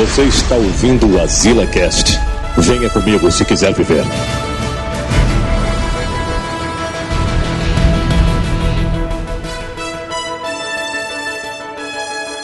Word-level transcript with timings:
Você 0.00 0.22
está 0.22 0.54
ouvindo 0.54 1.06
o 1.14 1.20
Azila 1.20 1.66
Cast. 1.66 2.18
Venha 2.56 2.88
comigo 2.88 3.30
se 3.30 3.44
quiser 3.44 3.74
viver. 3.74 4.02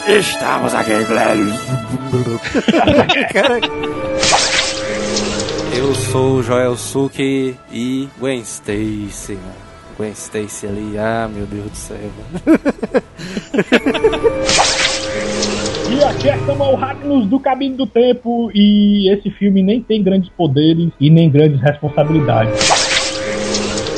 Estamos 0.07 0.75
aqui. 0.75 0.91
Eu 5.75 5.95
sou 5.95 6.35
o 6.35 6.43
Joel 6.43 6.77
Suki 6.77 7.57
e 7.71 8.07
Gwen 8.19 8.41
Stacy, 8.41 9.33
mano. 9.33 9.55
Gwen 9.97 10.11
Stacy 10.11 10.67
ali, 10.67 10.95
ah, 10.99 11.27
meu 11.27 11.47
Deus 11.47 11.71
do 11.71 11.75
céu. 11.75 11.97
Aqui 16.07 16.29
é 16.29 16.37
Samuel 16.45 16.75
Ragnos 16.75 17.27
do 17.27 17.37
Cabine 17.37 17.75
do 17.75 17.85
Tempo 17.85 18.49
e 18.53 19.11
esse 19.11 19.29
filme 19.29 19.61
nem 19.61 19.81
tem 19.81 20.01
grandes 20.01 20.29
poderes 20.29 20.89
e 21.01 21.09
nem 21.09 21.29
grandes 21.29 21.59
responsabilidades. 21.59 22.87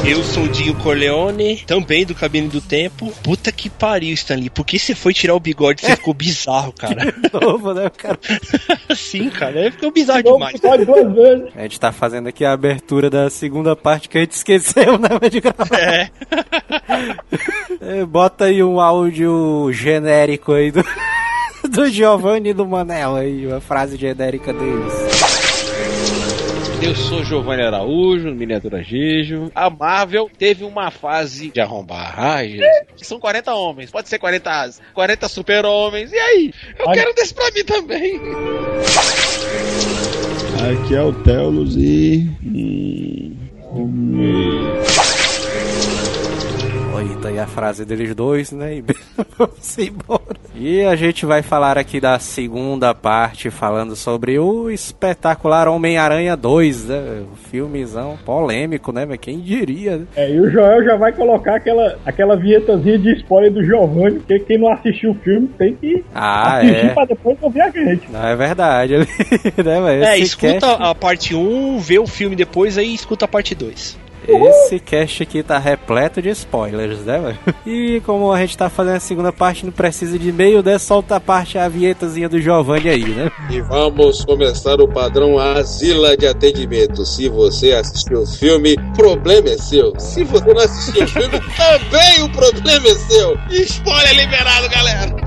Eu 0.04 0.24
sou 0.24 0.46
o 0.46 0.50
Dinho 0.50 0.74
Corleone, 0.76 1.58
também 1.68 2.04
do 2.06 2.16
Cabine 2.16 2.48
do 2.48 2.62
Tempo. 2.62 3.14
Puta 3.22 3.52
que 3.52 3.70
pariu, 3.70 4.12
Stanley. 4.16 4.50
Por 4.50 4.66
que 4.66 4.80
você 4.80 4.96
foi 4.96 5.14
tirar 5.14 5.36
o 5.36 5.40
bigode? 5.40 5.82
Você 5.82 5.96
ficou 5.98 6.16
bizarro, 6.16 6.74
cara. 6.74 7.14
Novo, 7.32 7.76
né, 7.76 7.92
cara? 7.96 8.18
Sim, 8.96 9.30
cara. 9.30 9.60
Ele 9.60 9.72
ficou 9.72 9.92
bizarro 9.92 10.24
Novo 10.24 10.38
demais. 10.38 10.86
duas 10.86 11.14
vezes. 11.14 11.50
A 11.56 11.62
gente 11.62 11.80
tá 11.80 11.92
fazendo 11.92 12.28
aqui 12.28 12.44
a 12.44 12.54
abertura 12.54 13.10
da 13.10 13.30
segunda 13.30 13.76
parte 13.76 14.10
que 14.10 14.18
a 14.18 14.22
gente 14.22 14.32
esqueceu, 14.32 14.98
né, 14.98 15.30
de 15.30 15.42
gravar. 15.42 15.80
É. 15.80 16.10
É, 17.82 18.06
Bota 18.06 18.46
aí 18.46 18.64
um 18.64 18.80
áudio 18.80 19.70
genérico 19.72 20.54
aí 20.54 20.72
do, 20.72 20.84
do 21.70 21.90
Giovanni 21.90 22.50
e 22.50 22.54
do 22.54 22.66
Manel 22.68 23.16
aí, 23.16 23.52
a 23.52 23.60
frase 23.60 23.98
genérica 23.98 24.54
deles. 24.54 24.94
Eu 26.82 26.96
sou 26.96 27.26
Giovanni 27.26 27.62
Araújo, 27.64 28.34
miniatura 28.34 28.82
Gijo. 28.82 29.52
A 29.54 29.70
Marvel 29.70 30.30
teve 30.38 30.64
uma 30.64 30.90
fase 30.90 31.50
de 31.50 31.60
arrombar. 31.60 32.14
Ai, 32.18 32.52
Jesus. 32.52 32.68
São 33.02 33.20
40 33.20 33.54
homens, 33.54 33.92
pode 33.92 34.08
ser 34.08 34.18
40 34.18 34.50
asas, 34.50 34.82
40 34.94 35.28
super-homens. 35.28 36.12
E 36.14 36.18
aí? 36.18 36.54
Eu 36.78 36.86
Olha- 36.88 37.02
quero 37.02 37.14
desse 37.16 37.34
pra 37.34 37.52
mim 37.52 37.64
também. 37.66 38.16
Aqui 40.72 40.96
é 40.96 41.02
o 41.04 41.12
Telos 41.12 41.76
e. 41.76 42.30
Hum, 42.46 43.36
Aí 47.00 47.16
tá 47.22 47.30
aí 47.30 47.40
a 47.40 47.48
frase 47.48 47.86
deles 47.86 48.14
dois, 48.14 48.52
né? 48.52 48.76
E 48.76 48.84
vamos 49.38 49.78
embora. 49.78 50.36
E 50.54 50.84
a 50.84 50.96
gente 50.98 51.26
vai 51.26 51.42
falar 51.42 51.78
aqui 51.78 52.00
da 52.02 52.20
segunda 52.20 52.94
parte, 52.94 53.50
falando 53.50 53.96
sobre 53.96 54.38
o 54.38 54.70
espetacular 54.70 55.70
Homem-Aranha 55.70 56.36
2, 56.36 56.86
né? 56.90 57.24
O 57.32 57.36
filmezão 57.38 58.18
polêmico, 58.26 58.92
né? 58.92 59.06
Mas 59.06 59.18
quem 59.20 59.40
diria, 59.40 59.98
né? 60.00 60.06
É, 60.18 60.30
e 60.30 60.40
o 60.42 60.50
Joel 60.52 60.84
já 60.84 60.98
vai 60.98 61.14
colocar 61.14 61.56
aquela, 61.56 61.98
aquela 62.06 62.36
vinhetazinha 62.36 63.00
de 63.00 63.14
spoiler 63.18 63.52
do 63.54 63.64
Giovanni, 63.64 64.20
porque 64.20 64.40
quem 64.40 64.58
não 64.58 64.70
assistiu 64.74 65.12
o 65.12 65.16
filme 65.16 65.48
tem 65.58 65.76
que 65.76 66.04
Ah, 66.14 66.58
assistir 66.58 66.86
é. 66.88 66.90
pra 66.90 67.06
depois 67.06 67.38
ouvir 67.42 67.62
a 67.62 67.70
gente. 67.70 68.12
Não, 68.12 68.28
é 68.28 68.36
verdade. 68.36 68.98
né, 69.64 69.80
mas 69.80 70.02
É, 70.04 70.18
escuta 70.18 70.60
cast- 70.68 70.82
a 70.82 70.94
parte 70.94 71.34
1, 71.34 71.80
vê 71.80 71.98
o 71.98 72.08
filme 72.08 72.36
depois, 72.36 72.78
aí 72.78 72.94
escuta 72.94 73.24
a 73.24 73.28
parte 73.28 73.56
2. 73.56 73.98
Esse 74.32 74.80
cast 74.80 75.24
aqui 75.24 75.44
tá 75.44 75.58
repleto 75.58 76.22
de 76.22 76.30
spoilers, 76.30 77.00
né, 77.00 77.20
velho? 77.20 77.56
E 77.66 78.02
como 78.06 78.32
a 78.32 78.40
gente 78.40 78.58
tá 78.58 78.70
fazendo 78.70 78.96
a 78.96 79.00
segunda 79.00 79.32
parte, 79.32 79.66
não 79.66 79.72
precisa 79.72 80.18
de 80.18 80.30
e-mail, 80.30 80.64
né? 80.64 80.78
Solta 80.78 81.16
a 81.16 81.20
parte, 81.20 81.58
a 81.58 81.68
vinhetazinha 81.68 82.30
do 82.30 82.40
Giovanni 82.40 82.90
aí, 82.90 83.06
né? 83.06 83.32
E 83.50 83.62
vamos 83.62 84.24
começar 84.26 84.80
o 84.80 84.88
padrão 84.88 85.38
Asila 85.38 86.16
de 86.16 86.28
atendimento. 86.28 87.06
Se 87.06 87.30
você 87.30 87.74
assistiu 87.74 88.22
o 88.22 88.28
filme, 88.28 88.76
problema 88.96 89.50
é 89.50 89.58
seu. 89.58 89.94
Se 90.00 90.24
você 90.24 90.54
não 90.54 90.62
assistiu 90.62 91.04
o 91.04 91.08
filme, 91.08 91.40
também 91.58 92.24
o 92.24 92.30
problema 92.30 92.88
é 92.88 92.96
seu. 92.96 93.38
Spoiler 93.50 94.16
liberado, 94.16 94.70
galera! 94.70 95.19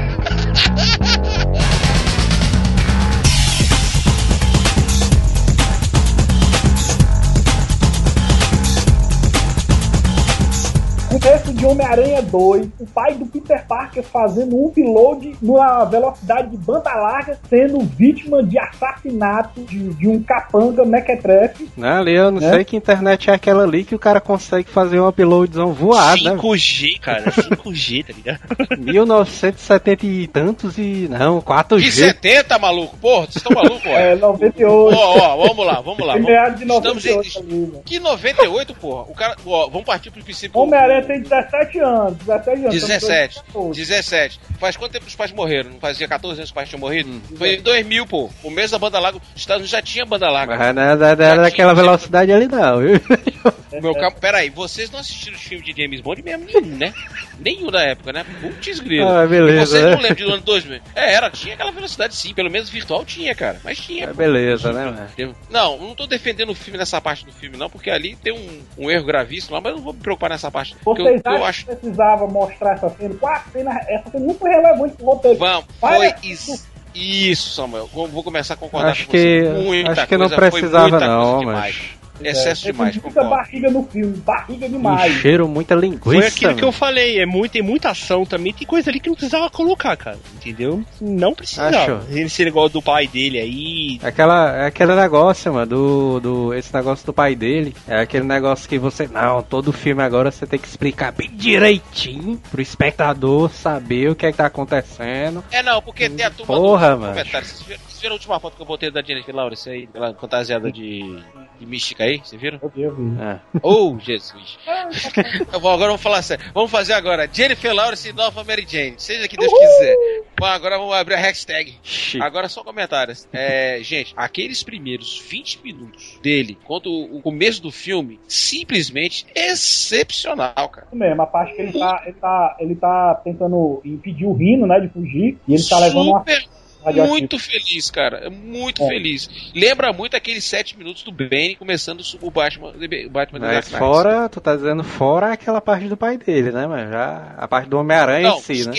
Começo 11.23 11.53
de 11.55 11.65
Homem-Aranha 11.65 12.21
2, 12.21 12.67
o 12.81 12.87
pai 12.87 13.15
do 13.15 13.25
Peter 13.27 13.65
Parker 13.69 14.03
fazendo 14.03 14.57
um 14.57 14.67
upload 14.67 15.37
numa 15.41 15.85
velocidade 15.85 16.51
de 16.51 16.57
banda 16.57 16.93
larga, 16.95 17.39
sendo 17.49 17.79
vítima 17.81 18.43
de 18.43 18.59
assassinato 18.59 19.61
de, 19.63 19.91
de 19.95 20.09
um 20.09 20.21
capanga 20.21 20.85
mequetrefe. 20.85 21.71
Não, 21.77 22.01
ali 22.01 22.17
eu 22.17 22.33
não 22.33 22.43
É? 22.45 22.51
sei 22.55 22.65
que 22.65 22.77
internet 22.77 23.31
é 23.31 23.35
aquela 23.35 23.63
ali 23.63 23.85
que 23.85 23.95
o 23.95 24.01
cara 24.01 24.21
consegue 24.21 24.69
fazer 24.69 24.99
um 24.99 25.07
uploadzão 25.07 25.73
voado, 25.73 26.25
né? 26.25 26.35
5G, 26.35 26.99
cara. 27.01 27.31
5G, 27.31 28.05
tá 28.05 28.13
ligado? 28.13 28.41
1970 28.81 30.05
e 30.07 30.27
tantos 30.27 30.77
e. 30.77 31.07
Não, 31.09 31.39
De 31.39 31.45
4G. 31.45 31.91
70, 31.91 32.59
maluco. 32.59 32.97
Porra, 32.97 33.27
vocês 33.27 33.37
estão 33.37 33.53
malucos, 33.55 33.87
ó? 33.87 33.91
É, 33.91 34.17
98. 34.17 34.97
Ó, 34.99 35.19
ó, 35.19 35.47
vamos 35.47 35.67
lá, 35.67 35.81
vamos 35.81 36.05
lá. 36.05 36.15
Vamos... 36.15 36.29
Estamos 36.61 37.05
98 37.05 37.39
em... 37.49 37.61
né? 37.73 37.79
Que 37.85 38.01
98, 38.01 38.75
porra? 38.75 39.03
O 39.03 39.15
cara. 39.15 39.37
Ó, 39.47 39.69
vamos 39.69 39.85
partir 39.87 40.11
pro 40.11 40.25
princípio. 40.25 40.61
Homem-Aranha 40.61 41.12
tem 41.13 41.21
17 41.23 41.79
anos, 41.81 42.19
17 42.19 42.61
anos. 42.61 42.75
17. 42.75 43.37
estamos 43.37 43.77
17. 43.77 44.41
Faz 44.59 44.77
quanto 44.77 44.93
tempo 44.93 45.07
os 45.07 45.15
pais 45.15 45.33
morreram? 45.33 45.71
Não 45.71 45.81
fazia 45.81 46.09
14 46.09 46.41
anos 46.41 46.51
que 46.51 46.53
os 46.53 46.55
pais 46.55 46.69
tinham 46.69 46.81
morrido? 46.81 47.21
Foi 47.37 47.57
em 47.57 47.63
2000, 47.63 48.07
pô. 48.07 48.31
O 48.43 48.51
mês 48.51 48.71
da 48.71 48.79
banda 48.79 48.99
larga. 48.99 49.19
Os 49.19 49.41
Estados 49.41 49.61
Unidos 49.61 49.71
já 49.71 49.83
tinha 49.83 50.07
banda 50.07 50.31
larga. 50.31 50.57
Mas 50.57 50.75
não 50.75 50.83
era, 50.83 51.43
daquela 51.43 51.75
velocidade 51.75 52.33
ali, 52.33 52.49
não, 52.49 52.81
viu? 52.81 53.01
Meu 53.81 53.95
cabo, 53.95 54.17
peraí, 54.21 54.51
vocês 54.51 54.91
não 54.91 55.01
assistiram 55.01 55.37
os 55.37 55.43
filmes 55.43 55.65
de 55.65 55.83
James 55.83 56.01
Bond 56.01 56.23
mesmo? 56.23 56.45
Nenhum, 56.45 56.77
né? 56.77 56.95
Nenhum 57.39 57.71
da 57.71 57.83
época, 57.83 58.13
né? 58.13 58.25
Putz 58.41 58.81
grilo. 58.81 59.09
Ah, 59.09 59.27
beleza, 59.27 59.63
E 59.63 59.67
vocês 59.67 59.85
né? 59.85 59.91
não 59.91 60.03
lembram 60.03 60.27
de 60.27 60.33
ano 60.33 60.43
2000? 60.43 60.81
É, 60.95 61.15
era, 61.15 61.31
tinha 61.31 61.55
aquela 61.55 61.73
velocidade 61.73 62.15
sim, 62.15 62.35
pelo 62.35 62.51
menos 62.51 62.69
virtual 62.69 63.05
tinha, 63.05 63.35
cara. 63.35 63.61
Mas 63.65 63.79
tinha. 63.79 64.05
É, 64.05 64.07
pô. 64.09 64.15
beleza, 64.15 64.73
né, 64.73 64.85
mano? 64.85 65.35
Não, 65.51 65.79
não 65.79 65.95
tô 65.95 66.07
defendendo 66.07 66.51
o 66.51 66.55
filme 66.55 66.79
nessa 66.79 67.01
parte 67.01 67.25
do 67.25 67.33
filme, 67.33 67.57
não, 67.57 67.71
porque 67.71 67.91
ali 67.91 68.15
tem 68.17 68.33
um, 68.33 68.85
um 68.85 68.91
erro 68.91 69.05
gravíssimo 69.05 69.55
lá, 69.55 69.61
mas 69.61 69.73
eu 69.73 69.77
não 69.79 69.85
vou 69.85 69.95
me 69.95 70.01
preocupar 70.01 70.31
nessa 70.31 70.51
parte. 70.51 70.77
Porque 71.03 71.17
eu, 71.19 71.23
Vocês 71.23 71.41
eu 71.41 71.45
acho. 71.45 71.67
que 71.67 71.77
precisava 71.77 72.27
mostrar 72.27 72.73
essa 72.75 72.91
cena? 72.91 73.15
Qual 73.21 73.33
a 73.33 73.41
cena? 73.53 73.81
Essa 73.89 74.11
cena 74.11 74.27
não 74.27 74.35
foi 74.35 74.51
relevante 74.51 74.97
pro 74.97 75.07
roteiro. 75.07 75.39
Vamos, 75.39 75.65
Para 75.81 75.97
foi 75.97 76.15
isso. 76.25 76.67
Isso, 76.95 77.51
Samuel. 77.55 77.89
Vou 77.93 78.23
começar 78.23 78.55
a 78.55 78.57
concordar 78.57 78.91
Acho 78.91 79.07
com 79.07 79.13
que- 79.13 79.43
você. 79.43 79.63
Muita 79.65 79.93
acho 79.93 80.07
que 80.07 80.17
não 80.19 80.29
precisava 80.29 80.89
muita 80.91 81.07
não, 81.07 81.37
coisa 81.45 81.53
mas- 81.53 81.77
demais. 82.23 82.39
Excesso 82.39 82.65
demais, 82.65 82.95
Muita 82.97 83.09
concordo. 83.09 83.31
barriga 83.31 83.71
no 83.71 83.83
filme, 83.85 84.17
barriga 84.19 84.69
demais. 84.69 85.17
Encheram 85.17 85.49
muita 85.49 85.75
linguiça. 85.75 86.03
Foi 86.05 86.27
aquilo 86.27 86.55
que 86.55 86.63
eu 86.63 86.69
mano. 86.69 86.73
falei, 86.73 87.21
é 87.21 87.27
muito, 87.27 87.53
tem 87.53 87.63
muita 87.63 87.91
ação 87.91 88.25
também, 88.25 88.53
tem 88.53 88.67
coisa 88.67 88.91
ali 88.91 89.01
que 89.01 89.09
não 89.09 89.15
precisava 89.17 89.51
colocar, 89.51 89.97
cara. 89.97 90.19
Entendeu? 90.37 90.83
Não 91.01 91.35
precisava. 91.35 91.77
Acho. 91.77 92.01
Ele 92.11 92.29
ser 92.29 92.47
igual 92.47 92.69
do 92.69 92.81
pai 92.83 93.07
dele 93.07 93.39
aí. 93.39 94.01
Aquela, 94.03 94.57
é 94.57 94.67
aquele 94.67 94.95
negócio, 94.95 95.53
mano, 95.53 95.67
do, 95.67 96.21
do. 96.21 96.55
Esse 96.55 96.73
negócio 96.75 97.05
do 97.07 97.13
pai 97.13 97.35
dele. 97.35 97.75
É 97.87 98.01
aquele 98.01 98.25
negócio 98.25 98.69
que 98.69 98.79
você. 98.79 99.07
Não, 99.09 99.43
todo 99.43 99.73
filme 99.73 100.03
agora 100.03 100.31
você 100.31 100.47
tem 100.47 100.59
que 100.59 100.69
explicar 100.69 101.13
bem 101.13 101.31
direitinho 101.33 102.41
pro 102.51 102.61
espectador 102.61 103.51
saber 103.51 104.11
o 104.11 104.15
que 104.15 104.27
é 104.27 104.31
que 104.31 104.39
tá 104.39 104.47
acontecendo. 104.47 105.45
É, 105.51 105.63
não, 105.63 105.81
porque 105.83 106.09
tem 106.09 106.25
a 106.27 106.31
turma 106.31 106.55
Porra, 106.55 106.95
do 106.95 107.01
mano. 107.01 107.15
Vocês 107.15 107.63
viram, 107.67 107.81
vocês 107.87 108.01
viram 108.01 108.13
a 108.13 108.17
última 108.17 108.41
foto 108.41 108.57
que 108.57 108.63
eu 108.63 108.67
botei 108.67 108.91
da 108.91 109.03
Jennifer 109.03 109.35
Lawrence 109.35 109.69
aí, 109.69 109.85
aquela 109.85 110.15
fantasiada 110.15 110.71
de, 110.71 111.23
de 111.59 111.67
mística 111.67 112.05
aí? 112.05 112.12
Vocês 112.19 112.41
viram? 112.41 112.59
Deus, 112.75 112.97
viu? 112.97 113.23
É. 113.23 113.41
Oh, 113.63 113.99
Jesus. 113.99 114.59
Eu 115.53 115.61
vou- 115.61 115.71
agora 115.71 115.89
vamos 115.89 116.03
falar 116.03 116.23
sério. 116.23 116.45
Vamos 116.55 116.71
fazer 116.71 116.93
agora. 116.95 117.29
Jennifer 117.33 117.73
Lawrence 117.75 118.09
e 118.09 118.13
Nova 118.13 118.43
Mary 118.45 118.67
Jane. 118.69 118.95
Seja 118.99 119.27
que 119.29 119.37
Deus 119.37 119.53
quiser. 119.53 119.97
Bom, 120.39 120.47
agora 120.47 120.79
vamos 120.79 120.95
abrir 120.95 121.15
a 121.15 121.19
hashtag. 121.19 121.75
Chique. 121.83 122.23
Agora 122.23 122.49
só 122.49 122.63
comentários. 122.65 123.29
É, 123.33 123.79
gente, 123.83 124.13
aqueles 124.17 124.63
primeiros 124.63 125.21
20 125.29 125.61
minutos 125.63 126.19
dele, 126.23 126.59
quanto 126.65 126.91
o 126.91 127.21
começo 127.23 127.63
do 127.63 127.71
filme, 127.71 128.19
simplesmente 128.27 129.27
excepcional, 129.35 130.69
cara. 130.69 130.87
Isso 130.89 130.97
mesmo, 130.97 131.23
a 131.23 131.27
parte 131.27 131.55
que 131.55 131.63
ele 131.63 131.79
tá, 131.79 132.03
ele 132.05 132.15
tá, 132.15 132.57
ele 132.61 132.75
tá 132.77 133.21
tentando 133.25 133.81
impedir 133.85 134.27
o 134.27 134.33
Rino, 134.33 134.67
né, 134.67 134.81
de 134.81 134.89
fugir, 134.89 135.39
e 135.47 135.55
ele 135.55 135.65
tá 135.69 135.79
levando 135.79 136.09
uma 136.11 136.19
Super. 136.21 136.45
Muito 136.91 137.39
feliz, 137.39 137.91
cara. 137.91 138.19
É 138.27 138.31
Muito 138.31 138.83
É. 138.83 138.89
feliz. 138.89 139.53
Lembra 139.55 139.93
muito 139.93 140.17
aqueles 140.17 140.45
7 140.45 140.77
minutos 140.77 141.03
do 141.03 141.13
Bane 141.13 141.55
começando 141.57 142.03
o 142.21 142.31
Batman, 142.31 142.69
o 143.07 143.11
Batman 143.11 143.39
Mas 143.41 143.71
fora, 143.71 144.29
tu 144.29 144.41
tá 144.41 144.55
dizendo 144.57 144.83
fora 144.85 145.33
aquela 145.33 145.61
parte 145.61 145.89
do 145.89 145.97
pai 145.97 146.17
dele, 146.19 146.51
né, 146.51 146.67
mas 146.67 146.91
já 146.91 147.35
a 147.37 147.47
parte 147.49 147.69
do 147.69 147.79
Homem-Aranha 147.79 148.29
em 148.31 148.41
si, 148.41 148.67
né? 148.69 148.75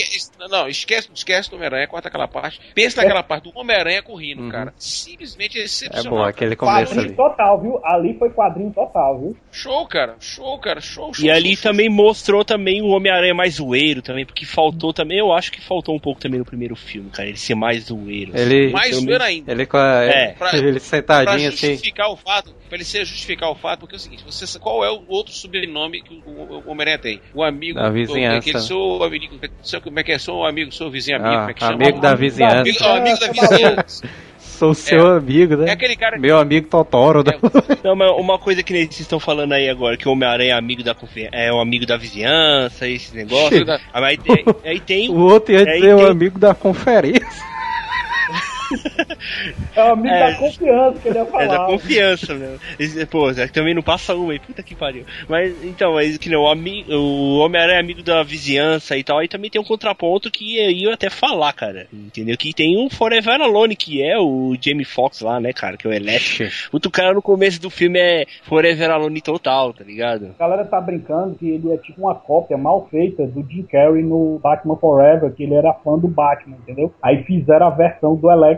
não, 0.50 0.68
esquece, 0.68 1.08
esquece 1.14 1.50
do 1.50 1.56
Homem-Aranha, 1.56 1.86
corta 1.88 2.08
aquela 2.08 2.28
parte. 2.28 2.60
Pensa 2.74 3.00
naquela 3.00 3.22
parte 3.22 3.44
do 3.50 3.58
Homem-Aranha 3.58 4.02
correndo, 4.02 4.42
Uhum. 4.42 4.50
cara. 4.50 4.74
Simplesmente 4.78 5.58
É 5.58 5.64
excepcional. 5.64 6.10
bom, 6.18 6.22
aquele 6.22 6.56
começo 6.56 6.92
Quadrinho 6.92 7.06
ali. 7.06 7.14
total, 7.16 7.60
viu? 7.60 7.80
Ali 7.84 8.18
foi 8.18 8.30
quadrinho 8.30 8.72
total, 8.72 9.18
viu? 9.20 9.36
Show, 9.54 9.86
cara. 9.86 10.16
Show, 10.18 10.58
cara. 10.58 10.80
Show, 10.80 11.14
show. 11.14 11.24
E 11.24 11.30
ali 11.30 11.50
show, 11.54 11.62
show. 11.62 11.70
também 11.70 11.88
mostrou 11.88 12.44
também 12.44 12.82
o 12.82 12.88
Homem-Aranha 12.88 13.32
mais 13.34 13.54
zoeiro 13.54 14.02
também, 14.02 14.26
porque 14.26 14.44
faltou 14.44 14.92
também, 14.92 15.18
eu 15.18 15.32
acho 15.32 15.52
que 15.52 15.60
faltou 15.60 15.94
um 15.94 15.98
pouco 15.98 16.20
também 16.20 16.40
no 16.40 16.44
primeiro 16.44 16.74
filme, 16.74 17.08
cara. 17.10 17.28
Ele 17.28 17.36
ser 17.38 17.54
mais 17.54 17.84
zoeiro. 17.84 18.36
Ele, 18.36 18.72
Mais 18.72 18.92
eu 18.92 19.00
zoeiro 19.00 19.22
ainda. 19.22 19.52
ele, 19.52 19.64
com 19.66 19.76
a- 19.76 20.02
É. 20.04 20.32
Pra- 20.32 20.56
ele 20.56 20.72
Pra 20.72 20.80
sentadinho 20.80 21.48
assim. 21.50 21.70
justificar 21.72 22.10
o 22.10 22.16
fato, 22.16 22.52
pra 22.68 22.76
ele 22.76 22.84
ser 22.84 23.04
justificar 23.04 23.48
o 23.50 23.54
fato, 23.54 23.80
porque 23.80 23.94
é 23.94 23.98
o 23.98 24.00
seguinte, 24.00 24.24
você, 24.24 24.58
qual 24.58 24.84
é 24.84 24.90
o 24.90 25.04
outro 25.08 25.32
sobrenome 25.32 26.02
que 26.02 26.14
o, 26.26 26.30
o, 26.30 26.62
o 26.66 26.70
Homem-Aranha 26.70 26.98
tem? 26.98 27.20
O 27.32 27.42
amigo. 27.42 27.78
Da 27.78 27.90
vizinhança. 27.90 28.38
Aquele 28.38 28.60
sou 28.60 29.04
amigo. 29.04 29.38
Sou, 29.62 29.80
como 29.80 30.00
é 30.00 30.02
que 30.02 30.12
é? 30.12 30.18
Sou 30.18 30.40
um 30.40 30.44
amigo, 30.44 30.72
sou 30.72 30.90
vizinho 30.90 31.16
amigo. 31.18 31.32
Ah, 31.32 31.38
como 31.38 31.50
é 31.50 31.54
que 31.54 31.60
chama? 31.60 31.74
amigo 31.74 32.00
da 32.00 32.14
vizinhança. 32.16 32.58
Amigo, 32.60 32.78
ó, 32.82 32.96
amigo 32.96 33.18
da 33.20 33.28
vizinhança. 33.30 34.08
Sou 34.66 34.74
seu 34.74 35.06
amigo, 35.16 35.56
né? 35.56 35.68
É 35.68 35.72
aquele 35.72 35.96
cara 35.96 36.16
que. 36.16 36.20
Meu 36.22 36.38
amigo 36.38 36.68
Totoro. 36.68 37.22
né? 37.24 37.32
Não, 37.84 37.94
mas 37.96 38.10
uma 38.12 38.38
coisa 38.38 38.62
que 38.62 38.72
nem 38.72 38.82
vocês 38.84 39.00
estão 39.00 39.18
falando 39.20 39.52
aí 39.52 39.68
agora, 39.68 39.96
que 39.96 40.08
o 40.08 40.12
Homem-Aranha 40.12 40.54
é 40.54 40.56
amigo 40.56 40.82
da 40.82 40.94
confi- 40.94 41.28
é 41.32 41.52
um 41.52 41.60
amigo 41.60 41.84
da 41.86 41.96
vizinhança, 41.96 42.88
esse 42.88 43.14
negócio. 43.14 43.64
Ah, 43.92 44.00
mas 44.00 44.04
aí, 44.10 44.16
tem- 44.18 44.44
aí 44.64 44.80
tem 44.86 45.10
O 45.10 45.18
outro 45.20 45.52
ia 45.52 45.60
Aí 45.60 45.80
dizer 45.80 45.94
o 45.94 45.98
tem- 45.98 46.06
amigo 46.08 46.38
da 46.38 46.54
conferência. 46.54 47.26
É 49.76 49.82
o 49.84 49.92
amigo 49.92 50.14
É. 50.14 50.30
da 50.32 50.36
confiança 50.38 50.98
que 51.00 51.08
ele 51.08 51.18
ia 51.18 51.24
falar. 51.26 51.42
É 51.44 51.48
da 51.48 51.66
confiança, 51.66 52.34
meu. 52.34 52.58
Esse- 52.78 53.04
Pô, 53.06 53.32
Zé, 53.32 53.46
também 53.48 53.74
não 53.74 53.82
passa 53.82 54.14
uma 54.14 54.32
aí, 54.32 54.38
puta 54.38 54.62
que 54.62 54.74
pariu. 54.74 55.04
Mas, 55.28 55.54
então, 55.64 55.94
mas 55.94 56.16
que 56.18 56.28
não, 56.30 56.42
o, 56.42 56.48
ami- 56.48 56.84
o 56.88 57.38
Homem-Aranha 57.38 57.78
é 57.78 57.80
amigo 57.80 58.02
da 58.02 58.22
vizinhança 58.22 58.96
e 58.96 59.04
tal, 59.04 59.18
aí 59.18 59.28
também 59.28 59.50
tem 59.50 59.60
um 59.60 59.64
contraponto 59.64 60.30
que 60.30 60.58
eu 60.58 60.70
ia 60.70 60.94
até 60.94 61.10
falar, 61.10 61.52
cara. 61.52 61.86
Entendeu? 61.92 62.36
Que 62.36 62.52
tem 62.52 62.76
um 62.78 62.88
Forever 62.90 63.40
Alone, 63.40 63.76
que 63.76 64.02
é 64.02 64.18
o 64.18 64.54
Jamie 64.60 64.84
Foxx 64.84 65.20
lá, 65.20 65.38
né, 65.40 65.52
cara, 65.52 65.76
que 65.76 65.86
é 65.86 65.90
o 65.90 65.92
Electro. 65.92 66.46
Puto 66.70 66.90
cara 66.90 67.12
no 67.14 67.22
começo 67.22 67.60
do 67.60 67.70
filme 67.70 67.98
é 67.98 68.24
Forever 68.42 68.90
Alone 68.90 69.20
total, 69.20 69.72
tá 69.72 69.84
ligado? 69.84 70.34
A 70.38 70.42
galera 70.42 70.64
tá 70.64 70.80
brincando 70.80 71.34
que 71.36 71.48
ele 71.48 71.72
é 71.72 71.76
tipo 71.78 72.00
uma 72.02 72.14
cópia 72.14 72.56
mal 72.56 72.86
feita 72.90 73.26
do 73.26 73.42
Jim 73.48 73.62
Carrey 73.64 74.02
no 74.02 74.38
Batman 74.42 74.76
Forever, 74.76 75.32
que 75.32 75.42
ele 75.44 75.54
era 75.54 75.72
fã 75.72 75.98
do 75.98 76.08
Batman, 76.08 76.56
entendeu? 76.62 76.92
Aí 77.02 77.22
fizeram 77.24 77.66
a 77.66 77.70
versão 77.70 78.14
do 78.16 78.30
Electro 78.30 78.53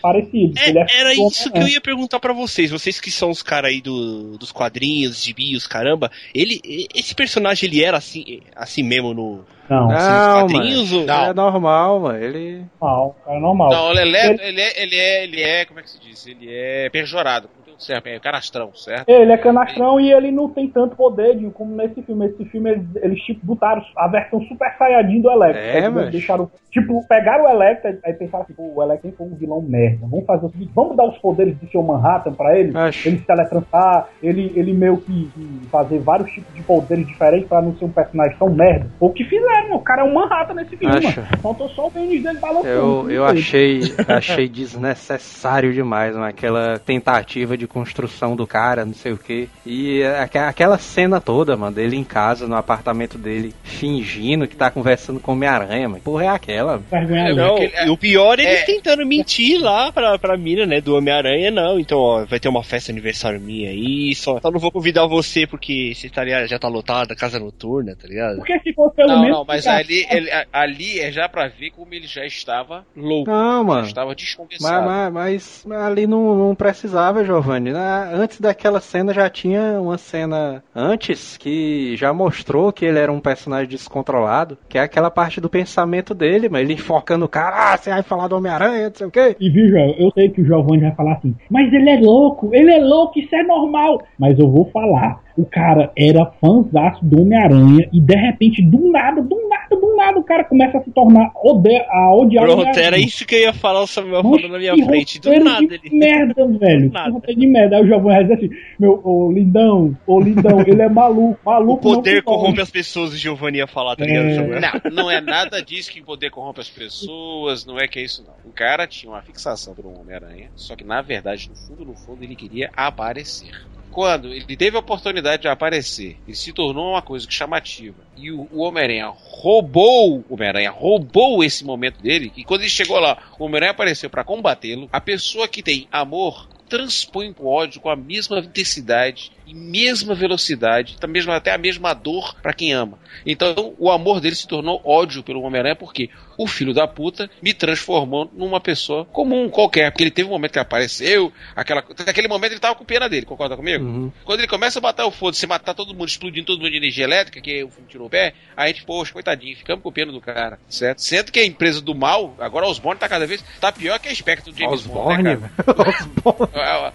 parecido. 0.00 0.54
que 0.54 0.60
É, 0.60 0.68
ele 0.68 0.78
é 0.78 0.86
era 1.00 1.12
isso 1.12 1.20
que 1.44 1.48
eu 1.48 1.52
Homem-Aranha. 1.52 1.74
ia 1.74 1.80
perguntar 1.80 2.20
pra 2.20 2.32
vocês. 2.32 2.70
Vocês 2.70 3.00
que 3.00 3.10
são 3.10 3.30
os 3.30 3.42
caras 3.42 3.70
aí 3.70 3.80
do, 3.80 4.36
dos 4.38 4.52
quadrinhos, 4.52 5.22
gibios, 5.22 5.66
caramba. 5.66 6.10
Ele, 6.34 6.60
esse 6.94 7.14
personagem, 7.14 7.68
ele 7.68 7.82
era 7.84 7.96
assim, 7.98 8.40
assim 8.56 8.82
mesmo 8.82 9.14
no, 9.14 9.44
Não, 9.68 9.90
assim, 9.90 10.08
Não, 10.08 10.42
nos 10.42 10.52
quadrinhos? 10.52 10.92
ou- 10.92 11.08
É 11.10 11.32
normal, 11.34 12.00
mano. 12.00 12.18
Ele. 12.24 12.62
normal, 12.80 13.16
cara 13.26 13.40
normal. 13.40 13.70
Não, 13.70 13.92
ele 13.92 14.16
é, 14.16 14.30
ele, 14.48 14.60
é, 14.60 14.82
ele 14.82 14.96
é, 14.96 15.24
ele 15.24 15.42
é, 15.42 15.64
como 15.64 15.80
é 15.80 15.82
que 15.82 15.90
se 15.90 16.00
diz? 16.00 16.26
Ele 16.26 16.48
é 16.50 16.88
pejorado, 16.90 17.48
não 17.57 17.57
certo, 17.78 18.06
é 18.08 18.18
canastrão, 18.18 18.74
certo? 18.74 19.08
Ele 19.08 19.32
é 19.32 19.36
canastrão 19.38 20.00
e 20.00 20.12
ele 20.12 20.30
não 20.30 20.48
tem 20.48 20.68
tanto 20.68 20.96
poder 20.96 21.36
de- 21.36 21.50
como 21.50 21.74
nesse 21.74 22.02
filme. 22.02 22.26
Esse 22.26 22.44
filme 22.46 22.70
eles, 22.70 22.84
eles 22.96 23.20
tipo, 23.22 23.40
botaram 23.46 23.82
a 23.96 24.08
versão 24.08 24.40
super 24.42 24.70
saiyajin 24.76 25.20
do 25.20 25.30
Electro. 25.30 25.62
É, 25.62 25.88
mas- 25.88 26.10
deixaram, 26.10 26.50
tipo, 26.70 27.06
pegaram 27.08 27.44
o 27.44 27.48
Electro 27.48 27.96
aí 28.04 28.12
pensaram 28.14 28.44
assim, 28.44 28.52
pô, 28.54 28.72
o 28.74 28.82
Electro 28.82 29.12
foi 29.16 29.26
um 29.26 29.34
vilão 29.34 29.62
merda. 29.62 30.06
Vamos 30.10 30.26
fazer 30.26 30.46
o 30.46 30.50
seguinte, 30.50 30.72
vamos 30.74 30.96
dar 30.96 31.04
os 31.06 31.18
poderes 31.18 31.56
do 31.58 31.68
seu 31.70 31.82
Manhattan 31.82 32.32
pra 32.32 32.58
ele, 32.58 32.76
Acho. 32.76 33.08
ele 33.08 33.18
se 33.18 33.24
teletransportar, 33.24 34.08
ele, 34.22 34.52
ele 34.56 34.72
meio 34.74 34.96
que, 34.98 35.30
fazer 35.70 35.98
vários 36.00 36.30
tipos 36.32 36.52
de 36.54 36.62
poderes 36.62 37.06
diferentes 37.06 37.48
pra 37.48 37.62
não 37.62 37.76
ser 37.76 37.84
um 37.84 37.90
personagem 37.90 38.36
tão 38.38 38.50
merda. 38.50 38.90
O 38.98 39.10
que 39.10 39.22
fizeram, 39.24 39.76
o 39.76 39.80
cara 39.80 40.02
é 40.02 40.04
um 40.04 40.12
Manhattan 40.14 40.54
nesse 40.54 40.76
filme, 40.76 40.96
Acho. 40.96 41.20
mano. 41.20 41.28
Faltou 41.40 41.68
só 41.70 41.86
o 41.86 41.90
pênis 41.90 42.22
dele 42.22 42.38
balançando. 42.38 42.68
Eu, 42.68 43.10
eu 43.10 43.24
achei, 43.24 43.80
achei 44.08 44.48
desnecessário 44.48 45.72
demais, 45.72 46.14
mano. 46.14 46.26
Aquela 46.26 46.78
tentativa 46.78 47.56
de 47.56 47.67
construção 47.68 48.34
do 48.34 48.46
cara, 48.46 48.84
não 48.84 48.94
sei 48.94 49.12
o 49.12 49.18
que. 49.18 49.48
E 49.64 50.02
aque- 50.02 50.38
aquela 50.38 50.78
cena 50.78 51.20
toda, 51.20 51.56
mano, 51.56 51.74
dele 51.76 51.96
em 51.96 52.04
casa, 52.04 52.46
no 52.48 52.56
apartamento 52.56 53.16
dele, 53.18 53.54
fingindo 53.62 54.46
que 54.48 54.56
tá 54.56 54.70
conversando 54.70 55.20
com 55.20 55.32
o 55.32 55.34
Homem-Aranha, 55.34 55.88
mano. 55.88 56.02
Porra, 56.02 56.24
é 56.24 56.28
aquela, 56.28 56.72
mano. 56.72 56.84
Vergonha 56.90 57.24
alheia. 57.26 57.36
Não, 57.46 57.54
aquele- 57.56 57.90
o 57.90 57.96
pior 57.96 58.38
é 58.38 58.42
eles 58.42 58.60
é- 58.60 58.64
tentando 58.64 59.06
mentir 59.06 59.60
lá 59.60 59.92
pra, 59.92 60.18
pra 60.18 60.36
mina, 60.36 60.66
né, 60.66 60.80
do 60.80 60.96
Homem-Aranha, 60.96 61.50
não. 61.50 61.78
Então, 61.78 61.98
ó, 61.98 62.24
vai 62.24 62.40
ter 62.40 62.48
uma 62.48 62.62
festa 62.64 62.90
aniversário 62.90 63.40
minha 63.40 63.70
aí, 63.70 64.14
só, 64.14 64.40
só 64.40 64.50
não 64.50 64.58
vou 64.58 64.72
convidar 64.72 65.06
você 65.06 65.46
porque 65.46 65.92
você 65.94 66.08
tá 66.08 66.22
ali, 66.22 66.46
já 66.46 66.58
tá 66.58 66.68
lotada, 66.68 67.14
casa 67.14 67.38
noturna, 67.38 67.94
tá 67.94 68.08
ligado? 68.08 68.36
Porque 68.36 68.58
se 68.60 68.72
fosse 68.72 68.96
pelo 68.96 69.08
Não, 69.08 69.20
menos. 69.20 69.36
não, 69.38 69.44
mas 69.44 69.62
ficar- 69.64 69.76
ali, 69.76 70.06
ele- 70.10 70.30
ali 70.52 71.00
é 71.00 71.12
já 71.12 71.28
pra 71.28 71.48
ver 71.48 71.70
como 71.70 71.92
ele 71.92 72.06
já 72.06 72.24
estava 72.24 72.84
louco. 72.96 73.30
Não, 73.30 73.58
Já 73.58 73.64
mano. 73.64 73.86
estava 73.86 74.08
Mas, 74.08 74.16
desconversado. 74.16 74.86
mas, 75.12 75.62
mas 75.66 75.82
ali 75.82 76.06
não, 76.06 76.34
não 76.34 76.54
precisava, 76.54 77.24
Giovanni. 77.24 77.57
Na- 77.60 78.10
antes 78.12 78.40
daquela 78.40 78.80
cena 78.80 79.12
já 79.12 79.28
tinha 79.28 79.80
uma 79.80 79.98
cena 79.98 80.62
antes 80.74 81.36
que 81.36 81.96
já 81.96 82.12
mostrou 82.12 82.72
que 82.72 82.84
ele 82.84 82.98
era 82.98 83.12
um 83.12 83.20
personagem 83.20 83.68
descontrolado, 83.68 84.58
que 84.68 84.78
é 84.78 84.82
aquela 84.82 85.10
parte 85.10 85.40
do 85.40 85.48
pensamento 85.48 86.14
dele, 86.14 86.48
mas 86.48 86.62
ele 86.62 86.74
enfocando 86.74 87.24
o 87.24 87.28
cara, 87.28 87.72
ah, 87.72 87.76
você 87.76 87.90
vai 87.90 88.02
falar 88.02 88.28
do 88.28 88.36
Homem-Aranha, 88.36 88.88
não 88.88 88.94
sei 88.94 89.06
o 89.06 89.10
quê. 89.10 89.36
E 89.40 89.50
viu, 89.50 89.68
João, 89.68 89.94
eu 89.98 90.10
sei 90.12 90.28
que 90.28 90.40
o 90.40 90.44
Giovanni 90.44 90.82
vai 90.82 90.94
falar 90.94 91.12
assim, 91.14 91.34
mas 91.50 91.72
ele 91.72 91.90
é 91.90 91.98
louco, 92.00 92.50
ele 92.54 92.72
é 92.72 92.78
louco, 92.78 93.18
isso 93.18 93.34
é 93.34 93.42
normal. 93.42 94.02
Mas 94.18 94.38
eu 94.38 94.50
vou 94.50 94.70
falar, 94.70 95.20
o 95.38 95.46
cara 95.46 95.92
era 95.96 96.26
fãzaço 96.40 97.04
do 97.04 97.22
Homem-Aranha 97.22 97.88
e 97.92 98.00
de 98.00 98.14
repente, 98.16 98.62
do 98.62 98.90
nada, 98.90 99.22
do 99.22 99.36
nada, 99.48 99.76
do 99.76 99.96
nada, 99.96 100.18
o 100.18 100.24
cara 100.24 100.44
começa 100.44 100.78
a 100.78 100.82
se 100.82 100.90
tornar 100.90 101.30
ode 101.36 101.74
a 101.88 102.14
odiar 102.14 102.44
o 102.44 102.46
Pronto, 102.46 102.60
Homem-Aranha. 102.62 102.86
era 102.86 102.98
isso 102.98 103.24
que 103.26 103.34
eu 103.36 103.40
ia 103.42 103.52
falar, 103.52 103.82
o 103.82 103.86
Samuel 103.86 104.22
falando 104.22 104.48
na 104.48 104.58
minha 104.58 104.74
frente. 104.84 105.20
Do 105.20 105.30
nada 105.44 105.66
de 105.66 105.74
ele. 105.86 105.96
merda, 105.98 106.46
velho. 106.58 106.88
Do 106.88 106.92
nada. 106.92 107.20
Que 107.20 107.34
de 107.34 107.46
merda. 107.46 107.76
Aí 107.76 107.82
o 107.82 107.86
Giovanni 107.86 108.14
vai 108.14 108.22
dizer 108.24 108.34
assim, 108.34 108.50
meu, 108.78 109.00
ô 109.04 109.30
lindão, 109.32 109.96
ô 110.06 110.20
lindão, 110.20 110.60
ele 110.66 110.82
é 110.82 110.88
maluco, 110.88 111.38
O 111.44 111.50
maluco. 111.50 111.88
não 111.88 111.94
poder 111.96 112.22
corrompe 112.22 112.60
as 112.60 112.70
pessoas, 112.70 113.12
o 113.12 113.16
Giovanni 113.16 113.58
ia 113.58 113.66
falar, 113.66 113.96
tá 113.96 114.04
ligado, 114.04 114.26
É. 114.26 114.90
Não, 114.90 115.04
não 115.04 115.10
é 115.10 115.20
nada 115.20 115.62
disso 115.62 115.90
que 115.92 116.02
poder 116.02 116.30
corrompe 116.30 116.60
as 116.60 116.68
pessoas, 116.68 117.64
não 117.64 117.78
é 117.78 117.86
que 117.86 117.98
é 117.98 118.02
isso 118.02 118.24
não. 118.26 118.34
O 118.50 118.52
cara 118.52 118.86
tinha 118.86 119.12
uma 119.12 119.22
fixação 119.22 119.74
por 119.74 119.86
um 119.86 120.00
Homem-Aranha, 120.00 120.50
só 120.56 120.74
que 120.74 120.84
na 120.84 121.00
verdade, 121.02 121.48
no 121.50 121.54
fundo, 121.56 121.84
no 121.84 121.94
fundo, 121.94 122.24
ele 122.24 122.34
queria 122.34 122.70
aparecer. 122.76 123.50
Quando 123.98 124.32
ele 124.32 124.56
teve 124.56 124.76
a 124.76 124.78
oportunidade 124.78 125.42
de 125.42 125.48
aparecer, 125.48 126.18
ele 126.24 126.36
se 126.36 126.52
tornou 126.52 126.92
uma 126.92 127.02
coisa 127.02 127.26
chamativa. 127.28 127.96
E 128.16 128.30
o, 128.30 128.48
o 128.52 128.60
Homem-Aranha 128.60 129.08
roubou, 129.12 130.24
o 130.28 130.34
Homem-Aranha 130.34 130.70
roubou 130.70 131.42
esse 131.42 131.64
momento 131.64 132.00
dele. 132.00 132.32
E 132.36 132.44
quando 132.44 132.60
ele 132.60 132.70
chegou 132.70 133.00
lá, 133.00 133.18
o 133.36 133.44
Homem-Aranha 133.46 133.72
apareceu 133.72 134.08
para 134.08 134.22
combatê-lo. 134.22 134.88
A 134.92 135.00
pessoa 135.00 135.48
que 135.48 135.64
tem 135.64 135.88
amor 135.90 136.48
transpõe 136.68 137.34
o 137.36 137.48
ódio 137.48 137.80
com 137.80 137.90
a 137.90 137.96
mesma 137.96 138.38
intensidade 138.38 139.32
e 139.44 139.52
mesma 139.52 140.14
velocidade, 140.14 140.96
tá 140.96 141.08
até 141.34 141.52
a 141.52 141.58
mesma 141.58 141.92
dor 141.92 142.36
para 142.40 142.52
quem 142.52 142.72
ama. 142.72 143.00
Então, 143.26 143.74
o 143.80 143.90
amor 143.90 144.20
dele 144.20 144.36
se 144.36 144.46
tornou 144.46 144.80
ódio 144.84 145.24
pelo 145.24 145.42
Homem-Aranha 145.42 145.74
porque 145.74 146.08
o 146.38 146.46
filho 146.46 146.72
da 146.72 146.86
puta 146.86 147.28
me 147.42 147.52
transformou 147.52 148.30
numa 148.32 148.60
pessoa 148.60 149.04
comum 149.06 149.50
qualquer, 149.50 149.90
porque 149.90 150.04
ele 150.04 150.10
teve 150.10 150.28
um 150.28 150.32
momento 150.32 150.52
que 150.52 150.58
apareceu, 150.58 151.30
aquela, 151.54 151.84
naquele 152.06 152.28
momento 152.28 152.52
ele 152.52 152.60
tava 152.60 152.76
com 152.76 152.84
pena 152.84 153.08
dele, 153.08 153.26
concorda 153.26 153.56
comigo? 153.56 153.84
Uhum. 153.84 154.12
Quando 154.24 154.38
ele 154.40 154.48
começa 154.48 154.78
a 154.78 154.82
matar 154.82 155.04
o 155.06 155.10
foda, 155.10 155.36
se 155.36 155.46
matar 155.46 155.74
todo 155.74 155.92
mundo, 155.92 156.08
explodindo 156.08 156.46
todo 156.46 156.60
mundo 156.60 156.70
de 156.70 156.76
energia 156.76 157.04
elétrica, 157.04 157.40
que 157.40 157.64
o 157.64 157.68
filme 157.70 157.88
tirou 157.90 158.06
o 158.06 158.10
pé, 158.10 158.32
aí 158.56 158.70
a 158.70 158.72
gente, 158.72 158.84
poxa, 158.86 159.12
coitadinho, 159.12 159.56
ficamos 159.56 159.82
com 159.82 159.90
pena 159.92 160.12
do 160.12 160.20
cara, 160.20 160.58
certo? 160.68 161.02
Sendo 161.02 161.32
que 161.32 161.40
a 161.40 161.44
empresa 161.44 161.80
do 161.80 161.94
mal, 161.94 162.34
agora 162.38 162.66
Osborne 162.66 163.00
tá 163.00 163.08
cada 163.08 163.26
vez, 163.26 163.44
tá 163.60 163.72
pior 163.72 163.98
que 163.98 164.08
a 164.08 164.14
Spectre 164.14 164.52
do 164.52 164.56
James 164.58 164.86
Bond, 164.86 164.98
Osborne, 165.00 165.22
né, 165.24 165.50
cara? 165.66 166.48
A- 166.54 166.92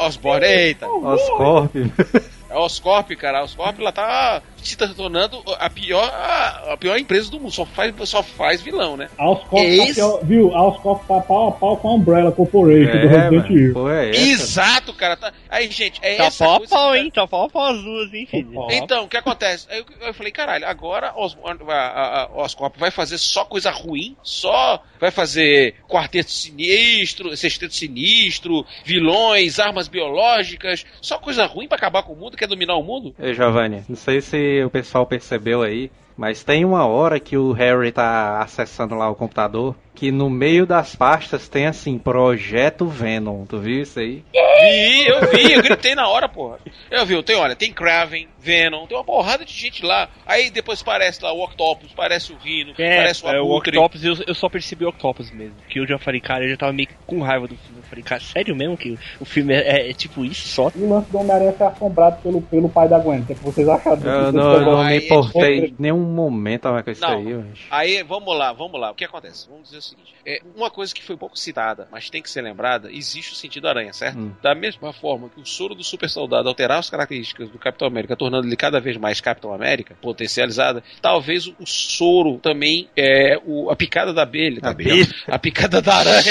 a- 0.00 0.06
Osborne, 0.06 0.46
eita. 0.46 0.88
Oscorp. 0.88 1.74
A 2.48 2.60
Oscorp, 2.60 3.10
cara, 3.16 3.42
Oscorp 3.44 3.78
ela 3.80 3.92
tá 3.92 4.42
se 4.66 4.94
tornando 4.94 5.42
a 5.58 5.70
pior, 5.70 6.04
a, 6.04 6.76
pior 6.78 6.98
empresa 6.98 7.30
do 7.30 7.38
mundo. 7.40 7.52
Só 7.52 7.64
faz, 7.66 7.94
só 8.08 8.22
faz 8.22 8.60
vilão, 8.62 8.96
né? 8.96 9.08
A 9.18 9.30
Oscorp 9.30 9.64
tá 9.64 9.94
pior- 9.94 10.20
viu? 10.24 10.54
A 10.54 10.68
Oscorp 10.68 11.06
tá 11.06 11.20
pau 11.20 11.48
a 11.48 11.52
pau 11.52 11.76
com 11.76 11.88
a 11.88 11.94
Umbrella 11.94 12.32
Corporation 12.32 12.92
do 12.92 12.98
É, 12.98 13.06
Resident 13.08 13.32
mano. 13.32 13.46
Evil. 13.58 13.72
Porra, 13.74 13.94
é? 14.04 14.10
Exato, 14.10 14.92
cara. 14.94 15.16
Tá... 15.16 15.32
Aí, 15.48 15.70
gente, 15.70 15.98
é 16.02 16.16
Tá 16.16 16.24
essa 16.26 16.44
pau 16.44 16.54
a 16.54 16.58
coisa 16.58 16.74
pau, 16.74 16.96
hein? 16.96 17.10
Tá 17.10 17.26
pau 17.26 17.44
a 17.44 17.48
pau 17.48 17.66
as 17.66 17.82
duas, 17.82 18.12
hein, 18.14 18.26
filho? 18.26 18.66
Então, 18.70 19.04
o 19.04 19.08
que 19.08 19.16
acontece? 19.16 19.66
Eu, 19.70 19.84
eu 20.08 20.14
falei, 20.14 20.32
caralho, 20.32 20.66
agora 20.66 21.10
a, 21.10 21.24
Os- 21.24 21.36
a, 21.44 21.72
a, 21.72 22.22
a 22.24 22.42
Oscorp 22.42 22.76
vai 22.76 22.90
fazer 22.90 23.18
só 23.18 23.44
coisa 23.44 23.70
ruim, 23.70 24.16
só 24.22 24.82
vai 25.00 25.10
fazer 25.10 25.74
quarteto 25.88 26.30
sinistro, 26.30 27.36
sexteto 27.36 27.74
sinistro, 27.74 28.64
vilões, 28.84 29.58
armas 29.58 29.88
biológicas, 29.88 30.84
só 31.00 31.18
coisa 31.18 31.46
ruim 31.46 31.68
pra 31.68 31.76
acabar 31.76 32.02
com 32.02 32.12
o 32.12 32.16
mundo, 32.16 32.36
quer 32.36 32.46
dominar 32.48 32.76
o 32.76 32.82
mundo? 32.82 33.14
Ei, 33.18 33.34
Giovanni, 33.34 33.84
não 33.88 33.96
sei 33.96 34.20
se 34.20 34.55
o 34.64 34.70
pessoal 34.70 35.06
percebeu 35.06 35.62
aí, 35.62 35.90
mas 36.16 36.42
tem 36.44 36.64
uma 36.64 36.86
hora 36.86 37.20
que 37.20 37.36
o 37.36 37.52
Harry 37.52 37.92
tá 37.92 38.40
acessando 38.40 38.94
lá 38.94 39.08
o 39.10 39.14
computador, 39.14 39.74
que 39.94 40.10
no 40.10 40.28
meio 40.28 40.66
das 40.66 40.94
pastas 40.94 41.48
tem 41.48 41.66
assim, 41.66 41.98
Projeto 41.98 42.86
Venom. 42.86 43.44
Tu 43.46 43.58
viu 43.58 43.82
isso 43.82 43.98
aí? 43.98 44.22
Vi, 44.32 45.06
eu 45.06 45.20
vi, 45.30 45.52
eu 45.54 45.62
gritei 45.62 45.94
na 45.94 46.06
hora, 46.08 46.28
porra. 46.28 46.58
Eu 46.90 47.04
vi, 47.06 47.22
tem, 47.22 47.36
olha, 47.36 47.56
tem 47.56 47.72
Kraven, 47.72 48.28
Venom, 48.38 48.86
tem 48.86 48.96
uma 48.96 49.04
porrada 49.04 49.44
de 49.44 49.52
gente 49.52 49.84
lá. 49.84 50.08
Aí 50.26 50.50
depois 50.50 50.82
parece 50.82 51.22
lá 51.22 51.32
o 51.32 51.42
Octopus, 51.44 51.92
parece 51.96 52.32
o 52.32 52.36
Rhino, 52.36 52.72
É, 52.78 52.96
parece 52.96 53.24
o 53.24 53.28
é, 53.28 53.40
o 53.40 53.44
Abutre. 53.44 53.76
Octopus, 53.78 54.04
eu, 54.04 54.14
eu 54.26 54.34
só 54.34 54.48
percebi 54.48 54.84
o 54.84 54.88
Octopus 54.88 55.30
mesmo. 55.30 55.54
Que 55.68 55.80
eu 55.80 55.86
já 55.86 55.98
falei, 55.98 56.20
cara, 56.20 56.44
eu 56.44 56.50
já 56.50 56.56
tava 56.58 56.72
meio 56.72 56.88
que 56.88 56.94
com 57.06 57.20
raiva 57.22 57.46
do 57.48 57.56
filme. 57.56 57.78
Eu 57.78 57.88
falei, 57.88 58.04
cara, 58.04 58.20
sério 58.20 58.54
mesmo 58.54 58.76
que 58.76 58.98
o 59.20 59.24
filme 59.24 59.54
é, 59.54 59.90
é 59.90 59.92
tipo 59.94 60.24
isso 60.24 60.46
só? 60.48 60.70
E 60.76 60.80
o 60.82 60.88
lance 60.90 61.10
do 61.10 61.18
Homem-Aranha 61.18 61.52
ser 61.52 61.64
assombrado 61.64 62.16
pelo, 62.22 62.42
pelo 62.42 62.68
pai 62.68 62.88
da 62.88 62.98
Gwen. 62.98 63.20
O 63.20 63.26
que 63.26 63.32
é 63.32 63.36
que 63.36 63.44
vocês 63.44 63.66
acharam? 63.68 64.00
Eu 64.02 64.32
não, 64.32 64.52
eu 64.52 64.58
pegou- 64.58 64.72
não 64.76 64.84
me 64.84 64.96
importei 64.98 65.74
nem 65.78 65.92
um 65.92 66.05
momento 66.06 66.66
a 66.68 66.82
com 66.82 66.90
isso 66.90 67.00
Não. 67.00 67.10
aí, 67.10 67.34
mas... 67.34 67.58
Aí, 67.70 68.02
vamos 68.02 68.36
lá, 68.36 68.52
vamos 68.52 68.80
lá. 68.80 68.90
O 68.90 68.94
que 68.94 69.04
acontece? 69.04 69.48
Vamos 69.48 69.64
dizer 69.64 69.78
o 69.78 69.82
seguinte: 69.82 70.14
é, 70.24 70.40
uma 70.54 70.70
coisa 70.70 70.94
que 70.94 71.02
foi 71.02 71.16
pouco 71.16 71.38
citada, 71.38 71.88
mas 71.90 72.08
tem 72.10 72.22
que 72.22 72.30
ser 72.30 72.42
lembrada, 72.42 72.90
existe 72.90 73.32
o 73.32 73.36
sentido 73.36 73.68
aranha, 73.68 73.92
certo? 73.92 74.18
Hum. 74.18 74.32
Da 74.42 74.54
mesma 74.54 74.92
forma 74.92 75.28
que 75.28 75.40
o 75.40 75.46
soro 75.46 75.74
do 75.74 75.84
super 75.84 76.08
soldado 76.08 76.48
alterar 76.48 76.78
as 76.78 76.90
características 76.90 77.48
do 77.50 77.58
Capitão 77.58 77.88
América, 77.88 78.16
tornando 78.16 78.46
ele 78.46 78.56
cada 78.56 78.80
vez 78.80 78.96
mais 78.96 79.20
Capitão 79.20 79.52
América, 79.52 79.96
potencializada, 80.00 80.82
talvez 81.00 81.46
o, 81.46 81.54
o 81.60 81.66
soro 81.66 82.38
também 82.38 82.88
é 82.96 83.38
o, 83.44 83.70
a 83.70 83.76
picada 83.76 84.12
da 84.12 84.22
abelha, 84.22 84.60
da 84.60 84.70
abelha, 84.70 85.06
a 85.26 85.38
picada 85.38 85.80
da 85.82 85.94
aranha. 85.96 86.22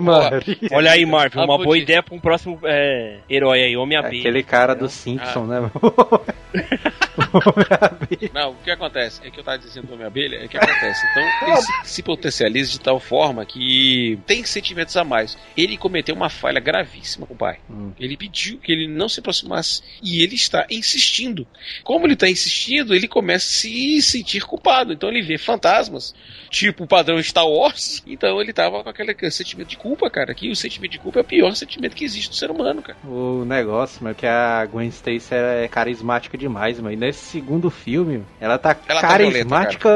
Maria. 0.00 0.56
Olha 0.72 0.90
aí, 0.90 1.04
Marvel, 1.06 1.44
uma 1.44 1.54
Ah, 1.54 1.58
boa 1.64 1.78
ideia 1.78 2.02
pra 2.02 2.14
um 2.14 2.20
próximo 2.20 2.58
é, 2.64 3.20
herói 3.28 3.62
aí, 3.62 3.76
Homem-Abelha. 3.76 4.20
Aquele 4.20 4.42
cara 4.42 4.74
do 4.74 4.88
Simpson, 4.88 5.44
Ah. 5.44 5.60
né? 5.60 5.70
Não, 8.32 8.52
o 8.52 8.56
que 8.56 8.70
acontece? 8.70 9.15
É 9.24 9.30
que 9.30 9.40
eu 9.40 9.44
tava 9.44 9.58
dizendo 9.58 9.86
do 9.86 9.94
Homem-Abelha, 9.94 10.36
é 10.36 10.48
que 10.48 10.56
acontece. 10.56 11.06
Então, 11.10 11.22
ele 11.48 11.62
se, 11.62 11.72
se 11.84 12.02
potencializa 12.02 12.72
de 12.72 12.80
tal 12.80 12.98
forma 13.00 13.44
que 13.44 14.18
tem 14.26 14.44
sentimentos 14.44 14.96
a 14.96 15.04
mais. 15.04 15.36
Ele 15.56 15.76
cometeu 15.76 16.14
uma 16.14 16.30
falha 16.30 16.60
gravíssima 16.60 17.26
com 17.26 17.34
o 17.34 17.36
pai. 17.36 17.58
Hum. 17.68 17.92
Ele 17.98 18.16
pediu 18.16 18.58
que 18.58 18.72
ele 18.72 18.86
não 18.86 19.08
se 19.08 19.20
aproximasse 19.20 19.82
e 20.02 20.22
ele 20.22 20.34
está 20.34 20.66
insistindo. 20.70 21.46
Como 21.82 22.06
ele 22.06 22.14
está 22.14 22.28
insistindo, 22.28 22.94
ele 22.94 23.08
começa 23.08 23.46
a 23.46 23.48
se 23.48 24.02
sentir 24.02 24.44
culpado. 24.44 24.92
Então 24.92 25.08
ele 25.08 25.22
vê 25.22 25.38
fantasmas, 25.38 26.14
tipo 26.50 26.84
o 26.84 26.86
padrão 26.86 27.22
Star 27.22 27.46
Wars. 27.46 28.02
Então 28.06 28.40
ele 28.40 28.52
tava 28.52 28.82
com 28.82 28.88
aquele 28.88 29.30
sentimento 29.30 29.68
de 29.68 29.76
culpa, 29.76 30.10
cara. 30.10 30.34
Que 30.34 30.50
o 30.50 30.56
sentimento 30.56 30.92
de 30.92 30.98
culpa 30.98 31.20
é 31.20 31.22
o 31.22 31.24
pior 31.24 31.54
sentimento 31.54 31.96
que 31.96 32.04
existe 32.04 32.28
no 32.28 32.34
ser 32.34 32.50
humano, 32.50 32.82
cara. 32.82 32.98
O 33.04 33.44
negócio, 33.44 34.02
meu, 34.04 34.14
que 34.14 34.26
a 34.26 34.64
Gwen 34.66 34.88
Stacy 34.88 35.34
é 35.34 35.68
carismática 35.68 36.36
demais, 36.38 36.78
mano. 36.78 36.92
E 36.92 36.96
nesse 36.96 37.24
segundo 37.24 37.70
filme, 37.70 38.24
ela 38.40 38.58
tá 38.58 38.76
Ela 38.86 39.00
carismática 39.08 39.88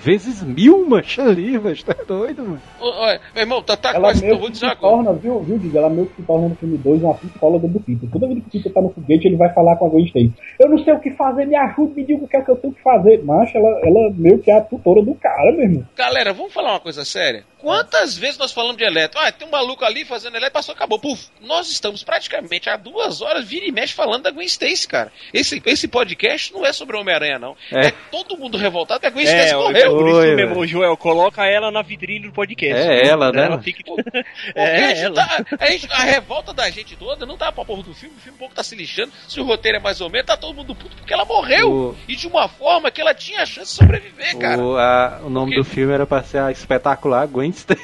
vezes 0.00 0.42
mil, 0.42 0.86
mancha 0.86 1.22
ali, 1.22 1.58
mas 1.58 1.82
tá 1.82 1.94
doido, 2.06 2.42
mano. 2.42 2.62
Ô, 2.80 2.88
ô, 2.88 3.06
meu 3.06 3.42
irmão, 3.42 3.62
tá, 3.62 3.76
tá 3.76 3.90
Ela 3.90 4.00
quase. 4.00 4.24
Eu 4.24 4.28
meio 4.28 4.38
vou 4.38 4.46
que 4.46 4.52
dizer 4.52 4.76
torna, 4.76 5.12
viu, 5.12 5.40
viu, 5.40 5.58
Diga? 5.58 5.78
Ela 5.78 5.90
meio 5.90 6.06
que 6.06 6.16
se 6.16 6.22
torna 6.22 6.48
no 6.48 6.56
filme 6.56 6.76
2 6.78 7.02
uma 7.02 7.14
psicóloga 7.14 7.68
do 7.68 7.80
Peter. 7.80 8.08
Toda 8.10 8.26
vez 8.26 8.40
que 8.40 8.48
o 8.48 8.50
Peter 8.50 8.72
tá 8.72 8.80
no 8.80 8.90
foguete, 8.90 9.28
ele 9.28 9.36
vai 9.36 9.52
falar 9.54 9.76
com 9.76 9.86
a 9.86 9.88
Gwen 9.88 10.04
Stacy. 10.06 10.32
Eu 10.60 10.68
não 10.68 10.78
sei 10.78 10.92
o 10.92 11.00
que 11.00 11.10
fazer, 11.12 11.46
me 11.46 11.56
ajude, 11.56 11.94
me 11.94 12.04
diga 12.04 12.24
o 12.24 12.28
que 12.28 12.36
é 12.36 12.42
que 12.42 12.50
eu 12.50 12.56
tenho 12.56 12.74
que 12.74 12.82
fazer. 12.82 13.22
Mas 13.24 13.54
ela, 13.54 13.80
ela 13.84 14.12
meio 14.14 14.38
que 14.40 14.50
é 14.50 14.58
a 14.58 14.60
tutora 14.60 15.02
do 15.02 15.14
cara, 15.14 15.52
meu 15.52 15.62
irmão. 15.62 15.86
Galera, 15.96 16.32
vamos 16.32 16.52
falar 16.52 16.72
uma 16.72 16.80
coisa 16.80 17.04
séria? 17.04 17.44
Quantas 17.58 18.16
vezes 18.18 18.36
nós 18.36 18.52
falamos 18.52 18.76
de 18.76 18.84
elétrico? 18.84 19.24
Ah, 19.24 19.32
tem 19.32 19.48
um 19.48 19.50
maluco 19.50 19.84
ali 19.84 20.04
fazendo 20.04 20.34
elétrico, 20.34 20.58
passou, 20.58 20.74
acabou. 20.74 20.98
Puf, 20.98 21.28
nós 21.40 21.70
estamos 21.70 22.04
praticamente 22.04 22.68
há 22.68 22.76
duas 22.76 23.22
horas, 23.22 23.44
vira 23.46 23.66
e 23.66 23.72
mexe, 23.72 23.94
falando 23.94 24.24
da 24.24 24.30
Gwen 24.30 24.46
Stacy, 24.46 24.86
cara. 24.86 25.10
Esse, 25.32 25.62
esse 25.64 25.88
podcast 25.88 26.52
não 26.52 26.66
é 26.66 26.72
sobre 26.72 26.96
o 26.96 27.00
Homem-Aranha, 27.00 27.38
não. 27.38 27.56
É. 27.72 27.86
É. 27.86 27.92
todo 28.10 28.33
mundo 28.38 28.56
revoltado 28.58 29.00
que 29.00 29.06
a 29.06 29.10
Gwen 29.10 29.26
É, 29.26 29.30
Stacy 29.30 29.52
é 29.52 29.56
morreu. 29.56 29.96
por 29.96 30.08
isso 30.08 30.16
Oi, 30.18 30.34
mesmo. 30.36 30.66
Joel, 30.66 30.96
coloca 30.96 31.44
ela 31.46 31.70
na 31.70 31.82
vitrine 31.82 32.26
do 32.26 32.32
podcast. 32.32 32.88
É 32.88 33.06
ela, 33.06 33.30
né? 33.32 33.46
Ela 33.46 33.60
fica... 33.60 33.82
É, 34.54 34.84
a, 34.84 34.88
gente 34.94 35.04
ela. 35.04 35.14
tá- 35.14 35.44
a 35.58 35.66
gente- 35.70 35.88
a 35.92 36.02
revolta 36.04 36.52
da 36.52 36.68
gente 36.70 36.96
toda 36.96 37.24
não 37.26 37.36
tá 37.36 37.50
pra 37.50 37.64
porra 37.64 37.82
do 37.82 37.94
filme, 37.94 38.14
o 38.16 38.20
filme 38.20 38.36
um 38.36 38.38
pouco 38.38 38.54
tá 38.54 38.62
se 38.62 38.74
lixando. 38.76 39.12
Se 39.28 39.40
o 39.40 39.44
roteiro 39.44 39.78
é 39.78 39.80
mais 39.80 40.00
ou 40.00 40.08
menos, 40.10 40.26
tá 40.26 40.36
todo 40.36 40.54
mundo 40.54 40.74
puto 40.74 40.96
porque 40.96 41.12
ela 41.12 41.24
morreu. 41.24 41.70
O- 41.72 41.96
E 42.08 42.14
de 42.16 42.26
uma 42.26 42.48
forma 42.48 42.90
que 42.90 43.00
ela 43.00 43.14
tinha 43.14 43.42
a 43.42 43.46
chance 43.46 43.70
de 43.72 43.76
sobreviver, 43.78 44.36
cara. 44.38 44.60
O, 44.62 44.76
a- 44.76 45.20
o 45.24 45.30
nome 45.30 45.56
do 45.56 45.64
filme 45.64 45.92
era 45.92 46.06
pra 46.06 46.22
ser 46.22 46.38
a 46.38 46.50
espetacular 46.52 47.26
Gwen 47.26 47.50
Stacy. 47.50 47.82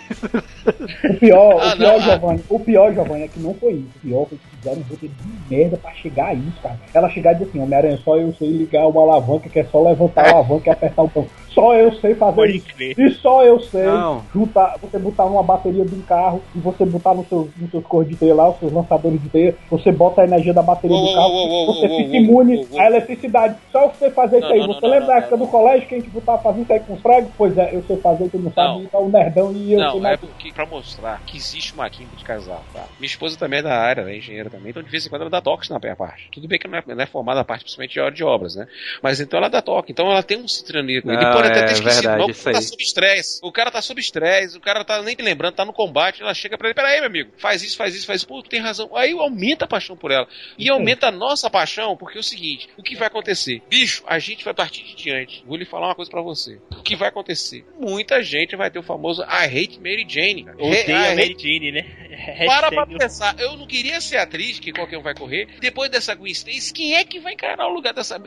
O 1.10 1.14
pior, 1.18 1.60
Ah, 1.60 1.74
o 1.74 1.76
pior, 1.76 1.78
não, 1.78 1.96
ah. 1.96 2.00
Giovanni, 2.00 2.44
o 2.48 2.60
pior, 2.60 2.92
Giovanni, 2.94 3.24
é 3.24 3.28
que 3.28 3.38
não 3.40 3.54
foi 3.54 3.72
isso. 3.72 3.88
O 3.96 4.00
pior 4.00 4.26
foi 4.28 4.38
que 4.38 4.44
fizeram 4.60 4.80
um 4.80 4.84
roteiro 4.84 5.14
de 5.14 5.54
merda 5.56 5.76
pra 5.76 5.92
chegar 5.92 6.26
a 6.26 6.34
isso, 6.34 6.60
cara. 6.62 6.78
Ela 6.92 7.10
chegar 7.10 7.32
e 7.32 7.34
dizer 7.34 7.50
assim, 7.50 7.60
Homem-Aranha, 7.60 7.98
só 8.04 8.16
eu 8.16 8.32
sei 8.34 8.48
ligar 8.48 8.86
uma 8.86 9.02
alavanca, 9.02 9.48
que 9.48 9.58
é 9.58 9.64
só 9.64 9.82
levantar 9.82 10.26
a 10.26 10.30
alavanca 10.30 10.68
e 10.68 10.72
apertar 10.72 11.02
o 11.02 11.08
botão. 11.08 11.26
Só 11.52 11.74
eu 11.74 11.92
sei 11.96 12.14
fazer 12.14 12.36
Pode 12.36 12.56
isso. 12.56 12.66
crer. 12.74 12.94
E 12.98 13.10
só 13.14 13.44
eu 13.44 13.60
sei 13.60 13.84
Não. 13.84 14.24
juntar, 14.32 14.76
você 14.80 14.98
botar 14.98 15.24
uma 15.24 15.42
bateria 15.42 15.84
de 15.84 15.94
um 15.94 16.02
carro 16.02 16.42
e 16.54 16.58
você 16.60 16.84
botar 16.84 17.14
nos 17.14 17.28
seus, 17.28 17.48
nos 17.56 17.70
seus 17.70 17.84
cores 17.84 18.08
de 18.08 18.16
teia 18.16 18.34
lá, 18.34 18.48
os 18.50 18.58
seus 18.58 18.72
lançadores 18.72 19.20
de 19.20 19.28
teia, 19.28 19.56
você 19.70 19.90
bota 19.90 20.22
a 20.22 20.24
energia 20.24 20.54
da 20.54 20.62
bateria 20.62 20.96
Uou, 20.96 21.06
do 21.08 21.14
carro, 21.14 21.28
uou, 21.28 21.48
uou, 21.48 21.74
você 21.74 21.88
fica 21.88 22.16
imune 22.16 22.66
à 22.78 22.86
eletricidade. 22.86 23.56
Só 23.72 23.88
você 23.88 24.10
fazer 24.10 24.38
isso 24.38 24.46
Não, 24.48 24.54
aí. 24.54 24.60
não, 24.60 24.66
Você 24.68 24.80
não, 24.82 24.88
lembra 24.90 25.00
não, 25.00 25.06
da 25.08 25.16
época 25.18 25.36
não. 25.36 25.44
do 25.46 25.50
colégio 25.50 25.88
que 25.88 25.94
a 25.94 25.98
gente 25.98 26.10
botava 26.10 26.42
fazendo 26.42 26.62
isso 26.62 26.72
aí 26.72 26.80
com 26.80 26.94
os 26.94 27.00
pregos? 27.00 27.30
Pois 27.36 27.58
é, 27.58 27.74
eu 27.74 27.82
sei 27.82 27.96
fazer, 27.98 28.28
tu 28.30 28.38
não 28.38 28.52
sabe, 28.52 28.68
Não. 28.74 28.82
então 28.82 29.02
o 29.06 29.08
nerdão 29.10 29.52
e 29.52 29.72
eu 29.72 29.78
sei 29.80 29.88
Não, 29.88 29.98
é 29.98 30.00
mais. 30.02 30.20
porque 30.20 30.52
pra 30.52 30.66
mostrar 30.66 31.22
que 31.26 31.36
existe 31.36 31.74
uma 31.74 31.88
química 31.90 32.16
de 32.16 32.24
casal, 32.24 32.62
tá? 32.72 32.84
Minha 32.98 33.06
esposa 33.06 33.36
também 33.38 33.58
é 33.58 33.62
da 33.62 33.74
área, 33.76 34.02
ela 34.02 34.10
é 34.10 34.16
engenheira 34.18 34.48
também, 34.50 34.70
então 34.70 34.82
de 34.82 34.90
vez 34.90 35.04
em 35.06 35.08
quando 35.08 35.22
ela 35.22 35.30
dá 35.30 35.40
toques 35.40 35.68
na 35.68 35.78
minha 35.78 35.96
parte. 35.96 36.28
Tudo 36.32 36.46
bem 36.46 36.58
que 36.58 36.68
não 36.68 36.78
é, 36.78 36.82
não 36.86 37.00
é 37.02 37.06
formada 37.06 37.40
a 37.40 37.44
parte, 37.44 37.62
principalmente 37.64 37.94
de, 37.98 38.10
de 38.16 38.24
obras, 38.24 38.54
né? 38.54 38.66
Mas 39.02 39.20
então 39.20 39.38
ela 39.38 39.48
dá 39.48 39.60
toque, 39.62 39.92
então 39.92 40.10
ela 40.10 40.22
tem 40.22 40.38
um 40.38 40.48
citranismo. 40.48 41.10
Ele 41.10 41.24
Não, 41.42 41.48
pode 41.48 41.58
até 41.58 41.60
é 41.60 41.66
ter 41.66 41.72
esquecido, 41.72 42.02
verdade, 42.02 42.18
não, 42.22 42.30
isso 42.30 42.42
porque 42.42 42.56
tá 42.56 42.62
sob 42.62 42.82
estresse. 42.82 43.40
O 43.42 43.52
cara 43.52 43.70
tá 43.70 43.82
sob 43.82 44.00
estresse, 44.00 44.56
o 44.56 44.60
cara 44.60 44.84
tá 44.84 45.02
nem 45.02 45.16
lembrando, 45.18 45.54
tá 45.54 45.64
no 45.64 45.72
combate, 45.72 46.22
ela 46.22 46.34
chega 46.34 46.56
pra 46.56 46.68
ele, 46.68 46.74
peraí, 46.74 46.98
meu 47.00 47.06
amigo, 47.08 47.30
faz 47.38 47.62
isso, 47.62 47.76
faz 47.76 47.94
isso, 47.94 48.06
faz 48.06 48.20
isso, 48.20 48.28
pô, 48.28 48.42
tu 48.42 48.48
tem 48.50 48.60
razão. 48.60 48.96
Aí 48.96 49.12
aumenta 49.12 49.64
a 49.64 49.68
paixão 49.68 49.96
por 49.96 50.10
ela. 50.10 50.26
E 50.58 50.68
aumenta 50.70 51.08
a 51.08 51.10
nossa 51.10 51.48
paixão, 51.50 51.96
porque 51.96 52.18
é 52.18 52.20
o 52.20 52.24
seguinte, 52.24 52.68
o 52.76 52.82
que 52.82 52.96
vai 52.96 53.08
acontecer? 53.08 53.62
Bicho, 53.68 54.02
a 54.06 54.18
gente 54.18 54.44
vai 54.44 54.54
partir 54.54 54.82
de 54.84 54.94
diante. 54.94 55.42
Vou 55.46 55.56
lhe 55.56 55.64
falar 55.64 55.88
uma 55.88 55.94
coisa 55.94 56.10
pra 56.10 56.22
você. 56.22 56.58
O 56.72 56.82
que 56.82 56.96
vai 56.96 57.08
acontecer? 57.08 57.64
Muita 57.78 58.22
gente 58.22 58.56
vai 58.56 58.70
ter 58.70 58.78
o 58.78 58.82
famoso 58.82 59.22
I 59.22 59.44
hate 59.46 59.78
Mary 59.80 60.06
Jane. 60.08 60.44
cara. 60.44 60.56
I 60.62 60.92
a 60.92 61.14
Mary 61.14 61.36
Jane, 61.38 61.72
né? 61.72 61.86
para 62.46 62.70
pra 62.70 62.86
pensar, 62.86 63.34
eu 63.38 63.56
não 63.56 63.66
queria 63.66 64.00
ser 64.00 64.18
atriz, 64.18 64.58
que 64.58 64.72
qualquer 64.72 64.98
um 64.98 65.02
vai 65.02 65.14
correr. 65.14 65.48
Depois 65.60 65.90
dessa 65.90 66.14
Gwen 66.14 66.32
Stacy, 66.32 66.72
quem 66.72 66.94
é 66.94 67.04
que 67.04 67.18
vai 67.18 67.32
encarar 67.32 67.66
o 67.66 67.72
lugar 67.72 67.94
dessa. 67.94 68.20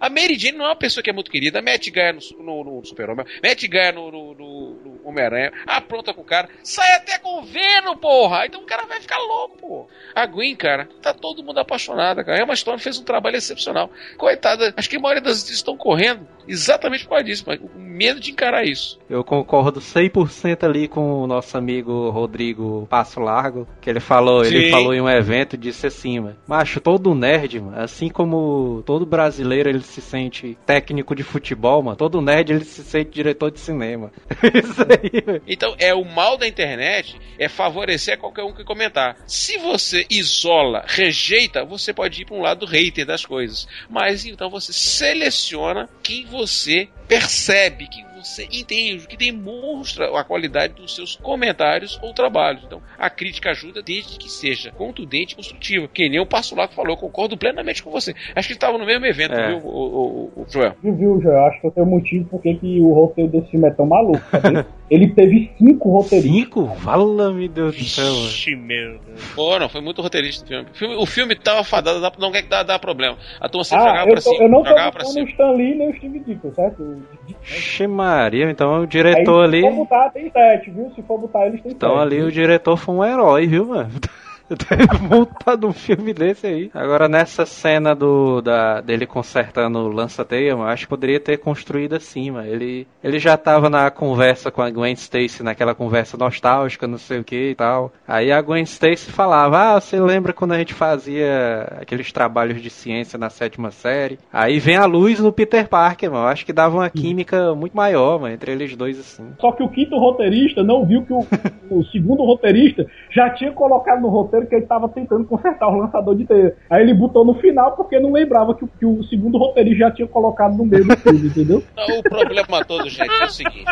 A, 0.00 0.10
Mary 0.10 0.38
Jane 0.38 0.58
não 0.58 0.64
é 0.66 0.68
uma 0.68 0.76
pessoa 0.76 1.02
que 1.02 1.10
é 1.10 1.12
muito 1.12 1.30
querida. 1.30 1.58
A 1.58 1.62
Matt 1.62 1.88
ganha 1.90 2.12
no, 2.12 2.20
su- 2.20 2.36
no, 2.64 2.80
no 2.80 2.84
Super-Homem, 2.86 3.26
Matt 3.42 3.64
ganha 3.68 3.92
no, 3.92 4.10
no, 4.10 4.34
no- 4.34 4.70
no 4.84 5.00
Homem-Aranha, 5.08 5.52
apronta 5.66 6.12
com 6.12 6.22
o 6.22 6.24
cara, 6.24 6.48
sai 6.62 6.92
até 6.96 7.18
com 7.18 7.40
o 7.40 7.44
Venom, 7.44 7.96
porra! 7.96 8.46
Então 8.46 8.60
o 8.60 8.66
cara 8.66 8.86
vai 8.86 9.00
ficar 9.00 9.18
louco, 9.18 9.56
pô. 9.58 9.86
A 10.14 10.26
Gwen, 10.26 10.56
cara, 10.56 10.88
tá 11.02 11.12
todo 11.14 11.42
mundo 11.42 11.58
apaixonada, 11.58 12.24
cara. 12.24 12.38
A 12.38 12.42
Emma 12.42 12.56
Stone 12.56 12.78
fez 12.80 12.98
um 12.98 13.04
trabalho 13.04 13.36
excepcional. 13.36 13.90
Coitada, 14.16 14.72
acho 14.76 14.88
que 14.90 14.96
a 14.96 15.00
maioria 15.00 15.22
das 15.22 15.48
estão 15.48 15.76
correndo 15.76 16.26
exatamente 16.48 17.04
por 17.04 17.10
causa 17.10 17.24
disso, 17.24 17.44
mas 17.46 17.58
com 17.60 17.68
medo 17.76 18.20
de 18.20 18.30
encarar 18.30 18.64
isso. 18.64 18.98
Eu 19.08 19.22
concordo 19.24 19.80
100% 19.80 20.64
ali 20.64 20.86
com 20.88 21.22
o 21.22 21.26
nosso 21.26 21.56
amigo 21.56 22.10
Rodrigo 22.10 22.86
Passo 22.90 23.20
Largo, 23.20 23.66
que 23.80 23.88
ele 23.90 24.00
falou, 24.00 24.44
ele 24.44 24.66
Sim. 24.66 24.70
falou 24.70 24.94
em 24.94 25.00
um 25.00 25.08
evento 25.08 25.56
disse 25.56 25.86
assim, 25.86 26.20
mano, 26.20 26.36
macho, 26.46 26.80
todo 26.80 27.14
nerd, 27.14 27.60
mano, 27.60 27.78
assim 27.80 28.08
como 28.08 28.82
todo 28.86 29.04
brasileiro 29.06 29.68
ele 29.68 29.80
se 29.80 30.00
sente 30.00 30.56
técnico 30.66 31.14
de 31.14 31.22
futebol, 31.22 31.82
mano, 31.82 31.96
todo 31.96 32.20
nerd 32.20 32.45
ele 32.52 32.64
se 32.64 32.82
sente 32.82 33.10
diretor 33.10 33.50
de 33.50 33.60
cinema. 33.60 34.12
Isso 34.54 34.82
aí. 34.82 35.42
Então, 35.46 35.74
é 35.78 35.94
o 35.94 36.04
mal 36.04 36.36
da 36.36 36.46
internet 36.46 37.18
é 37.38 37.48
favorecer 37.48 38.18
qualquer 38.18 38.44
um 38.44 38.52
que 38.52 38.64
comentar. 38.64 39.16
Se 39.26 39.58
você 39.58 40.06
isola, 40.08 40.84
rejeita, 40.86 41.64
você 41.64 41.92
pode 41.92 42.22
ir 42.22 42.24
para 42.24 42.36
um 42.36 42.42
lado 42.42 42.66
hater 42.66 43.06
das 43.06 43.24
coisas. 43.24 43.66
Mas 43.88 44.24
então 44.24 44.48
você 44.50 44.72
seleciona 44.72 45.88
quem 46.02 46.24
você 46.26 46.88
percebe, 47.08 47.88
que 47.88 48.05
você 48.26 48.44
entende, 48.52 49.06
que 49.06 49.16
demonstra 49.16 50.06
a 50.18 50.24
qualidade 50.24 50.74
dos 50.74 50.94
seus 50.94 51.16
comentários 51.16 51.98
ou 52.02 52.12
trabalhos. 52.12 52.62
Então, 52.64 52.82
a 52.98 53.08
crítica 53.08 53.50
ajuda 53.50 53.82
desde 53.82 54.18
que 54.18 54.28
seja 54.30 54.70
contundente 54.72 55.32
e 55.34 55.36
construtiva. 55.36 55.88
Que 55.88 56.08
nem 56.08 56.20
o 56.20 56.26
Passo 56.26 56.54
lá 56.54 56.66
que 56.68 56.74
falou, 56.74 56.92
eu 56.92 56.96
concordo 56.96 57.36
plenamente 57.36 57.82
com 57.82 57.90
você. 57.90 58.14
Acho 58.34 58.48
que 58.48 58.54
estava 58.54 58.76
no 58.78 58.84
mesmo 58.86 59.06
evento, 59.06 59.34
É. 59.34 59.48
viu, 59.48 59.58
o, 59.58 59.68
o, 59.68 60.32
o, 60.36 60.42
o 60.42 60.46
Joel? 60.48 60.74
Viu, 60.82 60.94
viu, 60.94 61.20
Joel? 61.20 61.46
Acho 61.46 61.60
que 61.60 61.66
eu 61.66 61.70
tenho 61.70 61.86
motivo 61.86 62.28
porque 62.30 62.54
que 62.54 62.80
o 62.80 62.92
roteiro 62.92 63.30
desse 63.30 63.50
filme 63.50 63.68
é 63.68 63.70
tão 63.70 63.86
maluco? 63.86 64.20
Ele 64.88 65.08
teve 65.08 65.50
cinco 65.58 65.90
roteiristas. 65.90 66.32
Cinco? 66.44 66.66
Fala-me 66.76 67.48
Deus 67.48 67.76
do 67.76 67.84
céu, 67.84 68.04
mano. 68.04 68.26
Ixi, 68.26 68.54
meu 68.54 68.98
Deus. 69.04 69.32
Pô, 69.34 69.58
não, 69.58 69.68
foi 69.68 69.80
muito 69.80 70.00
roteirista 70.00 70.44
o 70.44 70.48
filme. 70.48 70.66
O 70.70 70.74
filme, 70.74 70.96
o 70.96 71.06
filme 71.06 71.34
tava 71.34 71.64
fadado, 71.64 72.00
dá- 72.00 72.12
não 72.18 72.30
quer 72.30 72.42
que 72.42 72.48
dá, 72.48 72.62
dá 72.62 72.78
problema. 72.78 73.16
A 73.40 73.48
turma 73.48 73.64
sempre 73.64 73.84
Ah, 73.84 73.88
jogava 73.88 74.08
eu, 74.08 74.12
pra 74.12 74.22
tô- 74.22 74.30
cima. 74.30 74.44
eu 74.44 74.48
não 74.48 74.64
jogava 74.64 74.92
pra 74.92 75.02
botando 75.02 75.08
o 75.08 75.12
cima. 75.12 75.28
Stan 75.30 75.50
Lee 75.50 75.74
nem 75.74 75.90
o 75.90 75.96
Steve 75.96 76.18
Ditko, 76.20 76.52
certo? 76.54 77.02
Xe 77.42 77.86
Maria, 77.86 78.50
então 78.50 78.82
o 78.82 78.86
diretor 78.86 79.40
Aí, 79.40 79.44
ali, 79.48 79.60
Se 79.62 79.68
for 79.70 79.76
botar, 79.76 80.10
tem 80.10 80.30
sete, 80.30 80.70
viu? 80.70 80.92
Se 80.94 81.02
for 81.02 81.18
botar 81.18 81.46
eles, 81.46 81.60
tem 81.62 81.72
então 81.72 81.90
sete. 81.94 82.02
ali 82.02 82.22
o 82.22 82.30
diretor 82.30 82.76
foi 82.76 82.94
um 82.94 83.04
herói, 83.04 83.46
viu, 83.46 83.66
mano? 83.66 83.90
Ter 84.68 85.00
montado 85.00 85.66
um 85.66 85.72
filme 85.72 86.12
desse 86.12 86.46
aí. 86.46 86.70
Agora, 86.72 87.08
nessa 87.08 87.44
cena 87.44 87.94
do 87.94 88.40
da, 88.40 88.80
dele 88.80 89.06
consertando 89.06 89.78
o 89.80 89.88
lança-teia, 89.88 90.50
eu 90.50 90.62
acho 90.62 90.84
que 90.84 90.90
poderia 90.90 91.18
ter 91.18 91.38
construído 91.38 91.94
assim, 91.94 92.30
mano. 92.30 92.48
Ele, 92.48 92.86
ele 93.02 93.18
já 93.18 93.36
tava 93.36 93.68
na 93.68 93.90
conversa 93.90 94.50
com 94.50 94.62
a 94.62 94.70
Gwen 94.70 94.92
Stacy, 94.92 95.42
naquela 95.42 95.74
conversa 95.74 96.16
nostálgica, 96.16 96.86
não 96.86 96.98
sei 96.98 97.18
o 97.18 97.24
que 97.24 97.50
e 97.50 97.54
tal. 97.54 97.92
Aí 98.06 98.30
a 98.30 98.40
Gwen 98.40 98.62
Stacy 98.62 99.10
falava: 99.10 99.74
Ah, 99.76 99.80
você 99.80 100.00
lembra 100.00 100.32
quando 100.32 100.52
a 100.52 100.58
gente 100.58 100.74
fazia 100.74 101.78
aqueles 101.80 102.12
trabalhos 102.12 102.62
de 102.62 102.70
ciência 102.70 103.18
na 103.18 103.30
sétima 103.30 103.70
série? 103.70 104.18
Aí 104.32 104.58
vem 104.58 104.76
a 104.76 104.84
luz 104.84 105.18
no 105.18 105.32
Peter 105.32 105.68
Parker, 105.68 106.10
mano. 106.10 106.24
Eu 106.24 106.28
acho 106.28 106.46
que 106.46 106.52
dava 106.52 106.76
uma 106.76 106.90
química 106.90 107.54
muito 107.54 107.76
maior, 107.76 108.20
mano, 108.20 108.34
entre 108.34 108.52
eles 108.52 108.76
dois 108.76 108.98
assim. 108.98 109.32
Só 109.40 109.50
que 109.52 109.62
o 109.62 109.68
quinto 109.68 109.98
roteirista 109.98 110.62
não 110.62 110.84
viu 110.84 111.04
que 111.04 111.12
o, 111.12 111.26
o 111.70 111.84
segundo 111.86 112.22
roteirista 112.24 112.86
já 113.10 113.30
tinha 113.30 113.50
colocado 113.50 114.00
no 114.00 114.08
roteiro 114.08 114.35
roteiro 114.36 114.46
que 114.48 114.54
ele 114.54 114.66
tava 114.66 114.88
tentando 114.88 115.24
consertar 115.24 115.68
o 115.68 115.76
lançador 115.78 116.14
de 116.16 116.26
teia. 116.26 116.56
Aí 116.70 116.82
ele 116.82 116.94
botou 116.94 117.24
no 117.24 117.34
final 117.34 117.72
porque 117.76 117.98
não 117.98 118.12
lembrava 118.12 118.54
que, 118.54 118.64
o- 118.64 118.68
que 118.68 118.84
o 118.86 119.02
segundo 119.04 119.38
roteirista 119.38 119.78
já 119.78 119.90
tinha 119.90 120.08
colocado 120.08 120.56
no 120.56 120.64
meio 120.64 120.84
do 120.84 120.96
filme, 120.96 121.26
entendeu? 121.28 121.62
Não, 121.76 121.98
o 121.98 122.02
problema 122.02 122.64
todo, 122.64 122.88
gente, 122.88 123.10
é 123.10 123.24
o 123.24 123.28
seguinte. 123.30 123.64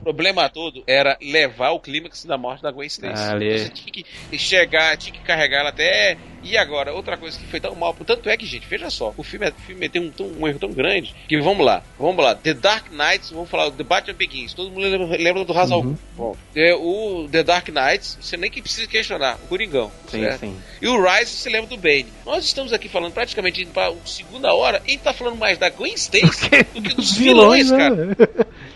O 0.00 0.04
problema 0.04 0.48
todo 0.50 0.82
era 0.86 1.16
levar 1.22 1.70
o 1.70 1.80
clímax 1.80 2.24
da 2.26 2.36
morte 2.36 2.62
da 2.62 2.70
Gwen 2.70 2.86
Stacy. 2.86 3.22
Você 3.58 3.68
tinha 3.70 3.92
que 3.92 4.38
chegar, 4.38 4.96
tinha 4.96 5.12
que 5.14 5.20
carregar 5.24 5.60
ela 5.60 5.70
até. 5.70 6.16
E 6.44 6.56
agora, 6.56 6.92
outra 6.92 7.16
coisa 7.16 7.38
que 7.38 7.46
foi 7.46 7.58
tão 7.60 7.74
mal. 7.74 7.94
Tanto 8.06 8.28
é 8.28 8.36
que, 8.36 8.44
gente, 8.46 8.66
veja 8.68 8.90
só, 8.90 9.12
o 9.16 9.22
filme, 9.22 9.46
é- 9.46 9.50
o 9.50 9.60
filme 9.66 9.88
tem 9.88 10.02
um, 10.02 10.12
um 10.40 10.46
erro 10.46 10.58
tão 10.58 10.70
grande 10.70 11.14
que 11.28 11.40
vamos 11.40 11.64
lá, 11.64 11.82
vamos 11.98 12.22
lá. 12.22 12.34
The 12.34 12.54
Dark 12.54 12.86
Knights, 12.92 13.30
vamos 13.30 13.48
falar, 13.48 13.70
The 13.70 13.82
Batman 13.82 14.14
Begins. 14.14 14.52
Todo 14.52 14.70
mundo 14.70 14.82
lembra, 14.86 15.16
lembra 15.16 15.44
do 15.44 15.52
Ra's 15.52 15.70
al 15.70 15.82
Ghul. 15.82 15.98
Bom, 16.16 16.36
é, 16.54 16.74
o 16.74 17.26
The 17.30 17.42
Dark 17.42 17.68
Knights, 17.68 18.18
você 18.20 18.36
nem 18.36 18.50
que 18.50 18.60
precisa 18.62 18.86
questionar, 18.86 19.36
o 19.44 19.48
Coringão. 19.48 19.90
Sim, 20.08 20.20
certo? 20.20 20.40
sim. 20.40 20.56
E 20.80 20.86
o 20.86 21.02
Rise, 21.02 21.30
você 21.30 21.48
lembra 21.50 21.68
do 21.70 21.76
Bane. 21.76 22.06
Nós 22.26 22.44
estamos 22.44 22.72
aqui 22.72 22.88
falando 22.88 23.12
praticamente 23.12 23.62
indo 23.62 23.70
pra 23.72 23.92
segunda 24.04 24.52
hora, 24.54 24.82
e 24.84 24.88
a 24.88 24.92
gente 24.92 25.02
tá 25.02 25.12
falando 25.12 25.36
mais 25.36 25.56
da 25.58 25.70
Gwen 25.70 25.94
Stacy 25.94 26.50
do 26.74 26.82
que 26.82 26.94
dos 26.94 27.16
vilões, 27.16 27.70
cara. 27.70 27.94
né? 27.94 28.14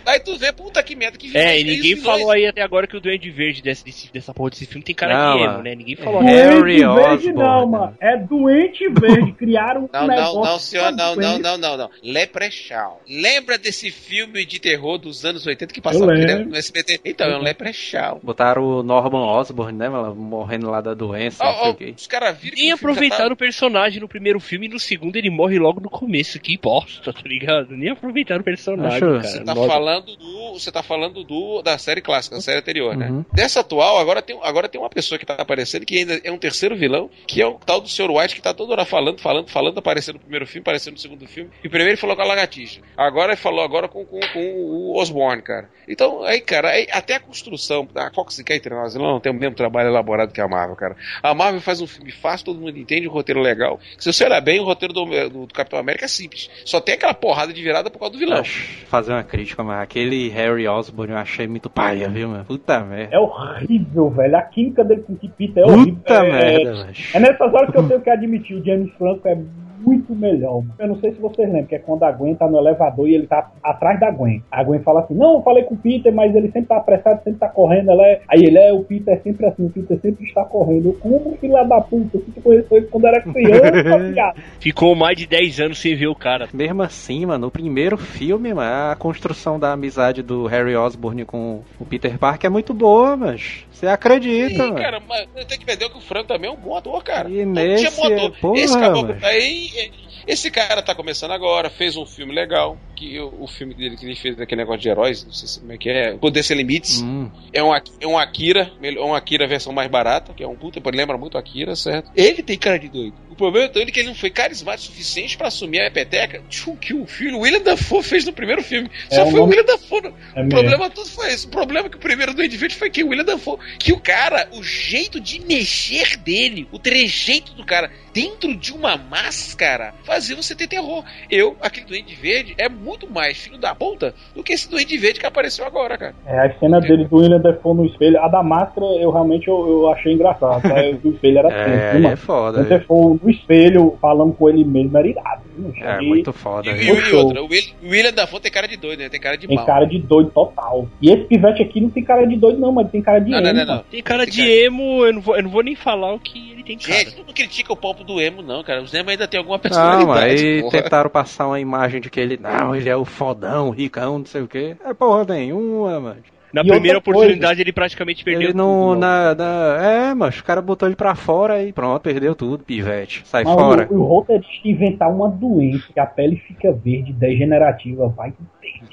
Aí 0.05 0.19
tu 0.19 0.37
vê, 0.37 0.51
puta 0.51 0.81
que 0.81 0.95
merda, 0.95 1.17
que 1.17 1.27
vilões. 1.27 1.45
É, 1.45 1.59
e 1.59 1.63
ninguém 1.63 1.93
os 1.93 1.99
vilões. 1.99 2.03
falou 2.19 2.31
aí 2.31 2.45
até 2.47 2.61
agora 2.61 2.87
que 2.87 2.97
o 2.97 2.99
Duende 2.99 3.29
Verde 3.29 3.61
desse, 3.61 3.83
desse- 3.85 4.11
dessa 4.11 4.33
porra 4.33 4.49
desse 4.51 4.65
filme 4.65 4.83
tem 4.83 4.95
cara 4.95 5.13
Não, 5.17 5.37
de 5.37 5.43
emo, 5.43 5.51
mano. 5.53 5.63
né? 5.63 5.75
Ninguém 5.75 5.95
falou. 5.95 6.21
É. 6.23 6.25
Harry 6.25 6.81
Doente 6.83 6.99
verde 7.07 7.33
não, 7.33 7.65
né? 7.71 7.77
mano. 7.77 7.97
É 8.01 8.17
doente 8.17 8.87
verde. 8.89 9.31
Criaram 9.33 9.81
um 9.85 9.89
Não, 9.91 10.07
negócio. 10.07 10.33
não, 10.35 10.43
não, 10.43 10.59
senhor, 10.59 10.91
não, 10.91 11.15
não, 11.15 11.39
não, 11.39 11.57
não, 11.57 11.77
não. 11.77 11.89
Leprechaun. 12.03 12.97
Lembra 13.09 13.57
desse 13.57 13.91
filme 13.91 14.45
de 14.45 14.59
terror 14.59 14.97
dos 14.97 15.23
anos 15.25 15.45
80 15.45 15.73
que 15.73 15.81
passava 15.81 16.05
lembro. 16.05 16.27
direto 16.27 16.49
no 16.49 16.55
SBT? 16.55 16.99
Então, 17.05 17.27
é 17.27 17.37
um 17.37 17.41
Leprechaun. 17.41 18.19
Botaram 18.23 18.63
o 18.63 18.83
Norman 18.83 19.25
Osborn, 19.25 19.77
né, 19.77 19.89
mano? 19.89 20.15
Morrendo 20.15 20.69
lá 20.69 20.81
da 20.81 20.93
doença, 20.93 21.43
não 21.43 21.51
sei 21.53 21.61
Ó, 21.61 21.67
ó, 21.67 21.71
o 21.71 21.75
quê. 21.75 21.93
os 21.95 22.07
caras 22.07 22.37
viram 22.37 22.57
Nem 22.57 22.71
aproveitaram 22.71 23.27
tá- 23.29 23.33
o 23.33 23.37
personagem 23.37 23.99
no 23.99 24.07
primeiro 24.07 24.39
filme 24.39 24.65
e 24.67 24.69
no 24.69 24.79
segundo 24.79 25.15
ele 25.15 25.29
morre 25.29 25.57
logo 25.59 25.79
no 25.79 25.89
começo. 25.89 26.39
Que 26.39 26.57
bosta, 26.57 27.11
tá 27.13 27.21
ligado? 27.25 27.75
Nem 27.75 27.89
aproveitaram 27.91 28.41
o 28.41 28.43
personagem, 28.43 28.97
Acho- 28.97 29.05
cara. 29.05 29.23
Você 29.23 29.43
tá 29.43 29.55
Nossa. 29.55 29.67
Falando 29.89 30.15
do. 30.15 30.53
Você 30.53 30.71
tá 30.71 30.83
falando 30.83 31.23
do 31.23 31.61
da 31.61 31.77
série 31.77 32.01
clássica, 32.01 32.35
da 32.35 32.41
série 32.41 32.59
anterior, 32.59 32.95
né? 32.95 33.09
Uhum. 33.09 33.25
Dessa 33.33 33.61
atual, 33.61 33.97
agora 33.97 34.21
tem, 34.21 34.37
agora 34.43 34.69
tem 34.69 34.79
uma 34.79 34.89
pessoa 34.89 35.17
que 35.17 35.25
tá 35.25 35.35
aparecendo 35.35 35.85
que 35.85 35.97
ainda 35.97 36.19
é 36.23 36.31
um 36.31 36.37
terceiro 36.37 36.75
vilão, 36.75 37.09
que 37.27 37.41
é 37.41 37.47
o 37.47 37.53
tal 37.53 37.81
do 37.81 37.89
Sr. 37.89 38.11
White, 38.11 38.35
que 38.35 38.41
tá 38.41 38.53
toda 38.53 38.73
hora 38.73 38.85
falando, 38.85 39.19
falando, 39.19 39.49
falando, 39.49 39.77
aparecendo 39.77 40.15
no 40.15 40.21
primeiro 40.21 40.45
filme, 40.45 40.61
aparecendo 40.61 40.93
no 40.93 40.99
segundo 40.99 41.25
filme. 41.27 41.49
E 41.63 41.69
primeiro 41.69 41.91
ele 41.91 41.97
falou 41.97 42.15
com 42.15 42.21
a 42.21 42.25
lagartixa. 42.25 42.81
Agora 42.95 43.31
ele 43.31 43.41
falou 43.41 43.63
agora 43.63 43.87
com, 43.87 44.05
com, 44.05 44.19
com 44.19 44.39
o 44.39 44.99
Osborne, 44.99 45.41
cara. 45.41 45.69
Então, 45.87 46.23
aí, 46.23 46.39
cara, 46.39 46.69
aí, 46.69 46.87
até 46.91 47.15
a 47.15 47.19
construção. 47.19 47.87
A 47.95 48.11
Fox 48.11 48.39
quer 48.45 48.55
entre 48.55 48.73
nós, 48.73 48.95
ela 48.95 49.07
não 49.07 49.19
tem 49.19 49.31
o 49.31 49.35
mesmo 49.35 49.55
trabalho 49.55 49.89
elaborado 49.89 50.31
que 50.31 50.39
a 50.39 50.47
Marvel, 50.47 50.75
cara. 50.75 50.95
A 51.23 51.33
Marvel 51.33 51.61
faz 51.61 51.81
um 51.81 51.87
filme 51.87 52.11
fácil, 52.11 52.45
todo 52.45 52.59
mundo 52.59 52.77
entende, 52.77 53.07
um 53.07 53.11
roteiro 53.11 53.41
legal. 53.41 53.79
Se 53.97 54.11
você 54.11 54.25
olhar 54.25 54.39
bem, 54.41 54.59
o 54.59 54.65
roteiro 54.65 54.93
do, 54.93 55.05
do, 55.05 55.47
do 55.47 55.53
Capitão 55.53 55.79
América 55.79 56.05
é 56.05 56.07
simples. 56.07 56.49
Só 56.63 56.79
tem 56.79 56.93
aquela 56.93 57.13
porrada 57.13 57.51
de 57.51 57.61
virada 57.61 57.89
por 57.89 57.97
causa 57.97 58.13
do 58.13 58.19
vilão. 58.19 58.43
Fazer 58.87 59.13
uma 59.13 59.23
crítica, 59.23 59.63
mas 59.63 59.78
aquele 59.81 60.29
Harry 60.29 60.67
Osborn 60.67 61.13
eu 61.13 61.17
achei 61.17 61.47
muito 61.47 61.69
paia, 61.69 62.09
viu, 62.09 62.29
mano? 62.29 62.45
Puta 62.45 62.79
merda. 62.81 63.15
É 63.15 63.19
horrível, 63.19 64.09
velho. 64.09 64.37
A 64.37 64.41
química 64.41 64.83
dele 64.83 65.01
com 65.01 65.13
o 65.13 65.17
Peter 65.17 65.63
é 65.63 65.65
horrível. 65.65 65.95
Puta 65.95 66.13
é, 66.13 66.31
merda, 66.31 66.69
é, 66.69 66.73
velho. 66.73 66.95
é 67.13 67.19
nessas 67.19 67.53
horas 67.53 67.71
que 67.71 67.77
eu 67.77 67.87
tenho 67.87 68.01
que 68.01 68.09
admitir, 68.09 68.57
o 68.57 68.65
James 68.65 68.91
Franco 68.97 69.27
é 69.27 69.37
muito 69.79 70.13
melhor. 70.15 70.61
mano. 70.61 70.73
Eu 70.79 70.87
não 70.87 70.99
sei 70.99 71.11
se 71.13 71.19
vocês 71.19 71.47
lembram, 71.47 71.65
que 71.65 71.75
é 71.75 71.79
quando 71.79 72.03
a 72.03 72.11
Gwen 72.11 72.35
tá 72.35 72.47
no 72.47 72.57
elevador 72.57 73.07
e 73.07 73.15
ele 73.15 73.27
tá 73.27 73.51
atrás 73.63 73.99
da 73.99 74.11
Gwen. 74.11 74.43
A 74.51 74.63
Gwen 74.63 74.79
fala 74.81 75.01
assim, 75.01 75.13
não, 75.15 75.35
eu 75.37 75.41
falei 75.41 75.63
com 75.63 75.75
o 75.75 75.77
Peter, 75.77 76.13
mas 76.13 76.35
ele 76.35 76.47
sempre 76.51 76.67
tá 76.69 76.77
apressado, 76.77 77.23
sempre 77.23 77.39
tá 77.39 77.47
correndo. 77.49 77.91
Ela 77.91 78.05
é... 78.05 78.21
Aí 78.27 78.43
ele 78.43 78.57
é, 78.57 78.73
o 78.73 78.83
Peter 78.83 79.13
é 79.13 79.17
sempre 79.17 79.45
assim, 79.45 79.65
o 79.65 79.69
Peter 79.69 79.99
sempre 80.01 80.25
está 80.25 80.43
correndo. 80.45 80.89
Eu, 80.89 80.93
como 80.93 81.37
filha 81.39 81.63
da 81.63 81.81
puta, 81.81 82.17
você 82.17 82.31
te 82.31 82.41
conheceu 82.41 82.77
ele 82.77 82.87
quando 82.87 83.05
era 83.07 83.21
criança. 83.21 84.33
Ficou 84.59 84.95
mais 84.95 85.17
de 85.17 85.25
10 85.27 85.59
anos 85.59 85.79
sem 85.79 85.95
ver 85.95 86.07
o 86.07 86.15
cara. 86.15 86.47
Mesmo 86.53 86.81
assim, 86.81 87.25
mano, 87.25 87.45
no 87.45 87.51
primeiro 87.51 87.97
filme, 87.97 88.53
mano, 88.53 88.91
a 88.91 88.95
construção 88.95 89.59
da 89.59 89.71
amizade 89.73 90.21
do 90.21 90.45
Harry 90.47 90.75
Osborn 90.75 91.25
com 91.25 91.61
o 91.79 91.85
Peter 91.85 92.17
Parker 92.17 92.47
é 92.47 92.49
muito 92.51 92.73
boa, 92.73 93.15
mas 93.15 93.65
você 93.71 93.87
acredita, 93.87 94.53
Ih, 94.53 94.57
mano. 94.57 94.75
cara, 94.75 94.99
mas 95.07 95.27
tem 95.47 95.57
que 95.57 95.63
entender 95.63 95.89
que 95.89 95.97
o 95.97 96.01
Franco 96.01 96.27
também 96.27 96.49
é 96.49 96.53
um 96.53 96.57
bom 96.57 96.75
ator, 96.75 97.03
cara. 97.03 97.29
E 97.29 97.45
Não 97.45 97.53
nesse, 97.53 97.95
tinha 97.95 98.09
bom 98.09 98.15
ator. 98.25 98.37
porra, 98.39 98.59
esse 98.59 98.79
caboclo 98.79 99.07
mas- 99.09 99.21
tá 99.21 99.27
aí. 99.27 99.68
É- 99.75 100.08
Esse 100.27 100.49
cara 100.51 100.81
tá 100.81 100.93
começando 100.95 101.31
agora, 101.31 101.69
fez 101.69 101.95
um 101.95 102.05
filme 102.05 102.33
legal. 102.33 102.77
Que 102.95 103.17
o, 103.19 103.43
o 103.43 103.47
filme 103.47 103.73
dele 103.73 103.95
que 103.95 104.05
ele 104.05 104.15
fez 104.15 104.35
daquele 104.35 104.61
negócio 104.61 104.81
de 104.81 104.89
heróis, 104.89 105.23
não 105.25 105.31
sei 105.31 105.47
se- 105.47 105.59
como 105.59 105.71
é 105.71 105.77
que 105.77 105.89
é. 105.89 106.13
Poder 106.17 106.43
Sem 106.43 106.57
Limites. 106.57 107.01
Hum, 107.01 107.31
É 107.53 107.63
um, 107.63 107.73
é 107.73 108.07
um 108.07 108.17
Akira, 108.17 108.71
é 108.81 108.91
um 109.01 109.15
Akira 109.15 109.47
versão 109.47 109.71
mais 109.71 109.89
barata, 109.89 110.33
que 110.33 110.43
é 110.43 110.47
um 110.47 110.55
puta, 110.55 110.81
lembra 110.93 111.17
muito 111.17 111.37
Akira, 111.37 111.75
certo? 111.75 112.11
Ele 112.15 112.43
tem 112.43 112.57
cara 112.57 112.77
de 112.77 112.89
doido. 112.89 113.13
O 113.29 113.35
problema 113.35 113.71
é 113.73 113.85
que 113.85 113.99
ele 114.01 114.09
não 114.09 114.15
foi 114.15 114.29
carismático 114.29 114.91
o 114.91 114.95
suficiente 114.97 115.37
pra 115.37 115.47
assumir 115.47 115.79
a 115.81 115.89
peteca 115.89 116.43
que 116.81 116.93
o 116.93 117.05
filho 117.07 117.39
William 117.39 117.61
Dafoe 117.61 118.03
fez 118.03 118.25
no 118.25 118.33
primeiro 118.33 118.61
filme. 118.61 118.89
Só 119.09 119.21
É, 119.21 119.23
o 119.23 119.31
foi 119.31 119.39
o 119.39 119.45
William 119.45 119.63
Dafoe. 119.63 120.01
no- 120.01 120.07
É 120.09 120.11
o 120.11 120.35
mesmo. 120.35 120.49
problema 120.49 120.89
tudo 120.89 121.07
foi 121.09 121.31
esse. 121.31 121.45
O 121.45 121.49
problema 121.49 121.87
é 121.87 121.89
que 121.89 121.95
o 121.95 121.99
primeiro 121.99 122.33
do 122.33 122.37
Verde 122.49 122.75
foi 122.75 122.89
que 122.89 123.01
o 123.03 123.07
William 123.09 123.23
Dafoe. 123.23 123.57
Que 123.79 123.93
o 123.93 123.99
cara, 123.99 124.49
o 124.51 124.61
jeito 124.61 125.19
de 125.21 125.39
mexer 125.39 126.17
dele, 126.17 126.67
o 126.71 126.77
trejeito 126.79 127.53
do 127.53 127.65
cara 127.65 127.89
dentro 128.13 128.53
de 128.55 128.73
uma 128.73 128.97
máscara, 128.97 129.93
fazia 130.09 130.35
você 130.35 130.55
ter 130.55 130.67
terror. 130.67 131.03
Eu, 131.29 131.55
aquele 131.61 131.85
Duende 131.85 132.15
Verde, 132.15 132.55
é 132.57 132.67
muito 132.67 133.09
mais 133.09 133.37
filho 133.37 133.57
da 133.57 133.75
puta 133.75 134.13
do 134.35 134.43
que 134.43 134.53
esse 134.53 134.69
Duende 134.69 134.97
Verde 134.97 135.19
que 135.19 135.25
apareceu 135.25 135.65
agora, 135.65 135.97
cara. 135.97 136.15
É, 136.25 136.39
a 136.47 136.59
cena 136.59 136.79
dele 136.81 137.05
do 137.05 137.17
William 137.17 137.39
Defoe 137.39 137.75
no 137.75 137.85
espelho, 137.85 138.19
a 138.21 138.27
da 138.27 138.41
máscara, 138.41 138.85
eu 138.99 139.11
realmente 139.11 139.47
eu, 139.47 139.67
eu 139.67 139.89
achei 139.89 140.13
engraçado. 140.13 140.61
Tá? 140.61 140.69
O 141.03 141.09
espelho 141.09 141.37
era 141.39 141.49
é, 141.53 141.91
viu, 141.91 141.99
é 141.99 142.01
mano? 142.03 142.17
foda. 142.17 142.61
O 142.61 142.63
Defoe 142.65 143.19
no 143.21 143.29
espelho, 143.29 143.97
falando 144.01 144.33
com 144.33 144.49
ele 144.49 144.63
mesmo, 144.65 144.97
era 144.97 145.07
irado. 145.07 145.41
viu? 145.55 145.73
É, 145.83 145.91
Achei- 145.91 146.07
muito 146.07 146.33
foda, 146.33 146.69
E, 146.69 146.73
viu? 146.73 146.95
e, 146.95 147.09
e 147.09 147.13
outra, 147.13 147.41
o 147.43 147.47
Will- 147.47 147.73
o 147.83 147.89
William 147.89 148.11
Dafoe 148.13 148.39
tem 148.39 148.51
cara 148.51 148.67
de 148.67 148.77
doido, 148.77 148.99
né? 148.99 149.09
Tem 149.09 149.19
cara 149.19 149.37
de 149.37 149.47
Tem 149.47 149.55
mal. 149.55 149.65
cara 149.65 149.85
de 149.85 149.99
doido 149.99 150.31
total. 150.31 150.87
E 151.01 151.11
esse 151.11 151.23
pivete 151.25 151.61
aqui 151.61 151.79
não 151.81 151.89
tem 151.89 152.03
cara 152.03 152.25
de 152.25 152.35
doido, 152.35 152.59
não, 152.59 152.71
mas 152.71 152.89
tem 152.89 153.01
cara 153.01 153.19
de 153.19 153.29
Não, 153.29 153.39
não, 153.41 153.49
emo, 153.49 153.57
não, 153.59 153.65
não. 153.65 153.73
mano. 153.75 153.85
Tem 153.91 154.01
cara 154.03 154.23
Tem 154.25 154.33
de 154.33 154.41
cara- 154.41 154.51
emo, 154.65 155.05
eu 155.05 155.13
não 155.13 155.21
vou, 155.21 155.35
eu 155.35 155.43
não 155.43 155.49
vou 155.49 155.63
nem 155.63 155.75
falar 155.75 156.13
o 156.13 156.19
que 156.19 156.51
ele 156.51 156.63
tem 156.63 156.77
cara. 156.77 156.93
Gente, 156.99 157.15
tu 157.15 157.23
não 157.25 157.33
critica 157.33 157.71
o 157.73 157.77
palco 157.77 158.03
do 158.03 158.19
emo, 158.19 158.41
não, 158.41 158.63
cara. 158.63 158.81
Os 158.81 158.93
emo 158.93 159.09
ainda 159.09 159.27
tem 159.27 159.37
alguma 159.37 159.59
Não, 160.05 160.11
aí 160.11 160.61
porra. 160.61 160.71
tentaram 160.71 161.09
passar 161.09 161.47
uma 161.47 161.59
imagem 161.59 162.01
de 162.01 162.09
que 162.09 162.19
ele, 162.19 162.37
não, 162.37 162.75
ele 162.75 162.89
é 162.89 162.95
o 162.95 163.05
fodão, 163.05 163.69
ricão, 163.71 164.19
não 164.19 164.25
sei 164.25 164.41
o 164.41 164.47
quê. 164.47 164.75
É 164.83 164.93
porra 164.93 165.25
nenhuma, 165.25 165.99
mano. 165.99 166.23
Na 166.51 166.63
E 166.63 166.67
primeira 166.67 166.97
outra 166.97 167.13
coisa, 167.13 167.19
oportunidade 167.19 167.61
ele 167.61 167.71
praticamente 167.71 168.23
perdeu 168.23 168.49
Ele 168.49 168.53
não. 168.57 168.95
tudo. 168.95 168.99
Na, 168.99 169.35
na- 169.35 169.77
é, 170.09 170.13
mas 170.15 170.39
o 170.39 170.43
cara 170.43 170.61
botou 170.61 170.87
ele 170.87 170.95
pra 170.95 171.13
fora 171.13 171.63
e 171.63 171.71
pronto, 171.71 172.01
perdeu 172.01 172.33
tudo, 172.33 172.63
pivete. 172.63 173.21
Sai 173.25 173.43
Mas 173.43 173.53
fora. 173.53 173.87
o, 173.91 173.99
o 173.99 174.03
roteirista 174.03 174.67
inventar 174.67 175.11
uma 175.13 175.29
doença 175.29 175.93
que 175.93 175.99
a 175.99 176.07
pele 176.07 176.37
fica 176.37 176.71
verde, 176.73 177.13
degenerativa, 177.13 178.07
vai 178.09 178.33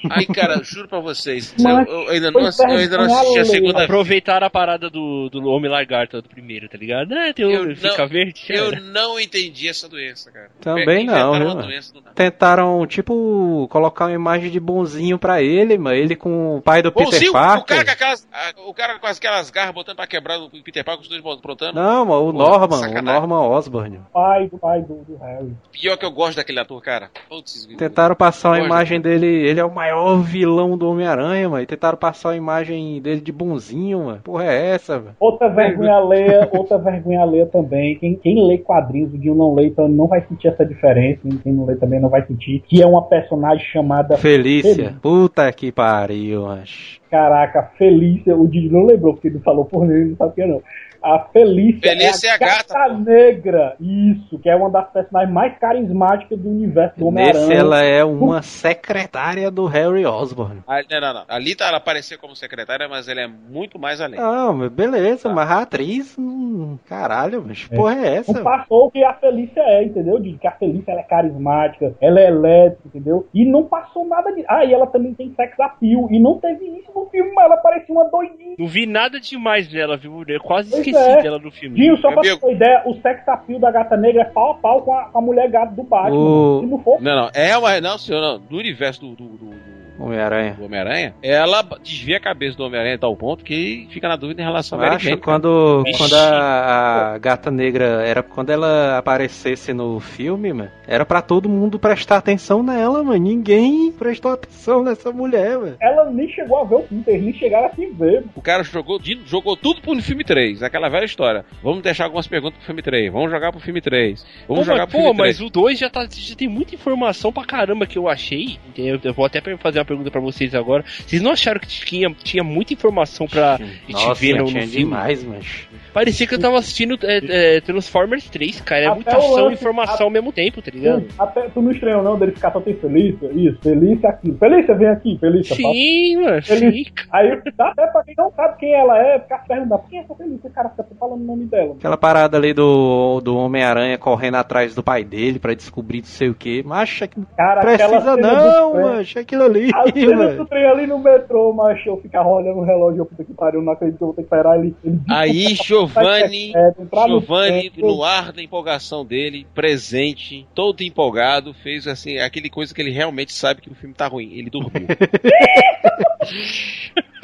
Aí, 0.09 0.25
cara, 0.27 0.61
juro 0.63 0.87
pra 0.87 0.99
vocês. 0.99 1.53
Mas 1.59 1.87
eu, 1.87 1.93
eu 1.93 2.09
ainda 2.09 2.31
não, 2.31 2.41
eu 2.41 2.77
ainda 2.77 2.97
não 2.97 3.05
assisti 3.05 3.39
a 3.39 3.43
vergonha 3.43 3.45
segunda 3.45 3.83
Aproveitar 3.83 4.43
a 4.43 4.49
parada 4.49 4.89
do, 4.89 5.29
do 5.29 5.47
Homem 5.47 5.69
Lagarto 5.69 6.21
do 6.21 6.29
primeiro, 6.29 6.67
tá 6.69 6.77
ligado? 6.77 7.13
É, 7.13 7.33
tem 7.33 7.51
Eu 7.51 7.71
o 7.71 7.75
fica 7.75 7.97
não- 7.97 8.07
verde. 8.07 8.45
Eu 8.49 8.71
não 8.81 9.19
entendi 9.19 9.67
essa 9.67 9.87
doença, 9.89 10.31
cara. 10.31 10.49
Também 10.61 11.05
não, 11.05 11.37
nada. 11.37 11.67
Tentaram, 12.15 12.85
tipo, 12.87 13.67
colocar 13.69 14.05
uma 14.05 14.13
imagem 14.13 14.49
de 14.49 14.59
bonzinho 14.59 15.17
pra 15.17 15.41
ele, 15.41 15.77
mano. 15.77 15.95
Ele 15.95 16.15
com 16.15 16.57
o 16.57 16.61
pai 16.61 16.81
do 16.81 16.91
Peter 16.91 17.11
Bonzinho, 17.11 17.29
o 17.31 17.33
Parker. 17.33 17.65
cara 17.65 17.85
com 17.85 17.91
aquelas, 17.91 18.27
o 18.67 18.73
cara 18.73 18.99
com 18.99 19.07
aquelas 19.07 19.49
garras 19.49 19.73
botando 19.73 19.95
pra 19.95 20.07
quebrar 20.07 20.39
o 20.39 20.49
Peter 20.49 20.83
Parker, 20.83 21.01
os 21.01 21.07
dois 21.09 21.23
aprontando. 21.37 21.73
Não, 21.73 22.05
mano, 22.05 22.29
o 22.29 22.31
Pô, 22.31 22.37
Norman, 22.37 22.67
o 22.75 22.79
sacanagem. 22.79 23.03
Norman 23.21 23.41
Osborn. 23.49 23.99
Pai 24.13 24.47
do 24.47 24.57
pai 24.57 24.81
do, 24.81 24.95
do 25.03 25.17
Harry. 25.17 25.55
Pior 25.71 25.97
que 25.97 26.05
eu 26.05 26.11
gosto 26.11 26.37
daquele 26.37 26.59
ator, 26.59 26.81
cara. 26.81 27.09
Putz, 27.29 27.67
Tentaram 27.77 28.15
passar 28.15 28.49
uma 28.49 28.59
imagem 28.59 28.99
dele, 28.99 29.27
ele 29.27 29.59
é 29.59 29.65
o 29.65 29.73
maior 29.87 30.21
vilão 30.21 30.77
do 30.77 30.89
Homem-Aranha, 30.89 31.49
mano. 31.49 31.63
E 31.63 31.65
tentaram 31.65 31.97
passar 31.97 32.29
uma 32.29 32.35
imagem 32.35 33.01
dele 33.01 33.21
de 33.21 33.31
bonzinho, 33.31 34.05
mano. 34.05 34.21
Porra 34.23 34.45
é 34.45 34.69
essa, 34.71 34.99
velho? 34.99 35.15
Outra 35.19 35.49
vergonha 35.49 35.93
alheia, 35.93 36.49
outra 36.51 36.77
vergonha 36.77 37.21
alheia 37.21 37.45
também. 37.45 37.97
Quem, 37.97 38.15
quem 38.15 38.47
lê 38.47 38.57
quadrinhos, 38.57 39.13
o 39.13 39.17
Dinho 39.17 39.35
não 39.35 39.53
lê, 39.53 39.67
então 39.67 39.87
não 39.87 40.07
vai 40.07 40.21
sentir 40.27 40.49
essa 40.49 40.65
diferença. 40.65 41.21
Quem 41.43 41.53
não 41.53 41.65
lê 41.65 41.75
também 41.75 41.99
não 41.99 42.09
vai 42.09 42.25
sentir. 42.25 42.63
Que 42.67 42.81
é 42.81 42.85
uma 42.85 43.03
personagem 43.03 43.65
chamada 43.65 44.17
Felícia. 44.17 44.75
Felícia. 44.75 44.95
Puta 45.01 45.51
que 45.51 45.71
pariu, 45.71 46.43
mas. 46.45 46.99
Caraca, 47.09 47.71
Felícia. 47.77 48.35
O 48.35 48.47
Dinho 48.47 48.71
não 48.71 48.85
lembrou, 48.85 49.13
porque 49.13 49.27
ele 49.27 49.39
falou 49.39 49.65
por 49.65 49.85
mim, 49.85 49.93
ele 49.93 50.09
não 50.09 50.17
sabe 50.17 50.31
o 50.31 50.33
que 50.33 50.41
é 50.41 50.47
não. 50.47 50.61
A 51.03 51.19
Felícia, 51.31 51.91
Felícia 51.91 52.27
é 52.29 52.31
a 52.33 52.37
gata, 52.37 52.73
pô. 52.89 52.93
negra. 52.97 53.75
Isso, 53.79 54.39
que 54.39 54.49
é 54.49 54.55
uma 54.55 54.69
das 54.69 54.89
personagens 54.91 55.33
mais 55.33 55.57
carismáticas 55.59 56.39
do 56.39 56.49
universo 56.49 56.99
do 56.99 57.11
Nesse 57.11 57.37
Homem-Aranha. 57.37 57.59
ela 57.59 57.83
é 57.83 58.03
uma 58.03 58.41
secretária 58.41 59.49
do 59.51 59.65
Harry 59.65 60.05
Osborn. 60.05 60.61
Ah, 60.67 60.81
não, 60.89 61.01
não, 61.01 61.13
não. 61.13 61.23
Ali 61.27 61.55
tá, 61.55 61.67
ela 61.67 61.77
apareceu 61.77 62.17
como 62.19 62.35
secretária, 62.35 62.87
mas 62.87 63.07
ela 63.07 63.21
é 63.21 63.27
muito 63.27 63.79
mais 63.79 63.99
além. 64.01 64.19
Não, 64.19 64.69
beleza, 64.69 65.29
Tá. 65.29 65.35
mas 65.35 65.49
a 65.51 65.61
atriz 65.61 66.15
Hum, 66.17 66.77
caralho, 66.87 67.43
mas 67.45 67.63
que 67.65 67.75
porra 67.75 67.95
é 67.95 68.15
essa? 68.17 68.33
Não 68.33 68.43
passou 68.43 68.85
o 68.87 68.91
que 68.91 69.03
a 69.03 69.13
Felícia 69.13 69.61
é, 69.61 69.83
entendeu? 69.83 70.19
De 70.19 70.33
que 70.37 70.47
a 70.47 70.51
Felícia 70.51 70.91
ela 70.91 71.01
é 71.01 71.03
carismática, 71.03 71.93
ela 72.01 72.19
é 72.19 72.27
elétrica, 72.27 72.81
entendeu? 72.87 73.27
E 73.33 73.45
não 73.45 73.63
passou 73.65 74.05
nada 74.05 74.31
disso. 74.31 74.45
Ah, 74.49 74.63
e 74.65 74.73
ela 74.73 74.87
também 74.87 75.13
tem 75.13 75.33
sex 75.35 75.59
appeal. 75.59 76.07
E 76.11 76.19
não 76.19 76.39
teve 76.39 76.65
isso 76.79 76.91
no 76.95 77.05
filme, 77.07 77.31
mas 77.33 77.45
ela 77.45 77.57
parecia 77.57 77.93
uma 77.93 78.05
doidinha. 78.09 78.55
Não 78.57 78.67
vi 78.67 78.85
nada 78.85 79.19
demais 79.19 79.67
dela, 79.67 79.97
viu? 79.97 80.23
Eu 80.27 80.39
quase 80.41 80.69
Pois 80.71 80.83
esqueci 80.89 81.09
é. 81.19 81.21
dela 81.21 81.39
no 81.39 81.51
filme. 81.51 81.75
Dinho, 81.75 81.97
só 81.97 82.11
pra 82.11 82.21
ter 82.21 82.33
uma 82.41 82.51
ideia, 82.51 82.83
o 82.85 82.93
sex 83.01 83.27
appeal 83.27 83.59
da 83.59 83.71
gata 83.71 83.95
negra 83.97 84.21
é 84.21 84.25
pau 84.25 84.51
a 84.51 84.55
pau 84.55 84.81
com 84.81 84.93
a, 84.93 85.09
a 85.13 85.21
mulher 85.21 85.49
gato 85.49 85.73
do 85.75 85.83
Batman. 85.83 86.15
O- 86.17 86.59
Se 86.61 86.65
não 86.67 86.79
for, 86.79 87.01
Não, 87.01 87.15
não. 87.15 87.29
É 87.33 87.57
uma. 87.57 87.79
Não, 87.81 87.97
senhor, 87.97 88.21
não. 88.21 88.39
Do 88.39 88.57
universo 88.57 89.01
do, 89.01 89.15
do, 89.15 89.23
do- 89.25 89.37
do- 89.37 89.86
Homem-Aranha. 89.99 90.53
do 90.53 90.65
Homem-Aranha, 90.65 91.15
ela 91.21 91.63
desvia 91.83 92.17
a 92.17 92.21
cabeça 92.21 92.57
do 92.57 92.63
Homem-Aranha 92.63 92.95
a 92.95 92.99
tal 92.99 93.15
ponto 93.15 93.43
que 93.43 93.87
fica 93.91 94.07
na 94.07 94.15
dúvida 94.15 94.41
em 94.41 94.45
relação 94.45 94.77
a 94.77 94.81
Mary 94.81 94.95
Acho 94.95 95.05
Jane, 95.05 95.21
quando, 95.21 95.83
quando 95.97 96.13
a, 96.13 97.13
a 97.13 97.17
gata 97.17 97.51
negra 97.51 98.05
era 98.05 98.21
quando 98.23 98.49
ela 98.49 98.97
aparecesse 98.97 99.73
no 99.73 99.99
filme, 99.99 100.53
mano, 100.53 100.71
era 100.87 101.05
pra 101.05 101.21
todo 101.21 101.49
mundo 101.49 101.79
prestar 101.79 102.17
atenção 102.17 102.63
nela, 102.63 103.03
mano. 103.03 103.17
Ninguém 103.17 103.91
prestou 103.91 104.31
atenção 104.31 104.83
nessa 104.83 105.11
mulher, 105.11 105.57
mano. 105.57 105.75
ela 105.81 106.09
nem 106.11 106.29
chegou 106.29 106.59
a 106.59 106.63
ver 106.63 106.75
o 106.75 106.83
filme, 106.83 107.03
eles 107.07 107.23
nem 107.23 107.33
chegaram 107.33 107.67
a 107.67 107.75
se 107.75 107.85
ver. 107.87 108.23
O 108.35 108.41
cara 108.41 108.63
jogou, 108.63 108.99
jogou 109.25 109.55
tudo 109.57 109.81
pro 109.81 109.97
filme 110.01 110.23
3, 110.23 110.63
aquela 110.63 110.89
velha 110.89 111.05
história. 111.05 111.45
Vamos 111.63 111.81
deixar 111.81 112.05
algumas 112.05 112.27
perguntas 112.27 112.57
pro 112.57 112.65
filme 112.65 112.81
3, 112.81 113.11
vamos 113.11 113.31
jogar 113.31 113.51
pro 113.51 113.59
filme 113.61 113.81
3, 113.81 114.23
Pô, 114.47 114.53
vamos 114.53 114.67
mas, 114.67 114.75
jogar 114.75 114.87
pro 114.87 114.97
pô, 114.97 115.03
filme 115.03 115.17
3. 115.17 115.39
mas 115.39 115.47
o 115.47 115.49
2 115.49 115.79
já, 115.79 115.89
tá, 115.89 116.07
já 116.09 116.35
tem 116.35 116.47
muita 116.47 116.75
informação 116.75 117.31
pra 117.33 117.45
caramba 117.45 117.85
que 117.85 117.97
eu 117.97 118.07
achei. 118.07 118.57
Eu 118.77 119.13
vou 119.13 119.25
até 119.25 119.41
fazer 119.57 119.79
uma 119.79 119.85
pergunta 119.87 120.11
pra 120.11 120.21
vocês 120.21 120.53
agora. 120.53 120.83
Vocês 121.05 121.21
não 121.21 121.31
acharam 121.31 121.59
que 121.59 121.67
tinha, 121.67 122.09
tinha 122.23 122.43
muita 122.43 122.73
informação 122.73 123.27
pra 123.27 123.57
gente 123.87 124.19
ver 124.19 124.35
no, 124.37 124.47
filme? 124.47 124.67
demais, 124.67 125.23
mas. 125.23 125.67
Parecia 125.93 126.27
que 126.27 126.35
eu 126.35 126.39
tava 126.39 126.57
assistindo 126.59 126.97
é, 127.01 127.55
é, 127.57 127.61
Transformers 127.61 128.29
3, 128.29 128.61
cara. 128.61 128.81
É 128.83 128.85
Até 128.87 128.95
muita 128.95 129.17
ação 129.17 129.37
e 129.39 129.41
lance- 129.41 129.53
informação 129.55 130.05
ao 130.05 130.11
mesmo 130.11 130.31
tempo, 130.31 130.61
tá 130.61 130.69
ligado? 130.71 131.01
Tu, 131.01 131.13
até, 131.21 131.49
tu 131.49 131.61
não 131.61 131.71
estranhou 131.71 132.03
não 132.03 132.19
dele 132.19 132.33
ficar 132.33 132.51
só 132.51 132.59
tem 132.61 132.75
Felícia? 132.75 133.29
Isso, 133.33 133.57
Felícia 133.63 134.09
aqui. 134.09 134.31
Felícia, 134.39 134.75
vem 134.75 134.87
aqui, 134.89 135.17
Felícia. 135.19 135.55
passa. 135.55 135.71
Sim, 135.73 136.17
mano, 136.17 136.43
sim. 136.43 136.85
Aí 137.11 137.41
dá 137.57 137.69
até 137.69 137.87
pra 137.87 138.03
quem 138.03 138.13
não 138.17 138.31
sabe 138.31 138.57
quem 138.59 138.73
ela 138.75 138.97
é, 139.01 139.19
ficar 139.19 139.39
se 139.39 139.47
perguntando, 139.47 139.81
quem 139.89 139.99
é 139.99 140.03
essa 140.03 140.13
Felícia? 140.15 140.49
Cara, 140.51 140.69
fica 140.69 140.85
falando 140.99 141.21
o 141.21 141.25
nome 141.25 141.45
dela. 141.45 141.75
Aquela 141.79 141.97
parada 141.97 142.37
ali 142.37 142.53
do, 142.53 143.19
do 143.21 143.35
Homem-Aranha 143.37 143.97
correndo 143.97 144.35
atrás 144.35 144.75
do 144.75 144.83
pai 144.83 145.03
dele 145.03 145.39
pra 145.39 145.53
descobrir 145.55 145.99
não 145.99 146.05
sei 146.05 146.29
o 146.29 146.35
que. 146.35 146.61
Macho, 146.63 147.07
que 147.07 147.19
não 147.19 147.27
Cara, 147.35 147.61
precisa 147.61 148.17
não, 148.17 148.73
macho, 148.81 149.19
aquilo 149.19 149.43
ali, 149.43 149.69
A 149.81 149.91
cena 149.91 150.35
do 150.35 150.45
trem 150.45 150.65
ali 150.65 150.87
no 150.87 150.99
metrô, 150.99 151.53
macho, 151.53 151.89
eu 151.89 151.97
ficava 151.97 152.29
olhando 152.29 152.59
o 152.59 152.63
relógio, 152.63 153.01
eu 153.01 153.05
puta 153.05 153.23
que 153.23 153.33
pariu, 153.33 153.61
não 153.61 153.73
acredito 153.73 153.97
que 153.97 154.03
eu 154.03 154.07
vou 154.07 154.15
ter 154.15 154.23
que 154.23 154.27
esperar 154.27 154.59
ele. 154.59 154.75
ele 154.83 154.99
Aí, 155.09 155.55
Giovanni, 155.55 156.53
É, 156.55 156.73
no 156.77 157.07
Giovanni, 157.07 157.71
no 157.77 158.03
ar 158.03 158.31
da 158.31 158.41
empolgação 158.41 159.05
dele, 159.05 159.47
presente, 159.53 160.47
todo 160.53 160.81
empolgado, 160.81 161.53
fez 161.53 161.87
assim, 161.87 162.19
aquele 162.19 162.49
coisa 162.49 162.73
que 162.73 162.81
ele 162.81 162.91
realmente 162.91 163.33
sabe 163.33 163.61
que 163.61 163.69
o 163.69 163.75
filme 163.75 163.93
tá 163.93 164.07
ruim. 164.07 164.33
Ele 164.33 164.49
dormiu. 164.49 164.87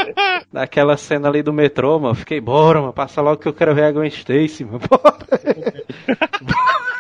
Naquela 0.52 0.98
cena 0.98 1.28
ali 1.30 1.42
do 1.42 1.54
metrô, 1.54 2.00
mano, 2.00 2.16
fiquei, 2.16 2.40
bora, 2.40 2.80
mano, 2.82 2.94
passa 2.94 3.22
logo 3.22 3.38
que 3.38 3.48
eu 3.48 3.54
quero 3.54 3.74
ver 3.76 3.84
a 3.86 3.92
Gwen 3.92 4.08
Stacy, 4.10 4.64
mano, 4.66 4.80
bora. 4.80 5.14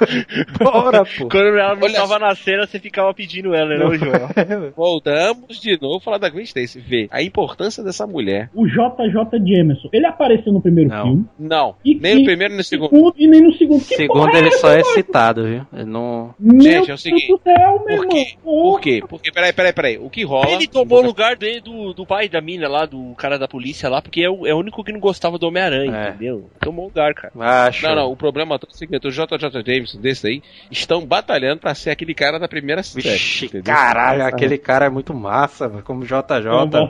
bora, 0.59 1.03
pô. 1.05 1.29
Quando 1.29 1.57
ela 1.57 1.75
não 1.75 1.93
tava 1.93 2.19
na 2.19 2.35
cena, 2.35 2.65
você 2.65 2.79
ficava 2.79 3.13
pedindo 3.13 3.53
ela, 3.53 3.69
né, 3.69 3.97
João? 3.97 4.71
Voltamos 4.75 5.59
de 5.59 5.77
novo 5.81 5.97
a 5.97 6.01
falar 6.01 6.17
da 6.17 6.29
Gwen 6.29 6.43
Stacy. 6.43 6.79
Vê 6.79 7.07
a 7.11 7.21
importância 7.21 7.83
dessa 7.83 8.05
mulher. 8.05 8.49
O 8.53 8.65
JJ 8.67 9.39
Jameson, 9.45 9.89
ele 9.93 10.05
apareceu 10.05 10.51
no 10.51 10.61
primeiro 10.61 10.89
Não. 10.89 11.03
filme. 11.03 11.25
Não, 11.39 11.75
E 11.85 11.95
nem 11.95 12.13
que- 12.13 12.19
no 12.19 12.25
primeiro 12.25 12.49
nem 12.53 12.57
no 12.57 12.63
segundo. 12.63 13.13
E 13.17 13.27
nem 13.27 13.41
no 13.41 13.53
segundo. 13.53 13.83
Que 13.85 13.95
Segundo, 13.95 14.25
porra 14.25 14.39
ele 14.39 14.47
essa, 14.49 14.57
só 14.59 14.69
é 14.71 14.81
mano? 14.81 14.85
citado, 14.93 15.43
viu? 15.45 15.65
Ele 15.73 15.85
não. 15.85 16.33
Meu 16.39 16.61
Gente, 16.61 16.91
é 16.91 16.93
o 16.93 16.97
seguinte, 16.97 17.27
céu, 17.43 17.83
meu 17.85 17.97
Por 17.97 18.07
quê? 18.07 18.25
Por 18.43 18.81
quê? 18.81 19.03
Porque, 19.07 19.31
peraí, 19.31 19.53
peraí, 19.53 19.73
peraí. 19.73 19.97
O 19.97 20.09
que 20.09 20.23
rola. 20.23 20.49
Ele 20.51 20.67
tomou 20.67 20.99
o 21.01 21.05
lugar 21.05 21.35
dele 21.35 21.61
do, 21.61 21.93
do 21.93 22.05
pai 22.05 22.27
da 22.27 22.41
mina 22.41 22.67
lá, 22.67 22.85
do 22.93 23.15
cara 23.15 23.39
da 23.39 23.47
polícia 23.47 23.89
lá, 23.89 24.01
porque 24.01 24.21
é 24.21 24.29
o, 24.29 24.45
é 24.45 24.53
o 24.53 24.57
único 24.59 24.83
que 24.83 24.91
não 24.93 24.99
gostava 24.99 25.37
do 25.39 25.47
Homem-Aranha, 25.47 25.95
É. 25.95 26.09
entendeu? 26.09 26.49
Tomou 26.59 26.85
o 26.85 26.87
lugar, 26.89 27.13
cara. 27.13 27.33
Acho. 27.67 27.85
Não, 27.87 27.95
não, 27.95 28.11
o 28.11 28.15
problema 28.15 28.59
todo 28.59 28.69
é 28.69 28.73
o 28.73 28.77
seguinte: 28.77 29.07
o 29.07 29.11
JJ 29.11 29.63
Jameson 29.65 29.99
desse 29.99 30.27
aí 30.27 30.43
estão 30.69 31.05
batalhando 31.05 31.59
pra 31.61 31.73
ser 31.73 31.89
aquele 31.89 32.13
cara 32.13 32.37
da 32.39 32.47
primeira 32.47 32.83
série. 32.83 33.09
Vixe, 33.09 33.49
caralho, 33.63 34.23
aquele 34.25 34.57
cara 34.57 34.85
é 34.85 34.89
muito 34.89 35.13
massa, 35.13 35.67
como 35.83 36.05
JJ. 36.05 36.17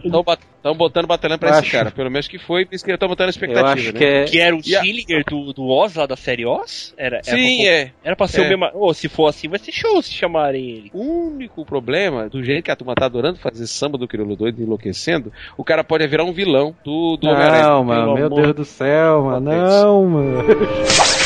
Estão 0.05 0.23
botando 0.75 1.07
batalhando 1.07 1.39
pra 1.39 1.49
Eu 1.49 1.53
esse 1.53 1.61
acho- 1.63 1.71
cara. 1.71 1.91
Pelo 1.91 2.09
menos 2.09 2.27
que 2.27 2.37
foi, 2.37 2.65
por 2.65 2.75
isso 2.75 2.85
que 2.85 2.91
eu 2.91 2.97
tô 2.97 3.07
botando 3.07 3.25
a 3.25 3.29
Eu 3.29 3.31
expectativa. 3.31 3.73
acho 3.73 3.91
né? 3.91 3.99
que 3.99 4.05
é. 4.05 4.23
Que 4.25 4.39
era 4.39 4.55
o 4.55 4.61
E 4.65 4.75
a- 4.75 4.81
Schillinger 4.81 5.23
do, 5.25 5.51
do 5.53 5.67
Oz 5.67 5.95
lá 5.95 6.05
da 6.05 6.15
série 6.15 6.45
Oz? 6.45 6.93
Era, 6.97 7.17
era 7.17 7.23
Sim, 7.37 7.57
pra, 7.63 7.65
é. 7.71 7.91
Era 8.03 8.15
pra 8.15 8.27
ser 8.27 8.41
É. 8.41 8.45
o 8.45 8.49
mesmo. 8.59 8.69
Ô, 8.75 8.93
se 8.93 9.09
for 9.09 9.27
assim, 9.27 9.47
vai 9.47 9.59
ser 9.59 9.71
show 9.71 10.01
se 10.01 10.11
chamarem 10.13 10.63
ele. 10.69 10.91
O 10.93 11.27
único 11.33 11.65
problema, 11.65 12.29
do 12.29 12.43
jeito 12.43 12.63
que 12.63 12.71
a 12.71 12.75
turma 12.75 12.95
tá 12.95 13.05
adorando 13.05 13.39
fazer 13.39 13.65
samba 13.67 13.97
do 13.97 14.07
Crioulo 14.07 14.35
Doido 14.35 14.61
enlouquecendo, 14.61 15.33
o 15.57 15.63
cara 15.63 15.83
pode 15.83 16.05
virar 16.07 16.23
um 16.23 16.31
vilão 16.31 16.75
do, 16.83 17.17
do 17.17 17.27
Homem-Aranha. 17.27 17.63
Não, 17.63 17.83
mano, 17.83 18.13
meu 18.13 18.27
amor 18.27 18.41
Deus 18.43 18.55
do 18.55 18.65
céu, 18.65 19.23
mano, 19.23 19.51
não, 19.51 20.05
mano. 20.05 20.43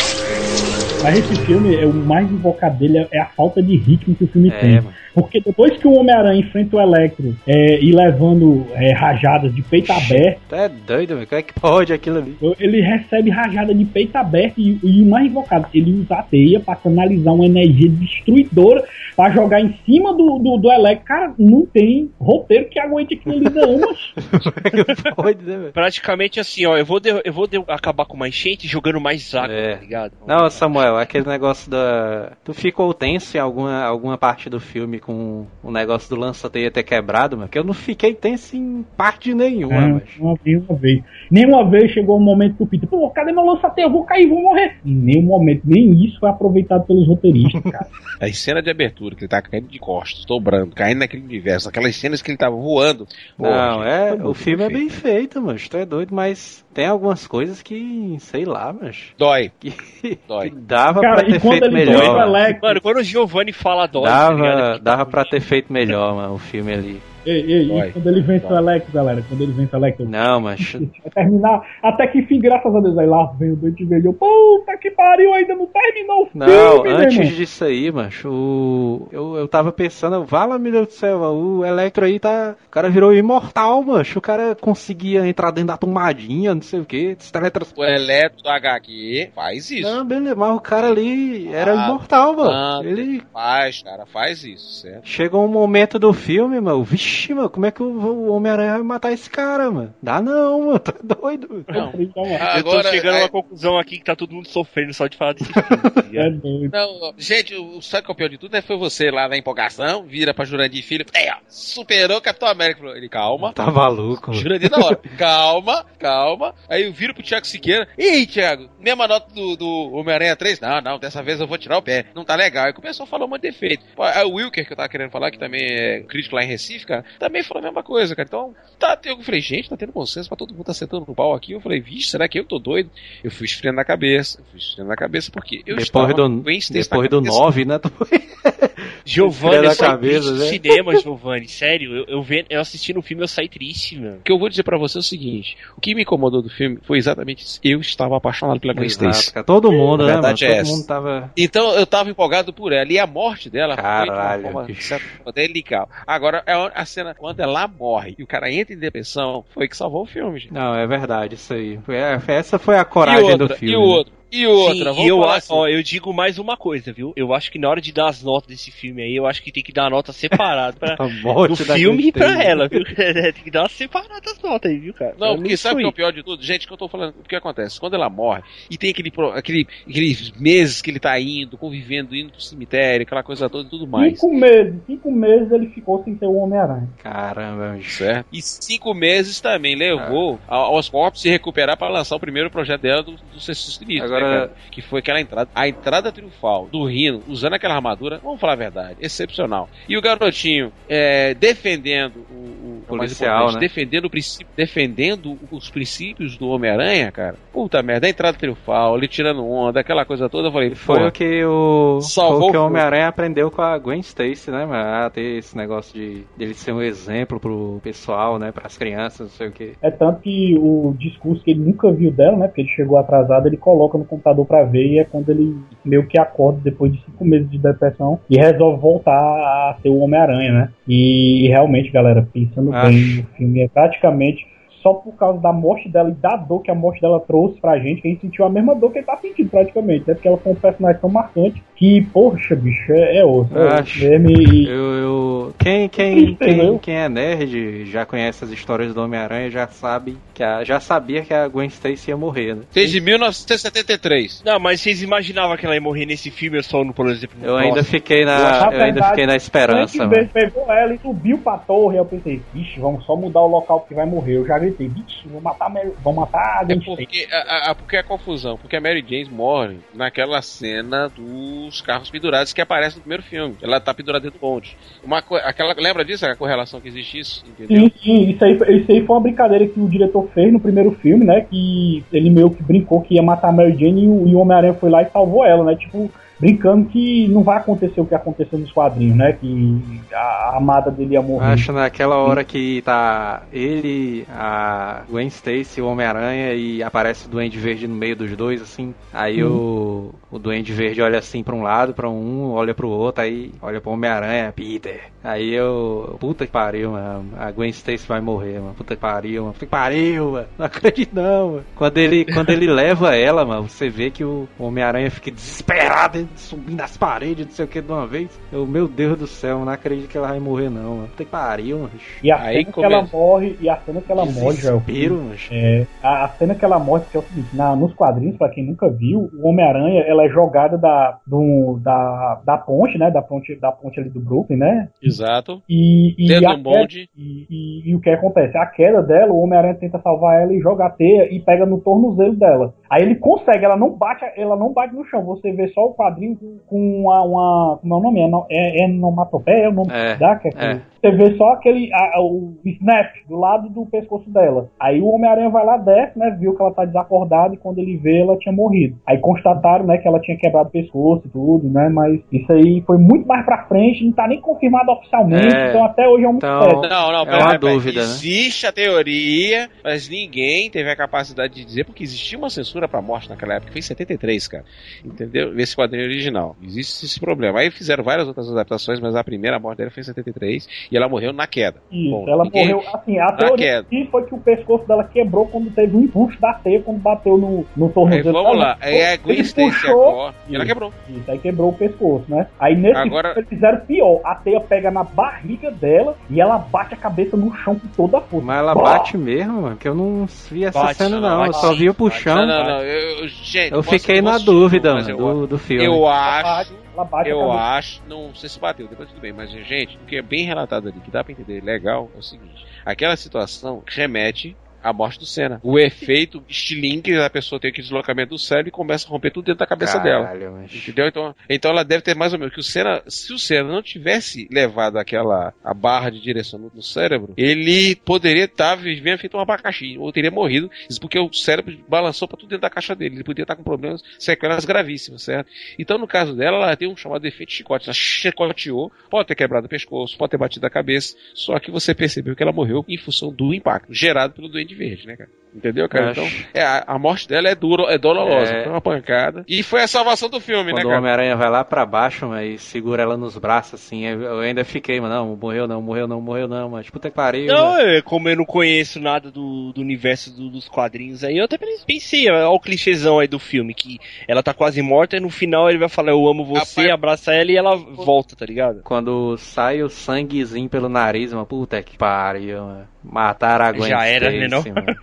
Mas 1.04 1.20
esse 1.20 1.36
filme, 1.46 1.76
é, 1.76 1.86
o 1.86 1.94
mais 1.94 2.30
invocado 2.30 2.78
dele 2.80 3.08
é- 3.12 3.20
a 3.20 3.26
falta 3.26 3.62
de 3.62 3.76
ritmo 3.78 4.16
que 4.16 4.24
o 4.24 4.28
filme 4.28 4.50
É, 4.50 4.60
tem. 4.60 4.76
mano. 4.76 4.94
Porque 5.14 5.40
depois 5.42 5.76
que 5.78 5.88
o 5.88 5.94
Homem-Aranha 5.98 6.40
enfrenta 6.40 6.76
o 6.76 6.80
Electro 6.82 7.36
é, 7.48 7.80
e 7.84 7.92
levando 7.92 8.68
é, 8.76 8.94
rajadas 8.94 9.54
de 9.54 9.64
peito 9.64 9.92
aberto, 9.92 10.40
é 10.54 10.70
doido, 10.70 11.16
velho. 11.16 11.28
Como 11.28 11.40
é 11.40 11.42
que 11.44 11.54
pode 11.60 11.92
aquilo 11.94 12.20
ali? 12.20 12.38
ele 12.60 12.82
recebe 12.82 13.30
rajada 13.32 13.74
de 13.74 13.84
peito 13.86 14.16
aberto 14.16 14.60
e, 14.60 14.80
e 14.84 15.02
o 15.02 15.06
mais 15.08 15.26
invocado, 15.26 15.68
ele 15.74 15.92
usa 15.94 16.16
a 16.16 16.22
teia 16.24 16.60
pra 16.60 16.76
canalizar 16.76 17.34
uma 17.34 17.46
energia 17.48 17.90
destruidora 17.90 18.84
pra 19.16 19.32
jogar 19.32 19.60
em 19.60 19.74
cima 19.86 20.14
do, 20.14 20.38
do, 20.38 20.58
do 20.58 20.72
Electro. 20.72 21.06
Cara, 21.06 21.34
não 21.40 21.66
tem 21.66 22.12
roteiro 22.20 22.70
que 22.70 22.80
aguente 22.80 23.16
aquilo 23.16 23.38
ali 23.38 23.50
não, 23.56 23.80
mas 23.82 25.16
Pode, 25.16 25.44
né, 25.44 25.58
velho? 25.58 25.72
Praticamente 25.74 26.40
assim, 26.40 26.66
ó, 26.68 26.78
eu 26.78 26.86
vou, 26.86 27.00
de- 27.00 27.22
eu 27.24 27.34
vou 27.34 27.48
de- 27.48 27.58
acabar 27.68 28.06
com 28.06 28.16
mais 28.16 28.34
enchente 28.36 28.68
jogando 28.68 29.00
mais 29.02 29.34
água, 29.34 29.54
É. 29.56 29.76
tá 29.76 29.82
ligado? 29.82 30.12
Não, 30.28 30.48
Samuel, 30.50 30.87
aquele 30.96 31.26
negócio 31.28 31.70
da. 31.70 32.34
Tu 32.44 32.54
ficou 32.54 32.94
tenso 32.94 33.36
em 33.36 33.40
alguma, 33.40 33.84
alguma 33.84 34.18
parte 34.18 34.50
do 34.50 34.60
filme 34.60 35.00
com 35.00 35.46
o 35.64 35.72
negócio 35.72 36.10
do 36.10 36.20
lança-teia 36.20 36.72
ter 36.72 36.84
quebrado, 36.84 37.36
mano? 37.36 37.50
Que 37.50 37.58
eu 37.60 37.64
não 37.64 37.74
fiquei 37.74 38.14
tenso 38.14 38.56
em 38.56 38.86
parte 38.96 39.34
nenhuma, 39.34 39.76
É, 39.76 39.88
mas. 39.94 40.04
uma, 40.20 40.36
nenhuma 40.46 40.76
vez. 40.76 41.04
Nenhuma 41.32 41.70
vez 41.70 41.92
chegou 41.92 42.18
um 42.18 42.24
momento 42.24 42.58
que 42.58 42.64
o 42.64 42.68
Peter, 42.68 42.88
pô, 42.88 43.10
cadê 43.10 43.32
meu 43.32 43.44
lança-teia? 43.46 43.86
Eu 43.88 43.92
vou 43.92 44.04
cair, 44.06 44.28
vou 44.28 44.42
morrer. 44.42 44.78
Em 44.86 44.96
nenhum 44.96 45.24
momento, 45.24 45.62
nem 45.66 45.92
isso 46.06 46.20
foi 46.20 46.30
aproveitado 46.30 46.86
pelos 46.86 47.08
roteiristas, 47.08 47.62
cara. 47.64 47.88
As 48.22 48.38
cenas 48.40 48.64
de 48.64 48.70
abertura, 48.72 49.16
que 49.16 49.22
ele 49.22 49.30
tá 49.30 49.42
caindo 49.42 49.68
de 49.68 49.80
costas, 49.80 50.26
dobrando, 50.26 50.74
caindo 50.76 51.00
naquele 51.00 51.24
universo, 51.24 51.70
aquelas 51.70 51.96
cenas 51.96 52.22
que 52.22 52.32
ele 52.32 52.38
tava 52.38 52.56
voando. 52.56 53.06
Pô, 53.38 53.44
Não, 53.44 53.84
gente, 53.84 53.88
é. 54.22 54.28
O 54.28 54.34
filme 54.34 54.64
é 54.64 54.68
feito. 54.68 54.80
bem 54.80 54.90
feito, 54.90 55.42
mano. 55.42 55.60
Tu 55.70 55.78
é 55.78 55.86
doido, 55.86 56.14
mas 56.16 56.66
tem 56.78 56.86
algumas 56.86 57.26
coisas 57.26 57.60
que. 57.64 58.18
sei 58.20 58.46
lá, 58.46 58.72
mas. 58.72 59.08
Dói. 59.18 59.52
Que, 59.60 60.20
Dói. 60.28 60.52
que 60.52 60.56
dava 60.58 61.02
Cara, 61.02 61.16
pra 61.16 61.28
e 61.28 61.32
ter 61.34 61.42
quando 61.42 61.52
feito 61.60 61.66
ele 61.66 61.74
melhor. 61.74 62.04
o 62.04 62.30
mano. 62.30 62.60
Mano, 62.62 62.82
quando 62.82 62.98
o 62.98 63.04
Giovanni 63.04 63.52
fala 63.52 63.88
dói, 63.88 64.04
tá 64.04 64.30
ligado? 64.30 64.38
Dava, 64.38 64.72
Aqui, 64.74 64.84
dava 64.84 65.06
pra 65.08 65.26
ter 65.26 65.40
feito 65.40 65.74
melhor, 65.74 66.14
mano, 66.14 66.36
o 66.36 66.38
filme 66.38 66.72
ali. 66.72 67.02
Ei, 67.28 67.52
ei, 67.54 67.64
e 67.66 67.68
Dói. 67.68 67.92
quando 67.92 68.08
ele 68.08 68.22
vence 68.22 68.48
Dói. 68.48 68.58
o 68.58 68.60
Electro, 68.60 68.94
galera, 68.94 69.24
quando 69.28 69.42
ele 69.42 69.52
vence 69.52 69.76
o 69.76 69.78
Electro, 69.80 70.10
Não, 70.10 70.42
mas. 70.42 70.72
vai 70.74 71.12
terminar, 71.14 71.62
até 71.84 72.08
que 72.08 72.20
enfim, 72.20 72.40
graças 72.40 72.74
a 72.76 72.80
Deus, 72.80 72.98
aí 72.98 73.08
lá 73.08 73.26
vem 73.38 73.52
o 73.52 73.56
Dante 73.56 73.84
Vermelho, 73.86 74.14
puta 74.14 74.78
que 74.78 74.92
pariu, 74.92 75.34
ainda 75.34 75.56
não 75.56 75.68
terminou 75.68 76.24
o 76.24 76.30
Não, 76.34 76.48
filme, 76.84 76.90
meu 76.90 76.98
antes 76.98 77.18
irmão. 77.18 77.34
disso 77.36 77.64
aí, 77.66 77.92
macho, 77.92 78.30
o... 78.30 79.08
eu, 79.12 79.36
eu 79.36 79.48
tava 79.48 79.72
pensando, 79.72 80.24
vala, 80.26 80.58
meu 80.58 80.72
Deus 80.72 80.88
do 80.88 80.94
céu, 80.94 81.20
o 81.20 81.66
Electro 81.66 82.06
aí 82.06 82.20
tá. 82.20 82.56
O 82.68 82.70
cara 82.70 82.90
virou 82.90 83.14
imortal, 83.14 83.82
macho. 83.84 84.20
O 84.20 84.22
cara 84.22 84.56
conseguia 84.56 85.28
entrar 85.28 85.52
dentro 85.52 85.68
da 85.70 85.78
tomadinha, 85.78 86.54
não 86.56 86.62
sei 86.62 86.80
o 86.80 86.86
que, 86.86 87.16
se. 87.20 87.32
O 87.76 87.84
Eletro 87.84 88.42
do 88.44 88.50
HQ 88.50 89.30
faz 89.36 89.70
isso. 89.72 89.90
Não, 89.90 90.06
beleza, 90.06 90.36
mas 90.36 90.56
o 90.56 90.60
cara 90.60 90.88
ali 90.88 91.48
era 91.54 91.74
Ah, 91.74 91.86
imortal, 91.88 92.36
mano. 92.36 92.52
ah, 92.52 92.82
Ele. 92.84 93.22
Faz, 93.34 93.82
cara, 93.84 94.06
faz 94.06 94.44
isso, 94.44 94.82
certo? 94.82 95.02
Chegou 95.08 95.44
um 95.44 95.48
momento 95.48 95.98
do 96.00 96.14
filme, 96.14 96.60
mano. 96.60 96.84
Vixe, 97.18 97.34
mano, 97.34 97.50
como 97.50 97.66
é 97.66 97.72
que 97.72 97.82
o, 97.82 98.32
Homem-Aranha 98.32 98.74
vai 98.74 98.84
matar 98.84 99.12
esse 99.12 99.28
cara, 99.30 99.72
mano? 99.72 99.94
Dá 100.02 100.22
não, 100.22 100.68
mano, 100.68 100.80
tá 100.80 100.94
doido. 101.04 101.66
Não. 101.68 101.92
Então, 101.98 102.24
ó, 102.24 102.58
Eu 102.58 102.64
tô 102.64 102.70
Agora, 102.70 102.90
chegando 102.92 103.16
a 103.16 103.18
é- 103.18 103.22
uma 103.24 103.30
conclusão 103.30 103.78
aqui 103.80 103.98
que 103.98 104.04
tá 104.04 104.16
todo 104.16 104.36
mundo 104.36 104.48
sofrendo 104.48 104.94
só 104.94 105.08
de 105.08 105.18
falar 105.18 105.34
desse 105.34 105.52
filme. 105.52 105.68
tá 105.68 106.04
é 106.14 106.30
doido. 106.30 106.70
Não, 106.72 107.14
gente, 107.18 107.56
o 107.56 107.82
sabe 107.82 108.06
qual 108.06 108.16
é 108.20 108.30
de 108.30 108.38
tudo? 108.38 108.52
né? 108.54 108.62
Foi 108.62 108.78
você 108.78 109.10
lá 109.10 109.28
na 109.28 109.38
empolgação, 109.38 110.04
vira 110.04 110.34
pra 110.34 110.46
Jurandir 110.46 110.84
Filho, 110.84 111.06
é, 111.14 111.32
ó, 111.32 111.38
superou 111.48 112.18
o 112.18 112.22
Capitão 112.22 112.48
América. 112.48 112.80
Falou, 112.82 112.96
Ele, 112.96 113.10
calma. 113.10 113.54
Tá 113.54 113.72
maluco, 113.72 114.30
mano. 114.30 114.40
Jurandir 114.42 114.70
na 114.70 114.86
hora. 114.86 115.00
calma, 115.18 115.86
calma. 115.98 116.54
Aí 116.70 116.84
eu 116.84 116.94
viro 116.94 117.14
pro 117.14 117.24
Thiago 117.24 117.48
Siqueira. 117.48 117.88
Ei, 117.98 118.26
Thiago, 118.28 118.70
mesma 118.80 119.08
nota 119.08 119.34
do, 119.34 119.56
do 119.56 119.92
Homem-Aranha 119.94 120.36
3? 120.36 120.60
Não, 120.60 120.82
não, 120.82 121.00
dessa 121.00 121.24
vez 121.24 121.40
eu 121.40 121.48
vou 121.48 121.58
tirar 121.58 121.78
o 121.78 121.82
pé. 121.82 122.06
Não 122.14 122.24
tá 122.24 122.36
legal. 122.36 122.66
Aí 122.66 122.74
começou 122.74 123.06
a 123.06 123.08
falar 123.08 123.26
um 123.26 123.30
monte 123.30 123.42
de 123.42 123.50
defeito. 123.52 123.84
Pô, 123.96 124.04
aí 124.04 124.24
o 124.26 124.34
Wilker, 124.36 124.66
que 124.66 124.74
eu 124.74 124.78
tava 124.78 124.90
querendo 124.90 125.12
falar, 125.12 125.32
que 125.32 125.40
também 125.40 125.62
é 125.66 126.02
crítico 126.02 126.36
lá 126.36 126.44
em 126.44 126.48
Recife, 126.48 126.86
cara, 126.86 127.04
também 127.20 127.44
falou 127.44 127.62
a 127.62 127.66
mesma 127.66 127.84
coisa, 127.84 128.16
cara. 128.16 128.28
Então, 128.28 128.56
tá, 128.80 128.98
eu 129.06 129.20
falei, 129.22 129.42
gente, 129.42 129.70
tá 129.70 129.78
tendo 129.78 129.92
consenso 129.92 130.28
pra 130.30 130.38
todo 130.38 130.54
mundo 130.54 130.66
tá 130.66 130.74
sentando 130.74 131.06
no 131.08 131.16
pau 131.16 131.34
aqui. 131.34 131.54
Eu 131.54 131.62
falei, 131.62 131.80
vixe, 131.80 132.10
será 132.12 132.28
que 132.28 132.40
eu 132.40 132.46
tô 132.46 132.60
doido? 132.60 132.90
Eu 133.24 133.32
fui 133.32 133.46
esfriando 133.46 133.78
na 133.78 133.86
cabeça, 133.86 134.40
eu 134.40 134.46
fui 134.46 134.60
esfriando 134.60 134.90
na 134.90 134.96
cabeça, 134.96 135.32
porque 135.32 135.58
eu 135.66 135.76
Depois 135.76 135.84
estava 135.84 136.14
do, 136.14 136.30
depois 136.30 137.10
do 137.10 137.22
cabeça. 137.22 137.40
9, 137.40 137.66
né? 137.66 137.80
Giovanni, 139.06 139.66
eu 139.66 139.72
saí 139.72 139.88
cabeça, 139.90 140.32
né? 140.34 140.46
cinema, 140.48 140.96
Giovanni. 141.00 141.48
Sério, 141.48 141.96
eu, 141.96 142.06
eu, 142.08 142.22
vendo, 142.22 142.48
eu 142.50 142.60
assisti 142.60 142.94
no 142.94 143.02
filme 143.02 143.24
eu 143.24 143.28
saí 143.28 143.48
triste, 143.48 143.98
mano. 143.98 144.18
O 144.18 144.22
que 144.22 144.32
eu 144.32 144.38
vou 144.38 144.50
dizer 144.50 144.64
pra 144.64 144.78
você 144.78 144.98
é 144.98 145.00
o 145.00 145.04
seguinte: 145.04 145.58
o 145.78 145.82
que 145.82 145.96
me 145.96 146.02
incomodou 146.02 146.42
do 146.42 146.50
filme 146.50 146.78
foi 146.84 146.98
exatamente 146.98 147.44
isso. 147.44 147.60
Eu 147.64 147.80
estava 147.80 148.18
apaixonado 148.18 148.60
pela 148.60 148.74
Gwen 148.74 148.88
Stacy. 148.88 149.32
Todo 149.46 149.72
mundo, 149.72 150.04
A 150.04 150.08
né, 150.08 150.14
verdade 150.14 150.44
mano? 150.44 150.54
é 150.54 150.58
Todo 150.58 150.62
essa. 150.66 150.72
mundo 150.76 150.88
tava. 150.88 151.32
Então 151.38 151.72
eu 151.74 151.86
tava 151.88 152.10
empolgado 152.10 152.52
por 152.52 152.74
ela. 152.74 152.92
E 152.92 153.00
a 153.00 153.08
morte 153.08 153.50
dela 153.50 153.76
Caralho, 153.76 154.12
foi 154.12 154.38
de 154.42 154.46
uma 154.46 154.52
forma 154.52 154.82
certa 154.82 155.06
forma, 155.18 155.32
delicada. 155.32 155.88
Agora, 156.06 156.44
é 156.46 156.54
a 156.54 156.86
cena 156.98 157.14
quando 157.14 157.40
ela 157.40 157.68
morre 157.68 158.16
e 158.18 158.24
o 158.24 158.28
cara 158.28 158.52
entra 158.52 158.74
em 158.74 158.78
depressão, 158.80 159.46
foi 159.54 159.68
que 159.68 159.78
salvou 159.78 160.04
o 160.04 160.08
filme, 160.08 160.40
gente. 160.40 160.54
Não, 160.54 160.76
é 160.76 160.88
verdade, 160.88 161.36
isso 161.36 161.54
aí. 161.54 161.80
É, 161.90 162.20
Essa 162.34 162.58
foi 162.58 162.78
a 162.78 162.86
coragem 162.86 163.32
outra, 163.32 163.48
do 163.48 163.56
filme. 163.56 163.74
e 163.74 163.78
o 163.78 163.82
outro, 163.82 164.14
e 164.32 164.46
outra, 164.46 164.74
Sim, 164.76 164.84
vamos 164.84 165.04
e 165.04 165.08
eu, 165.08 165.24
assim. 165.24 165.54
ó, 165.54 165.68
eu 165.68 165.82
digo 165.84 166.14
mais 166.14 166.38
uma 166.38 166.58
coisa, 166.58 166.92
viu? 166.92 167.14
Eu 167.16 167.34
acho 167.34 167.52
que 167.52 167.58
na 167.60 167.70
hora 167.70 167.80
de 167.82 167.92
dar 167.92 168.10
as 168.10 168.22
notas 168.24 168.48
desse 168.50 168.72
filme 168.72 169.02
aí, 169.02 169.16
eu 169.16 169.26
acho 169.26 169.42
que 169.42 169.52
tem 169.52 169.64
que 169.64 169.72
dar 169.72 169.86
a 169.86 169.90
nota 169.90 170.12
separada 170.14 170.78
pra, 170.78 170.96
do 171.48 171.56
filme 171.56 172.08
e 172.08 172.12
pra 172.12 172.44
ela, 172.44 172.68
viu? 172.68 172.84
tem 173.34 173.44
que 173.44 173.52
dar 173.52 173.64
uma 173.64 173.70
separada 173.70 174.22
as 174.32 174.42
notas 174.42 174.72
aí, 174.72 174.78
viu, 174.80 174.94
cara? 174.94 175.12
Não, 175.18 175.34
Pra 175.34 175.36
porque 175.38 175.58
sabe 175.58 175.76
o 175.76 175.78
que 175.80 175.86
é 175.86 175.90
o 175.90 175.94
pior 175.94 176.12
de 176.12 176.24
tudo? 176.24 176.44
Gente, 176.44 176.66
o 176.66 176.68
que 176.68 176.74
eu 176.74 176.78
tô 176.78 176.88
falando, 176.88 177.16
o 177.20 177.24
que 177.28 177.36
acontece? 177.36 177.80
Quando 177.80 177.96
ela 177.96 178.10
morre, 178.10 178.42
e 178.70 178.78
tem 178.78 178.90
aquele, 178.90 179.12
aquele, 179.34 179.68
aqueles 179.88 180.32
meses 180.32 180.82
que 180.82 180.90
ele 180.92 181.00
tá 181.00 181.20
indo, 181.20 181.58
convivendo, 181.58 182.16
indo 182.16 182.32
pro 182.32 182.42
cemitério, 182.42 183.04
aquela 183.04 183.24
coisa 183.24 183.50
toda 183.50 183.68
e 183.68 183.70
tudo 183.70 183.88
mais. 183.88 184.20
Cinco 184.20 184.34
meses, 184.34 184.76
cinco 184.86 185.12
meses 185.12 185.52
ele 185.52 185.68
ficou 185.68 186.04
sem 186.04 186.18
ser 186.18 186.26
o 186.26 186.36
Homem-Aranha. 186.36 186.90
Caramba. 186.98 187.78
Certo? 187.84 188.28
E 188.32 188.42
cinco 188.42 188.94
meses 188.94 189.40
também 189.40 189.76
levou 189.76 190.40
a- 190.48 190.56
aos 190.56 190.90
corpos 190.90 191.22
se 191.22 191.30
recuperar 191.30 191.78
para 191.78 191.90
lançar 191.92 192.16
o 192.16 192.20
primeiro 192.20 192.50
projeto 192.50 192.82
dela 192.82 193.04
do, 193.04 193.12
do 193.14 193.40
Sexto 193.40 193.72
Sinistro, 193.72 194.17
Agora- 194.18 194.48
né? 194.48 194.54
Que 194.72 194.82
foi 194.82 195.00
aquela 195.00 195.20
entrada, 195.22 195.50
a 195.54 195.68
entrada 195.68 196.12
triunfal 196.12 196.68
do 196.72 196.86
Rino, 196.86 197.24
usando 197.28 197.54
aquela 197.54 197.76
armadura, 197.76 198.20
vamos 198.24 198.40
falar 198.40 198.54
a 198.54 198.58
verdade, 198.58 198.98
excepcional. 199.02 199.70
E 199.88 199.98
o 199.98 200.02
garotinho 200.02 200.72
é, 200.90 201.34
defendendo 201.34 202.26
o, 202.30 202.34
o, 202.34 202.77
Policial, 202.88 203.52
né? 203.54 203.60
defendendo, 203.60 204.06
o 204.06 204.10
princípio, 204.10 204.48
defendendo 204.56 205.38
os 205.52 205.70
princípios 205.70 206.38
do 206.38 206.48
Homem-Aranha, 206.48 207.12
cara. 207.12 207.36
Puta 207.52 207.82
merda, 207.84 208.08
a 208.08 208.10
entrada 208.10 208.38
triunfal, 208.38 208.98
ele 208.98 209.08
tirando 209.08 209.46
onda, 209.46 209.80
aquela 209.80 210.06
coisa 210.06 210.30
toda, 210.30 210.48
eu 210.48 210.52
falei, 210.52 210.76
Foi 210.76 211.08
o 211.08 211.12
que 211.12 211.44
o, 211.44 212.00
Salvou 212.02 212.50
o 212.50 212.52
que 212.52 212.58
o. 212.58 212.66
Homem-Aranha 212.66 213.08
aprendeu 213.08 213.52
com 213.52 213.62
a 213.62 213.78
Gwen 213.78 214.00
Stacy, 214.00 214.52
né, 214.52 214.66
mano? 214.66 215.06
A 215.06 215.10
ter 215.10 215.38
esse 215.38 215.56
negócio 215.56 215.94
de 215.94 216.24
dele 216.38 216.54
ser 216.54 216.72
um 216.72 216.82
exemplo 216.82 217.40
pro 217.40 217.80
pessoal, 217.84 218.40
né, 218.40 218.52
pras 218.52 218.78
crianças, 218.78 219.20
não 219.20 219.30
sei 219.30 219.48
o 219.48 219.52
que. 219.52 219.74
É 219.82 219.92
tanto 219.92 220.22
que 220.22 220.56
o 220.58 220.96
discurso 220.98 221.44
que 221.44 221.52
ele 221.52 221.62
nunca 221.62 221.92
viu 221.92 222.12
dela, 222.12 222.38
né? 222.38 222.48
Porque 222.48 222.62
ele 222.62 222.70
chegou 222.70 222.98
atrasado, 222.98 223.48
ele 223.48 223.58
coloca 223.58 223.98
no 223.98 224.06
computador 224.06 224.46
pra 224.46 224.64
ver 224.64 224.86
e 224.88 225.00
é 225.00 225.04
quando 225.04 225.30
ele 225.30 225.58
meio 225.84 226.06
que 226.08 226.20
acorda 226.20 226.60
depois 226.64 226.92
de 226.92 227.04
cinco 227.04 227.26
meses 227.26 227.50
de 227.50 227.58
depressão 227.58 228.20
e 228.30 228.38
resolve 228.38 228.82
voltar 228.82 229.12
a 229.12 229.78
ser 229.82 229.90
o 229.90 230.00
Homem-Aranha, 230.00 230.52
né? 230.54 230.70
E, 230.88 231.48
realmente, 231.50 231.92
galera, 231.92 232.28
pensando. 232.34 232.72
Bem, 232.86 233.20
o 233.20 233.36
filme 233.38 233.62
é 233.62 233.68
praticamente 233.68 234.46
só 234.82 234.94
por 234.94 235.14
causa 235.16 235.40
da 235.40 235.52
morte 235.52 235.90
dela 235.90 236.10
e 236.10 236.14
da 236.14 236.36
dor 236.36 236.62
que 236.62 236.72
a 236.72 236.76
morte 236.76 237.02
dela 237.02 237.20
trouxe 237.20 237.60
pra 237.60 237.80
gente, 237.80 238.02
que 238.02 238.08
a 238.08 238.12
gente 238.12 238.22
sentiu 238.22 238.46
a 238.46 238.50
mesma 238.50 238.76
dor 238.76 238.92
que 238.92 239.00
ele 239.00 239.06
tá 239.06 239.18
sentindo 239.18 239.50
praticamente, 239.50 240.08
né? 240.08 240.14
Porque 240.14 240.28
ela 240.28 240.38
foi 240.38 240.52
um 240.52 240.56
personagem 240.56 241.02
tão 241.02 241.10
marcante 241.10 241.62
que, 241.76 242.02
poxa, 242.14 242.56
bicho, 242.56 242.92
é, 242.94 243.18
é 243.18 243.26
outro. 243.26 243.58
É 243.58 243.80
Acho. 243.80 244.06
e, 244.06 244.68
Eu, 244.68 244.94
eu- 244.94 245.27
quem, 245.68 245.90
quem, 245.90 246.36
quem, 246.36 246.78
quem 246.80 246.96
é 246.96 247.10
nerd, 247.10 247.86
já 247.92 248.06
conhece 248.06 248.44
as 248.44 248.50
histórias 248.52 248.94
do 248.94 249.02
Homem-Aranha, 249.02 249.50
já 249.52 249.68
sabe 249.68 250.18
que 250.34 250.44
a, 250.44 250.64
já 250.64 250.80
sabia 250.80 251.22
que 251.24 251.34
a 251.34 251.48
Gwen 251.48 251.68
Stacy 251.68 252.10
ia 252.12 252.18
morrer, 252.18 252.56
né? 252.56 252.64
desde 252.74 253.02
1973. 253.02 254.44
Não, 254.46 254.60
mas 254.60 254.82
vocês 254.82 255.02
imaginavam 255.02 255.58
que 255.58 255.66
ela 255.66 255.76
ia 255.76 255.82
morrer 255.82 256.06
nesse 256.06 256.30
filme 256.32 256.58
ou 256.58 256.64
só 256.64 256.84
no, 256.84 256.94
por 256.94 257.08
exemplo, 257.10 257.38
Eu 257.42 257.56
ainda 257.58 257.76
próximo? 257.76 257.92
fiquei 257.92 258.26
na, 258.26 258.38
Na 258.70 258.74
eu 258.76 258.82
ainda 258.84 259.04
fiquei 259.10 259.26
na 259.26 259.36
esperança. 259.36 260.08
Verde 260.08 260.32
pegou 260.34 260.72
ela 260.72 260.94
e 260.94 261.00
subiu 261.00 261.38
pra 261.40 261.58
torre. 261.58 261.98
Eu 261.98 262.06
pensei, 262.06 262.42
vixe, 262.54 262.80
vamos 262.80 263.06
só 263.06 263.16
mudar 263.16 263.42
o 263.42 263.48
local 263.48 263.82
que 263.88 263.94
vai 263.94 264.06
morrer. 264.06 264.38
Eu 264.38 264.46
já 264.46 264.58
gritei, 264.60 264.88
vixe, 264.88 265.28
vou 265.28 265.42
matar 265.42 265.66
a 265.66 265.70
Mary, 265.70 265.92
vou 266.04 266.14
matar 266.14 266.60
a 266.60 266.62
É 266.64 266.66
Gwen 266.66 266.80
Stacy. 266.80 266.96
porque 267.06 267.28
a, 267.32 267.72
a, 267.72 267.76
porque 267.76 267.98
a 267.98 268.04
confusão, 268.04 268.58
porque 268.58 268.76
a 268.76 268.82
Mary 268.82 269.04
Jane 269.08 269.30
morre 269.30 269.78
naquela 269.94 270.42
cena 270.42 271.10
dos 271.10 271.82
carros 271.82 272.10
pendurados 272.10 272.54
que 272.54 272.62
aparece 272.62 272.96
no 272.98 273.02
primeiro 273.02 273.24
filme. 273.24 273.56
Ela 273.62 273.80
tá 273.80 273.94
pendurada 273.94 274.24
dentro 274.24 274.40
do 274.40 274.42
bonde. 274.42 274.78
Uma, 275.04 275.22
co- 275.22 275.36
aquela, 275.58 275.74
lembra 275.78 276.06
disso? 276.06 276.26
A 276.26 276.36
correlação 276.36 276.80
que 276.80 276.88
existe 276.88 277.20
isso, 277.20 277.44
entendeu? 277.48 277.90
Sim, 277.90 277.92
sim, 278.04 278.30
isso 278.30 278.46
aí, 278.46 278.54
isso 278.54 278.92
aí 278.92 279.06
foi 279.06 279.16
uma 279.16 279.22
brincadeira 279.22 279.68
que 279.68 279.80
o 279.80 279.90
diretor 279.90 280.28
fez 280.34 280.54
no 280.54 280.60
primeiro 280.60 280.92
filme, 280.92 281.26
né? 281.26 281.42
Que 281.42 282.04
ele 282.14 282.30
meio 282.30 282.52
que 282.52 282.62
brincou 282.62 283.02
que 283.02 283.16
ia 283.16 283.24
matar 283.24 283.50
a 283.50 283.52
Mary 283.52 283.76
Jane 283.78 284.04
e 284.04 284.08
o, 284.08 284.28
e 284.28 284.36
o 284.36 284.40
Homem-Aranha 284.40 284.76
foi 284.76 284.90
lá 284.90 285.02
e 285.02 285.10
salvou 285.10 285.44
ela, 285.44 285.64
né? 285.64 285.76
Tipo, 285.76 286.12
brincando 286.40 286.86
que 286.86 287.28
não 287.28 287.44
vai 287.44 287.58
acontecer 287.58 288.00
o 288.00 288.06
que 288.06 288.16
aconteceu 288.16 288.60
nos 288.60 288.72
quadrinhos, 288.72 289.16
né? 289.16 289.34
Que 289.34 289.82
a, 290.14 290.58
amada 290.58 290.92
dele 290.92 291.14
ia 291.14 291.22
morrer. 291.22 291.46
Acho 291.46 291.72
naquela 291.72 292.18
hora 292.18 292.44
que 292.44 292.82
tá 292.84 293.44
ele, 293.52 294.26
a 294.30 295.02
Gwen 295.10 295.28
Stacy, 295.28 295.82
o 295.82 295.88
Homem-Aranha 295.88 296.54
e 296.54 296.84
aparece 296.84 297.28
o 297.28 297.30
Duende 297.30 297.58
Verde 297.58 297.88
no 297.88 297.96
meio 297.96 298.16
dos 298.16 298.36
dois, 298.36 298.62
assim. 298.62 298.94
Aí 299.14 299.44
o, 299.44 300.14
o 300.32 300.40
Duende 300.40 300.74
Verde 300.74 301.02
olha 301.02 301.20
assim 301.20 301.44
pra 301.44 301.56
um 301.56 301.64
lado, 301.64 301.94
pra 301.94 302.10
um, 302.10 302.52
olha 302.52 302.74
pro 302.74 302.90
outro, 302.90 303.24
aí 303.24 303.52
olha 303.62 303.82
pro 303.82 303.92
Homem-Aranha, 303.92 304.54
Peter. 304.56 305.02
Aí 305.24 305.54
eu, 305.54 306.16
puta 306.20 306.46
que 306.46 306.52
pariu, 306.52 306.92
mano. 306.92 307.26
A 307.38 307.52
Gwen 307.52 307.70
Stacy 307.70 308.08
vai 308.08 308.22
morrer, 308.22 308.60
mano. 308.60 308.76
Puta 308.76 308.96
que 308.96 309.02
pariu, 309.02 309.42
mano. 309.44 309.54
Puta 309.54 309.66
que 309.66 309.70
pariu, 309.70 310.32
mano. 310.32 310.48
Não 310.58 310.66
acredito 310.66 311.14
não, 311.14 311.52
mano. 311.52 311.66
Quando 311.76 311.98
ele, 311.98 312.26
quando 312.26 312.50
ele 312.50 312.68
leva 312.72 313.16
ela, 313.16 313.44
mano, 313.44 313.68
você 313.68 313.90
vê 313.90 314.10
que 314.10 314.24
o 314.24 314.48
Homem-Aranha 314.58 315.12
fica 315.12 315.32
desesperado, 315.32 316.27
subindo 316.36 316.82
as 316.82 316.98
paredes, 316.98 317.46
não 317.46 317.54
sei 317.54 317.66
o 317.66 317.68
que, 317.68 317.82
de 317.82 317.92
uma 317.92 318.06
vez. 318.08 318.30
Eu, 318.52 318.66
meu 318.66 318.88
Deus 318.88 319.18
do 319.18 319.28
céu, 319.28 319.60
não 319.66 319.72
acredito 319.72 320.08
que 320.10 320.18
ela 320.18 320.30
vai 320.30 320.40
morrer 320.40 320.70
não, 320.70 320.96
mano. 320.98 321.10
Que 321.16 321.26
pariu, 321.26 321.78
mano. 321.80 321.92
E 322.24 322.32
a 322.32 322.40
Aí 322.42 322.62
cena 322.64 322.72
que 322.74 322.84
ela 322.84 322.96
começa. 322.98 323.18
morre, 323.18 323.58
e 323.62 323.70
a 323.70 323.78
cena 323.78 324.02
que 324.02 324.12
ela 324.12 324.26
morre, 324.26 324.56
Desespero, 324.58 325.16
mano. 325.16 325.36
É, 325.52 325.86
a, 326.04 326.26
a 326.26 326.28
cena 326.30 326.56
que 326.56 326.66
ela 326.66 326.80
mostra 326.80 327.10
que 327.12 327.18
é 327.18 327.20
o 327.20 327.24
seguinte, 327.24 327.56
na, 327.56 327.76
nos 327.76 327.94
quadrinhos, 327.94 328.38
pra 328.38 328.50
quem 328.50 328.66
nunca 328.66 328.90
viu, 328.90 329.30
o 329.34 329.48
Homem-Aranha, 329.48 330.02
ela 330.02 330.26
é 330.26 330.30
jogada 330.30 330.78
da, 330.78 331.20
do, 331.26 331.80
da, 331.82 332.42
da 332.46 332.58
ponte, 332.58 332.98
né, 332.98 333.10
da 333.12 333.22
ponte, 333.22 333.56
da 333.56 333.72
ponte 333.72 334.00
ali 334.00 334.10
do 334.10 334.20
Brooklyn, 334.20 334.58
né, 334.58 334.90
Exato. 335.02 335.62
e, 335.70 336.16
e, 336.18 336.28
Dentro 336.28 336.50
a 336.50 336.56
do 336.56 336.64
bonde. 336.64 337.10
e, 337.18 337.48
e- 337.50 337.90
e 337.90 337.96
o 337.96 338.00
que 338.00 338.10
acontece? 338.10 338.58
A 338.58 338.66
queda 338.66 339.02
dela, 339.02 339.32
o 339.34 339.40
Homem-Aranha 339.42 339.76
tenta 339.76 340.00
salvar 340.00 340.42
ela 340.42 340.54
e 340.54 340.60
joga 340.60 340.86
a 340.86 340.90
teia 340.90 341.34
e 341.34 341.40
pega 341.40 341.66
no 341.66 341.80
tornozelo 341.80 342.36
dela. 342.36 342.74
Aí 342.90 343.04
ele 343.04 343.16
consegue, 343.16 343.66
ela 343.66 343.76
não 343.76 343.90
bate, 343.92 344.26
ela 344.38 344.56
não 344.56 344.72
bate 344.72 344.96
no 344.96 345.06
chão, 345.06 345.24
você 345.24 345.52
vê 345.52 345.68
só 345.70 345.86
o 345.86 345.94
quadrinho 345.94 346.38
com, 346.68 347.02
uma, 347.02 347.22
uma, 347.22 347.80
como 347.82 347.94
é 347.94 347.98
o 347.98 348.02
nome? 348.02 348.20
É, 348.50 348.82
é, 348.82 348.84
é 348.84 348.86
onomatopeia, 348.86 349.66
é 349.66 349.70
o 349.70 349.74
nome 349.74 349.92
É, 349.92 350.16
da, 350.16 350.36
que 350.36 350.48
é, 350.48 350.52
é. 350.52 350.82
Você 351.10 351.30
vê 351.30 351.36
só 351.38 351.50
aquele 351.54 351.90
a- 351.94 352.22
o 352.22 352.56
snap 352.66 353.14
do 353.28 353.36
lado 353.38 353.70
do 353.70 353.86
pescoço 353.86 354.30
dela. 354.30 354.70
Aí 354.80 355.00
o 355.02 355.08
Homem-Aranha 355.08 355.50
vai 355.50 355.66
lá, 355.66 355.78
desce, 355.78 356.18
né? 356.18 356.36
Viu 356.40 356.56
que 356.56 356.62
ela 356.62 356.74
tá 356.74 356.86
desacordada 356.86 357.54
e 357.54 357.58
quando 357.58 357.80
ele 357.80 357.98
vê, 357.98 358.20
ela 358.22 358.38
tinha 358.38 358.54
morrido. 358.54 358.98
Aí 359.06 359.18
constataram, 359.20 359.86
né, 359.86 359.98
que 359.98 360.08
ela 360.08 360.20
tinha 360.20 360.38
quebrado 360.38 360.70
o 360.70 360.72
pescoço 360.72 361.24
e 361.26 361.30
tudo, 361.30 361.70
né? 361.70 361.90
Mas 361.90 362.20
isso 362.32 362.52
aí 362.52 362.82
foi 362.86 362.98
muito 362.98 363.28
mais 363.28 363.46
pra 363.46 363.66
frente, 363.68 364.04
não 364.04 364.12
tá 364.12 364.28
nem 364.28 364.42
confirmado 364.42 364.92
oficialmente, 364.92 365.56
É. 365.56 365.70
então 365.70 365.84
até 365.86 366.08
hoje 366.08 366.26
é 366.26 366.30
um 366.30 366.36
Então, 366.38 366.60
mistério. 366.60 366.90
Não, 366.90 367.12
não, 367.12 367.22
É 367.22 367.26
pera, 367.26 367.38
uma 367.38 367.46
pera, 367.48 367.60
pera. 367.60 367.74
dúvida, 367.74 368.00
né? 368.02 368.06
Existe 368.06 368.66
a 368.68 368.72
teoria, 368.72 369.70
mas 369.84 370.10
ninguém 370.10 370.70
teve 370.70 370.90
a 370.90 370.96
capacidade 370.96 371.54
de 371.56 371.66
dizer, 371.66 371.86
porque 371.86 372.04
existia 372.04 372.38
uma 372.38 372.50
censura 372.50 372.88
pra 372.88 373.02
morte 373.02 373.30
naquela 373.30 373.56
época, 373.56 373.72
foi 373.72 373.80
em 373.80 373.84
73, 373.84 374.48
cara. 374.48 374.64
Entendeu? 375.06 375.54
Nesse 375.54 375.76
quadrinho 375.76 376.06
original. 376.06 376.56
Existe 376.64 377.06
esse 377.06 377.20
problema. 377.20 377.60
Aí 377.60 377.72
fizeram 377.72 378.04
várias 378.04 378.28
outras 378.28 378.50
adaptações, 378.52 379.00
mas 379.00 379.16
a 379.16 379.24
primeira 379.24 379.60
morte 379.60 379.78
dela 379.80 379.92
foi 379.92 380.02
em 380.02 380.04
73 380.06 380.68
e 380.92 380.97
ela 380.98 381.08
morreu 381.10 381.32
na 381.34 381.48
queda. 381.48 381.78
Isso, 381.92 382.12
Bom, 382.12 382.26
ela 382.28 382.44
ninguém- 382.44 382.74
morreu 382.74 382.90
assim, 382.94 383.20
a 383.20 383.26
na 383.26 383.32
teoria 383.34 383.66
queda. 383.68 383.88
que 383.90 384.06
foi 384.12 384.26
que 384.26 384.36
o 384.36 384.38
pescoço 384.40 384.88
dela 384.88 385.04
quebrou 385.04 385.46
quando 385.48 385.70
teve 385.72 385.96
o 385.96 386.02
impulso 386.02 386.40
da 386.42 386.54
teia, 386.54 386.82
quando 386.82 387.00
bateu 387.00 387.38
no, 387.38 387.66
no 387.76 387.90
tornozelo. 387.90 388.34
vamos 388.44 388.58
lá. 388.60 388.78
A 388.82 389.18
Gwen 389.18 389.40
Stacy 389.42 389.72
puxou, 389.72 390.10
acorda 390.10 390.38
e 390.50 390.56
ela 390.56 390.66
quebrou. 390.66 390.94
Isso, 391.10 391.32
aí 391.32 391.38
quebrou 391.40 391.70
o 391.70 391.74
pescoço, 391.74 392.26
né? 392.28 392.48
Aí 392.60 392.76
nesse 392.76 392.98
Agora- 392.98 393.34
eles 393.36 393.48
fizeram 393.50 393.80
pior. 393.82 394.20
A 394.24 394.36
teia 394.36 394.60
pega 394.60 394.92
na 394.92 395.04
barriga 395.04 395.72
dela 395.72 396.16
e 396.30 396.42
ela 396.42 396.58
bate 396.58 396.94
a 396.94 396.98
cabeça 396.98 397.38
no 397.38 397.54
chão 397.58 397.76
com 397.76 397.88
toda 397.96 398.18
a 398.18 398.22
força. 398.22 398.46
Mas 398.46 398.58
ela 398.60 398.74
Bah! 398.76 398.82
bate 398.82 399.18
mesmo, 399.18 399.62
mano, 399.62 399.78
que 399.78 399.88
eu 399.88 399.96
não 399.96 400.26
vi 400.50 400.64
essa 400.66 400.80
Bate, 400.82 400.96
cena 400.96 401.20
não, 401.20 401.30
não, 401.30 401.46
eu 401.46 401.52
bate 401.52 401.62
só 401.62 401.74
vi 401.74 401.90
o 401.90 401.94
bate. 401.94 401.98
puxão. 401.98 402.36
Não, 402.36 402.46
não, 402.48 402.64
não. 402.66 402.82
Eu, 402.84 403.28
gente, 403.28 403.72
Eu 403.72 403.84
posso- 403.84 403.90
fiquei 404.00 404.22
na 404.22 404.38
dúvida, 404.38 404.94
mano, 404.94 405.10
eu- 405.10 405.18
do, 405.18 405.48
do 405.48 405.58
filme. 405.58 405.86
Eu 405.86 405.94
Ela 405.94 406.42
bate, 406.42 406.50
acho. 406.74 406.87
Ela 406.98 407.06
bate 407.08 407.30
Eu 407.30 407.52
acho, 407.52 408.06
não 408.06 408.34
sei 408.34 408.50
se 408.50 408.60
bateu, 408.60 408.88
depois 408.88 409.10
tudo 409.10 409.22
bem, 409.22 409.34
mas 409.34 409.52
gente, 409.52 410.00
o 410.02 410.06
que 410.06 410.16
é 410.18 410.22
bem 410.22 410.46
relatado 410.46 410.88
ali, 410.88 411.02
que 411.02 411.12
dá 411.12 411.24
pra 411.24 411.34
entender 411.34 411.62
legal, 411.62 412.12
é 412.16 412.18
o 412.20 412.22
seguinte: 412.24 412.66
aquela 412.86 413.18
situação 413.18 413.84
remete 413.88 414.60
A 414.88 414.94
morte 414.94 415.20
do 415.20 415.26
Senna. 415.26 415.60
O 415.64 415.78
efeito 415.78 416.42
estilingue, 416.48 417.18
a 417.18 417.30
pessoa 417.30 417.60
tem 417.60 417.70
aquele 417.70 417.84
deslocamento 417.84 418.30
do 418.30 418.38
cérebro 418.38 418.70
e 418.70 418.72
começa 418.72 419.06
a 419.06 419.10
romper 419.10 419.32
tudo 419.32 419.46
dentro 419.46 419.60
da 419.60 419.68
cabeça 419.68 420.00
dela. 420.00 420.28
Caralho, 420.28 420.54
mas... 420.54 420.74
Entendeu? 420.74 421.08
Então, 421.08 421.36
então 421.50 421.72
ela 421.72 421.84
deve 421.84 422.02
ter 422.02 422.16
mais 422.16 422.32
ou 422.32 422.40
menos 422.40 422.54
que 422.54 422.60
o 422.62 422.64
Senna, 422.64 423.04
se 423.06 423.34
o 423.34 423.38
Senna 423.38 423.70
não 423.70 423.82
tivesse 423.82 424.48
levado 424.50 424.98
aquela 424.98 425.54
a 425.62 425.74
barra 425.74 426.10
de 426.10 426.22
direção 426.22 426.58
no, 426.58 426.72
no 426.74 426.82
cérebro, 426.82 427.34
ele 427.36 427.96
poderia 427.98 428.46
estar 428.46 428.76
vivendo 428.76 429.20
feito 429.20 429.36
um 429.36 429.42
abacaxi, 429.42 429.98
ou 429.98 430.10
teria 430.12 430.32
morrido, 430.32 430.72
isso 430.90 431.02
porque 431.02 431.20
o 431.20 431.32
cérebro 431.34 431.78
balançou 431.88 432.26
para 432.26 432.38
tudo 432.38 432.50
dentro 432.50 432.62
da 432.62 432.70
caixa 432.70 432.96
dele. 432.96 433.16
Ele 433.16 433.24
podia 433.26 433.44
estar 433.44 433.58
com 433.58 433.64
problemas, 433.64 434.02
sequelas 434.18 434.64
gravíssimas, 434.64 435.24
certo? 435.24 435.50
Então, 435.78 435.98
no 435.98 436.08
caso 436.08 436.34
dela, 436.34 436.58
ela 436.58 436.76
tem 436.78 436.88
um 436.88 436.96
chamado 436.96 437.26
efeito 437.26 437.52
chicote. 437.52 437.88
Ela 437.88 437.94
chicoteou, 437.94 438.90
pode 439.10 439.28
ter 439.28 439.36
quebrado 439.36 439.66
o 439.66 439.70
pescoço, 439.70 440.18
pode 440.18 440.32
ter 440.32 440.38
batido 440.38 440.66
a 440.66 440.70
cabeça, 440.70 441.16
só 441.34 441.60
que 441.60 441.72
você 441.72 441.94
percebeu 441.94 442.36
que 442.36 442.44
ela 442.44 442.54
morreu 442.54 442.86
em 442.88 442.98
função 442.98 443.34
do 443.34 443.54
impacto 443.54 443.94
gerado 443.94 444.34
pelo 444.34 444.48
Duende 444.48 444.77
Verde, 444.78 445.08
né, 445.08 445.16
cara? 445.18 445.30
Entendeu, 445.56 445.90
cara? 445.90 446.12
Acho. 446.12 446.20
Então, 446.22 446.32
é, 446.54 446.62
a, 446.62 446.84
a 446.86 447.00
morte 447.00 447.28
dela 447.28 447.48
é 447.50 447.56
duro, 447.56 447.88
é 447.90 447.98
dolorosa, 447.98 448.54
É. 448.54 448.64
foi 448.64 448.72
uma 448.72 448.82
pancada. 448.82 449.44
E 449.48 449.64
foi 449.64 449.82
a 449.82 449.88
salvação 449.88 450.30
do 450.30 450.40
filme, 450.40 450.66
né, 450.66 450.74
Quando 450.74 450.86
o 450.86 450.90
cara? 450.90 451.00
Homem-Aranha 451.00 451.36
vai 451.36 451.50
lá 451.50 451.64
pra 451.64 451.84
baixo, 451.86 452.28
mas 452.28 452.62
segura 452.62 453.02
ela 453.02 453.18
nos 453.18 453.38
braços, 453.40 453.74
assim, 453.76 454.06
eu 454.06 454.40
ainda 454.40 454.64
fiquei, 454.64 455.00
mano, 455.02 455.16
não, 455.16 455.36
morreu 455.36 455.68
não, 455.68 455.82
morreu 455.82 456.08
não, 456.08 456.22
morreu 456.22 456.48
não, 456.48 456.70
mas 456.70 456.90
puta 456.90 457.10
que 457.10 457.16
pariu. 457.16 457.48
Não, 457.48 457.72
mano. 457.72 457.90
é, 457.90 458.02
como 458.04 458.30
eu 458.30 458.36
não 458.36 458.46
conheço 458.46 459.00
nada 459.00 459.32
do, 459.32 459.72
do 459.74 459.82
universo 459.82 460.36
do- 460.36 460.50
dos 460.50 460.68
quadrinhos 460.70 461.24
aí, 461.24 461.38
eu 461.38 461.46
até 461.46 461.58
pensei, 461.88 462.30
ó, 462.30 462.54
o 462.54 462.60
clichêzão 462.60 463.18
aí 463.18 463.28
do 463.28 463.40
filme, 463.40 463.74
que 463.74 463.98
ela 464.28 464.44
tá 464.44 464.54
quase 464.54 464.82
morta 464.84 465.18
e 465.18 465.20
no 465.20 465.30
final 465.30 465.70
ele 465.70 465.80
vai 465.80 465.90
falar, 465.90 466.12
eu 466.12 466.28
amo 466.28 466.46
você, 466.46 466.82
Rapaz- 466.82 466.94
abraça 466.94 467.34
ela 467.34 467.52
e 467.52 467.58
ela 467.58 467.76
volta, 467.76 468.36
tá 468.36 468.46
ligado? 468.46 468.82
Quando 468.84 469.36
sai 469.38 469.82
o 469.82 469.90
sanguezinho 469.90 470.70
pelo 470.70 470.90
nariz, 470.90 471.34
mano, 471.34 471.46
puta 471.48 471.82
que 471.82 471.98
pariu, 471.98 472.62
mano. 472.62 472.88
Mataram 473.10 473.66
a 473.66 473.72
Gwen 473.72 473.90
Já 473.90 474.06
era, 474.06 474.30
né, 474.32 474.46
Stacy, 474.48 474.70
não? 474.70 474.76
mano. 474.76 474.98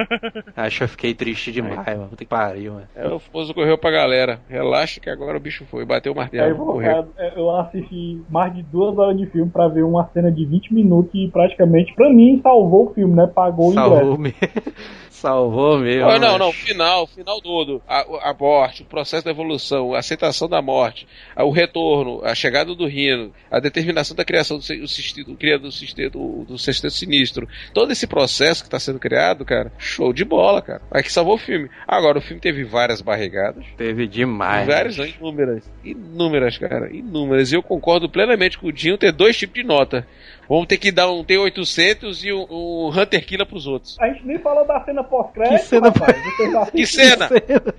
Acho 0.57 0.79
que 0.79 0.85
eu 0.85 0.89
fiquei 0.89 1.15
triste 1.15 1.51
demais, 1.53 1.87
mano, 1.87 2.09
puta 2.09 2.25
que 2.25 2.29
pariu, 2.29 2.75
mano. 2.75 2.89
É, 2.95 3.07
o 3.09 3.19
famoso 3.19 3.55
correu 3.55 3.79
pra 3.79 3.91
galera. 3.91 4.41
Relaxa 4.49 5.01
que 5.01 5.09
agora 5.09 5.37
o 5.37 5.41
bicho 5.41 5.65
foi, 5.71 5.85
bateu 5.85 6.13
o 6.13 6.15
Aí, 6.15 6.21
martelo, 6.21 6.57
pô, 6.57 6.65
morreu. 6.75 7.05
cara, 7.17 7.33
eu 7.37 7.51
assisti 7.57 8.21
mais 8.29 8.55
de 8.55 8.63
duas 8.63 8.97
horas 8.99 9.17
de 9.17 9.27
filme 9.27 9.51
pra 9.51 9.69
ver 9.69 9.83
uma 9.83 10.07
cena 10.13 10.31
de 10.31 10.45
20 10.45 10.75
minutos 10.75 11.11
e 11.15 11.29
praticamente, 11.29 11.95
pra 11.95 12.11
mim, 12.11 12.41
salvou 12.43 12.91
o 12.91 12.95
filme, 12.95 13.15
né? 13.15 13.27
Pagou 13.35 13.69
o 13.69 13.73
ingresso. 13.73 13.91
Salvou 13.95 14.19
mesmo. 14.19 14.39
Salvou 15.11 15.79
mesmo. 15.79 16.11
Ah, 16.11 16.19
não, 16.19 16.37
não, 16.37 16.53
final, 16.53 17.07
final 17.07 17.41
todo. 17.41 17.81
A, 17.89 18.31
a 18.31 18.35
morte, 18.39 18.83
o 18.83 18.85
processo 18.85 19.25
da 19.25 19.31
evolução, 19.31 19.95
a 19.95 19.99
aceitação 20.01 20.49
da 20.49 20.61
morte, 20.61 21.07
a- 21.35 21.45
o 21.45 21.51
retorno, 21.51 22.21
a 22.23 22.35
chegada 22.35 22.75
do 22.75 22.87
Rino, 22.87 23.33
a 23.51 23.59
determinação 23.59 24.15
da 24.15 24.25
criação 24.25 24.59
do, 24.59 24.63
do, 24.63 24.81
do, 24.81 25.73
sistema, 25.73 26.11
do, 26.11 26.45
do 26.45 26.59
sexteto 26.59 26.93
sinistro. 26.93 27.49
Todo 27.73 27.94
esse 27.95 28.07
processo 28.07 28.63
que 28.63 28.67
está 28.67 28.79
sendo 28.79 28.99
criado, 28.99 29.45
cara, 29.45 29.73
show 29.79 30.13
de 30.13 30.25
bola, 30.25 30.61
cara. 30.61 30.83
Aí 30.91 31.03
que 31.03 31.11
salvou 31.13 31.35
o 31.35 31.39
filme. 31.39 31.71
Agora, 31.87 32.19
o 32.19 32.21
filme 32.21 32.41
teve 32.41 32.65
várias 32.65 33.01
barrigadas. 33.01 33.65
Teve 33.77 34.07
demais. 34.07 34.67
várias, 34.67 34.97
não, 34.97 35.07
inúmeras. 35.07 35.71
Inúmeras, 35.83 36.59
cara. 36.59 36.95
Inúmeras. 36.95 37.51
E 37.51 37.55
eu 37.57 37.63
concordo 37.63 38.09
plenamente 38.09 38.59
com 38.59 38.67
o 38.67 38.73
Dinho 38.73 38.99
ter 38.99 39.13
dois 39.13 39.37
tipos 39.37 39.55
de 39.55 39.65
nota. 39.65 40.07
Vamos 40.49 40.67
ter 40.67 40.77
que 40.77 40.93
dar 40.93 41.11
um 41.11 41.25
T800 41.25 42.25
e 42.25 42.33
um, 42.33 42.47
um 42.51 42.89
Hunter 42.89 43.25
Killer 43.25 43.47
pros 43.47 43.67
outros. 43.67 43.97
A 43.99 44.09
gente 44.09 44.27
nem 44.27 44.39
falou 44.39 44.67
da 44.67 44.85
cena 44.85 45.03
pós-crédito, 45.03 45.59
Que 45.59 45.65
cena 45.65 45.89
rapaz. 45.89 46.17
Vocês 46.37 46.53
já 46.53 46.67
Que 46.67 46.87
cena! 46.87 47.29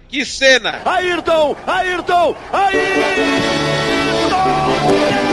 Que 0.08 0.26
cena! 0.26 0.82
Ayrton! 0.84 1.56
Ayrton! 1.68 2.36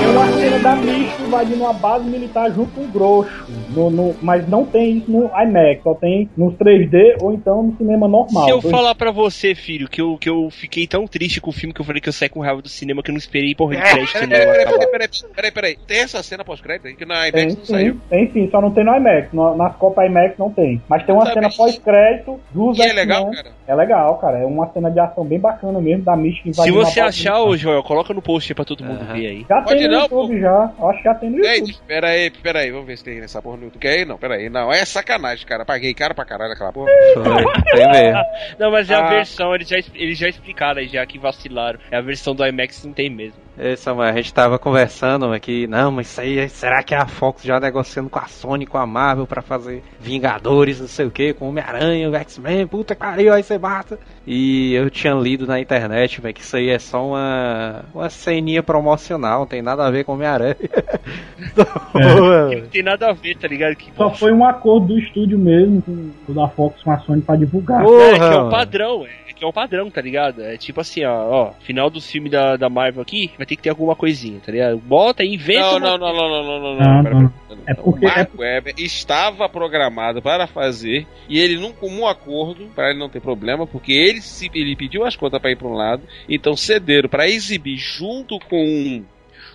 Tem 0.03 0.11
uma 0.11 0.33
cena 0.33 0.59
da 0.59 0.77
Misty 0.77 1.23
invadindo 1.23 1.63
uma 1.63 1.73
base 1.73 2.05
militar 2.09 2.51
junto 2.53 2.73
com 2.73 2.83
o 2.83 2.89
Grosso. 2.89 3.31
No, 3.71 3.89
no- 3.91 4.15
mas 4.21 4.47
não 4.49 4.67
tem 4.67 4.99
isso 4.99 5.11
no 5.11 5.27
IMAX, 5.27 5.83
só 5.83 5.95
tem 5.95 6.29
nos 6.37 6.55
3D 6.57 7.17
ou 7.23 7.33
então 7.33 7.63
no 7.63 7.77
cinema 7.77 8.09
normal. 8.09 8.45
Se 8.45 8.51
eu 8.51 8.61
Dois- 8.61 8.75
falar 8.75 8.95
pra 8.95 9.11
você, 9.11 9.55
filho, 9.55 9.89
que 9.89 10.01
eu, 10.01 10.19
que 10.19 10.29
eu 10.29 10.49
fiquei 10.51 10.87
tão 10.87 11.07
triste 11.07 11.41
com 11.41 11.51
o 11.51 11.53
filme 11.53 11.73
que 11.73 11.81
eu 11.81 11.85
falei 11.85 12.01
que 12.01 12.09
eu 12.09 12.13
saí 12.13 12.29
com 12.29 12.41
raiva 12.41 12.61
do 12.61 12.69
cinema 12.69 13.03
que 13.03 13.11
eu 13.11 13.13
não 13.13 13.19
esperei 13.19 13.55
porra 13.55 13.77
de 13.77 13.83
crédito 13.83 14.13
Peraí, 14.13 14.27
não 14.29 14.37
peraí, 14.37 14.47
peraí, 14.47 14.65
peraí, 14.67 15.09
peraí, 15.09 15.33
peraí, 15.35 15.51
peraí. 15.53 15.77
Tem 15.87 16.01
essa 16.01 16.23
cena 16.23 16.45
pós-crédito 16.45 16.89
aí 16.89 16.97
que 16.97 17.05
na 17.07 17.31
Tem 17.31 17.43
IMAX 17.45 17.57
não 17.57 17.65
sim, 17.65 17.73
saiu. 17.73 18.01
tem 18.11 18.31
sim, 18.33 18.49
só 18.51 18.61
não 18.61 18.71
tem 18.73 18.85
no 18.85 18.95
IMAX. 18.97 19.29
No- 19.33 19.57
nas 19.57 19.77
Copas 19.77 20.07
IMAX 20.07 20.37
não 20.37 20.51
tem. 20.51 20.83
Mas 20.89 21.05
tem 21.07 21.15
uma 21.15 21.25
Tá 21.25 21.33
cena 21.33 21.49
pós-crédito 21.51 22.41
dos 22.53 22.79
é 22.81 22.93
legal, 22.93 23.31
cara. 23.31 23.53
É 23.67 23.75
legal, 23.75 24.17
cara. 24.19 24.39
É 24.39 24.45
uma 24.45 24.67
cena 24.73 24.91
de 24.91 24.99
ação 25.01 25.25
bem 25.25 25.39
bacana 25.39 25.81
mesmo 25.81 26.05
da 26.05 26.15
Se 26.17 26.21
invadindo 26.45 26.61
você 26.77 27.01
uma 27.01 27.07
base 27.07 27.21
achar, 27.29 27.41
ô 27.43 27.57
Joel, 27.57 27.83
coloca 27.83 28.13
no 28.13 28.21
post 28.21 28.51
aí 28.53 28.55
pra 28.55 28.65
todo 28.65 28.85
mundo 28.85 29.01
Aham. 29.03 29.15
ver 29.15 29.27
aí. 29.29 29.47
Já 29.49 29.63
Pode 29.63 29.79
tem 29.79 29.89
não, 29.93 30.03
YouTube 30.03 30.41
já. 30.41 30.73
Eu 30.79 30.89
Acho 30.89 30.99
que 30.99 31.05
já 31.05 31.15
tem 31.15 31.31
no 31.31 31.37
YouTube. 31.39 31.55
Gente, 31.67 31.81
peraí, 31.87 32.31
peraí, 32.31 32.71
vamos 32.71 32.87
ver 32.87 32.97
se 32.99 33.05
tem 33.05 33.21
nessa 33.21 33.41
porra 33.43 33.57
no 33.59 33.65
YouTube. 33.65 33.81
Quer 33.81 33.99
aí? 33.99 34.05
Não, 34.05 34.19
peraí. 34.19 34.49
Não, 34.49 34.73
é 34.73 34.85
sacanagem, 34.85 35.47
cara. 35.47 35.65
Paguei 35.65 35.95
caro 35.95 36.15
pra 36.15 36.25
caralho 36.25 36.53
aquela 36.53 36.73
porra. 36.73 36.91
Tem 37.73 37.91
mesmo. 37.91 38.21
Não, 38.59 38.71
mas 38.71 38.91
é 38.91 38.95
a 38.95 39.07
Ah. 39.07 39.11
versão, 39.11 39.55
eles 39.55 39.69
já, 39.69 39.77
eles 39.95 40.19
já 40.19 40.29
explicaram 40.29 40.81
aí, 40.81 40.89
já 40.89 41.05
que 41.07 41.19
vacilaram. 41.19 41.79
É 41.91 41.97
a 41.97 42.01
versão 42.01 42.35
do 42.35 42.47
IMAX 42.47 42.85
não 42.85 42.93
tem 42.93 43.11
mesmo. 43.11 43.42
É, 43.63 43.77
Samuel, 43.77 44.09
a 44.09 44.17
gente 44.17 44.35
tava 44.35 44.59
conversando 44.59 45.33
aqui, 45.33 45.69
não, 45.69 45.93
mas 45.93 46.09
isso 46.09 46.21
aí, 46.21 46.49
será 46.49 46.83
que 46.83 46.97
é 46.97 46.99
a 46.99 47.07
Fox 47.07 47.45
já 47.45 47.61
negociando 47.61 48.11
com 48.11 48.19
a 48.19 48.27
Sony, 48.27 48.67
com 48.67 48.77
a 48.77 48.85
Marvel 48.85 49.25
pra 49.25 49.41
fazer 49.41 49.85
Vingadores, 50.01 50.81
não 50.81 50.89
sei 50.89 51.07
o 51.07 51.13
que, 51.13 51.33
com 51.33 51.49
Homem-Aranha, 51.49 52.11
o 52.11 52.15
X-Men, 52.17 52.67
puta 52.67 52.97
que 52.97 53.01
pariu, 53.01 53.33
aí 53.33 53.41
você 53.41 53.57
mata. 53.59 54.01
E 54.27 54.75
eu 54.75 54.91
tinha 54.91 55.15
lido 55.15 55.47
na 55.47 55.61
internet, 55.61 56.21
velho, 56.21 56.35
que 56.35 56.41
isso 56.41 56.57
aí 56.57 56.71
é 56.71 56.79
só 56.81 57.07
uma, 57.07 57.85
uma 57.95 58.11
ceninha 58.11 58.65
promocional, 58.65 59.41
não 59.41 59.47
tem 59.47 59.63
nada 59.63 59.87
a 59.87 59.91
ver 59.93 60.03
com 60.03 60.15
Homem-Aranha. 60.15 60.57
Que 61.93 62.61
não 62.61 62.69
tem 62.69 62.83
nada 62.83 63.11
a 63.11 63.13
ver, 63.13 63.37
tá 63.37 63.47
ligado? 63.47 63.77
Que, 63.77 63.93
Só 63.95 64.11
foi 64.11 64.33
um 64.33 64.45
acordo 64.45 64.87
do 64.89 64.99
estúdio 64.99 65.39
mesmo, 65.39 65.83
com, 65.83 66.33
da 66.33 66.49
Fox 66.49 66.83
com 66.83 66.91
a 66.91 66.99
Sony 67.01 67.21
pra 67.21 67.37
divulgar. 67.37 67.83
Porra, 67.83 68.05
é, 68.05 68.19
que 68.19 68.25
é 68.25 68.39
o 68.39 68.51
padrão, 68.51 69.07
é 69.07 69.33
que 69.43 69.45
é 69.45 69.49
o 69.49 69.53
padrão, 69.53 69.91
tá 69.91 70.01
ligado? 70.01 70.41
É 70.41 70.57
tipo 70.57 70.81
assim, 70.81 71.05
ó, 71.05 71.13
ó, 71.13 71.53
final 71.61 71.91
do 71.91 72.01
filme 72.01 72.31
da, 72.31 72.57
da 72.57 72.69
Marvel 72.69 73.03
aqui, 73.03 73.33
vai 73.37 73.45
ter 73.45 73.52
que 73.57 73.63
ter 73.63 73.71
alguma 73.71 73.95
coisinha, 73.97 74.41
tá 74.45 74.51
ligado? 74.53 74.79
Bota 74.79 75.23
e 75.25 75.35
inventa. 75.35 75.79
Não, 75.79 75.97
uma- 75.97 75.99
não, 75.99 75.99
não, 75.99 76.13
não, 76.13 76.29
não, 76.29 76.45
não, 76.45 76.61
não, 76.61 76.75
Não, 76.75 77.03
não. 77.03 77.21
Não. 77.21 77.29
pera. 77.29 77.33
É 77.67 77.75
porque- 77.75 78.07
O 78.07 78.09
Mark 78.09 78.31
Webber 78.39 78.75
estava 78.79 79.49
programado 79.49 80.21
para 80.21 80.47
fazer 80.49 81.07
e 81.29 81.39
ele 81.39 81.59
num 81.59 81.73
comum 81.73 82.07
acordo, 82.07 82.67
para 82.75 82.91
ele 82.91 82.99
não 82.99 83.09
ter 83.09 83.21
problema, 83.21 83.67
porque 83.67 83.93
ele, 83.93 84.21
se, 84.21 84.51
ele 84.55 84.75
pediu 84.75 85.05
as 85.05 85.15
contas 85.15 85.41
para 85.41 85.53
ir 85.53 85.57
para 85.57 85.69
um 85.69 85.75
lado, 85.75 86.03
então 86.29 86.57
cederam 86.57 87.09
para 87.09 87.29
exibir 87.29 87.77
junto 87.77 88.39
com 88.41 89.05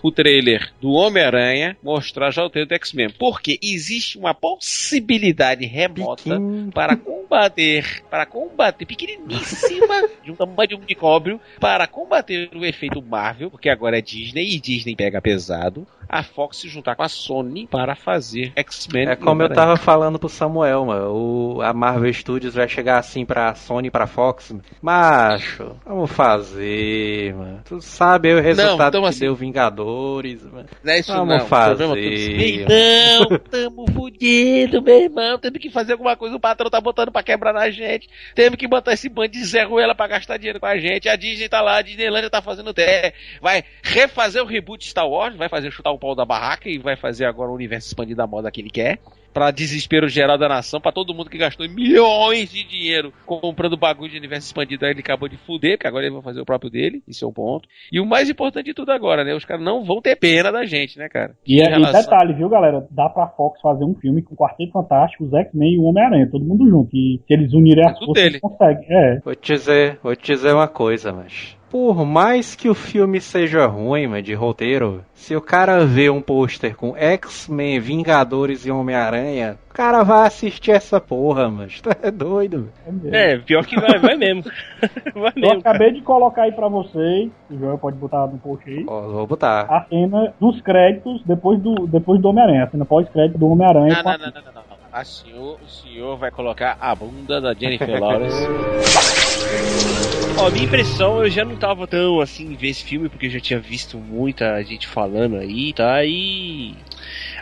o 0.01 0.11
trailer 0.11 0.71
do 0.81 0.91
Homem-Aranha, 0.91 1.77
mostrar 1.83 2.31
já 2.31 2.43
o 2.43 2.49
trailer 2.49 2.69
do 2.69 2.75
X-Men. 2.75 3.09
Porque 3.17 3.59
existe 3.61 4.17
uma 4.17 4.33
possibilidade 4.33 5.65
remota 5.65 6.39
para 6.73 6.95
combater, 6.95 8.03
para 8.09 8.25
combater, 8.25 8.85
pequeniníssima, 8.85 10.07
de 10.23 10.31
um 10.31 10.35
tamanho 10.35 10.67
de 10.69 10.75
um 10.75 10.79
micróbio, 10.79 11.39
para 11.59 11.87
combater 11.87 12.49
o 12.55 12.65
efeito 12.65 13.01
Marvel, 13.01 13.51
porque 13.51 13.69
agora 13.69 13.97
é 13.97 14.01
Disney 14.01 14.55
e 14.55 14.59
Disney 14.59 14.95
pega 14.95 15.21
pesado, 15.21 15.87
a 16.09 16.23
Fox 16.23 16.57
se 16.57 16.67
juntar 16.69 16.95
com 16.95 17.03
a 17.03 17.09
Sony 17.09 17.67
para 17.67 17.95
fazer 17.95 18.51
X-Men. 18.55 19.09
É 19.09 19.15
como 19.15 19.41
eu 19.43 19.49
tava 19.53 19.75
falando 19.77 20.17
pro 20.19 20.29
Samuel, 20.29 20.85
mano. 20.85 21.11
O, 21.13 21.61
a 21.61 21.73
Marvel 21.73 22.11
Studios 22.13 22.53
vai 22.55 22.67
chegar 22.67 22.97
assim 22.99 23.25
pra 23.25 23.53
Sony 23.55 23.87
e 23.87 23.91
pra 23.91 24.07
Fox. 24.07 24.53
Macho, 24.81 25.75
vamos 25.85 26.11
fazer, 26.11 27.33
mano. 27.35 27.61
Tu 27.65 27.81
sabe 27.81 28.33
o 28.33 28.41
resultado 28.41 28.89
então 28.97 29.01
que 29.01 29.07
assim- 29.09 29.19
deu 29.21 29.35
Vingadores, 29.35 30.43
mano. 30.43 30.67
Não 30.83 30.93
é 30.93 30.99
isso 30.99 31.11
Vamos 31.13 31.37
não. 31.37 31.45
fazer, 31.45 31.83
O 31.85 31.87
problema 31.87 31.95
todo- 31.95 32.17
mano. 32.27 32.37
Meu 32.37 33.27
irmão, 33.27 33.39
tamo 33.49 33.91
fudido, 33.93 34.81
meu 34.81 35.01
irmão. 35.01 35.37
Temos 35.39 35.59
que 35.59 35.69
fazer 35.69 35.93
alguma 35.93 36.15
coisa. 36.15 36.35
O 36.35 36.39
patrão 36.39 36.69
tá 36.69 36.79
botando 36.81 37.11
pra 37.11 37.23
quebrar 37.23 37.53
na 37.53 37.69
gente. 37.69 38.07
Temos 38.35 38.57
que 38.57 38.67
botar 38.67 38.93
esse 38.93 39.09
bando 39.09 39.29
de 39.29 39.43
Zé 39.43 39.63
Ruela 39.63 39.93
pra 39.95 40.07
gastar 40.07 40.37
dinheiro 40.37 40.59
com 40.59 40.65
a 40.65 40.77
gente. 40.77 41.09
A 41.09 41.15
Disney 41.15 41.49
tá 41.49 41.61
lá, 41.61 41.77
a 41.77 41.81
Disneylandia 41.81 42.29
tá 42.29 42.41
fazendo 42.41 42.69
até. 42.69 43.13
Vai 43.41 43.63
refazer 43.83 44.41
o 44.41 44.45
reboot 44.45 44.83
de 44.83 44.89
Star 44.89 45.07
Wars, 45.07 45.35
vai 45.35 45.49
fazer 45.49 45.71
chutar 45.71 45.91
o 45.91 45.96
pau 45.97 46.15
da 46.15 46.25
barraca 46.25 46.69
e 46.69 46.77
vai 46.77 46.95
fazer 46.95 47.25
agora 47.25 47.49
o 47.51 47.55
universo 47.55 47.87
expandido 47.87 48.17
da 48.17 48.27
moda 48.27 48.51
que 48.51 48.61
ele 48.61 48.69
quer. 48.69 48.99
Pra 49.33 49.51
desespero 49.51 50.07
geral 50.09 50.35
da 50.35 50.49
nação, 50.49 50.81
pra 50.81 50.91
todo 50.91 51.13
mundo 51.13 51.29
que 51.29 51.37
gastou 51.37 51.69
milhões 51.69 52.49
de 52.51 52.63
dinheiro 52.63 53.13
comprando 53.23 53.77
bagulho 53.77 54.09
de 54.09 54.17
universo 54.17 54.47
expandido, 54.47 54.83
aí 54.83 54.91
ele 54.91 55.01
acabou 55.01 55.29
de 55.29 55.37
fuder, 55.37 55.77
que 55.77 55.85
agora 55.85 56.05
ele 56.05 56.13
vai 56.15 56.23
fazer 56.23 56.41
o 56.41 56.45
próprio 56.45 56.71
dele, 56.71 57.03
isso 57.07 57.23
é 57.23 57.27
um 57.27 57.31
ponto. 57.33 57.67
E 57.91 57.99
o 57.99 58.05
mais 58.05 58.29
importante 58.31 58.65
de 58.65 58.73
tudo 58.73 58.91
agora, 58.91 59.23
né? 59.23 59.35
Os 59.35 59.45
caras 59.45 59.63
não 59.63 59.83
vão 59.85 60.01
ter 60.01 60.15
pena 60.15 60.51
da 60.51 60.65
gente, 60.65 60.97
né, 60.97 61.07
cara? 61.07 61.35
E, 61.45 61.61
é- 61.61 61.65
e 61.65 61.69
relação- 61.69 62.01
detalhe, 62.01 62.33
viu, 62.33 62.49
galera? 62.49 62.87
Dá 62.89 63.09
pra 63.09 63.27
Fox 63.27 63.61
fazer 63.61 63.83
um 63.83 63.93
filme 63.93 64.23
com 64.23 64.33
o 64.33 64.37
Quarteto 64.37 64.71
Fantástico, 64.71 65.25
os 65.25 65.33
X-Men 65.33 65.73
e 65.73 65.77
o 65.77 65.83
Homem-Aranha, 65.83 66.27
todo 66.31 66.43
mundo 66.43 66.67
junto. 66.67 66.89
E 66.95 67.21
se 67.27 67.33
eles 67.33 67.53
unirem 67.53 67.85
as 67.85 67.93
Tudo 67.93 68.07
forças, 68.07 68.23
dele. 68.23 68.35
eles 68.37 68.41
conseguem. 68.41 68.85
É. 68.89 69.19
Vou 69.19 69.35
te 69.35 69.53
dizer, 69.53 69.99
vou 70.01 70.15
te 70.15 70.31
dizer 70.33 70.51
uma 70.53 70.67
coisa, 70.67 71.13
mas. 71.13 71.55
Por 71.69 72.05
mais 72.05 72.55
que 72.55 72.69
o 72.69 72.73
filme 72.73 73.19
seja 73.19 73.65
ruim, 73.67 74.07
mas 74.07 74.23
de 74.23 74.33
roteiro, 74.33 75.03
se 75.13 75.35
o 75.35 75.41
cara 75.41 75.85
vê 75.85 76.09
um 76.09 76.21
pôster 76.21 76.75
com 76.77 76.95
X-Men, 76.95 77.77
Vingadores 77.79 78.65
e 78.65 78.71
Homem-Aranha, 78.71 79.57
o 79.69 79.73
cara 79.73 80.01
vai 80.01 80.25
assistir 80.27 80.71
essa 80.71 81.01
porra, 81.01 81.49
mas 81.49 81.79
tu 81.81 81.89
é 82.01 82.09
doido. 82.09 82.69
é. 83.11 83.33
É, 83.33 83.37
pior 83.39 83.65
que 83.65 83.75
vai, 83.79 83.99
vai 83.99 84.15
mesmo. 84.15 84.43
vai 85.13 85.33
Eu 85.35 85.41
mesmo. 85.41 85.61
cara. 85.61 85.75
acabei 85.75 85.91
de 85.91 86.01
colocar 86.01 86.43
aí 86.43 86.53
pra 86.53 86.69
vocês, 86.69 87.29
o 87.51 87.57
Joel 87.57 87.77
pode 87.77 87.97
botar 87.97 88.27
no 88.27 88.37
post 88.37 88.69
aí, 88.69 88.85
Ó, 88.87 89.01
vou 89.09 89.27
botar. 89.27 89.63
a 89.69 89.85
cena 89.89 90.33
dos 90.39 90.61
créditos 90.61 91.21
depois 91.25 91.59
do, 91.61 91.85
depois 91.85 92.21
do 92.21 92.29
Homem-Aranha, 92.29 92.63
a 92.63 92.69
cena 92.69 92.85
pós-crédito 92.85 93.37
do 93.37 93.47
Homem-Aranha. 93.49 94.01
Não, 94.01 94.03
não, 94.03 94.17
não, 94.19 94.25
não, 94.27 94.41
não, 94.41 94.53
não. 94.53 94.77
A 94.93 95.03
senhor, 95.03 95.57
o 95.61 95.67
senhor 95.69 96.15
vai 96.17 96.31
colocar 96.31 96.77
a 96.79 96.95
bunda 96.95 97.41
da 97.41 97.53
Jennifer 97.53 97.99
Lawrence. 98.01 98.47
Ó, 100.39 100.51
minha 100.51 100.65
impressão, 100.65 101.23
eu 101.23 101.29
já 101.31 101.43
não 101.43 101.55
tava 101.55 101.87
tão 101.87 102.21
assim 102.21 102.51
em 102.51 102.55
ver 102.55 102.69
esse 102.69 102.83
filme, 102.83 103.09
porque 103.09 103.25
eu 103.25 103.29
já 103.31 103.39
tinha 103.39 103.59
visto 103.59 103.97
muita 103.97 104.61
gente 104.63 104.87
falando 104.87 105.35
aí, 105.35 105.73
tá? 105.73 106.05
E. 106.05 106.75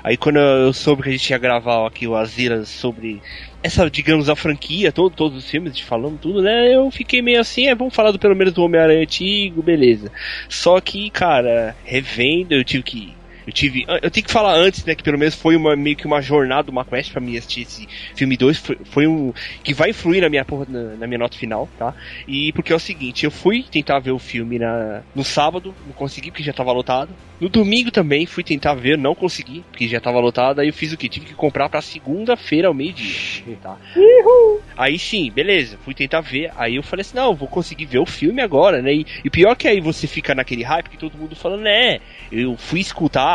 Aí 0.01 0.15
quando 0.15 0.39
eu 0.39 0.71
soube 0.71 1.03
que 1.03 1.09
a 1.09 1.11
gente 1.11 1.29
ia 1.29 1.37
gravar 1.37 1.85
aqui 1.85 2.07
o 2.07 2.15
Azira 2.15 2.63
sobre 2.63 3.21
essa, 3.61 3.89
digamos, 3.89 4.29
a 4.29 4.35
franquia, 4.35 4.93
todo, 4.93 5.13
todos 5.13 5.37
os 5.37 5.49
filmes, 5.49 5.77
falando 5.79 6.17
tudo, 6.19 6.41
né? 6.41 6.73
Eu 6.73 6.89
fiquei 6.89 7.21
meio 7.21 7.41
assim, 7.41 7.67
é, 7.67 7.75
vamos 7.75 7.93
falar 7.93 8.11
do, 8.11 8.19
pelo 8.19 8.35
menos 8.35 8.53
do 8.53 8.63
Homem-Aranha 8.63 9.01
antigo, 9.01 9.61
beleza. 9.61 10.09
Só 10.47 10.79
que, 10.79 11.09
cara, 11.09 11.75
revendo, 11.83 12.53
eu 12.53 12.63
tive 12.63 12.83
que 12.83 13.13
eu 13.45 13.53
tive. 13.53 13.85
Eu 14.01 14.09
tenho 14.09 14.25
que 14.25 14.31
falar 14.31 14.55
antes, 14.55 14.83
né? 14.85 14.95
Que 14.95 15.03
pelo 15.03 15.17
menos 15.17 15.35
foi 15.35 15.55
uma, 15.55 15.75
meio 15.75 15.95
que 15.95 16.07
uma 16.07 16.21
jornada, 16.21 16.71
uma 16.71 16.83
quest 16.83 17.11
pra 17.11 17.21
mim 17.21 17.37
assistir 17.37 17.61
esse 17.61 17.87
filme 18.15 18.35
2. 18.35 18.57
Foi, 18.57 18.77
foi 18.85 19.07
um. 19.07 19.33
que 19.63 19.73
vai 19.73 19.91
influir 19.91 20.21
na 20.21 20.29
minha, 20.29 20.45
na, 20.67 20.79
na, 20.95 21.07
minha 21.07 21.19
nota 21.19 21.37
final, 21.37 21.69
tá? 21.77 21.93
E 22.27 22.51
porque 22.53 22.73
é 22.73 22.75
o 22.75 22.79
seguinte, 22.79 23.25
eu 23.25 23.31
fui 23.31 23.63
tentar 23.63 23.99
ver 23.99 24.11
o 24.11 24.19
filme 24.19 24.57
na, 24.57 25.01
no 25.13 25.23
sábado, 25.23 25.75
não 25.85 25.93
consegui 25.93 26.31
porque 26.31 26.43
já 26.43 26.53
tava 26.53 26.71
lotado. 26.71 27.09
No 27.39 27.49
domingo 27.49 27.91
também 27.91 28.25
fui 28.25 28.43
tentar 28.43 28.73
ver, 28.73 28.97
não 28.97 29.13
consegui, 29.13 29.63
porque 29.69 29.87
já 29.87 29.99
tava 29.99 30.19
lotado. 30.19 30.59
Aí 30.59 30.67
eu 30.67 30.73
fiz 30.73 30.93
o 30.93 30.97
que? 30.97 31.09
Tive 31.09 31.27
que 31.27 31.33
comprar 31.33 31.69
pra 31.69 31.81
segunda-feira 31.81 32.67
ao 32.67 32.73
meio-dia, 32.73 33.57
tá? 33.61 33.77
Uhul. 33.95 34.61
Aí 34.77 34.97
sim, 34.97 35.29
beleza, 35.29 35.77
fui 35.83 35.93
tentar 35.93 36.21
ver. 36.21 36.51
Aí 36.55 36.77
eu 36.77 36.83
falei 36.83 37.01
assim: 37.01 37.15
não, 37.17 37.35
vou 37.35 37.47
conseguir 37.47 37.85
ver 37.85 37.99
o 37.99 38.05
filme 38.05 38.41
agora, 38.41 38.81
né? 38.81 38.93
E, 38.93 39.05
e 39.23 39.29
pior 39.29 39.55
que 39.55 39.67
aí 39.67 39.79
você 39.79 40.07
fica 40.07 40.33
naquele 40.33 40.63
hype 40.63 40.89
que 40.89 40.97
todo 40.97 41.17
mundo 41.17 41.35
falando, 41.35 41.61
né? 41.61 41.99
Eu 42.31 42.55
fui 42.57 42.79
escutar 42.79 43.34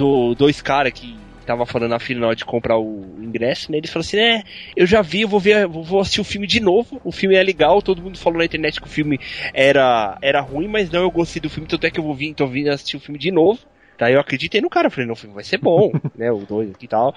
do 0.00 0.34
dois 0.34 0.62
caras 0.62 0.92
que 0.94 1.14
tava 1.44 1.66
falando 1.66 1.90
na 1.90 2.26
hora 2.26 2.36
de 2.36 2.44
comprar 2.44 2.78
o 2.78 3.16
ingresso, 3.20 3.70
né? 3.70 3.78
Eles 3.78 3.90
falaram 3.90 4.06
assim, 4.06 4.16
né, 4.16 4.42
eu 4.76 4.86
já 4.86 5.02
vi, 5.02 5.22
eu 5.22 5.28
vou 5.28 5.40
ver, 5.40 5.66
vou 5.66 6.00
assistir 6.00 6.20
o 6.20 6.24
filme 6.24 6.46
de 6.46 6.60
novo. 6.60 7.00
O 7.04 7.12
filme 7.12 7.34
é 7.34 7.42
legal, 7.42 7.82
todo 7.82 8.00
mundo 8.00 8.16
falou 8.16 8.38
na 8.38 8.44
internet 8.44 8.80
que 8.80 8.86
o 8.86 8.90
filme 8.90 9.18
era, 9.52 10.16
era 10.22 10.40
ruim, 10.40 10.68
mas 10.68 10.90
não, 10.90 11.02
eu 11.02 11.10
gostei 11.10 11.42
do 11.42 11.50
filme, 11.50 11.68
tanto 11.68 11.86
é 11.86 11.90
que 11.90 11.98
eu 11.98 12.04
vou 12.04 12.14
vir, 12.14 12.28
então 12.28 12.46
vim 12.46 12.68
assistir 12.68 12.96
o 12.96 13.00
filme 13.00 13.18
de 13.18 13.30
novo. 13.30 13.60
Daí 14.00 14.14
eu 14.14 14.20
acreditei 14.20 14.62
no 14.62 14.70
cara, 14.70 14.88
falei, 14.88 15.06
não, 15.06 15.12
o 15.12 15.16
filme 15.16 15.34
vai 15.34 15.44
ser 15.44 15.58
bom, 15.58 15.92
né? 16.16 16.32
O 16.32 16.38
dois 16.38 16.70
aqui 16.70 16.86
e 16.86 16.88
tal. 16.88 17.14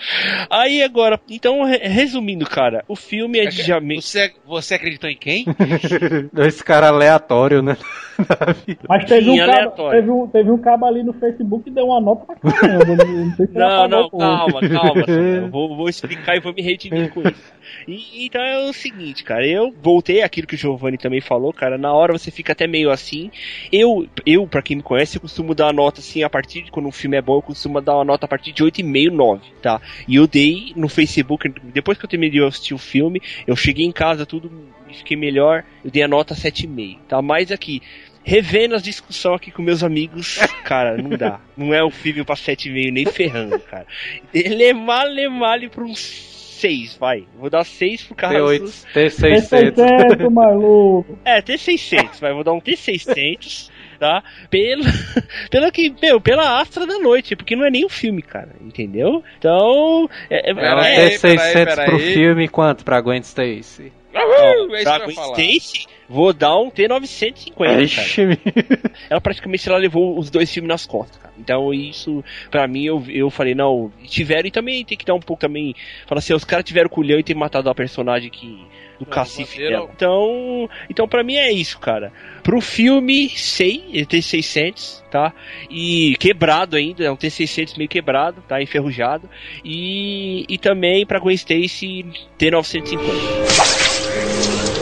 Aí 0.50 0.84
agora, 0.84 1.18
então, 1.30 1.64
resumindo, 1.64 2.46
cara, 2.46 2.84
o 2.90 2.96
filme 2.96 3.40
é 3.40 3.46
de 3.46 3.64
Você, 3.96 4.34
você 4.46 4.76
acreditou 4.76 5.10
em 5.10 5.16
quem? 5.16 5.46
Dois 6.34 6.62
caras 6.62 6.90
aleatórios, 6.90 7.64
né? 7.64 7.78
Mas 8.88 9.06
teve 9.06 9.30
um, 9.30 9.38
cabo, 9.38 9.90
teve, 9.90 10.12
um, 10.12 10.28
teve 10.28 10.52
um 10.52 10.58
cabo 10.58 10.86
ali 10.86 11.04
no 11.04 11.14
Facebook 11.14 11.64
que 11.64 11.72
deu 11.72 11.86
uma 11.86 12.02
nota 12.02 12.26
pra 12.26 12.52
caramba. 12.52 13.06
Não, 13.06 13.36
sei 13.36 13.48
se 13.48 13.54
não, 13.54 13.88
não 13.88 14.10
calma, 14.10 14.60
calma. 14.70 15.48
vou, 15.50 15.76
vou 15.76 15.88
explicar 15.88 16.36
e 16.36 16.42
vou 16.42 16.54
me 16.54 16.62
redimir 16.62 17.12
com 17.14 17.22
isso. 17.22 17.54
E, 17.88 18.26
então 18.26 18.42
é 18.42 18.70
o 18.70 18.74
seguinte, 18.74 19.24
cara, 19.24 19.48
eu 19.48 19.74
voltei 19.82 20.22
aquilo 20.22 20.48
que 20.48 20.56
o 20.56 20.58
Giovanni 20.58 20.98
também 20.98 21.22
falou, 21.22 21.54
cara, 21.54 21.78
na 21.78 21.94
hora 21.94 22.14
você 22.14 22.30
fica 22.30 22.52
até 22.52 22.68
meio 22.68 22.92
assim. 22.92 23.32
Eu, 23.72 24.06
eu 24.26 24.46
para 24.46 24.62
quem 24.62 24.78
me 24.78 24.84
conhece, 24.84 25.18
eu 25.18 25.22
costumo 25.22 25.56
dar 25.56 25.70
a 25.70 25.74
nota 25.74 26.00
assim, 26.00 26.24
a 26.24 26.30
partir 26.30 26.64
de 26.64 26.72
quando 26.74 26.88
um 26.88 26.92
filme 26.92 27.16
é 27.16 27.22
bom, 27.22 27.38
eu 27.38 27.42
costumo 27.42 27.80
dar 27.80 27.96
uma 27.96 28.04
nota 28.04 28.26
a 28.26 28.28
partir 28.28 28.52
de 28.52 28.64
8,5, 28.64 29.12
9, 29.12 29.42
tá? 29.62 29.80
E 30.08 30.16
eu 30.16 30.26
dei 30.28 30.74
no 30.76 30.90
Facebook, 30.90 31.48
depois 31.72 31.98
que 31.98 32.06
eu 32.06 32.10
terminei 32.10 32.32
de 32.32 32.44
assistir 32.44 32.74
o 32.74 32.80
filme, 32.80 33.22
eu 33.46 33.56
cheguei 33.56 33.86
em 33.86 33.92
casa, 33.92 34.26
tudo 34.26 34.52
fiquei 34.92 35.16
melhor, 35.16 35.64
eu 35.84 35.92
dei 35.92 36.04
a 36.04 36.08
nota 36.08 36.36
7,5, 36.36 37.00
tá? 37.08 37.22
Mas 37.22 37.52
aqui, 37.52 37.82
revendo 38.24 38.76
as 38.76 38.84
discussões 38.84 39.36
aqui 39.36 39.52
com 39.52 39.62
meus 39.62 39.84
amigos, 39.84 40.38
cara, 40.66 40.98
não 40.98 41.12
dá. 41.12 41.40
Não 41.56 41.74
é 41.74 41.84
o 41.84 41.92
filme 41.92 42.24
pra 42.24 42.36
7,5 42.36 42.92
nem 42.92 43.06
ferrando, 43.06 43.60
cara. 43.60 43.86
Ele 44.34 44.64
é 44.64 44.74
male 44.74 45.28
male 45.30 45.70
pra 45.70 45.84
um 45.84 45.94
6, 45.96 46.98
vai. 46.98 47.26
Vou 47.38 47.50
dar 47.50 47.66
6 47.66 48.04
pro 48.04 48.16
Carlos. 48.16 48.86
T600. 48.96 49.74
T600, 49.74 50.30
maluco. 50.30 51.20
É, 51.26 51.42
T600, 51.42 52.20
vai. 52.20 52.34
Vou 52.34 52.44
dar 52.44 52.54
um 52.54 52.62
T600 52.62 53.73
tá? 54.04 54.22
Pela, 54.50 54.84
pela 55.50 55.72
que, 55.72 55.96
meu, 56.02 56.20
pela 56.20 56.60
Astra 56.60 56.86
da 56.86 57.00
Noite, 57.00 57.38
porque 57.38 57.56
não 57.56 57.66
é 57.66 57.72
nem 57.72 57.86
um 57.86 57.90
filme, 57.90 58.22
cara, 58.22 58.50
entendeu? 58.60 59.24
Então. 59.40 60.10
É, 60.30 60.50
é, 60.50 60.52
Ela 60.52 60.86
é, 60.86 61.10
tem 61.10 61.18
600 61.18 61.76
pro 61.86 62.00
filme 62.00 62.50
quanto 62.50 62.84
pra 62.84 63.00
Gwen 63.00 63.22
Stacy? 63.22 63.94
Não, 64.14 64.76
é 64.76 64.84
pra 64.84 65.00
Gwen 65.00 65.16
Stacy, 65.16 65.88
vou 66.10 66.34
dar 66.34 66.60
um 66.60 66.70
T950, 66.70 67.56
cara. 67.56 68.92
Ela 69.10 69.22
praticamente 69.22 69.68
ela 69.70 69.78
levou 69.78 70.20
os 70.20 70.30
dois 70.30 70.52
filmes 70.52 70.68
nas 70.68 70.86
costas, 70.86 71.18
cara. 71.18 71.34
Então 71.40 71.74
isso, 71.74 72.24
pra 72.52 72.68
mim, 72.68 72.84
eu, 72.84 73.04
eu 73.08 73.30
falei, 73.30 73.56
não, 73.56 73.92
tiveram 74.06 74.48
e 74.48 74.52
também 74.52 74.84
tem 74.84 74.98
que 74.98 75.06
dar 75.06 75.14
um 75.14 75.20
pouco 75.20 75.40
também. 75.40 75.74
Falar 76.06 76.20
assim, 76.20 76.34
os 76.34 76.44
caras 76.44 76.66
tiveram 76.66 76.90
culhão 76.90 77.18
e 77.18 77.24
ter 77.24 77.36
matado 77.36 77.70
a 77.70 77.76
personagem 77.76 78.30
que 78.30 78.68
do 79.04 79.10
cacife 79.10 79.58
dela. 79.58 79.90
Então, 79.96 80.70
então 80.90 81.08
para 81.08 81.24
mim 81.24 81.36
é 81.36 81.52
isso, 81.52 81.80
cara. 81.80 82.12
Pro 82.42 82.60
filme, 82.60 83.30
sei, 83.30 83.84
ele 83.92 84.06
tem 84.06 84.22
600, 84.22 85.04
tá? 85.10 85.34
E 85.70 86.16
quebrado 86.20 86.76
ainda, 86.76 87.04
é 87.04 87.12
um 87.12 87.16
T600 87.16 87.78
meio 87.78 87.90
quebrado, 87.90 88.44
tá? 88.48 88.62
Enferrujado. 88.62 89.30
E, 89.64 90.46
e 90.50 90.58
também 90.58 91.06
pra 91.06 91.20
Gwen 91.20 91.36
Stacy 91.36 92.06
T950. 92.38 93.00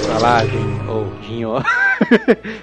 Vai 0.08 0.22
lá, 0.22 0.44
Dinho. 0.44 0.82
Oh, 0.90 1.26
Dinho. 1.26 1.54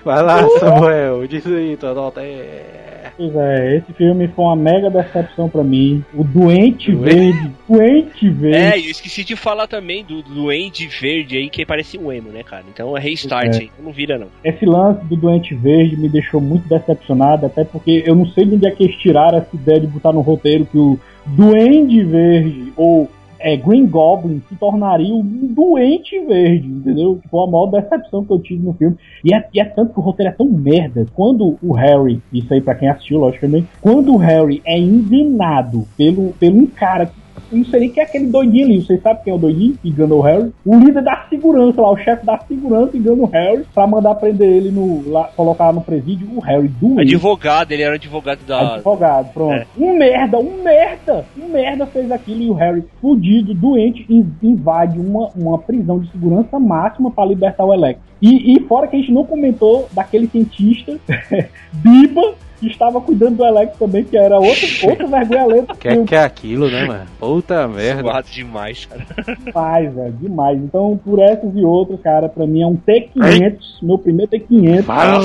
Vai 0.05 0.23
lá, 0.23 0.49
Samuel. 0.59 1.27
Diz 1.27 1.47
aí, 1.47 1.77
tua 1.77 1.95
nota 1.95 2.21
é... 2.21 2.88
Pois 3.19 3.35
é, 3.35 3.77
esse 3.77 3.93
filme 3.95 4.29
foi 4.29 4.45
uma 4.45 4.55
mega 4.55 4.89
decepção 4.89 5.49
pra 5.49 5.65
mim. 5.65 6.05
O 6.15 6.23
Doente 6.23 6.95
Verde. 6.95 7.51
Doente 7.69 8.31
Verde. 8.31 8.57
É, 8.57 8.79
eu 8.79 8.93
esqueci 8.93 9.25
de 9.25 9.35
falar 9.35 9.67
também 9.67 10.05
do 10.05 10.23
Doente 10.23 10.87
Verde 10.87 11.37
aí, 11.37 11.51
que 11.51 11.67
parece 11.67 11.99
um 11.99 12.13
emo, 12.13 12.31
né, 12.31 12.45
cara? 12.45 12.63
Então 12.73 12.97
é 12.97 13.01
restart 13.01 13.57
é. 13.57 13.63
aí, 13.63 13.71
não 13.83 13.91
vira 13.91 14.17
não. 14.17 14.29
Esse 14.45 14.65
lance 14.65 15.05
do 15.07 15.17
Doente 15.17 15.53
Verde 15.53 15.97
me 15.97 16.09
deixou 16.09 16.41
muito 16.41 16.69
decepcionado, 16.69 17.45
até 17.45 17.65
porque 17.65 18.05
eu 18.07 18.15
não 18.15 18.27
sei 18.27 18.47
de 18.47 18.55
onde 18.55 18.69
é 18.69 18.71
que 18.71 18.85
eles 18.85 18.97
tiraram 18.97 19.39
essa 19.39 19.57
ideia 19.57 19.81
de 19.81 19.89
botar 19.89 20.13
no 20.13 20.21
roteiro 20.21 20.65
que 20.65 20.79
o 20.79 20.97
Duende 21.27 22.05
Verde, 22.05 22.73
ou 22.77 23.11
é, 23.39 23.57
Green 23.57 23.87
Goblin 23.87 24.43
se 24.49 24.55
tornaria 24.57 25.15
um 25.15 25.23
doente 25.23 26.19
verde, 26.27 26.67
entendeu? 26.67 27.21
Foi 27.31 27.45
a 27.45 27.51
maior 27.51 27.67
decepção 27.67 28.25
que 28.25 28.33
eu 28.33 28.39
tive 28.41 28.65
no 28.65 28.75
filme. 28.75 28.97
E 29.25 29.35
é, 29.35 29.49
e 29.53 29.61
é, 29.61 29.65
tanto 29.65 29.93
que 29.93 29.99
o 29.99 30.03
roteiro 30.03 30.33
é 30.33 30.35
tão 30.35 30.49
merda. 30.49 31.07
Quando 31.15 31.57
o 31.63 31.73
Harry, 31.73 32.21
isso 32.33 32.53
aí 32.53 32.61
pra 32.61 32.75
quem 32.75 32.89
assistiu, 32.89 33.19
logicamente, 33.19 33.69
quando 33.81 34.15
o 34.15 34.17
Harry 34.17 34.63
é 34.65 34.79
enganado 34.79 35.87
pelo, 35.97 36.33
pelo 36.35 36.59
um 36.59 36.67
cara 36.67 37.07
que 37.07 37.28
não 37.51 37.65
sei 37.65 37.81
nem 37.81 37.91
quem 37.91 38.03
é 38.03 38.07
aquele 38.07 38.27
doidinho 38.27 38.67
ali. 38.67 38.83
Vocês 38.83 39.01
sabem 39.03 39.23
quem 39.25 39.33
é 39.33 39.37
o 39.37 39.39
doidinho 39.39 39.79
que 39.81 39.89
enganou 39.89 40.19
o 40.19 40.23
Harry? 40.23 40.53
O 40.65 40.79
líder 40.79 41.03
da 41.03 41.27
segurança 41.29 41.81
lá, 41.81 41.91
o 41.91 41.97
chefe 41.97 42.25
da 42.25 42.39
segurança 42.39 42.97
engana 42.97 43.23
o 43.23 43.27
Harry 43.27 43.65
pra 43.75 43.87
mandar 43.87 44.15
prender 44.17 44.49
ele 44.49 44.71
no. 44.71 45.09
Lá, 45.09 45.25
colocar 45.37 45.73
no 45.73 45.81
presídio 45.81 46.29
o 46.35 46.41
Harry 46.41 46.69
do. 46.69 47.01
Advogado, 47.01 47.73
ele 47.73 47.83
era 47.83 47.95
advogado 47.95 48.45
da. 48.47 48.75
Advogado, 48.75 49.33
pronto. 49.33 49.55
É. 49.55 49.67
Um 49.79 49.97
merda, 49.97 50.39
um 50.39 50.63
merda! 50.63 51.25
Um 51.39 51.49
merda 51.49 51.87
fez 51.87 52.11
aquilo 52.11 52.43
e 52.43 52.51
o 52.51 52.55
Harry, 52.55 52.85
fudido, 53.01 53.55
doente, 53.55 54.07
invade 54.43 54.99
uma, 54.99 55.31
uma 55.35 55.59
prisão 55.59 55.99
de 55.99 56.11
segurança 56.11 56.59
máxima 56.59 57.11
para 57.11 57.29
libertar 57.29 57.65
o 57.65 57.73
Electro. 57.73 58.03
E, 58.21 58.57
e 58.57 58.61
fora 58.61 58.87
que 58.87 58.97
a 58.97 58.99
gente 58.99 59.13
não 59.13 59.25
comentou 59.25 59.89
daquele 59.93 60.27
cientista, 60.27 60.99
Biba 61.73 62.35
que 62.59 62.67
estava 62.67 63.01
cuidando 63.01 63.37
do 63.37 63.45
Alex 63.45 63.77
também, 63.79 64.05
que 64.05 64.17
era 64.17 64.39
outra, 64.39 64.69
outra 64.89 65.07
vergonha 65.07 65.43
alheia. 65.43 65.67
Que 65.79 65.89
é 65.89 66.05
que 66.05 66.15
é 66.15 66.23
aquilo, 66.23 66.71
né, 66.71 66.85
mano? 66.85 67.07
Puta 67.19 67.69
merda. 67.69 68.03
Suado 68.03 68.29
demais, 68.31 68.87
cara. 68.87 69.07
Demais, 69.45 69.95
velho, 69.95 70.13
demais. 70.13 70.59
Então, 70.59 71.01
por 71.05 71.19
essas 71.21 71.55
e 71.55 71.65
outras, 71.65 72.01
cara, 72.01 72.29
pra 72.29 72.47
mim 72.47 72.63
é 72.63 72.67
um 72.67 72.77
T500, 72.77 73.59
meu 73.83 73.99
primeiro 73.99 74.31
T500. 74.31 74.83
Fala, 74.83 75.21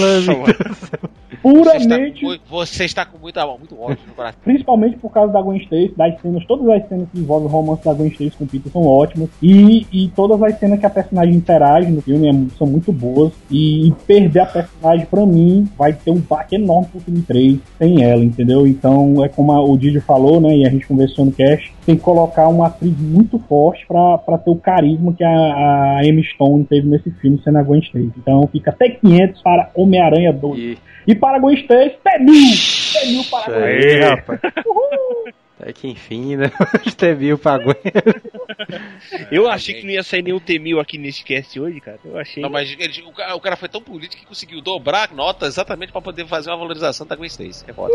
Puramente. 1.43 2.23
Você 2.23 2.33
está, 2.33 2.45
você 2.49 2.85
está 2.85 3.05
com 3.05 3.17
muita, 3.17 3.45
muito 3.45 3.79
ódio 3.79 3.99
no 4.07 4.13
coração. 4.13 4.39
Principalmente 4.45 4.97
por 4.97 5.11
causa 5.11 5.33
da 5.33 5.41
Gwen 5.41 5.59
Stacy, 5.59 5.93
das 5.97 6.21
cenas, 6.21 6.45
todas 6.45 6.69
as 6.69 6.87
cenas 6.87 7.09
que 7.11 7.19
envolvem 7.19 7.49
o 7.49 7.51
romance 7.51 7.83
da 7.83 7.93
Gwen 7.93 8.07
Stacy 8.07 8.37
com 8.37 8.45
o 8.45 8.47
Peter 8.47 8.71
são 8.71 8.85
ótimas. 8.85 9.29
E, 9.41 9.85
e 9.91 10.07
todas 10.15 10.41
as 10.41 10.57
cenas 10.57 10.79
que 10.79 10.85
a 10.85 10.89
personagem 10.89 11.35
interage 11.35 11.91
no 11.91 12.01
filme 12.01 12.29
é, 12.29 12.57
são 12.57 12.65
muito 12.65 12.93
boas. 12.93 13.33
E, 13.51 13.89
e 13.89 13.91
perder 14.07 14.39
a 14.39 14.45
personagem, 14.45 15.05
pra 15.05 15.25
mim, 15.25 15.67
vai 15.77 15.91
ter 15.91 16.11
um 16.11 16.19
baque 16.19 16.55
enorme 16.55 16.87
pro 16.87 17.01
filme 17.01 17.19
3 17.25 17.59
sem 17.77 18.03
ela, 18.03 18.23
entendeu? 18.23 18.67
Então 18.67 19.23
é 19.23 19.29
como 19.29 19.51
a, 19.51 19.61
o 19.63 19.77
Didi 19.77 19.99
falou, 19.99 20.39
né? 20.39 20.55
E 20.57 20.65
a 20.65 20.69
gente 20.69 20.87
conversou 20.87 21.25
no 21.25 21.31
cast, 21.31 21.73
tem 21.85 21.95
que 21.95 22.01
colocar 22.01 22.47
uma 22.47 22.67
atriz 22.67 22.97
muito 22.99 23.39
forte 23.39 23.85
para 23.87 24.37
ter 24.37 24.51
o 24.51 24.55
carisma 24.55 25.13
que 25.13 25.23
a, 25.23 25.29
a 25.29 26.01
Emma 26.03 26.21
Stone 26.23 26.65
teve 26.65 26.87
nesse 26.87 27.11
filme 27.11 27.39
sendo 27.43 27.57
a 27.57 27.63
Gwen 27.63 27.81
Stacy. 27.81 28.11
Então 28.17 28.47
fica 28.51 28.71
até 28.71 28.89
500 28.89 29.41
para 29.41 29.69
Homem-Aranha 29.75 30.33
2. 30.33 30.59
E... 30.59 30.77
e 31.07 31.15
para 31.15 31.39
Gwen 31.39 31.55
Stacy, 31.55 31.95
até 32.03 32.19
mil! 32.19 32.33
Até 32.33 33.11
mil 33.11 33.23
para 33.29 33.53
Gwen 33.53 33.79
Stacy. 33.79 35.42
É 35.65 35.73
que 35.73 35.87
enfim, 35.87 36.35
né? 36.35 36.51
T-1000 36.97 37.37
pagou. 37.37 37.75
Eu 39.31 39.49
achei 39.49 39.75
que 39.75 39.83
não 39.83 39.91
ia 39.91 40.03
sair 40.03 40.21
nenhum 40.21 40.39
T-1000 40.39 40.79
aqui 40.79 40.97
nesse 40.97 41.23
cast 41.23 41.59
hoje, 41.59 41.79
cara. 41.79 41.99
Eu 42.03 42.17
achei. 42.17 42.41
Não, 42.41 42.49
mas 42.49 42.75
ele, 42.77 43.03
o, 43.03 43.11
cara, 43.11 43.35
o, 43.35 43.39
cara, 43.39 43.55
foi 43.55 43.69
tão 43.69 43.81
político 43.81 44.21
que 44.21 44.27
conseguiu 44.27 44.61
dobrar 44.61 45.09
a 45.09 45.13
nota 45.13 45.45
exatamente 45.45 45.91
para 45.91 46.01
poder 46.01 46.25
fazer 46.27 46.49
uma 46.49 46.57
valorização 46.57 47.05
da 47.05 47.15
Gwen 47.15 47.27
Stacy. 47.27 47.65
É 47.67 47.73
foda. 47.73 47.93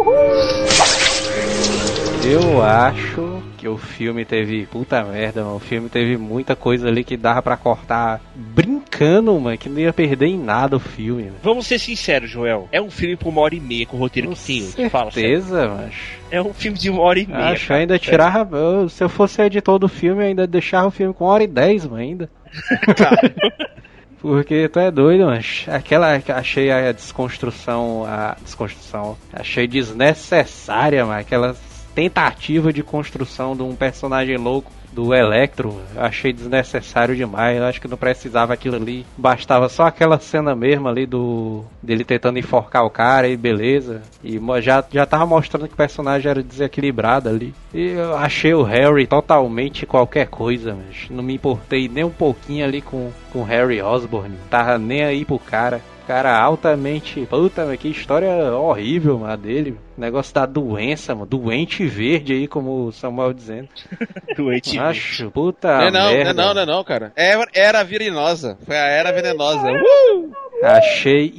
Eu 2.24 2.62
acho 2.62 3.42
que 3.56 3.68
o 3.68 3.78
filme 3.78 4.24
teve. 4.24 4.66
Puta 4.66 5.02
merda, 5.04 5.42
mano. 5.42 5.56
O 5.56 5.60
filme 5.60 5.88
teve 5.88 6.16
muita 6.16 6.56
coisa 6.56 6.88
ali 6.88 7.04
que 7.04 7.16
dava 7.16 7.42
pra 7.42 7.56
cortar 7.56 8.20
brincando, 8.34 9.38
mano, 9.38 9.56
que 9.56 9.68
não 9.68 9.78
ia 9.78 9.92
perder 9.92 10.26
em 10.26 10.38
nada 10.38 10.76
o 10.76 10.80
filme. 10.80 11.24
Mano. 11.24 11.36
Vamos 11.42 11.66
ser 11.66 11.78
sinceros, 11.78 12.30
Joel. 12.30 12.68
É 12.72 12.80
um 12.80 12.90
filme 12.90 13.16
por 13.16 13.28
uma 13.28 13.40
hora 13.40 13.54
e 13.54 13.60
meia 13.60 13.86
com 13.86 13.96
o 13.96 14.00
roteiro 14.00 14.28
Com 14.28 14.34
que 14.34 14.42
tem 14.42 14.62
sério. 14.62 14.90
certeza, 14.90 15.68
mas. 15.68 15.94
É 16.30 16.40
um 16.42 16.52
filme 16.52 16.76
de 16.78 16.90
uma 16.90 17.00
hora 17.02 17.18
e 17.18 17.26
meia. 17.26 17.46
Acho 17.46 17.68
cara. 17.68 17.80
ainda 17.80 17.98
tirava. 17.98 18.56
eu- 18.56 18.88
se 18.88 19.02
eu 19.02 19.08
fosse 19.08 19.40
editor 19.42 19.78
do 19.78 19.88
filme, 19.88 20.22
eu 20.22 20.26
ainda 20.28 20.46
deixava 20.46 20.88
o 20.88 20.90
filme 20.90 21.14
com 21.14 21.24
uma 21.24 21.32
hora 21.32 21.44
e 21.44 21.46
dez, 21.46 21.84
mano, 21.84 21.96
ainda. 22.02 22.30
Porque 24.20 24.68
tu 24.68 24.78
é 24.80 24.90
doido, 24.90 25.26
mas 25.26 25.64
aquela 25.68 26.20
achei 26.28 26.70
a 26.72 26.90
desconstrução, 26.92 28.04
a 28.04 28.36
desconstrução, 28.42 29.16
achei 29.32 29.66
desnecessária, 29.66 31.06
mas 31.06 31.20
aquela 31.20 31.56
tentativa 31.94 32.72
de 32.72 32.82
construção 32.82 33.56
de 33.56 33.62
um 33.62 33.74
personagem 33.76 34.36
louco 34.36 34.72
do 34.92 35.14
Electro, 35.14 35.80
achei 35.96 36.32
desnecessário 36.32 37.14
demais. 37.14 37.58
Eu 37.58 37.64
acho 37.64 37.80
que 37.80 37.88
não 37.88 37.96
precisava 37.96 38.52
aquilo 38.52 38.76
ali. 38.76 39.04
Bastava 39.16 39.68
só 39.68 39.86
aquela 39.86 40.18
cena 40.18 40.54
mesmo 40.54 40.88
ali 40.88 41.06
do 41.06 41.64
dele 41.82 42.04
tentando 42.04 42.38
enforcar 42.38 42.84
o 42.84 42.90
cara 42.90 43.28
e 43.28 43.36
beleza. 43.36 44.02
E 44.22 44.40
já 44.60 44.84
já 44.90 45.06
tava 45.06 45.26
mostrando 45.26 45.68
que 45.68 45.74
o 45.74 45.76
personagem 45.76 46.30
era 46.30 46.42
desequilibrado 46.42 47.28
ali. 47.28 47.54
E 47.72 47.90
eu 47.90 48.16
achei 48.16 48.54
o 48.54 48.62
Harry 48.62 49.06
totalmente 49.06 49.86
qualquer 49.86 50.26
coisa, 50.28 50.74
mas 50.74 51.08
não 51.10 51.22
me 51.22 51.34
importei 51.34 51.88
nem 51.88 52.04
um 52.04 52.10
pouquinho 52.10 52.64
ali 52.64 52.80
com 52.80 53.10
com 53.32 53.42
Harry 53.42 53.80
Osborn. 53.80 54.34
Tava 54.50 54.78
nem 54.78 55.04
aí 55.04 55.24
pro 55.24 55.38
cara. 55.38 55.80
Cara 56.06 56.38
altamente. 56.38 57.26
Puta, 57.26 57.76
que 57.76 57.88
história 57.88 58.30
horrível, 58.56 59.18
mano, 59.18 59.36
dele. 59.36 59.76
Negócio 59.98 60.32
da 60.34 60.46
doença, 60.46 61.12
mano. 61.14 61.26
Doente 61.26 61.84
verde 61.86 62.32
aí, 62.32 62.46
como 62.48 62.86
o 62.86 62.92
Samuel 62.92 63.32
dizendo. 63.34 63.68
Doente. 64.36 64.78
Acho, 64.78 65.30
puta. 65.30 65.68
Não 65.76 65.84
é 65.86 65.90
não, 65.90 66.00
não 66.00 66.10
merda. 66.12 66.30
é 66.30 66.34
não, 66.34 66.54
não 66.54 66.62
é 66.62 66.66
não, 66.66 66.84
cara. 66.84 67.12
Era, 67.16 67.44
era 67.54 67.82
venenosa. 67.82 68.56
Foi 68.64 68.76
a 68.76 68.86
era 68.86 69.10
venenosa. 69.12 69.70
Uh! 69.72 70.30
Achei 70.60 71.32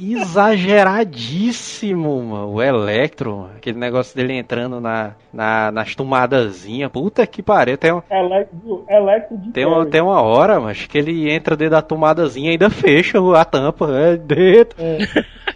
exageradíssimo, 0.90 2.22
mano, 2.22 2.52
o 2.54 2.62
Electro, 2.62 3.36
mano. 3.36 3.50
aquele 3.56 3.78
negócio 3.78 4.16
dele 4.16 4.32
entrando 4.32 4.80
na, 4.80 5.12
na, 5.30 5.70
nas 5.70 5.94
tomadazinhas. 5.94 6.90
Puta 6.90 7.26
que 7.26 7.42
pariu, 7.42 7.76
tem, 7.76 7.92
um- 7.92 8.00
Electro, 8.10 8.84
Electro 8.88 9.36
de 9.36 9.50
tem, 9.52 9.66
uma, 9.66 9.84
tem 9.84 10.00
uma 10.00 10.22
hora, 10.22 10.58
mas 10.58 10.86
que 10.86 10.96
ele 10.96 11.30
entra 11.30 11.54
dentro 11.54 11.72
da 11.72 11.82
tomadazinha 11.82 12.48
e 12.48 12.52
ainda 12.52 12.70
fecha 12.70 13.18
a 13.38 13.44
tampa. 13.44 13.90
É 13.94 14.16
dentro. 14.16 14.76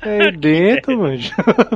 É 0.03 0.31
dentro, 0.33 0.99
mano. 1.01 1.19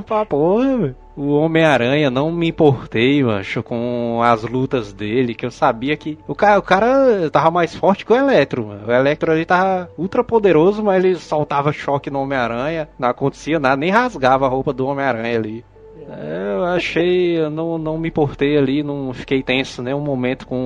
pra 0.07 0.27
porra, 0.27 0.65
mano. 0.77 0.97
O 1.21 1.33
Homem-Aranha, 1.33 2.13
não 2.13 2.31
me 2.31 2.47
importei, 2.47 3.25
macho, 3.25 3.61
com 3.61 4.21
as 4.23 4.45
lutas 4.45 4.93
dele, 4.93 5.35
que 5.35 5.45
eu 5.45 5.51
sabia 5.51 5.97
que 5.97 6.17
o 6.29 6.35
cara, 6.35 6.61
o 6.61 6.63
cara 6.63 7.29
tava 7.29 7.51
mais 7.51 7.75
forte 7.75 8.07
que 8.07 8.13
o 8.13 8.17
Electro, 8.17 8.69
mano. 8.69 8.87
O 8.87 8.93
Electro 8.93 9.33
ali 9.33 9.45
tava 9.45 9.91
ultra 9.99 10.23
poderoso, 10.23 10.81
mas 10.81 11.05
ele 11.05 11.17
soltava 11.17 11.73
choque 11.73 12.09
no 12.09 12.21
Homem-Aranha, 12.21 12.89
não 12.97 13.09
acontecia 13.09 13.59
nada, 13.59 13.77
nem 13.77 13.91
rasgava 13.91 14.47
a 14.47 14.49
roupa 14.49 14.73
do 14.73 14.87
Homem-Aranha 14.87 15.37
ali. 15.37 15.65
É, 16.09 16.55
Eu 16.55 16.65
achei, 16.65 17.39
eu 17.39 17.51
não, 17.51 17.79
não 17.79 17.99
me 17.99 18.09
importei 18.09 18.57
ali, 18.57 18.83
não 18.83 19.13
fiquei 19.13 19.43
tenso 19.43 19.83
nenhum 19.83 20.01
momento 20.01 20.47
com 20.47 20.57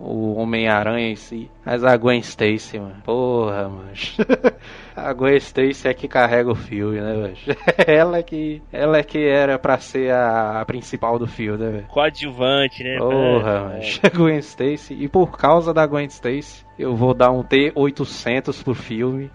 o 0.00 0.36
Homem-Aranha 0.36 1.08
em 1.10 1.16
si. 1.16 1.50
Mas 1.64 1.82
a 1.84 1.96
Gwen 1.96 2.20
Stacy, 2.20 2.78
mano. 2.78 2.96
Porra, 3.04 3.68
mano. 3.68 3.90
A 4.96 5.12
Gwen 5.12 5.36
Stacy 5.38 5.88
é 5.88 5.94
que 5.94 6.06
carrega 6.06 6.52
o 6.52 6.54
filme, 6.54 7.00
né, 7.00 7.14
velho? 7.14 7.36
Ela 7.84 8.18
é 8.18 8.22
que, 8.22 8.62
ela 8.72 8.98
é 8.98 9.02
que 9.02 9.18
era 9.18 9.58
pra 9.58 9.76
ser 9.78 10.12
a, 10.12 10.60
a 10.60 10.64
principal 10.64 11.18
do 11.18 11.26
filme, 11.26 11.58
né, 11.58 11.70
velho? 11.70 11.86
Coadjuvante, 11.88 12.84
né? 12.84 12.96
Porra, 12.98 13.50
É, 13.50 13.60
mano. 13.60 13.80
Gwen 14.14 14.38
Stacy. 14.38 14.94
E 14.94 15.08
por 15.08 15.36
causa 15.36 15.74
da 15.74 15.84
Gwen 15.84 16.06
Stacy, 16.06 16.64
eu 16.78 16.94
vou 16.94 17.12
dar 17.12 17.32
um 17.32 17.42
T800 17.42 18.62
pro 18.62 18.74
filme. 18.74 19.30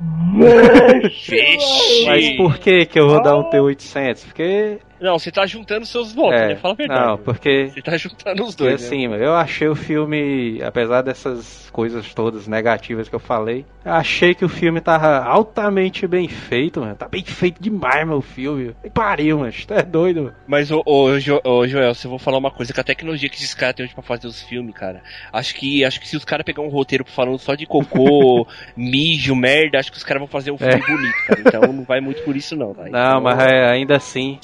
Mas 2.06 2.38
por 2.38 2.58
que 2.58 2.86
que 2.86 3.00
eu 3.00 3.10
vou 3.10 3.22
dar 3.22 3.36
um 3.38 3.50
T800? 3.50 4.26
Porque... 4.28 4.80
Não, 5.00 5.18
você 5.18 5.32
tá 5.32 5.46
juntando 5.46 5.86
seus 5.86 6.14
votos, 6.14 6.40
É, 6.40 6.50
né? 6.50 6.56
Fala 6.56 6.74
a 6.74 6.78
verdade. 6.78 7.08
não, 7.08 7.18
porque... 7.18 7.72
Você 7.74 7.82
tá 7.82 7.98
juntando 7.98 8.44
os 8.44 8.56
dois. 8.56 8.82
né? 8.82 8.88
assim, 8.88 9.06
eu 9.16 9.34
achei 9.36 9.68
o 9.68 9.76
filme, 9.76 10.62
apesar 10.64 11.02
dessas 11.02 11.70
coisas 11.72 12.14
todas 12.14 12.48
negativas 12.48 13.08
que 13.08 13.16
eu 13.16 13.20
falei, 13.20 13.66
eu 13.86 13.94
achei 13.94 14.34
que 14.36 14.44
o 14.44 14.50
filme 14.50 14.82
tava 14.82 15.20
altamente 15.24 16.06
bem 16.08 16.28
feito, 16.28 16.82
mano. 16.82 16.96
Tá 16.96 17.08
bem 17.08 17.24
feito 17.24 17.62
demais, 17.62 18.06
meu 18.08 18.22
filme. 18.22 18.76
E 18.84 18.90
pariu, 18.90 19.40
mano. 19.40 19.54
Tu 19.68 19.74
é 19.74 19.84
doido, 19.84 20.24
mano. 20.24 20.36
Mas, 20.48 20.70
ô, 20.72 20.82
ô, 20.86 21.20
Jo- 21.20 21.42
ô, 21.44 21.66
Joel, 21.68 21.94
se 21.94 22.06
eu 22.06 22.10
vou 22.10 22.20
falar 22.20 22.38
uma 22.38 22.52
coisa, 22.52 22.74
que 22.74 22.80
a 22.80 22.84
tecnologia 22.84 23.30
que 23.30 23.36
esses 23.38 23.54
caras 23.54 23.76
têm 23.76 23.86
hoje 23.86 23.94
pra 23.94 24.04
fazer 24.04 24.28
os 24.28 24.42
filmes, 24.42 24.74
cara, 24.76 25.02
acho 25.32 25.56
que 25.56 25.84
acho 25.86 26.00
que 26.00 26.08
se 26.08 26.18
os 26.18 26.26
caras 26.26 26.44
pegar 26.46 26.62
um 26.62 26.70
roteiro 26.70 27.06
falando 27.06 27.38
só 27.40 27.56
de 27.56 27.66
cocô, 27.66 28.46
mijo, 28.76 29.36
merda, 29.36 29.80
acho 29.80 29.92
que 29.92 29.98
os 29.98 30.04
caras 30.04 30.20
vão 30.22 30.28
fazer 30.28 30.52
um 30.52 30.58
filme 30.58 30.74
É. 30.74 30.78
bonito, 30.88 31.16
cara. 31.28 31.42
Então 31.46 31.74
não 31.74 31.84
vai 31.84 32.02
muito 32.02 32.22
por 32.24 32.36
isso, 32.36 32.56
não, 32.56 32.74
tá? 32.74 32.84
Não, 32.84 32.90
Então, 32.90 33.22
mas 33.22 33.40
é, 33.40 33.70
ainda 33.70 33.96
assim. 33.96 34.38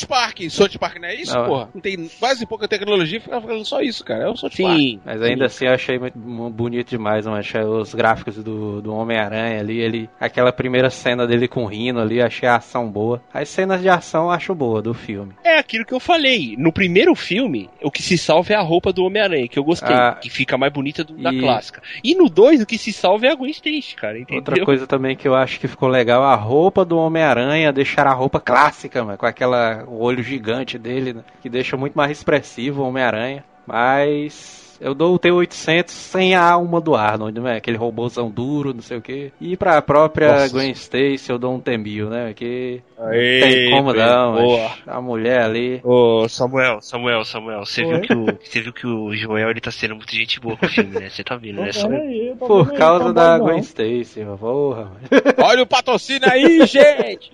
South 0.00 0.08
Park. 0.08 0.40
South 0.50 0.78
Park 0.78 0.96
não 1.00 1.08
é 1.08 1.14
isso, 1.14 1.34
Não, 1.36 1.46
porra? 1.46 1.68
Não 1.74 1.80
tem 1.80 2.10
quase 2.18 2.46
pouca 2.46 2.66
tecnologia, 2.68 3.20
fica 3.20 3.40
falando 3.40 3.64
só 3.64 3.80
isso, 3.80 4.04
cara. 4.04 4.24
É 4.24 4.28
o 4.28 4.36
South 4.36 4.50
Park. 4.50 4.78
Sim, 4.78 5.00
Mas 5.04 5.22
ainda 5.22 5.46
assim 5.46 5.66
eu 5.66 5.72
achei 5.72 5.98
muito 5.98 6.18
mu- 6.18 6.50
bonito 6.50 6.90
demais, 6.90 7.26
mano. 7.26 7.38
Achei 7.38 7.60
os 7.62 7.94
gráficos 7.94 8.36
do, 8.42 8.80
do 8.82 8.94
Homem-Aranha 8.94 9.60
ali, 9.60 9.78
ele. 9.80 10.08
Aquela 10.20 10.52
primeira 10.52 10.90
cena 10.90 11.26
dele 11.26 11.48
com 11.48 11.64
o 11.64 11.66
Rino 11.66 12.00
ali, 12.00 12.20
achei 12.20 12.48
a 12.48 12.56
ação 12.56 12.88
boa. 12.90 13.22
As 13.32 13.48
cenas 13.48 13.80
de 13.80 13.88
ação 13.88 14.24
eu 14.24 14.30
acho 14.30 14.54
boa 14.54 14.80
do 14.82 14.94
filme. 14.94 15.32
é 15.44 15.58
aquilo 15.58 15.84
que 15.84 15.92
eu 15.94 16.00
falei. 16.00 16.54
No 16.58 16.72
primeiro 16.72 17.14
filme, 17.14 17.68
o 17.82 17.90
que 17.90 18.02
se 18.02 18.16
salva 18.18 18.52
é 18.52 18.56
a 18.56 18.62
roupa 18.62 18.92
do 18.92 19.04
Homem-Aranha, 19.04 19.48
que 19.48 19.58
eu 19.58 19.64
gostei, 19.64 19.94
Ah. 19.94 20.16
que 20.20 20.30
fica 20.30 20.56
mais 20.56 20.72
bonita 20.72 21.04
do- 21.04 21.14
da 21.14 21.32
E- 21.32 21.38
clássica. 21.40 21.82
E 22.02 22.14
no 22.14 22.28
2, 22.28 22.60
o 22.62 22.66
que 22.66 22.78
se 22.78 22.92
salva 22.92 23.26
é 23.26 23.30
a 23.30 23.34
Gwen 23.34 23.50
Stacy, 23.50 23.94
cara, 23.96 24.18
entendeu? 24.18 24.38
Outra 24.38 24.64
coisa 24.64 24.86
também 24.86 25.16
que 25.16 25.26
eu 25.28 25.34
acho 25.34 25.58
que 25.60 25.68
ficou 25.68 25.88
legal, 25.88 26.22
a 26.22 26.34
roupa 26.34 26.84
do 26.84 26.96
Homem-Aranha, 26.98 27.72
deixar 27.72 28.06
a 28.06 28.12
roupa 28.12 28.40
clássica, 28.40 29.04
mano, 29.04 29.18
com 29.18 29.26
aquela 29.26 29.84
o 29.90 30.00
olho 30.00 30.22
gigante 30.22 30.78
dele, 30.78 31.12
né, 31.12 31.24
que 31.42 31.48
deixa 31.48 31.76
muito 31.76 31.94
mais 31.94 32.10
expressivo 32.12 32.82
o 32.82 32.86
Homem-Aranha. 32.86 33.44
Mas 33.66 34.59
eu 34.80 34.94
dou 34.94 35.14
o 35.14 35.18
T800 35.18 35.90
sem 35.90 36.34
a 36.34 36.42
alma 36.52 36.80
do 36.80 36.94
Arnold, 36.94 37.38
né? 37.40 37.56
Aquele 37.56 37.76
robôzão 37.76 38.30
duro, 38.30 38.72
não 38.72 38.80
sei 38.82 38.98
o 38.98 39.02
que. 39.02 39.32
E 39.40 39.56
pra 39.56 39.80
própria 39.82 40.32
Nossa. 40.32 40.52
Gwen 40.52 40.70
Stacy 40.72 41.30
eu 41.30 41.38
dou 41.38 41.54
um 41.54 41.60
T-1000, 41.60 42.08
né? 42.08 42.32
Que 42.34 42.80
Aê, 42.98 43.40
tem 43.40 43.70
como 43.70 43.92
não, 43.92 44.34
boa. 44.34 44.70
a 44.86 45.00
mulher 45.00 45.42
ali... 45.42 45.80
Ô, 45.84 46.28
Samuel, 46.28 46.80
Samuel, 46.80 47.24
Samuel, 47.24 47.64
você 47.64 47.82
Oi? 47.82 47.92
viu, 47.92 48.00
que 48.02 48.14
o, 48.14 48.24
você 48.42 48.60
viu 48.60 48.72
que 48.72 48.86
o 48.86 49.14
Joel 49.14 49.50
ele 49.50 49.60
tá 49.60 49.70
sendo 49.70 49.94
muito 49.96 50.14
gente 50.14 50.40
boa 50.40 50.56
com 50.56 50.66
o 50.66 50.68
filme, 50.68 50.98
né? 50.98 51.08
Você 51.10 51.22
tá 51.24 51.36
vendo, 51.36 51.60
né? 51.60 51.72
Só... 51.72 51.88
Pera 51.88 52.02
aí, 52.02 52.28
eu 52.28 52.36
tô 52.36 52.46
Por 52.46 52.70
aí, 52.72 52.78
causa 52.78 53.04
tá 53.12 53.12
da 53.12 53.38
Gwen. 53.38 53.58
Stacy, 53.60 54.20
mano. 54.24 54.38
porra, 54.38 54.84
mano. 54.84 55.00
Olha 55.44 55.62
o 55.62 55.66
patrocínio 55.66 56.28
aí, 56.30 56.64
gente! 56.66 57.30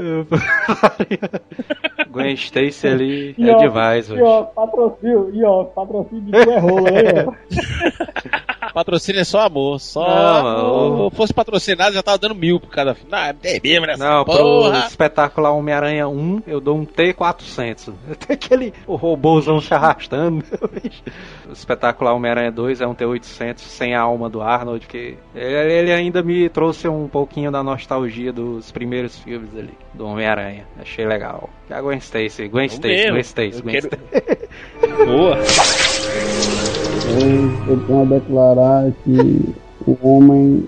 Gwen 2.10 2.34
Stacy 2.34 2.86
ali 2.88 3.34
E 3.38 3.48
é 3.48 3.54
ó, 3.54 3.58
demais, 3.58 4.08
E 4.08 4.12
velho. 4.14 4.24
ó, 4.24 4.42
patrocínio, 4.44 5.30
e 5.34 5.44
ó, 5.44 5.59
patrocínio 5.66 6.22
de 6.22 6.30
tu 6.32 6.50
é 6.50 6.58
rola 6.58 6.88
aí, 6.88 7.26
ó. 7.26 8.49
Patrocínio 8.72 9.20
é 9.20 9.24
só 9.24 9.40
amor. 9.40 9.80
Só. 9.80 10.42
Não, 10.42 11.10
Se 11.10 11.16
fosse 11.16 11.34
patrocinado, 11.34 11.94
já 11.94 12.02
tava 12.02 12.18
dando 12.18 12.34
mil 12.34 12.60
por 12.60 12.70
cada 12.70 12.94
filme. 12.94 13.10
Ah, 13.12 13.34
é 13.42 13.60
mesmo 13.62 13.86
nessa 13.86 14.08
Não, 14.08 14.24
pro 14.24 14.36
porra. 14.36 14.86
espetacular 14.86 15.52
Homem-Aranha 15.52 16.08
1, 16.08 16.42
eu 16.46 16.60
dou 16.60 16.76
um 16.76 16.86
T400. 16.86 17.92
Tem 18.26 18.34
aquele 18.34 18.72
o 18.86 18.96
robôzão 18.96 19.60
se 19.60 19.72
arrastando. 19.74 20.44
o 21.48 21.52
espetacular 21.52 22.14
Homem-Aranha 22.14 22.52
2 22.52 22.80
é 22.80 22.86
um 22.86 22.94
T800 22.94 23.58
sem 23.58 23.94
a 23.94 24.00
alma 24.00 24.28
do 24.28 24.40
Arnold, 24.40 24.86
que 24.86 25.16
ele, 25.34 25.72
ele 25.72 25.92
ainda 25.92 26.22
me 26.22 26.48
trouxe 26.48 26.88
um 26.88 27.08
pouquinho 27.08 27.50
da 27.50 27.62
nostalgia 27.62 28.32
dos 28.32 28.70
primeiros 28.70 29.18
filmes 29.18 29.50
ali, 29.56 29.74
do 29.94 30.06
Homem-Aranha. 30.06 30.66
Achei 30.78 31.04
legal. 31.06 31.50
E 31.68 31.72
a 31.72 31.80
Gwen 31.80 31.98
Stacy, 31.98 32.48
Gwen 32.48 32.68
Stacy, 32.68 33.10
Gwen 33.10 33.22
Stacy, 33.22 33.62
Gwen 33.62 33.78
Stacy. 33.78 34.02
Boa. 35.06 35.38
Eu, 37.10 37.72
eu 37.74 37.80
tenho 37.86 38.02
a 38.02 38.04
declarar 38.04 38.92
que 39.04 39.54
o 39.86 39.96
homem, 40.02 40.64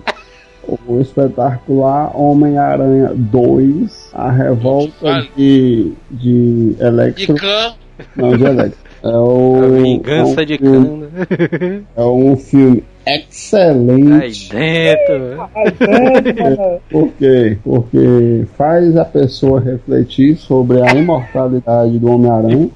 o 0.87 0.99
espetacular 0.99 2.11
Homem-Aranha 2.19 3.11
2, 3.15 4.09
a 4.13 4.31
revolta 4.31 5.27
de, 5.37 5.93
de 6.11 6.73
De 6.73 6.83
Electro. 6.83 7.35
Khan. 7.35 7.73
Não, 8.15 8.35
de 8.35 8.43
Electro. 8.43 8.79
É 9.03 9.07
o, 9.09 9.55
A 9.63 9.67
vingança 9.67 10.41
é 10.41 10.43
um 10.43 10.45
de 10.45 10.57
filme- 10.57 10.87
Khan. 10.87 11.81
É 11.95 12.01
um 12.03 12.35
filme 12.37 12.83
Aí 13.05 13.25
excelente. 13.29 14.49
dentro. 14.49 15.49
Aí, 15.55 15.73
é, 15.79 16.49
mano, 16.55 16.79
Por 16.89 17.09
quê? 17.19 17.57
Porque 17.63 18.45
faz 18.57 18.95
a 18.95 19.03
pessoa 19.05 19.59
refletir 19.59 20.37
sobre 20.37 20.81
a 20.81 20.93
imortalidade 20.95 21.99
do 21.99 22.07
Homem-Aranha. 22.09 22.69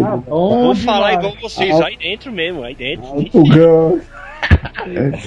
Tá 0.00 0.16
bom 0.16 0.62
Vou 0.64 0.74
falar 0.74 1.14
igual 1.14 1.34
vocês, 1.40 1.78
aí 1.80 1.96
dentro 1.98 2.32
mesmo, 2.32 2.62
aí 2.62 2.74
dentro. 2.74 3.12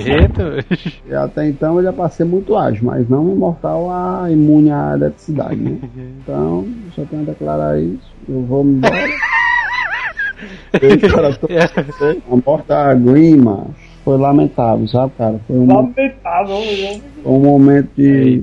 Dentro. 0.04 0.66
E 1.08 1.14
até 1.14 1.48
então 1.48 1.80
é 1.80 1.92
pra 1.92 2.10
ser 2.10 2.26
muito 2.26 2.56
ágil, 2.58 2.84
mas 2.86 3.08
não 3.08 3.32
imortal 3.32 3.90
a 3.92 4.30
imune 4.32 4.72
à 4.72 4.94
eletricidade, 4.96 5.56
né? 5.56 5.78
Então, 6.24 6.68
só 6.96 7.04
tenho 7.06 7.22
a 7.22 7.26
declarar 7.26 7.80
isso. 7.80 8.12
Eu 8.28 8.42
vou 8.42 8.64
me 8.64 8.78
embora. 8.78 8.96
Ei, 10.82 10.98
cara, 10.98 11.34
tô- 11.36 11.48
a 11.48 12.36
morte 12.46 12.68
da 12.68 12.94
Green, 12.94 13.38
mano, 13.38 13.74
foi 14.04 14.18
lamentável, 14.18 14.88
sabe, 14.88 15.14
cara? 15.18 15.40
Foi 15.48 15.56
um, 15.56 15.68
Lamentável, 15.68 16.60
meu. 16.60 17.02
foi 17.24 17.32
um 17.32 17.40
momento 17.40 17.90
de 17.96 18.42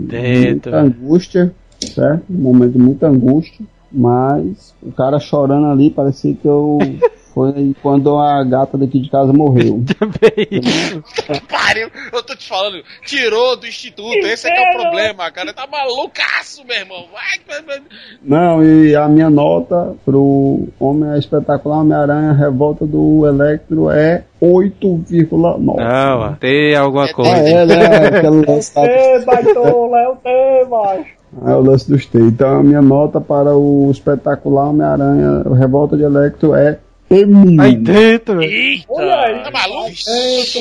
muita 0.49 0.77
angústia, 0.77 1.53
certo? 1.81 2.25
Um 2.31 2.39
momento 2.41 2.73
de 2.73 2.79
muita 2.79 3.09
angústia, 3.09 3.67
mas 3.93 4.75
o 4.83 4.91
cara 4.93 5.19
chorando 5.21 5.67
ali 5.67 5.91
parecia 5.91 6.35
que 6.35 6.47
eu. 6.47 6.79
Foi 7.33 7.75
quando 7.83 8.19
a 8.19 8.45
gata 8.45 8.77
daqui 8.77 9.01
de 9.01 9.09
casa 9.09 9.33
morreu. 9.33 9.83
Pariu, 11.49 11.89
eu 12.13 12.23
tô 12.23 12.37
te 12.37 12.47
falando, 12.47 12.83
tirou 13.07 13.57
do 13.57 13.67
instituto, 13.67 14.19
esse 14.27 14.47
é 14.49 14.51
que 14.53 14.61
é 14.61 14.71
o 14.71 14.81
problema, 14.83 15.31
cara. 15.31 15.53
Tá 15.55 15.67
malucaço, 15.67 16.63
meu 16.67 16.77
irmão. 16.77 17.07
Vai. 17.11 17.81
Não, 18.23 18.63
e 18.63 18.95
a 18.95 19.09
minha 19.09 19.31
nota 19.31 19.95
pro 20.05 20.69
Homem 20.79 21.19
Espetacular 21.19 21.79
Homem-Aranha 21.81 22.33
Revolta 22.33 22.85
do 22.87 23.27
Electro 23.27 23.91
é 23.91 24.25
8,9. 24.43 25.31
Não, 25.59 26.19
mano, 26.19 26.37
tem 26.39 26.77
alguma 26.77 27.07
Ah, 27.07 27.15
coisa. 27.15 27.31
é, 27.35 27.65
né? 27.65 27.97
Aquele 28.09 28.47
lance 28.47 28.75
da- 28.75 28.85
Ei, 28.93 29.25
baitola, 29.25 29.99
é 29.99 30.09
o 30.09 30.17
tema. 30.17 31.05
É 31.47 31.55
o 31.55 31.61
lance 31.61 31.89
dos 31.91 32.05
T. 32.07 32.19
Então 32.19 32.61
a 32.61 32.63
minha 32.63 32.83
nota 32.83 33.21
para 33.21 33.55
o 33.57 33.91
espetacular 33.91 34.69
Homem-Aranha 34.69 35.43
o 35.47 35.55
Revolta 35.55 35.97
de 35.97 36.03
Electro 36.03 36.55
é 36.55 36.79
M. 37.11 37.61
Aí 37.61 37.77
dentro, 37.77 38.39
velho. 38.39 38.83
Olha 38.89 39.15
aí. 39.21 39.43
Tá 39.43 39.51
maluco? 39.51 39.83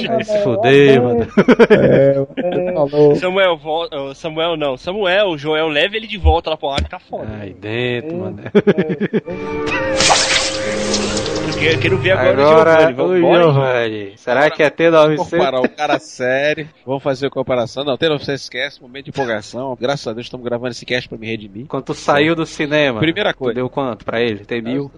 Vai 0.07 0.23
se 0.23 0.43
fuder, 0.43 1.01
mano. 1.01 1.27
É. 1.69 3.15
Samuel, 3.15 3.57
vol- 3.57 3.87
oh, 3.91 4.13
Samuel 4.13 4.57
não. 4.57 4.75
Samuel, 4.75 5.27
o 5.29 5.37
Joel, 5.37 5.67
leva 5.69 5.95
ele 5.95 6.07
de 6.07 6.17
volta 6.17 6.49
lá 6.49 6.57
pro 6.57 6.69
ar 6.69 6.83
que 6.83 6.89
tá 6.89 6.99
foda. 6.99 7.27
Aí 7.39 7.53
dentro, 7.53 8.17
mano. 8.17 8.37
Eu 11.63 11.79
quero, 11.79 11.97
ver 11.99 12.11
agora, 12.11 12.31
Agora, 12.31 12.71
o 12.71 12.87
Giovanni. 12.87 12.93
o 12.93 12.95
Vamos 12.95 13.17
embora, 13.17 13.43
Giovanni. 13.43 14.13
Será 14.17 14.49
que 14.49 14.63
é 14.63 14.69
Vamos 14.69 15.17
T900? 15.17 15.29
comparar 15.29 15.61
o 15.61 15.69
cara 15.69 15.99
sério. 15.99 16.67
Vamos 16.85 17.03
fazer 17.03 17.27
a 17.27 17.29
comparação. 17.29 17.83
Não, 17.83 17.95
tem 17.97 18.09
não, 18.09 18.17
você 18.17 18.33
esquece, 18.33 18.81
momento 18.81 19.05
de 19.05 19.09
empolgação. 19.11 19.77
Graças 19.79 20.07
a 20.07 20.13
Deus 20.13 20.25
estamos 20.25 20.43
gravando 20.43 20.71
esse 20.71 20.85
cast 20.85 21.07
pra 21.07 21.17
me 21.19 21.27
redimir. 21.27 21.67
Quando 21.67 21.83
tu 21.83 21.93
saiu 21.93 22.35
do 22.35 22.45
cinema, 22.47 22.99
Primeira 22.99 23.31
tu 23.31 23.37
coisa. 23.37 23.53
deu 23.55 23.69
quanto 23.69 24.03
pra 24.03 24.19
ele? 24.21 24.43
Tem 24.43 24.61
mil? 24.61 24.91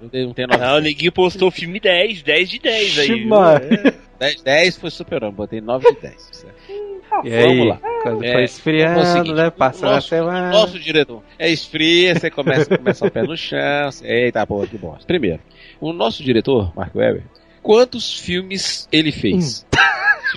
Não 0.00 0.08
tem, 0.08 0.26
não 0.26 0.34
tem 0.34 0.44
o 0.76 0.80
Neguinho 0.80 1.12
postou 1.12 1.48
o 1.48 1.52
filme 1.52 1.80
10, 1.80 2.22
10 2.22 2.50
de 2.50 2.58
10 2.58 2.98
aí. 2.98 3.04
Ixi, 3.06 3.14
viu? 3.14 3.28
mano. 3.28 3.64
É. 3.64 3.94
10, 4.18 4.42
10 4.42 4.76
foi 4.76 4.90
super 4.90 5.24
botei 5.32 5.60
9 5.60 5.94
de 5.94 6.00
10. 6.00 6.28
certo? 6.32 6.91
E 7.24 7.32
aí, 7.34 7.46
Vamos 7.58 7.68
lá. 7.68 7.80
quando 8.02 8.24
É, 8.24 8.32
foi 8.32 8.44
esfriando, 8.44 9.00
É 9.30 9.34
né? 9.34 9.50
Passando 9.50 9.90
a 9.90 9.94
nosso, 9.94 10.08
semana. 10.08 10.48
o 10.48 10.52
nosso 10.52 10.78
diretor 10.78 11.22
é 11.38 11.50
esfria, 11.50 12.14
você 12.14 12.30
começa 12.30 12.72
a 12.74 12.78
começar 12.78 13.06
o 13.06 13.10
pé 13.10 13.22
no 13.22 13.36
chão. 13.36 13.90
Você, 13.90 14.06
Eita, 14.06 14.46
porra, 14.46 14.66
que 14.66 14.78
bosta. 14.78 15.06
Primeiro, 15.06 15.40
o 15.80 15.92
nosso 15.92 16.22
diretor, 16.22 16.72
Mark 16.76 16.94
Webber, 16.94 17.22
quantos 17.62 18.18
filmes 18.18 18.88
ele 18.92 19.12
fez? 19.12 19.66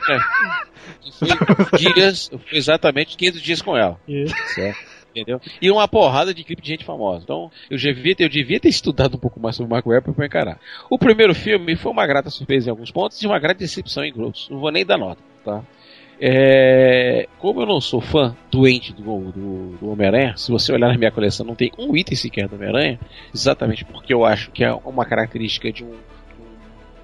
É. 0.09 0.19
Foi 1.17 1.79
dias, 1.79 2.29
foi 2.29 2.57
exatamente 2.57 3.15
500 3.15 3.41
dias 3.41 3.61
com 3.61 3.77
ela. 3.77 3.97
Certo? 4.53 4.77
Entendeu? 5.11 5.39
E 5.61 5.71
uma 5.71 5.87
porrada 5.87 6.33
de 6.33 6.43
clipe 6.43 6.61
de 6.61 6.67
gente 6.67 6.83
famosa. 6.83 7.23
Então, 7.23 7.49
eu 7.71 7.77
devia, 7.77 8.13
ter, 8.13 8.25
eu 8.25 8.29
devia 8.29 8.59
ter 8.59 8.67
estudado 8.67 9.15
um 9.15 9.19
pouco 9.19 9.39
mais 9.39 9.55
sobre 9.55 9.69
o 9.71 9.73
Mark 9.73 9.85
Webber 9.85 10.13
pra 10.13 10.25
encarar. 10.25 10.59
O 10.89 10.99
primeiro 10.99 11.33
filme 11.33 11.77
foi 11.77 11.91
uma 11.93 12.05
grata 12.05 12.29
surpresa 12.29 12.67
em 12.67 12.71
alguns 12.71 12.91
pontos 12.91 13.21
e 13.23 13.25
uma 13.25 13.39
grata 13.39 13.59
decepção 13.59 14.03
em 14.03 14.13
outros. 14.19 14.49
Não 14.49 14.59
vou 14.59 14.69
nem 14.71 14.85
dar 14.85 14.97
nota, 14.97 15.21
tá? 15.45 15.63
É, 16.19 17.27
como 17.37 17.61
eu 17.61 17.65
não 17.65 17.81
sou 17.81 17.99
fã 17.99 18.35
doente 18.49 18.93
do, 18.93 19.03
do, 19.03 19.77
do 19.77 19.89
Homem-Aranha, 19.89 20.37
se 20.37 20.51
você 20.51 20.71
olhar 20.71 20.87
na 20.87 20.97
minha 20.97 21.11
coleção, 21.11 21.45
não 21.45 21.55
tem 21.55 21.71
um 21.77 21.95
item 21.95 22.15
sequer 22.15 22.47
do 22.47 22.55
Homem-Aranha, 22.55 22.99
exatamente 23.33 23.83
porque 23.83 24.13
eu 24.13 24.23
acho 24.23 24.51
que 24.51 24.63
é 24.63 24.73
uma 24.73 25.05
característica 25.05 25.71
de 25.71 25.83
um, 25.83 25.93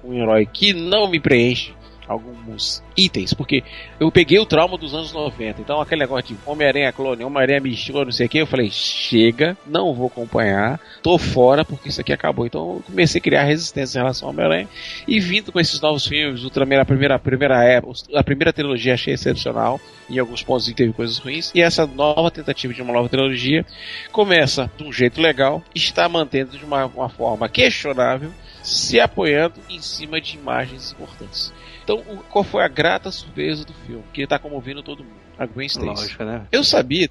um, 0.04 0.10
um 0.10 0.14
herói 0.14 0.46
que 0.46 0.72
não 0.72 1.10
me 1.10 1.20
preenche 1.20 1.74
alguns 2.06 2.82
itens, 2.96 3.32
porque 3.32 3.62
eu 3.98 4.10
peguei 4.10 4.38
o 4.38 4.46
trauma 4.46 4.76
dos 4.76 4.94
anos 4.94 5.12
90, 5.12 5.60
então 5.60 5.80
aquele 5.80 6.00
negócio 6.00 6.34
de 6.34 6.40
Homem-Aranha 6.44 6.92
clone, 6.92 7.24
Homem-Aranha 7.24 7.60
mistura, 7.60 8.04
não 8.04 8.12
sei 8.12 8.26
o 8.26 8.28
que, 8.28 8.38
eu 8.38 8.46
falei, 8.46 8.70
chega, 8.70 9.56
não 9.66 9.94
vou 9.94 10.08
acompanhar, 10.08 10.80
tô 11.02 11.18
fora 11.18 11.64
porque 11.64 11.88
isso 11.88 12.00
aqui 12.00 12.12
acabou. 12.12 12.46
Então 12.46 12.76
eu 12.76 12.82
comecei 12.84 13.18
a 13.18 13.22
criar 13.22 13.44
resistência 13.44 13.98
em 13.98 14.02
relação 14.02 14.28
ao 14.28 14.34
Homem-Aranha 14.34 14.68
e 15.06 15.20
vindo 15.20 15.52
com 15.52 15.60
esses 15.60 15.80
novos 15.80 16.06
filmes, 16.06 16.44
Ultraman, 16.44 16.80
a 16.80 16.84
primeira, 16.84 17.14
a 17.14 17.18
primeira 17.18 17.64
época, 17.64 18.00
a 18.14 18.24
primeira 18.24 18.52
trilogia 18.52 18.94
achei 18.94 19.14
excepcional, 19.14 19.80
em 20.08 20.18
alguns 20.18 20.42
pontos 20.42 20.70
teve 20.72 20.92
coisas 20.92 21.18
ruins, 21.18 21.50
e 21.54 21.60
essa 21.60 21.86
nova 21.86 22.30
tentativa 22.30 22.72
de 22.72 22.82
uma 22.82 22.92
nova 22.92 23.08
trilogia 23.08 23.64
começa 24.10 24.70
de 24.76 24.84
um 24.84 24.92
jeito 24.92 25.20
legal, 25.20 25.62
está 25.74 26.08
mantendo 26.08 26.56
de 26.56 26.64
uma, 26.64 26.86
uma 26.86 27.08
forma 27.08 27.48
questionável, 27.48 28.32
se 28.62 29.00
apoiando 29.00 29.54
em 29.68 29.80
cima 29.80 30.20
de 30.20 30.36
imagens 30.36 30.92
importantes. 30.92 31.52
Então, 31.82 32.02
qual 32.30 32.44
foi 32.44 32.62
a 32.64 32.68
grata 32.68 33.10
surpresa 33.10 33.64
do 33.64 33.72
filme? 33.72 34.04
Que 34.12 34.22
está 34.22 34.38
comovendo 34.38 34.82
todo 34.82 35.04
mundo. 35.04 35.20
A 35.42 35.46
Gwen 35.46 35.66
Stacy. 35.66 35.86
Lógico, 35.86 36.24
né? 36.24 36.42
Eu 36.52 36.62
sabia, 36.62 37.08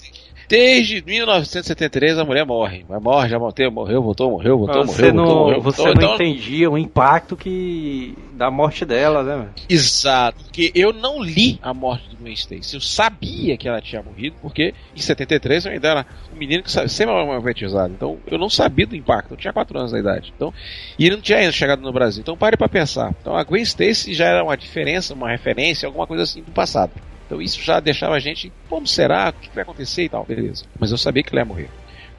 desde 0.47 1.01
1973 1.05 2.17
a 2.17 2.25
mulher 2.25 2.45
morre. 2.45 2.85
Mas 2.87 3.01
morre, 3.01 3.29
já 3.29 3.39
morreu, 3.39 3.71
morreu, 3.71 4.01
voltou, 4.01 4.31
morreu, 4.31 4.57
voltou, 4.57 4.85
Você 4.85 5.11
morreu, 5.11 5.13
não, 5.13 5.25
voltou, 5.25 5.45
morreu. 5.45 5.61
você 5.61 5.81
voltou. 5.83 5.95
não 5.95 6.13
Então, 6.13 6.27
entendia 6.27 6.69
o 6.69 6.77
impacto 6.77 7.35
que 7.37 8.15
da 8.33 8.49
morte 8.49 8.85
dela, 8.85 9.21
né? 9.23 9.49
Exato, 9.69 10.43
porque 10.43 10.71
eu 10.73 10.91
não 10.91 11.21
li 11.21 11.59
a 11.61 11.73
morte 11.73 12.09
do 12.09 12.17
Gwen 12.17 12.33
Stacy. 12.33 12.73
Eu 12.75 12.81
sabia 12.81 13.55
que 13.57 13.67
ela 13.67 13.81
tinha 13.81 14.01
morrido, 14.01 14.35
porque 14.41 14.73
em 14.95 14.99
73 14.99 15.65
eu 15.65 15.71
ainda 15.73 15.87
era 15.89 16.05
um 16.33 16.37
menino 16.37 16.63
que 16.63 16.71
sempre 16.71 17.13
era 17.13 17.21
alfabetizado. 17.21 17.93
Então 17.93 18.17
eu 18.27 18.37
não 18.37 18.49
sabia 18.49 18.87
do 18.87 18.95
impacto, 18.95 19.31
eu 19.31 19.37
tinha 19.37 19.53
4 19.53 19.77
anos 19.77 19.91
de 19.91 19.99
idade. 19.99 20.33
Então, 20.35 20.53
e 20.97 21.05
ele 21.05 21.15
não 21.15 21.21
tinha 21.21 21.37
ainda 21.37 21.51
chegado 21.51 21.81
no 21.81 21.93
Brasil. 21.93 22.21
Então 22.21 22.35
pare 22.35 22.57
pra 22.57 22.67
pensar. 22.67 23.13
Então 23.21 23.35
a 23.35 23.43
Gwen 23.43 23.61
Stacy 23.63 24.13
já 24.13 24.25
era 24.25 24.43
uma 24.43 24.57
diferença, 24.57 25.13
uma 25.13 25.29
referência, 25.29 25.85
alguma 25.85 26.07
coisa 26.07 26.23
assim 26.23 26.41
do 26.41 26.51
passado. 26.51 26.91
Então 27.31 27.41
isso 27.41 27.61
já 27.61 27.79
deixava 27.79 28.15
a 28.15 28.19
gente, 28.19 28.51
como 28.67 28.85
será? 28.85 29.29
O 29.29 29.33
que 29.33 29.55
vai 29.55 29.63
acontecer 29.63 30.03
e 30.03 30.09
tal, 30.09 30.25
beleza. 30.25 30.65
Mas 30.77 30.91
eu 30.91 30.97
sabia 30.97 31.23
que 31.23 31.33
ela 31.33 31.39
ia 31.39 31.45
morrer. 31.45 31.69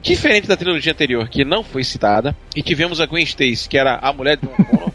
Diferente 0.01 0.47
da 0.47 0.57
trilogia 0.57 0.91
anterior, 0.91 1.29
que 1.29 1.45
não 1.45 1.63
foi 1.63 1.83
citada, 1.83 2.35
e 2.55 2.63
tivemos 2.63 2.99
a 2.99 3.05
Gwen 3.05 3.23
Stacy, 3.23 3.69
que 3.69 3.77
era 3.77 3.99
a 4.01 4.11
mulher 4.11 4.37
de 4.37 4.47
Connor, 4.47 4.91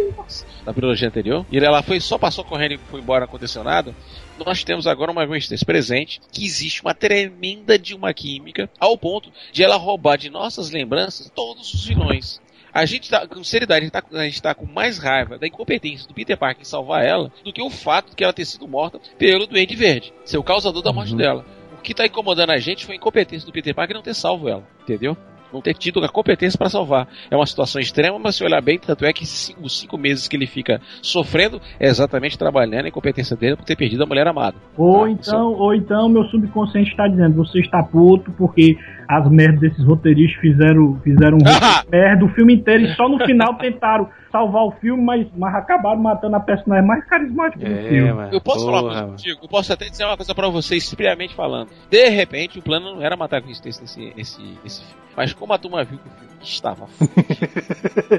da 0.64 0.72
trilogia 0.72 1.08
anterior, 1.08 1.44
e 1.52 1.58
ela 1.58 1.82
foi 1.82 2.00
só 2.00 2.16
passou 2.16 2.44
correndo 2.44 2.72
e 2.72 2.80
foi 2.90 3.00
embora, 3.00 3.28
nada. 3.62 3.94
Nós 4.38 4.64
temos 4.64 4.86
agora 4.86 5.12
uma 5.12 5.26
Gwen 5.26 5.38
Stacy 5.38 5.66
presente, 5.66 6.18
que 6.32 6.46
existe 6.46 6.80
uma 6.80 6.94
tremenda 6.94 7.78
de 7.78 7.94
uma 7.94 8.14
química, 8.14 8.70
ao 8.80 8.96
ponto 8.96 9.30
de 9.52 9.62
ela 9.62 9.76
roubar 9.76 10.16
de 10.16 10.30
nossas 10.30 10.70
lembranças 10.70 11.30
todos 11.34 11.74
os 11.74 11.84
vilões. 11.84 12.40
A 12.72 12.84
gente 12.84 13.10
tá, 13.10 13.26
com 13.26 13.42
seriedade, 13.42 13.80
a 13.80 13.84
gente, 13.84 13.92
tá, 13.92 14.02
a 14.12 14.24
gente 14.24 14.42
tá 14.42 14.54
com 14.54 14.66
mais 14.66 14.98
raiva 14.98 15.38
da 15.38 15.46
incompetência 15.46 16.06
do 16.06 16.14
Peter 16.14 16.36
Parker 16.36 16.62
em 16.62 16.64
salvar 16.64 17.04
ela 17.04 17.32
do 17.44 17.52
que 17.52 17.62
o 17.62 17.70
fato 17.70 18.14
de 18.14 18.24
ela 18.24 18.32
ter 18.32 18.44
sido 18.44 18.68
morta 18.68 19.00
pelo 19.18 19.46
Duende 19.46 19.76
Verde, 19.76 20.12
ser 20.24 20.38
o 20.38 20.42
causador 20.42 20.82
da 20.82 20.92
morte 20.92 21.14
dela. 21.16 21.44
O 21.78 21.82
que 21.82 21.94
tá 21.94 22.06
incomodando 22.06 22.50
a 22.50 22.58
gente 22.58 22.84
foi 22.84 22.94
a 22.94 22.98
incompetência 22.98 23.46
do 23.46 23.52
Peter 23.52 23.74
Parker 23.74 23.94
não 23.94 24.02
ter 24.02 24.14
salvo 24.14 24.48
ela, 24.48 24.66
entendeu? 24.82 25.16
Não 25.52 25.62
ter 25.62 25.72
tido 25.72 26.04
a 26.04 26.08
competência 26.08 26.58
para 26.58 26.68
salvar. 26.68 27.08
É 27.30 27.36
uma 27.36 27.46
situação 27.46 27.80
extrema, 27.80 28.18
mas 28.18 28.36
se 28.36 28.44
olhar 28.44 28.60
bem, 28.60 28.78
tanto 28.78 29.04
é 29.06 29.12
que 29.12 29.24
cinco, 29.24 29.62
os 29.62 29.78
cinco 29.78 29.96
meses 29.96 30.28
que 30.28 30.36
ele 30.36 30.46
fica 30.46 30.80
sofrendo 31.00 31.60
é 31.80 31.86
exatamente 31.86 32.36
trabalhando 32.36 32.84
a 32.84 32.88
incompetência 32.88 33.34
dele 33.34 33.56
por 33.56 33.64
ter 33.64 33.76
perdido 33.76 34.02
a 34.02 34.06
mulher 34.06 34.26
amada. 34.26 34.56
Ou 34.76 35.04
Tá, 35.04 35.10
então, 35.10 35.52
ou 35.54 35.74
então 35.74 36.08
meu 36.08 36.24
subconsciente 36.24 36.90
está 36.90 37.08
dizendo, 37.08 37.36
você 37.36 37.60
está 37.60 37.82
puto 37.82 38.30
porque 38.32 38.76
as 39.08 39.26
merdas 39.30 39.60
desses 39.60 39.84
roteiristas 39.84 40.38
fizeram, 40.40 41.00
fizeram 41.02 41.38
um 41.38 41.40
merda 41.90 42.24
o 42.24 42.28
filme 42.28 42.54
inteiro 42.54 42.84
e 42.84 42.94
só 42.94 43.08
no 43.08 43.18
final 43.24 43.54
tentaram 43.54 44.08
salvar 44.30 44.64
o 44.64 44.72
filme, 44.72 45.02
mas, 45.02 45.26
mas 45.34 45.54
acabaram 45.54 45.98
matando 46.00 46.36
a 46.36 46.40
personagem 46.40 46.86
mais 46.86 47.02
carismática 47.06 47.64
do 47.64 47.72
É, 47.72 47.88
filme. 47.88 48.12
mano. 48.12 48.28
Eu 48.32 48.40
posso 48.42 48.66
falar 48.66 48.82
uma 48.82 48.90
Porra, 48.90 49.06
coisa? 49.08 49.24
Eu 49.42 49.48
posso 49.48 49.72
até 49.72 49.88
dizer 49.88 50.04
uma 50.04 50.16
coisa 50.16 50.34
pra 50.34 50.48
vocês, 50.48 50.92
friamente 50.92 51.34
falando. 51.34 51.70
De 51.90 52.08
repente, 52.10 52.58
o 52.58 52.62
plano 52.62 52.96
não 52.96 53.02
era 53.02 53.16
matar 53.16 53.38
a 53.38 53.40
Gwen 53.40 53.52
Stacy 53.52 53.80
nesse, 53.80 54.12
nesse, 54.14 54.42
nesse 54.62 54.80
filme. 54.84 55.02
Mas 55.16 55.32
como 55.32 55.52
a 55.54 55.58
turma 55.58 55.82
viu 55.84 55.98
que 55.98 56.06
o 56.06 56.10
filme 56.10 56.32
estava 56.42 56.86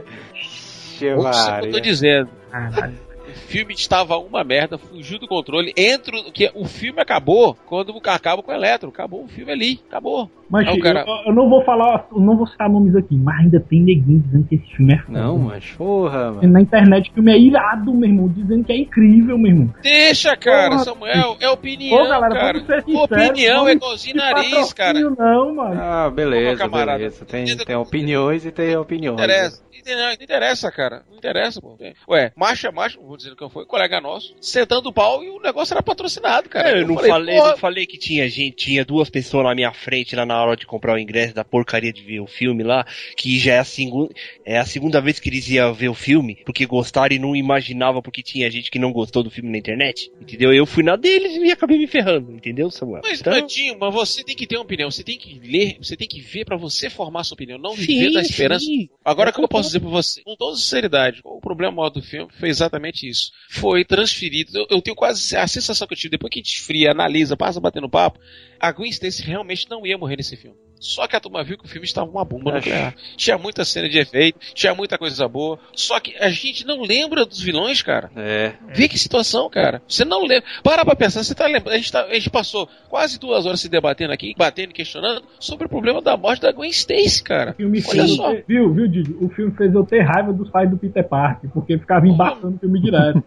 que 1.00 1.06
eu 1.06 1.72
tô 1.72 1.80
dizendo. 1.80 2.30
Caralho. 2.52 3.09
O 3.30 3.36
filme 3.36 3.74
estava 3.74 4.18
uma 4.18 4.44
merda, 4.44 4.78
fugiu 4.78 5.20
do 5.20 5.28
controle. 5.28 5.74
Entre 5.78 6.18
o 6.20 6.32
que 6.32 6.50
o 6.56 6.66
filme 6.66 7.02
acabou 7.02 7.56
quando 7.66 7.94
acaba 8.06 8.42
com 8.44 8.52
o 8.52 8.56
Eletro. 8.56 8.90
Acabou 8.90 9.24
o 9.24 9.28
filme 9.28 9.52
ali, 9.52 9.80
acabou. 9.88 10.30
Mas 10.50 10.68
Aí 10.68 10.74
o 10.74 10.78
eu, 10.78 10.82
cara- 10.84 11.06
eu 11.28 11.34
não 11.34 11.48
vou 11.48 11.64
falar, 11.64 12.08
eu 12.12 12.20
não 12.20 12.36
vou 12.36 12.48
citar 12.48 12.68
nomes 12.68 12.96
aqui, 12.96 13.16
mas 13.16 13.40
ainda 13.40 13.60
tem 13.60 13.84
neguinho 13.84 14.20
dizendo 14.20 14.48
que 14.48 14.56
esse 14.56 14.66
filme 14.76 14.94
é 14.94 14.98
foda. 14.98 15.20
Não, 15.22 15.38
mas 15.38 15.70
porra, 15.72 16.32
mano. 16.32 16.52
Na 16.52 16.60
internet 16.60 17.12
o 17.12 17.14
filme 17.14 17.32
é 17.32 17.38
irado, 17.38 17.94
meu 17.94 18.10
irmão, 18.10 18.28
dizendo 18.28 18.64
que 18.64 18.72
é 18.74 18.78
incrível, 18.78 19.38
meu 19.38 19.52
irmão. 19.52 19.74
Deixa, 19.84 20.36
cara, 20.36 20.72
Porra, 20.72 20.84
Samuel, 20.86 21.38
é 21.40 21.50
opinião, 21.50 22.04
Ô, 22.04 22.08
galera, 22.10 22.34
cara. 22.34 22.60
ser 22.66 22.84
sinceros. 22.84 23.04
opinião 23.12 23.68
é 23.68 23.74
igualzinho 23.74 24.16
nariz, 24.16 24.74
cara. 24.74 25.00
Não, 25.00 25.54
mano. 25.56 25.80
Ah, 25.80 26.10
beleza, 26.10 26.56
Ô, 26.56 26.58
camarada, 26.58 26.98
beleza. 26.98 27.26
Tem, 27.26 27.46
tem 27.58 27.76
opiniões 27.76 28.44
e 28.44 28.52
tem 28.52 28.76
opiniões. 28.76 29.20
interessa, 29.20 29.62
não 29.72 29.80
interessa, 29.80 30.06
não 30.18 30.24
interessa, 30.24 30.72
cara. 30.72 31.04
Não 31.12 31.18
interessa, 31.18 31.62
pô. 31.62 31.78
Ué, 32.10 32.32
macho 32.36 32.66
é 32.66 32.72
macho, 32.72 33.00
vou 33.02 33.16
dizer 33.18 33.29
que 33.36 33.50
foi, 33.50 33.66
colega 33.66 34.02
nosso, 34.02 34.36
sentando 34.42 34.90
o 34.90 34.94
pau 34.94 35.24
e 35.24 35.30
o 35.30 35.42
negócio 35.42 35.74
era 35.74 35.84
patrocinado, 35.84 36.50
cara. 36.50 36.70
É, 36.70 36.82
eu, 36.82 36.88
não 36.88 36.98
falei, 36.98 37.38
não 37.38 37.58
falei 37.58 37.86
que 37.86 37.98
tinha 37.98 38.28
gente, 38.30 38.56
tinha 38.56 38.86
duas 38.86 39.10
pessoas 39.10 39.44
na 39.46 39.56
minha 39.56 39.72
frente 39.72 40.16
lá 40.16 40.26
na 40.26 40.42
hora 40.42 40.56
de 40.56 40.66
comprar 40.66 40.94
o 40.94 41.00
ingresso 41.00 41.34
da 41.34 41.44
porcaria 41.44 41.92
de 41.92 42.02
ver 42.02 42.20
o 42.20 42.28
filme 42.28 42.64
lá, 42.64 42.86
que 43.16 43.38
já 43.40 43.56
é 43.56 43.60
a, 43.60 43.64
segunda 43.64 44.14
é 44.46 44.58
a 44.58 44.66
segunda 44.66 45.02
vez 45.02 45.20
que 45.20 45.30
eles 45.30 45.50
iam 45.50 45.74
ver 45.74 45.90
o 45.90 45.94
filme, 45.94 46.38
porque 46.46 46.66
gostaram 46.66 47.16
e 47.16 47.20
não 47.20 47.36
imaginavam 47.36 48.02
porque 48.02 48.22
tinha 48.22 48.50
gente 48.50 48.72
que 48.72 48.80
não 48.80 48.92
gostou 48.92 49.24
do 49.24 49.30
filme 49.30 49.50
na 49.52 49.58
internet, 49.58 50.12
entendeu? 50.22 50.54
Eu 50.54 50.66
fui 50.66 50.84
na 50.84 50.96
deles 50.96 51.36
e 51.36 51.52
acabei 51.52 51.78
me 51.78 51.88
ferrando, 51.88 52.34
entendeu, 52.34 52.70
Samuel? 52.70 53.02
Mas, 53.04 53.22
então... 53.22 53.34
Tadinho, 53.34 53.78
mas 53.80 53.94
você 53.94 54.24
tem 54.24 54.36
que 54.36 54.48
ter 54.48 54.58
uma 54.58 54.64
opinião, 54.64 54.90
você 54.90 55.04
tem 55.04 55.18
que 55.18 55.40
ler, 55.40 55.78
você 55.82 55.96
tem 55.96 56.08
que 56.08 56.22
ver 56.22 56.46
para 56.46 56.58
você 56.58 56.90
formar 56.90 57.24
sua 57.24 57.36
opinião, 57.36 57.58
não 57.58 57.74
viver 57.74 58.12
da 58.12 58.22
esperança. 58.22 58.66
Sim. 58.66 58.90
Agora, 59.04 59.30
o 59.30 59.34
que 59.34 59.42
eu 59.42 59.48
posso 59.48 59.70
dizer 59.70 59.80
pra 59.80 59.90
você, 59.90 60.22
com 60.24 60.36
toda 60.36 60.56
sinceridade, 60.56 61.22
o 61.24 61.40
problema 61.40 61.76
maior 61.76 61.90
do 61.90 62.02
filme 62.02 62.32
foi 62.40 62.50
exatamente 62.50 63.08
isso. 63.10 63.32
Foi 63.50 63.84
transferido, 63.84 64.58
eu, 64.58 64.68
eu 64.70 64.82
tenho 64.82 64.96
quase 64.96 65.36
a 65.36 65.48
sensação 65.48 65.88
que 65.88 65.94
eu 65.94 65.98
tive, 65.98 66.12
depois 66.12 66.32
que 66.32 66.40
a 66.40 66.42
gente 66.42 66.56
esfria, 66.56 66.92
analisa, 66.92 67.36
passa 67.36 67.60
batendo 67.60 67.90
papo, 67.90 68.20
a 68.60 68.72
Gwen 68.72 68.90
Stacy 68.90 69.24
realmente 69.24 69.70
não 69.70 69.86
ia 69.86 69.98
morrer 69.98 70.18
nesse 70.18 70.38
filme. 70.38 70.58
Só 70.80 71.08
que 71.08 71.16
a 71.16 71.20
turma 71.20 71.44
viu 71.44 71.58
que 71.58 71.66
o 71.66 71.68
filme 71.68 71.86
estava 71.86 72.10
uma 72.10 72.24
bomba 72.24 72.54
nuclear. 72.54 72.96
Tinha 73.18 73.38
muita 73.38 73.66
cena 73.66 73.90
de 73.90 74.00
efeito, 74.00 74.40
tinha 74.54 74.74
muita 74.74 74.98
coisa 74.98 75.28
boa. 75.28 75.60
Só 75.74 76.00
que 76.00 76.16
a 76.18 76.30
gente 76.30 76.66
não 76.66 76.82
lembra 76.82 77.26
dos 77.26 77.42
vilões, 77.42 77.82
cara. 77.82 78.10
É. 78.16 78.54
Vê 78.74 78.88
que 78.88 78.98
situação, 78.98 79.50
cara. 79.50 79.82
Você 79.88 80.06
não 80.06 80.22
lembra. 80.22 80.46
Para 80.64 80.86
pra 80.86 80.96
pensar, 80.96 81.24
você 81.24 81.36
tá 81.36 81.46
lembrando. 81.46 81.74
A 81.74 81.78
gente, 81.78 81.92
tá, 81.92 82.06
a 82.06 82.14
gente 82.14 82.30
passou 82.30 82.70
quase 82.88 83.20
duas 83.20 83.46
horas 83.46 83.60
se 83.60 83.68
debatendo 83.68 84.14
aqui, 84.14 84.34
batendo 84.38 84.70
e 84.70 84.74
questionando 84.74 85.22
sobre 85.38 85.66
o 85.66 85.70
problema 85.70 86.02
da 86.02 86.16
morte 86.16 86.42
da 86.42 86.52
Gwen 86.52 86.70
Stacy, 86.70 87.24
cara. 87.24 87.52
O 87.52 87.56
filme 87.56 87.84
Olha 87.86 88.02
fez 88.02 88.16
só. 88.16 88.34
Viu, 88.48 88.74
viu, 88.74 88.88
Didi? 88.88 89.16
O 89.20 89.30
filme 89.30 89.52
fez 89.58 89.74
eu 89.74 89.86
ter 89.86 90.02
raiva 90.02 90.32
dos 90.32 90.50
pais 90.50 90.70
do 90.70 90.78
Peter 90.78 91.06
Parker, 91.06 91.50
porque 91.52 91.78
ficava 91.78 92.08
embaçando 92.08 92.56
o 92.56 92.60
filme 92.60 92.82
direto. 92.82 93.22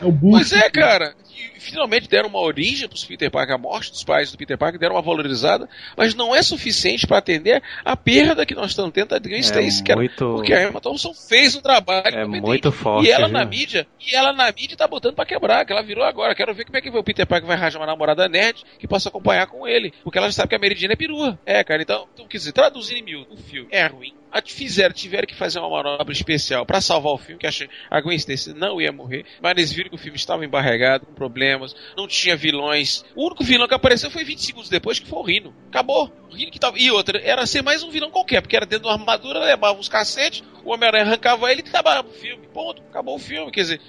é 0.00 0.06
o 0.06 0.12
Pois 0.12 0.52
é, 0.52 0.70
cara. 0.70 1.14
E, 1.56 1.60
finalmente 1.60 2.08
deram 2.08 2.30
uma 2.30 2.40
origem 2.40 2.88
pros 2.88 3.04
Peter 3.04 3.30
Parker, 3.30 3.54
a 3.54 3.58
morte 3.58 3.90
dos 3.90 4.02
pais 4.02 4.32
do 4.32 4.38
Peter 4.38 4.56
Parker, 4.56 4.80
deram 4.80 4.94
uma 4.94 5.02
valorizada, 5.02 5.68
mas 5.96 6.14
não 6.14 6.34
é 6.34 6.42
suficiente 6.42 6.77
para 7.06 7.18
atender 7.18 7.62
a 7.84 7.96
perda 7.96 8.46
que 8.46 8.54
nós 8.54 8.70
estamos 8.70 8.92
tendo 8.92 9.08
da 9.08 9.18
Gwen 9.18 9.40
Stacy, 9.40 9.82
é 9.88 9.94
muito... 9.94 10.34
porque 10.34 10.52
a 10.52 10.68
Emma 10.68 10.80
Thompson 10.80 11.12
fez 11.14 11.54
um 11.54 11.60
trabalho 11.60 12.16
é 12.16 12.24
muito 12.26 12.70
forte. 12.72 13.06
E 13.06 13.10
ela 13.10 13.26
viu? 13.26 13.34
na 13.34 13.44
mídia, 13.44 13.86
e 14.00 14.14
ela 14.14 14.32
na 14.32 14.50
mídia 14.52 14.76
tá 14.76 14.86
botando 14.86 15.14
para 15.14 15.26
quebrar, 15.26 15.64
que 15.64 15.72
ela 15.72 15.82
virou 15.82 16.04
agora. 16.04 16.34
Quero 16.34 16.54
ver 16.54 16.64
como 16.64 16.76
é 16.76 16.80
que 16.80 16.90
o 16.90 17.04
Peter 17.04 17.26
Parker 17.26 17.46
vai 17.46 17.56
arranjar 17.56 17.78
uma 17.78 17.86
namorada 17.86 18.28
nerd 18.28 18.62
que 18.78 18.86
possa 18.86 19.08
acompanhar 19.08 19.46
com 19.46 19.66
ele, 19.66 19.92
porque 20.02 20.18
ela 20.18 20.28
já 20.28 20.32
sabe 20.32 20.50
que 20.50 20.56
a 20.56 20.58
Meridiana 20.58 20.94
é 20.94 20.96
perua. 20.96 21.38
É, 21.44 21.62
cara, 21.64 21.82
então, 21.82 22.06
então 22.14 22.26
quer 22.26 22.38
dizer, 22.38 22.52
traduzindo 22.52 22.98
em 22.98 23.02
miúdo, 23.02 23.34
o 23.34 23.36
filme 23.36 23.68
é 23.70 23.86
ruim, 23.86 24.14
fizeram, 24.46 24.94
tiveram 24.94 25.26
que 25.26 25.34
fazer 25.34 25.58
uma 25.58 25.70
manobra 25.70 26.12
especial 26.12 26.64
para 26.64 26.80
salvar 26.80 27.12
o 27.12 27.18
filme, 27.18 27.40
que 27.40 27.46
a 27.90 28.00
Gwen 28.00 28.16
Stacy 28.16 28.54
não 28.54 28.80
ia 28.80 28.92
morrer, 28.92 29.24
mas 29.40 29.52
eles 29.52 29.72
viram 29.72 29.90
que 29.90 29.96
o 29.96 29.98
filme 29.98 30.16
estava 30.16 30.44
embarregado, 30.44 31.06
com 31.06 31.14
problemas, 31.14 31.74
não 31.96 32.06
tinha 32.06 32.36
vilões. 32.36 33.04
O 33.14 33.26
único 33.26 33.44
vilão 33.44 33.68
que 33.68 33.74
apareceu 33.74 34.10
foi 34.10 34.24
20 34.24 34.38
segundos 34.38 34.68
depois, 34.68 34.98
que 34.98 35.08
foi 35.08 35.18
o 35.18 35.22
Rino. 35.22 35.54
Acabou. 35.68 36.12
O 36.30 36.34
Rino 36.34 36.50
que 36.50 36.58
tava... 36.58 36.78
E 36.78 36.90
outra, 36.90 37.20
era 37.22 37.46
ser 37.46 37.62
mais 37.62 37.82
um 37.82 37.90
vilão 37.90 38.10
qualquer, 38.10 38.40
porque 38.40 38.56
era 38.56 38.66
dentro 38.66 38.84
de 38.84 38.88
uma 38.88 39.00
armadura, 39.00 39.40
levava 39.40 39.78
uns 39.78 39.88
cacetes, 39.88 40.42
o 40.64 40.72
Homem-Aranha 40.72 41.04
arrancava 41.04 41.50
ele 41.50 41.60
e 41.60 41.70
tava 41.70 42.00
o 42.00 42.12
filme. 42.12 42.46
Ponto. 42.52 42.82
Acabou 42.82 43.16
o 43.16 43.18
filme. 43.18 43.50
Quer 43.50 43.60
dizer, 43.60 43.80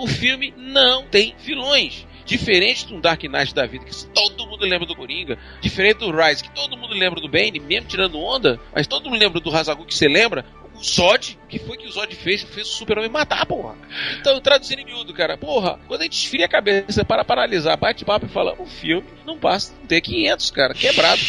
o 0.00 0.06
filme 0.06 0.52
não 0.56 1.06
tem 1.06 1.34
vilões. 1.38 2.06
Diferente 2.26 2.86
do 2.86 3.00
Dark 3.00 3.22
Knight 3.22 3.54
da 3.54 3.64
vida, 3.66 3.84
que 3.84 4.06
todo 4.06 4.46
mundo 4.46 4.66
lembra 4.66 4.86
do 4.86 4.96
Coringa. 4.96 5.38
Diferente 5.60 5.98
do 5.98 6.10
Rise, 6.10 6.42
que 6.42 6.50
todo 6.50 6.76
mundo 6.76 6.92
lembra 6.92 7.20
do 7.20 7.28
Bane, 7.28 7.60
mesmo 7.60 7.88
tirando 7.88 8.18
onda. 8.18 8.60
Mas 8.74 8.86
todo 8.86 9.08
mundo 9.08 9.20
lembra 9.20 9.40
do 9.40 9.56
Hazagul, 9.56 9.86
que 9.86 9.94
você 9.94 10.08
lembra. 10.08 10.44
O 10.74 10.84
Zod, 10.84 11.38
que 11.48 11.58
foi 11.58 11.76
que 11.78 11.86
o 11.86 11.90
Zod 11.90 12.14
fez? 12.14 12.42
Fez 12.42 12.68
o 12.68 12.72
super-homem 12.72 13.08
matar, 13.08 13.46
porra. 13.46 13.76
Então, 14.20 14.38
traduzindo 14.40 14.80
em 14.80 14.84
miúdo, 14.84 15.14
cara, 15.14 15.38
porra, 15.38 15.78
quando 15.88 16.02
a 16.02 16.04
gente 16.04 16.18
esfria 16.18 16.44
a 16.44 16.48
cabeça 16.48 17.04
para 17.04 17.24
paralisar, 17.24 17.78
bate 17.78 18.04
papo 18.04 18.26
e 18.26 18.28
fala, 18.28 18.54
o 18.58 18.66
filme 18.66 19.06
não 19.24 19.38
passa 19.38 19.72
de 19.80 19.86
ter 19.86 20.00
500, 20.02 20.50
cara, 20.50 20.74
quebrado. 20.74 21.20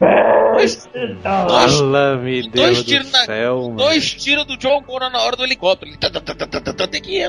Dois, 0.00 0.88
dois, 0.92 2.46
dois 2.48 2.84
tiros 2.84 3.10
na, 3.12 3.24
céu, 3.24 3.72
dois 3.76 4.14
tiros 4.14 4.44
do 4.44 4.56
John 4.56 4.82
Connor 4.82 5.10
na 5.10 5.20
hora 5.20 5.36
do 5.36 5.44
helicóptero. 5.44 5.92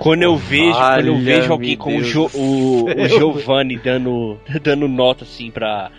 Quando 0.01 0.23
eu 0.23 0.35
vejo, 0.35 0.73
quando 0.73 1.07
eu 1.07 1.17
vejo 1.19 1.51
alguém 1.51 1.77
como 1.77 1.97
o, 1.97 2.03
jo, 2.03 2.29
o, 2.33 2.85
o 2.85 3.07
Giovanni 3.07 3.77
dando, 3.77 4.39
dando 4.61 4.87
nota 4.87 5.23
assim 5.23 5.51
pra 5.51 5.91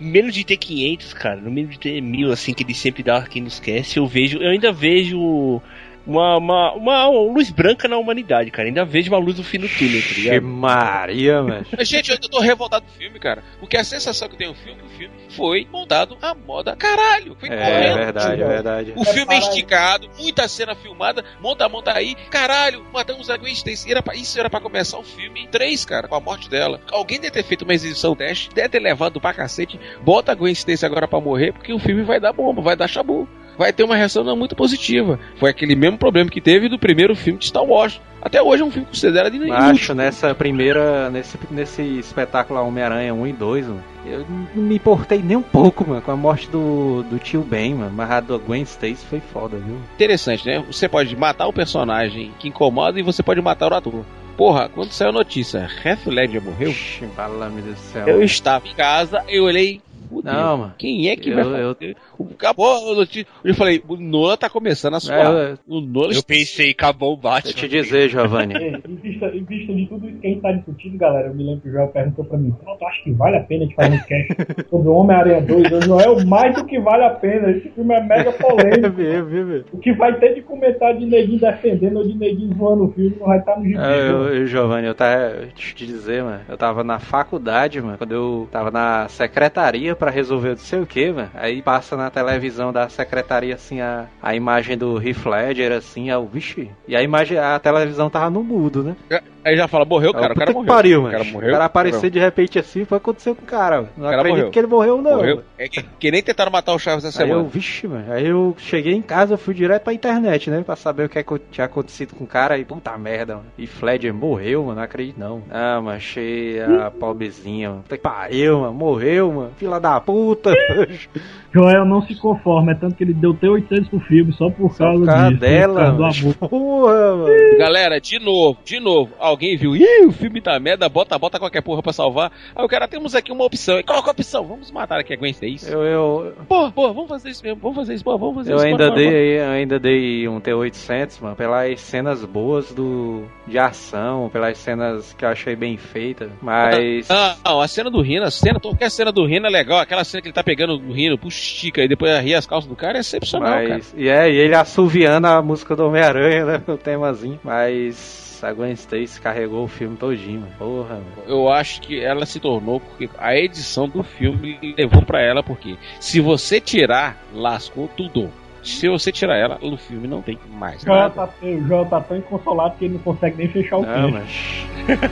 menos 0.00 0.34
de 0.34 0.44
ter 0.44 0.56
500, 0.56 1.14
cara, 1.14 1.36
no 1.36 1.50
mínimo 1.50 1.72
de 1.72 1.78
ter 1.78 2.00
mil, 2.00 2.32
assim, 2.32 2.52
que 2.52 2.62
ele 2.62 2.74
sempre 2.74 3.02
dá 3.02 3.22
quem 3.22 3.42
nos 3.42 3.54
esquece, 3.54 3.98
eu 3.98 4.06
vejo, 4.06 4.38
eu 4.38 4.50
ainda 4.50 4.72
vejo 4.72 5.62
uma, 6.06 6.36
uma, 6.36 6.72
uma, 6.74 7.08
luz 7.08 7.50
branca 7.50 7.88
na 7.88 7.96
humanidade, 7.96 8.50
cara. 8.50 8.68
Ainda 8.68 8.84
vejo 8.84 9.10
uma 9.10 9.18
luz 9.18 9.38
no 9.38 9.44
fim 9.44 9.58
do 9.58 9.68
túnel, 9.68 10.02
tá 10.02 10.14
ligado? 10.14 10.42
Maria, 10.42 11.42
mano. 11.42 11.66
Gente, 11.80 12.10
eu 12.10 12.18
tô 12.18 12.40
revoltado 12.40 12.84
do 12.84 12.92
filme, 12.92 13.18
cara. 13.18 13.42
Porque 13.58 13.76
a 13.76 13.84
sensação 13.84 14.28
que 14.28 14.36
tem 14.36 14.48
o 14.48 14.54
filme, 14.54 14.82
o 14.82 14.88
filme 14.88 15.14
foi 15.30 15.66
montado 15.70 16.16
a 16.20 16.34
moda 16.34 16.76
caralho. 16.76 17.36
Foi 17.38 17.48
é, 17.48 17.56
correndo. 17.56 17.98
É 17.98 18.04
verdade, 18.04 18.42
é 18.42 18.46
verdade. 18.46 18.92
O 18.96 19.04
filme 19.04 19.34
é 19.34 19.38
esticado, 19.38 20.08
muita 20.18 20.46
cena 20.46 20.74
filmada, 20.74 21.24
monta, 21.40 21.68
monta 21.68 21.92
aí. 21.92 22.14
Caralho, 22.30 22.84
matamos 22.92 23.30
a 23.30 23.36
Gwen 23.36 23.52
Stacy. 23.52 23.90
Era 23.90 24.02
pra, 24.02 24.14
isso 24.14 24.38
era 24.38 24.50
pra 24.50 24.60
começar 24.60 24.98
o 24.98 25.02
filme 25.02 25.42
em 25.42 25.46
três, 25.48 25.84
cara, 25.84 26.06
com 26.06 26.14
a 26.14 26.20
morte 26.20 26.48
dela. 26.50 26.80
Alguém 26.90 27.18
deve 27.18 27.32
ter 27.32 27.44
feito 27.44 27.62
uma 27.62 27.74
exibição 27.74 28.14
teste, 28.14 28.50
deve 28.54 28.68
ter 28.68 28.80
levado 28.80 29.20
pra 29.20 29.32
cacete. 29.32 29.80
Bota 30.02 30.32
a 30.32 30.34
Gwen 30.34 30.52
Stacy 30.52 30.84
agora 30.84 31.08
pra 31.08 31.20
morrer, 31.20 31.52
porque 31.52 31.72
o 31.72 31.78
filme 31.78 32.02
vai 32.02 32.20
dar 32.20 32.32
bomba, 32.32 32.60
vai 32.60 32.76
dar 32.76 32.88
chabu 32.88 33.28
vai 33.58 33.72
ter 33.72 33.84
uma 33.84 33.96
reação 33.96 34.24
não 34.24 34.36
muito 34.36 34.54
positiva. 34.54 35.18
Foi 35.36 35.50
aquele 35.50 35.74
mesmo 35.74 35.98
problema 35.98 36.30
que 36.30 36.40
teve 36.40 36.68
do 36.68 36.78
primeiro 36.78 37.14
filme 37.14 37.38
de 37.38 37.46
Star 37.46 37.64
Wars. 37.64 38.00
Até 38.20 38.40
hoje 38.40 38.62
é 38.62 38.64
um 38.64 38.70
filme 38.70 38.86
considerado 38.86 39.34
inútil. 39.34 39.54
Acho, 39.54 39.94
nessa 39.94 40.34
primeira, 40.34 41.10
nesse, 41.10 41.38
nesse 41.50 41.82
espetáculo 41.98 42.58
Homem-Aranha 42.66 43.12
1 43.12 43.26
e 43.26 43.32
2, 43.34 43.66
mano, 43.66 43.84
eu 44.06 44.26
não 44.54 44.62
me 44.62 44.76
importei 44.76 45.18
nem 45.18 45.36
um 45.36 45.42
pouco, 45.42 45.86
mano, 45.86 46.00
com 46.00 46.10
a 46.10 46.16
morte 46.16 46.48
do, 46.48 47.02
do 47.02 47.18
tio 47.18 47.42
Ben, 47.42 47.74
mano. 47.74 47.92
Mas 47.94 48.10
a 48.10 48.20
Gwen 48.20 48.62
Stacy 48.62 49.04
foi 49.08 49.20
foda, 49.20 49.58
viu? 49.58 49.76
Interessante, 49.94 50.46
né? 50.46 50.64
Você 50.66 50.88
pode 50.88 51.14
matar 51.14 51.46
o 51.46 51.52
personagem 51.52 52.32
que 52.38 52.48
incomoda 52.48 52.98
e 52.98 53.02
você 53.02 53.22
pode 53.22 53.42
matar 53.42 53.70
o 53.72 53.76
ator. 53.76 54.04
Porra, 54.36 54.68
quando 54.68 54.90
saiu 54.90 55.10
a 55.10 55.12
notícia, 55.12 55.68
Heath 55.84 56.06
Ledger 56.06 56.42
morreu? 56.42 56.70
Ixi, 56.70 57.04
do 57.04 57.76
céu. 57.76 58.08
Eu 58.08 58.22
estava 58.22 58.66
em 58.66 58.74
casa, 58.74 59.22
eu 59.28 59.44
olhei, 59.44 59.80
Fudeu. 60.08 60.32
Não, 60.32 60.58
mano. 60.58 60.74
Quem 60.78 61.08
é 61.08 61.16
que 61.16 61.30
eu, 61.30 61.34
vai 61.34 61.44
fazer? 61.44 61.62
Eu... 61.62 61.96
Acabou 62.32 63.04
Eu 63.44 63.54
falei, 63.54 63.82
o 63.88 63.96
Nola 63.96 64.36
tá 64.36 64.48
começando 64.48 64.94
a 64.94 65.00
suar. 65.00 65.34
É, 65.34 65.54
o 65.66 65.80
Nola 65.80 66.12
eu 66.12 66.22
pensei, 66.22 66.70
acabou 66.70 67.14
o 67.14 67.16
Batman. 67.16 67.50
Eu 67.50 67.54
te 67.54 67.68
dizer, 67.68 68.08
Giovanni. 68.08 68.54
em, 68.54 68.96
vista, 68.96 69.26
em 69.26 69.44
vista 69.44 69.74
de 69.74 69.86
tudo 69.86 70.08
isso 70.08 70.18
que 70.18 70.26
a 70.26 70.30
gente 70.30 70.42
tá 70.42 70.52
discutindo, 70.52 70.98
galera, 70.98 71.28
eu 71.28 71.34
me 71.34 71.44
lembro 71.44 71.60
que 71.62 71.68
o 71.68 71.72
Joel 71.72 71.88
perguntou 71.88 72.24
pra 72.24 72.38
mim, 72.38 72.52
pronto, 72.62 72.84
acho 72.86 73.04
que 73.04 73.12
vale 73.12 73.36
a 73.36 73.42
pena 73.42 73.64
a 73.64 73.66
gente 73.66 73.74
fazer 73.74 73.94
um 73.94 73.98
cast 73.98 74.68
sobre 74.68 74.88
o 74.88 74.92
Homem-Aranha 74.92 75.40
2. 75.42 75.72
Eu, 75.72 75.82
Joel, 75.82 76.26
mais 76.26 76.54
do 76.54 76.64
que 76.64 76.78
vale 76.80 77.04
a 77.04 77.10
pena. 77.10 77.50
Esse 77.50 77.68
filme 77.70 77.94
é 77.94 78.02
mega 78.02 78.32
polêmico. 78.32 79.66
o 79.72 79.78
que 79.78 79.92
vai 79.92 80.18
ter 80.18 80.34
de 80.34 80.42
comentário 80.42 80.98
de 80.98 81.06
neguinho 81.06 81.40
defendendo 81.40 81.96
ou 81.96 82.06
de 82.06 82.14
neguinho 82.16 82.54
zoando 82.56 82.84
o 82.84 82.92
filme 82.92 83.16
não 83.18 83.26
vai 83.26 83.38
estar 83.38 83.52
tá 83.52 83.58
no 83.58 83.64
gibi. 83.64 83.78
É, 83.78 84.10
eu, 84.10 84.34
eu, 84.34 84.46
Giovanni, 84.46 84.86
eu 84.86 84.94
tava, 84.94 85.46
te 85.54 85.86
dizer, 85.86 86.22
mano, 86.22 86.40
eu 86.48 86.56
tava 86.56 86.84
na 86.84 86.98
faculdade, 86.98 87.80
mano, 87.80 87.98
quando 87.98 88.12
eu 88.12 88.48
tava 88.50 88.70
na 88.70 89.08
secretaria 89.08 89.94
pra 89.94 90.10
resolver 90.10 90.50
não 90.50 90.56
sei 90.56 90.80
o 90.80 90.86
que, 90.86 91.10
mano. 91.12 91.30
Aí 91.34 91.62
passa 91.62 91.96
na 91.96 92.03
televisão 92.10 92.72
da 92.72 92.88
secretaria, 92.88 93.54
assim, 93.54 93.80
a, 93.80 94.06
a 94.22 94.34
imagem 94.34 94.76
do 94.76 95.00
Heath 95.00 95.24
Ledger, 95.26 95.72
assim, 95.72 96.10
é 96.10 96.16
o 96.16 96.26
vixe. 96.26 96.70
E 96.86 96.96
a 96.96 97.02
imagem, 97.02 97.38
a 97.38 97.58
televisão 97.58 98.10
tava 98.10 98.30
no 98.30 98.42
mudo, 98.42 98.82
né? 98.82 98.96
É, 99.44 99.50
aí 99.50 99.56
já 99.56 99.68
fala, 99.68 99.84
morreu, 99.84 100.12
cara, 100.12 100.32
o 100.32 100.36
cara 100.36 100.52
morreu. 100.52 100.66
Pariu, 100.66 101.02
mano. 101.02 101.14
O 101.14 101.18
cara 101.18 101.30
morreu. 101.30 101.48
O 101.48 101.52
cara 101.52 101.64
aparecer 101.66 102.10
de 102.10 102.18
repente 102.18 102.58
assim, 102.58 102.84
foi 102.84 102.96
acontecer 102.98 103.34
com 103.34 103.42
o 103.42 103.46
cara, 103.46 103.76
mano. 103.76 103.88
Não 103.96 104.04
cara 104.04 104.16
acredito 104.16 104.36
morreu. 104.38 104.50
que 104.50 104.58
ele 104.58 104.66
morreu, 104.66 105.02
não. 105.02 105.16
Morreu. 105.16 105.42
É 105.58 105.68
que, 105.68 105.82
que, 105.82 106.10
nem 106.10 106.22
tentaram 106.22 106.50
matar 106.50 106.72
o 106.72 106.78
Chaves 106.78 107.04
essa 107.04 107.22
aí 107.22 107.28
semana. 107.28 107.44
Eu, 107.44 107.48
vixe, 107.48 107.86
mano. 107.86 108.10
Aí 108.10 108.26
eu 108.26 108.56
cheguei 108.58 108.94
em 108.94 109.02
casa, 109.02 109.36
fui 109.36 109.54
direto 109.54 109.82
pra 109.82 109.92
internet, 109.92 110.50
né? 110.50 110.62
Pra 110.62 110.76
saber 110.76 111.04
o 111.04 111.08
que, 111.08 111.18
é 111.18 111.22
que 111.22 111.38
tinha 111.50 111.66
acontecido 111.66 112.14
com 112.14 112.24
o 112.24 112.26
cara. 112.26 112.56
E 112.56 112.64
puta 112.64 112.96
merda, 112.96 113.36
mano. 113.36 113.46
E 113.58 113.66
Fledger 113.66 114.14
morreu, 114.14 114.62
mano. 114.62 114.76
Não 114.76 114.82
acredito, 114.82 115.18
não. 115.18 115.42
Ah, 115.50 115.80
mano, 115.80 115.96
achei 115.96 116.60
a 116.62 116.90
pobrezinha, 116.90 117.68
mano. 117.68 117.82
Puta 117.82 117.96
que 117.96 118.02
pariu, 118.02 118.60
mano. 118.60 118.74
Morreu, 118.74 119.30
mano. 119.30 119.52
Fila 119.58 119.78
da 119.78 120.00
puta. 120.00 120.50
Joel 121.54 121.84
não 121.84 122.02
se 122.02 122.16
conforma, 122.16 122.72
é 122.72 122.74
tanto 122.74 122.96
que 122.96 123.04
ele 123.04 123.14
deu 123.14 123.30
até 123.30 123.48
800 123.48 123.88
pro 123.88 124.00
filme 124.00 124.32
só 124.32 124.50
por 124.50 124.72
só 124.72 124.86
causa, 124.86 125.06
causa 125.06 125.28
disso, 125.28 125.40
dela. 125.40 125.92
Por 125.92 125.98
causa 125.98 126.34
porra, 126.48 127.16
mano. 127.16 127.58
Galera, 127.58 128.00
de 128.00 128.18
novo, 128.18 128.58
de 128.64 128.80
novo, 128.80 129.12
alguém 129.34 129.56
viu, 129.56 129.76
ih, 129.76 130.06
o 130.06 130.12
filme 130.12 130.40
tá 130.40 130.58
merda, 130.58 130.88
bota, 130.88 131.18
bota 131.18 131.38
qualquer 131.38 131.60
porra 131.60 131.82
pra 131.82 131.92
salvar. 131.92 132.32
Aí 132.54 132.64
o 132.64 132.68
cara, 132.68 132.88
temos 132.88 133.14
aqui 133.14 133.30
uma 133.30 133.44
opção. 133.44 133.78
E 133.78 133.82
qual 133.82 133.98
é 133.98 134.02
a 134.02 134.10
opção? 134.10 134.44
Vamos 134.44 134.70
matar 134.70 135.00
aqui 135.00 135.12
a 135.12 135.16
Gwen 135.16 135.32
Stacy. 135.32 135.70
Eu, 135.70 135.82
eu... 135.82 136.34
Pô, 136.48 136.70
pô, 136.70 136.92
vamos 136.92 137.08
fazer 137.08 137.30
isso 137.30 137.44
mesmo, 137.44 137.60
vamos 137.60 137.76
fazer 137.76 137.94
isso, 137.94 138.04
pô, 138.04 138.16
vamos 138.16 138.36
fazer 138.36 138.52
eu 138.52 138.56
isso. 138.56 138.66
Ainda 138.66 138.88
pô, 138.88 138.94
dei, 138.94 139.40
eu 139.40 139.50
ainda 139.50 139.78
dei 139.78 140.28
um 140.28 140.40
T800, 140.40 141.20
mano, 141.20 141.36
pelas 141.36 141.80
cenas 141.80 142.24
boas 142.24 142.72
do, 142.72 143.24
de 143.46 143.58
ação, 143.58 144.30
pelas 144.32 144.56
cenas 144.58 145.12
que 145.14 145.24
eu 145.24 145.28
achei 145.28 145.56
bem 145.56 145.76
feitas, 145.76 146.30
mas... 146.40 147.10
Ah, 147.10 147.36
não, 147.44 147.60
a 147.60 147.68
cena 147.68 147.90
do 147.90 148.00
Rino, 148.00 148.24
a 148.24 148.30
cena, 148.30 148.60
qualquer 148.60 148.90
cena 148.90 149.12
do 149.12 149.26
Rino 149.26 149.46
é 149.46 149.50
legal, 149.50 149.78
aquela 149.78 150.04
cena 150.04 150.22
que 150.22 150.28
ele 150.28 150.34
tá 150.34 150.42
pegando 150.42 150.74
o 150.74 150.92
Rino, 150.92 151.18
puxa, 151.18 151.38
estica, 151.38 151.82
e 151.82 151.88
depois 151.88 152.14
ria 152.22 152.38
as 152.38 152.46
calças 152.46 152.68
do 152.68 152.76
cara 152.76 152.98
é 152.98 153.00
excepcional, 153.00 153.50
mas, 153.50 153.68
cara. 153.68 153.82
E 153.96 154.08
é, 154.08 154.30
e 154.30 154.36
ele 154.36 154.54
assoviando 154.54 155.26
a 155.26 155.42
música 155.42 155.74
do 155.74 155.86
Homem-Aranha, 155.86 156.44
né, 156.44 156.62
o 156.68 156.76
temazinho, 156.76 157.40
mas 157.42 158.23
Essa 158.44 158.52
Gwen 158.52 158.72
Stacy 158.72 159.20
carregou 159.20 159.64
o 159.64 159.68
filme 159.68 159.96
todinho, 159.96 160.40
mano. 160.40 160.52
Porra, 160.58 160.94
mano. 160.96 161.06
Eu 161.26 161.48
acho 161.48 161.80
que 161.80 161.98
ela 161.98 162.26
se 162.26 162.38
tornou 162.38 162.78
porque 162.78 163.08
a 163.18 163.34
edição 163.34 163.88
do 163.88 164.02
filme 164.02 164.74
levou 164.76 165.00
pra 165.02 165.22
ela, 165.22 165.42
porque 165.42 165.76
se 165.98 166.20
você 166.20 166.60
tirar, 166.60 167.16
lascou 167.32 167.88
tudo. 167.88 168.30
Se 168.62 168.88
você 168.88 169.10
tirar 169.12 169.36
ela, 169.36 169.58
no 169.62 169.76
filme 169.76 170.08
não 170.08 170.22
tem 170.22 170.38
mais 170.50 170.82
O 170.82 170.86
Joel 170.86 171.10
tá, 171.10 171.28
o 171.42 171.66
Joel 171.66 171.86
tá 171.86 172.00
tão 172.00 172.16
inconsolado 172.16 172.76
que 172.78 172.84
ele 172.86 172.94
não 172.94 173.00
consegue 173.00 173.36
nem 173.36 173.48
fechar 173.48 173.76
o 173.78 173.82
Não, 173.82 174.12
queixo. 174.12 174.66
mas. 174.86 174.98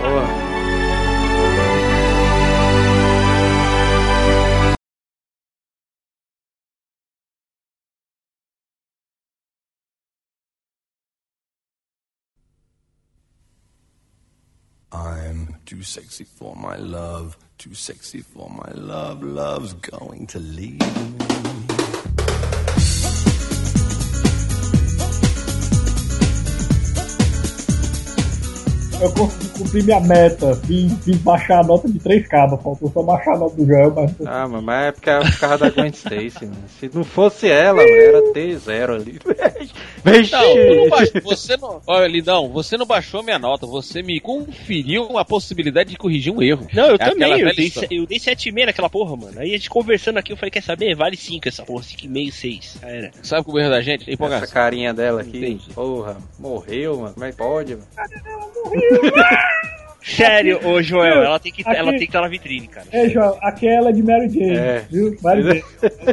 Porra. 0.00 0.53
Too 15.74 15.82
sexy 15.82 16.22
for 16.22 16.54
my 16.54 16.76
love, 16.76 17.36
too 17.58 17.74
sexy 17.74 18.20
for 18.20 18.48
my 18.48 18.70
love. 18.74 19.24
Love's 19.24 19.72
going 19.72 20.24
to 20.28 20.38
leave 20.38 20.78
me. 20.78 21.34
Eu 29.00 29.12
consegui 29.12 29.48
cumprir 29.58 29.84
minha 29.84 30.00
meta. 30.00 30.54
Fiz, 30.54 30.92
fiz 31.04 31.16
baixar 31.18 31.60
a 31.60 31.64
nota 31.64 31.88
de 31.88 31.98
3K. 31.98 32.62
Faltou 32.62 32.90
só 32.92 33.02
baixar 33.02 33.34
a 33.34 33.38
nota 33.38 33.56
do 33.56 33.66
Joel, 33.66 33.92
mas. 33.94 34.12
Ah, 34.24 34.46
mas 34.46 34.84
é 34.86 34.92
porque 34.92 35.10
é 35.10 35.18
por 35.18 35.38
causa 35.40 35.58
da 35.58 35.70
Gwen 35.70 35.90
Stacy, 35.90 36.46
mano. 36.46 36.64
Se 36.78 36.88
não 36.94 37.02
fosse 37.02 37.48
ela, 37.48 37.82
era 37.82 38.22
T0 38.32 38.94
ali. 38.94 39.18
Vixe. 40.04 40.32
Não, 40.32 40.88
baixou, 40.88 41.20
você 41.24 41.56
não. 41.56 41.80
Olha, 41.86 42.06
Lidão, 42.06 42.48
você 42.50 42.76
não 42.76 42.86
baixou 42.86 43.22
minha 43.22 43.38
nota, 43.38 43.66
você 43.66 44.02
me 44.02 44.20
conferiu 44.20 45.18
a 45.18 45.24
possibilidade 45.24 45.90
de 45.90 45.96
corrigir 45.96 46.32
um 46.32 46.42
erro. 46.42 46.66
Não, 46.72 46.86
eu 46.88 46.94
É 46.96 46.98
também, 46.98 47.40
eu 47.40 47.54
dei, 47.54 47.70
se- 47.70 47.86
eu 47.90 48.06
dei 48.06 48.18
7,5 48.18 48.66
naquela 48.66 48.90
porra, 48.90 49.16
mano. 49.16 49.38
Aí 49.40 49.50
a 49.50 49.56
gente 49.56 49.70
conversando 49.70 50.18
aqui, 50.18 50.32
eu 50.32 50.36
falei, 50.36 50.50
quer 50.50 50.62
saber? 50.62 50.94
Vale 50.94 51.16
5 51.16 51.48
essa 51.48 51.64
porra, 51.64 51.82
5,5, 51.84 52.32
6. 52.32 52.78
Já 52.82 52.88
era. 52.88 53.10
Sabe 53.22 53.44
qual 53.44 53.58
é 53.58 53.60
o 53.60 53.64
erro 53.64 53.70
da 53.70 53.80
gente? 53.80 54.04
Essa 54.10 54.46
carinha 54.46 54.92
dela 54.92 55.22
aqui, 55.22 55.38
Entendi. 55.38 55.70
porra, 55.74 56.16
morreu, 56.38 56.98
mano. 56.98 57.14
Como 57.14 57.24
é 57.26 57.30
que 57.30 57.36
pode, 57.38 57.76
mano? 57.76 57.86
Sério, 60.04 60.60
ô 60.66 60.82
Joel, 60.82 61.22
ela 61.22 61.38
tem 61.40 61.50
que 61.52 61.62
Aqui- 61.62 61.76
ela 61.76 61.90
tem 61.90 62.00
que 62.00 62.04
estar 62.06 62.20
na 62.20 62.28
vitrine, 62.28 62.66
cara. 62.68 62.86
É, 62.92 63.08
Joel, 63.08 63.38
aquela 63.42 63.88
é 63.88 63.92
de 63.92 64.02
Mary 64.02 64.28
Jane. 64.28 64.56
É. 64.56 64.84
Viu? 64.90 65.16
Mary 65.22 65.42
Jane. 65.42 65.64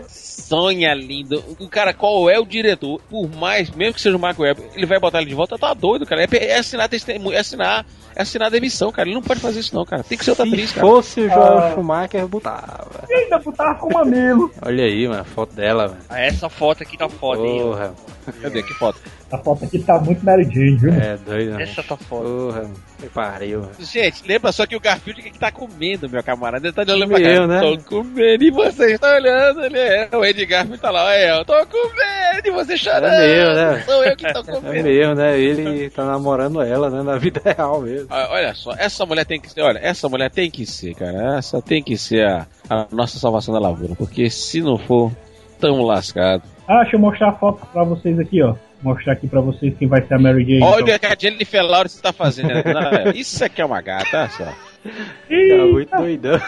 Sonha 0.07 0.93
lindo. 0.93 1.43
O 1.59 1.67
cara, 1.67 1.93
qual 1.93 2.29
é 2.29 2.39
o 2.39 2.45
diretor? 2.45 3.01
Por 3.09 3.29
mais, 3.35 3.69
mesmo 3.71 3.93
que 3.95 4.01
seja 4.01 4.15
o 4.15 4.19
Mark 4.19 4.37
Webber, 4.39 4.65
ele 4.75 4.85
vai 4.85 4.99
botar 4.99 5.19
ele 5.21 5.29
de 5.29 5.35
volta, 5.35 5.57
tá 5.57 5.73
doido, 5.73 6.05
cara. 6.05 6.23
É, 6.23 6.27
é 6.45 6.57
assinar 6.59 6.87
testemunho, 6.89 7.35
é 7.35 7.39
assinar, 7.39 7.85
é 8.15 8.21
assinar 8.21 8.47
a 8.47 8.51
demissão, 8.51 8.91
cara. 8.91 9.07
Ele 9.09 9.15
não 9.15 9.21
pode 9.21 9.39
fazer 9.39 9.59
isso, 9.59 9.75
não, 9.75 9.85
cara. 9.85 10.03
Tem 10.03 10.17
que 10.17 10.23
ser 10.23 10.31
outra 10.31 10.45
atriz, 10.45 10.69
Se 10.69 10.75
cara. 10.75 10.87
fosse 10.87 11.21
o 11.21 11.29
Joel 11.29 11.57
Ah. 11.57 11.71
Schumacher, 11.73 12.27
botava. 12.27 13.03
E 13.09 13.13
ainda 13.13 13.39
botava 13.39 13.75
com 13.75 13.93
mamilo. 13.93 14.51
Olha 14.61 14.83
aí, 14.85 15.07
mano, 15.07 15.21
a 15.21 15.25
foto 15.25 15.53
dela, 15.55 15.87
mano. 15.89 15.99
Ah, 16.09 16.19
Essa 16.21 16.49
foto 16.49 16.83
aqui 16.83 16.97
tá 16.97 17.09
foda, 17.09 17.41
hein? 17.41 17.59
Porra, 17.61 17.93
Cadê? 18.41 18.63
Que 18.63 18.73
foto? 18.73 18.99
A 19.31 19.37
foto 19.37 19.63
aqui 19.65 19.79
tá 19.79 19.97
muito 19.99 20.25
Mary 20.25 20.43
Jane, 20.43 20.75
viu? 20.77 20.93
é 20.93 21.15
doido, 21.17 21.51
mano. 21.51 21.61
Essa 21.61 21.81
tá 21.83 21.95
foda. 21.95 22.23
Porra. 22.27 22.69
Que 22.99 23.07
pariu, 23.09 23.61
mano. 23.61 23.71
Gente, 23.79 24.27
lembra 24.27 24.51
só 24.51 24.65
que 24.65 24.75
o 24.75 24.79
Garfield 24.79 25.21
que 25.21 25.39
tá 25.39 25.51
comendo, 25.51 26.09
meu 26.09 26.21
camarada. 26.21 26.67
Ele 26.67 26.73
tá 26.73 26.81
olhando 26.81 27.07
pra 27.07 27.21
cá. 27.21 27.47
né? 27.47 27.59
Tô 27.61 27.77
comendo 28.01 28.43
e 28.43 28.51
você 28.51 28.93
está 28.93 29.15
olhando. 29.15 29.63
Ele 29.63 29.77
é. 29.79 30.09
O 30.13 30.25
Ed 30.25 30.45
Garfield 30.45 30.81
tá 30.81 30.91
lá, 30.91 31.05
olha, 31.05 31.37
eu 31.39 31.45
tô 31.45 31.53
comendo 31.65 32.47
e 32.47 32.51
você 32.51 32.75
chorando. 32.77 33.05
É 33.13 33.27
meu, 33.35 33.53
né? 33.55 33.83
Sou 33.85 34.03
eu 34.03 34.15
que 34.17 34.33
tô 34.33 34.39
É 34.41 34.43
comendo. 34.43 34.83
mesmo, 34.83 35.15
né? 35.15 35.39
Ele 35.39 35.89
tá 35.89 36.03
namorando 36.05 36.61
ela, 36.61 36.89
né? 36.89 37.01
Na 37.01 37.17
vida 37.17 37.41
real 37.43 37.81
mesmo. 37.81 38.07
Ah, 38.09 38.27
Olha 38.31 38.53
só, 38.53 38.71
essa 38.77 39.05
mulher 39.05 39.25
tem 39.25 39.39
que 39.39 39.49
ser, 39.51 39.61
olha, 39.61 39.79
essa 39.81 40.07
mulher 40.09 40.29
tem 40.29 40.51
que 40.51 40.65
ser, 40.65 40.93
cara. 40.95 41.37
Essa 41.37 41.61
tem 41.61 41.81
que 41.81 41.97
ser 41.97 42.25
a, 42.27 42.45
a 42.69 42.85
nossa 42.91 43.17
salvação 43.17 43.53
da 43.53 43.59
lavoura. 43.59 43.95
Porque 43.95 44.29
se 44.29 44.61
não 44.61 44.77
for, 44.77 45.11
tamo 45.59 45.83
lascado. 45.85 46.43
Ah, 46.67 46.81
deixa 46.81 46.95
eu 46.95 46.99
mostrar 46.99 47.29
a 47.29 47.33
foto 47.33 47.65
pra 47.73 47.83
vocês 47.83 48.17
aqui, 48.19 48.41
ó. 48.43 48.55
Mostrar 48.81 49.13
aqui 49.13 49.27
pra 49.27 49.41
vocês 49.41 49.73
quem 49.77 49.87
vai 49.87 50.01
ser 50.05 50.15
a 50.15 50.19
Mary 50.19 50.43
Jane. 50.43 50.63
Olha 50.63 50.81
então. 50.81 50.95
o 50.95 50.99
que 50.99 51.05
a 51.05 51.15
Jennifer 51.19 51.63
Lawrence 51.63 52.01
tá 52.01 52.11
fazendo. 52.11 52.47
né? 52.47 52.63
Não, 52.65 53.11
Isso 53.15 53.43
aqui 53.43 53.61
é 53.61 53.65
uma 53.65 53.81
gata, 53.81 54.17
olha 54.17 54.29
só. 54.29 54.45
Tá 54.45 55.65
muito 55.71 55.95
doidão. 55.95 56.41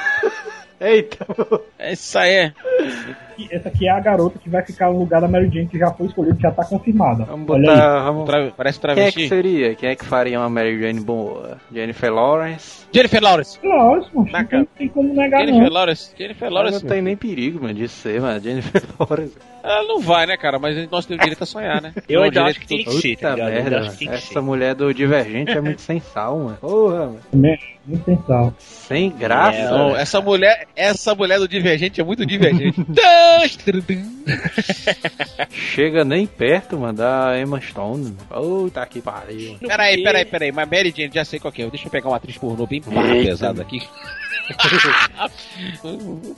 Eita, 0.81 1.25
Isso 1.91 2.17
aí 2.17 2.51
é. 3.49 3.55
Essa 3.55 3.69
aqui 3.69 3.87
é 3.87 3.91
a 3.91 3.99
garota 3.99 4.37
que 4.39 4.49
vai 4.49 4.63
ficar 4.65 4.91
no 4.91 4.99
lugar 4.99 5.21
da 5.21 5.27
Mary 5.27 5.49
Jane, 5.53 5.67
que 5.67 5.77
já 5.77 5.91
foi 5.91 6.07
escolhida, 6.07 6.37
já 6.39 6.51
tá 6.51 6.63
confirmada. 6.65 7.25
vamos 7.25 7.49
Olha 7.49 7.69
aí. 7.71 7.75
botar. 7.77 7.99
Vamos... 8.03 8.25
Tra- 8.25 8.51
Parece 8.55 8.79
Quem 8.79 8.89
é 8.91 8.93
travesti. 8.95 9.21
que 9.21 9.27
seria? 9.29 9.75
Quem 9.75 9.89
é 9.89 9.95
que 9.95 10.05
faria 10.05 10.39
uma 10.39 10.49
Mary 10.49 10.79
Jane 10.79 10.99
boa? 10.99 11.57
Jennifer 11.71 12.13
Lawrence? 12.13 12.85
Jennifer 12.93 13.21
Lawrence. 13.21 13.59
Lógico, 13.63 14.17
mano, 14.19 14.31
Na 14.31 14.39
não 14.41 14.47
cara. 14.47 14.65
tem, 14.77 14.87
tem 14.87 14.87
como 14.89 15.13
negar 15.13 15.39
Jennifer 15.39 15.63
não. 15.63 15.69
Lawrence. 15.73 16.11
Jennifer 16.17 16.47
Ela 16.47 16.55
Lawrence. 16.61 16.83
não 16.83 16.89
tem 16.91 17.01
nem 17.01 17.15
perigo, 17.17 17.61
mano, 17.61 17.73
de 17.73 17.87
ser, 17.87 18.21
mano. 18.21 18.39
Jennifer 18.39 18.81
Lawrence. 18.99 19.37
Ela 19.63 19.83
não 19.87 19.99
vai, 20.01 20.25
né, 20.25 20.35
cara? 20.35 20.59
Mas 20.59 20.75
nós 20.91 21.05
temos 21.05 21.21
direito 21.23 21.41
a 21.41 21.45
sonhar, 21.45 21.81
né? 21.81 21.93
Eu 22.09 22.19
Não, 22.19 22.25
ainda 22.25 22.43
acho 22.43 22.59
que 22.59 22.67
tem 22.67 22.83
que 22.83 22.91
ser, 22.91 23.15
Puta 23.15 23.29
tá 23.29 23.35
merda, 23.45 23.79
mano. 23.79 23.91
que 23.93 24.05
que 24.07 24.13
Essa 24.13 24.41
mulher 24.41 24.75
do 24.75 24.93
Divergente 24.93 25.51
é 25.57 25.61
muito 25.61 25.79
sem 25.81 26.01
sal, 26.01 26.37
mano. 26.37 26.57
Porra, 26.59 27.05
mano. 27.05 27.19
Muito 27.85 28.03
sensual. 28.05 28.53
Sem 28.59 29.09
graça. 29.09 29.57
É, 29.97 30.01
essa 30.01 30.19
mulher, 30.21 30.67
essa 30.75 31.15
mulher 31.15 31.39
do 31.39 31.47
Divergente 31.47 31.99
é 31.99 32.03
muito 32.03 32.25
divergente. 32.25 32.79
Chega 35.49 36.03
nem 36.03 36.25
perto, 36.25 36.77
mano, 36.77 36.97
da 36.97 37.37
Emma 37.39 37.59
Stone. 37.61 38.15
Puta 38.29 38.85
que 38.85 39.01
pariu. 39.01 39.57
peraí, 39.59 40.03
peraí, 40.03 40.25
peraí. 40.25 40.51
Mas 40.51 40.69
Mary 40.69 40.93
Jane, 40.95 41.11
já 41.13 41.25
sei 41.25 41.39
qual 41.39 41.51
que 41.51 41.61
é. 41.61 41.69
Deixa 41.69 41.87
eu 41.87 41.91
pegar 41.91 42.09
uma 42.09 42.17
atriz 42.17 42.37
pornô 42.37 42.65
bem 42.65 42.81
pesada 42.81 43.61
aqui. 43.61 43.79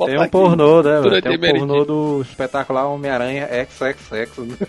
Tem 0.06 0.20
um 0.20 0.28
pornô, 0.30 0.82
né, 0.84 0.90
mano? 0.92 1.04
Durante 1.04 1.24
Tem 1.24 1.36
um 1.54 1.58
pornô 1.60 1.86
do 1.86 2.22
espetacular 2.22 2.88
Homem-Aranha 2.88 3.48
XXX. 3.66 4.60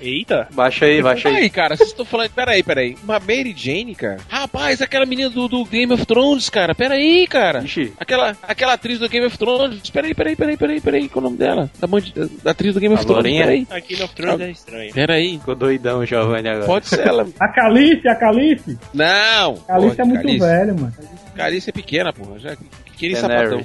Eita! 0.00 0.48
Baixa 0.52 0.86
aí, 0.86 1.02
baixa 1.02 1.28
aí. 1.28 1.34
Peraí, 1.34 1.50
cara, 1.50 1.76
vocês 1.76 1.90
estão 1.90 2.04
falando. 2.04 2.30
Peraí, 2.30 2.62
peraí. 2.62 2.96
Uma 3.02 3.18
Mary 3.18 3.54
Jane, 3.56 3.94
cara? 3.94 4.18
Rapaz, 4.28 4.80
aquela 4.80 5.06
menina 5.06 5.30
do, 5.30 5.48
do 5.48 5.64
Game 5.64 5.92
of 5.92 6.04
Thrones, 6.06 6.48
cara. 6.48 6.74
Peraí, 6.74 7.26
cara. 7.26 7.62
Ixi, 7.64 7.92
Aquela, 7.98 8.36
aquela 8.42 8.74
atriz 8.74 8.98
do 8.98 9.08
Game 9.08 9.26
of 9.26 9.36
Thrones. 9.38 9.90
Peraí, 9.90 10.14
peraí, 10.14 10.36
peraí, 10.36 10.56
peraí, 10.56 10.80
peraí. 10.80 11.08
Qual 11.08 11.24
é 11.24 11.26
o 11.26 11.30
nome 11.30 11.38
dela? 11.38 11.70
Da, 11.78 11.86
band- 11.86 12.02
da 12.42 12.50
atriz 12.52 12.74
do 12.74 12.80
Game 12.80 12.94
of 12.94 13.02
A 13.02 13.06
Thrones. 13.06 13.24
lourinha? 13.24 13.44
Peraí. 13.44 13.66
Aqui 13.70 14.00
no 14.00 14.08
Thrones 14.08 14.40
é 14.40 14.50
estranho. 14.50 14.92
Peraí. 14.92 15.38
ficou 15.38 15.54
doidão 15.54 16.04
Giovanni 16.06 16.48
agora. 16.48 16.66
Pode 16.66 16.86
ser 16.88 17.06
ela. 17.06 17.26
A 17.40 17.48
Calice, 17.48 18.08
a 18.08 18.14
Calice. 18.14 18.78
Não. 18.94 19.56
Calice 19.56 20.00
é 20.00 20.04
muito 20.04 20.22
Calice. 20.22 20.38
velha, 20.38 20.74
mano. 20.74 20.92
Calice 21.34 21.70
é 21.70 21.72
pequena, 21.72 22.12
porra. 22.12 22.38
Já 22.38 22.56
queria 22.96 23.16
sapatão. 23.20 23.62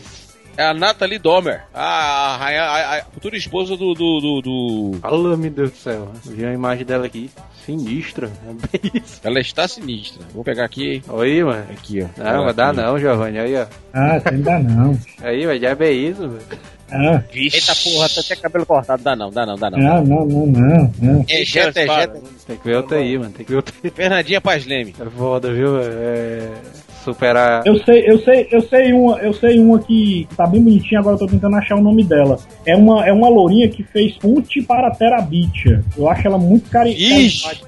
É 0.58 0.66
a 0.66 0.74
Natalie 0.74 1.18
Domer. 1.18 1.64
A, 1.74 2.36
a, 2.36 2.48
a- 2.50 2.98
a 3.00 3.04
futura 3.06 3.38
esposa 3.38 3.78
do. 3.78 3.94
do, 3.94 4.20
do, 4.20 4.42
do- 4.42 5.00
Fala, 5.00 5.38
meu 5.38 5.50
Deus 5.50 5.72
do 5.72 5.78
céu. 5.78 6.12
Vi 6.26 6.46
a 6.46 6.54
imagem 6.54 6.86
dela 6.86 7.06
aqui. 7.06 7.30
Sinistra. 7.66 8.30
É 8.48 8.54
bem 8.80 8.92
isso. 9.02 9.22
Ela 9.24 9.40
está 9.40 9.68
sinistra. 9.68 10.26
Vou 10.34 10.44
pegar 10.44 10.66
aqui. 10.66 11.02
Oi, 11.08 11.44
mano. 11.44 11.66
Aqui, 11.72 12.02
ó. 12.04 12.22
Não, 12.24 12.44
vai 12.44 12.54
dar 12.54 12.74
não, 12.74 13.00
Giovanni. 13.00 13.40
Aí, 13.40 13.56
ó. 13.56 13.66
Ah, 13.94 14.20
você 14.20 14.30
ainda 14.30 14.60
não. 14.60 15.00
Aí, 15.22 15.46
vai 15.46 15.60
já 15.60 15.70
é 15.80 15.92
isso, 15.92 16.28
velho. 16.28 16.46
Ah, 16.92 17.24
Vixe. 17.32 17.56
Eita 17.58 17.74
porra, 17.90 18.10
tá 18.10 18.20
até 18.20 18.36
cabelo 18.36 18.66
cortado. 18.66 19.02
Dá 19.02 19.16
não, 19.16 19.30
dá 19.32 19.46
não, 19.46 19.56
dá 19.56 19.70
não. 19.70 19.80
não, 19.80 20.04
não, 20.04 20.26
não, 20.26 20.46
não. 20.48 20.94
não. 21.00 21.26
Ejeta, 21.30 21.80
ejeta. 21.82 22.22
Tem 22.46 22.58
que 22.58 22.66
ver 22.68 22.76
outra 22.76 22.98
aí, 22.98 23.18
mano. 23.18 23.32
Tem 23.32 23.46
que 23.46 23.52
ver 23.52 23.58
outra 23.58 23.74
aí. 23.82 23.90
Fernandinha 23.90 24.42
Paz 24.42 24.66
Leme. 24.66 24.94
É 25.00 25.06
foda, 25.06 25.54
viu? 25.54 25.80
É... 25.82 26.50
Superar. 27.04 27.64
Eu 27.66 27.78
sei, 27.84 28.04
eu 28.08 28.20
sei, 28.20 28.48
eu 28.52 28.62
sei 28.62 28.94
uma, 28.94 29.18
eu 29.20 29.34
sei 29.34 29.60
uma 29.60 29.80
que 29.80 30.28
tá 30.38 30.46
bem 30.46 30.62
bonitinha, 30.62 31.00
agora 31.00 31.16
eu 31.16 31.20
tô 31.20 31.28
tentando 31.28 31.56
achar 31.56 31.76
o 31.76 31.82
nome 31.82 32.04
dela. 32.04 32.38
É 32.66 32.76
uma, 32.76 33.06
é 33.06 33.12
uma 33.12 33.28
lourinha 33.28 33.68
que 33.70 33.82
fez 33.84 34.16
Ponte 34.18 34.62
para 34.62 34.92
Terabitia. 34.92 35.84
Eu 35.98 36.10
acho 36.10 36.28
ela 36.28 36.38
muito 36.38 36.70
carismática. 36.70 37.68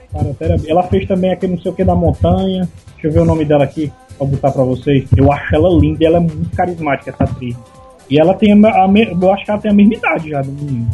Ela 0.67 0.83
fez 0.83 1.07
também 1.07 1.31
aquele 1.31 1.53
não 1.55 1.61
sei 1.61 1.71
o 1.71 1.75
que 1.75 1.83
da 1.83 1.95
montanha. 1.95 2.67
Deixa 2.93 3.07
eu 3.07 3.11
ver 3.11 3.19
o 3.21 3.25
nome 3.25 3.43
dela 3.43 3.63
aqui, 3.63 3.91
pra 4.17 4.27
botar 4.27 4.51
pra 4.51 4.63
vocês. 4.63 5.05
Eu 5.17 5.31
acho 5.31 5.55
ela 5.55 5.69
linda 5.79 6.03
e 6.03 6.05
ela 6.05 6.17
é 6.17 6.21
muito 6.21 6.55
carismática, 6.55 7.09
essa 7.11 7.23
atriz. 7.23 7.55
E 8.09 8.19
ela 8.19 8.33
tem 8.35 8.53
a, 8.53 8.83
a 8.83 8.87
me- 8.87 9.11
eu 9.19 9.33
acho 9.33 9.43
que 9.45 9.51
ela 9.51 9.59
tem 9.59 9.71
a 9.71 9.73
mesma 9.73 9.93
idade 9.95 10.29
já 10.29 10.41
do 10.41 10.51
menino. 10.51 10.87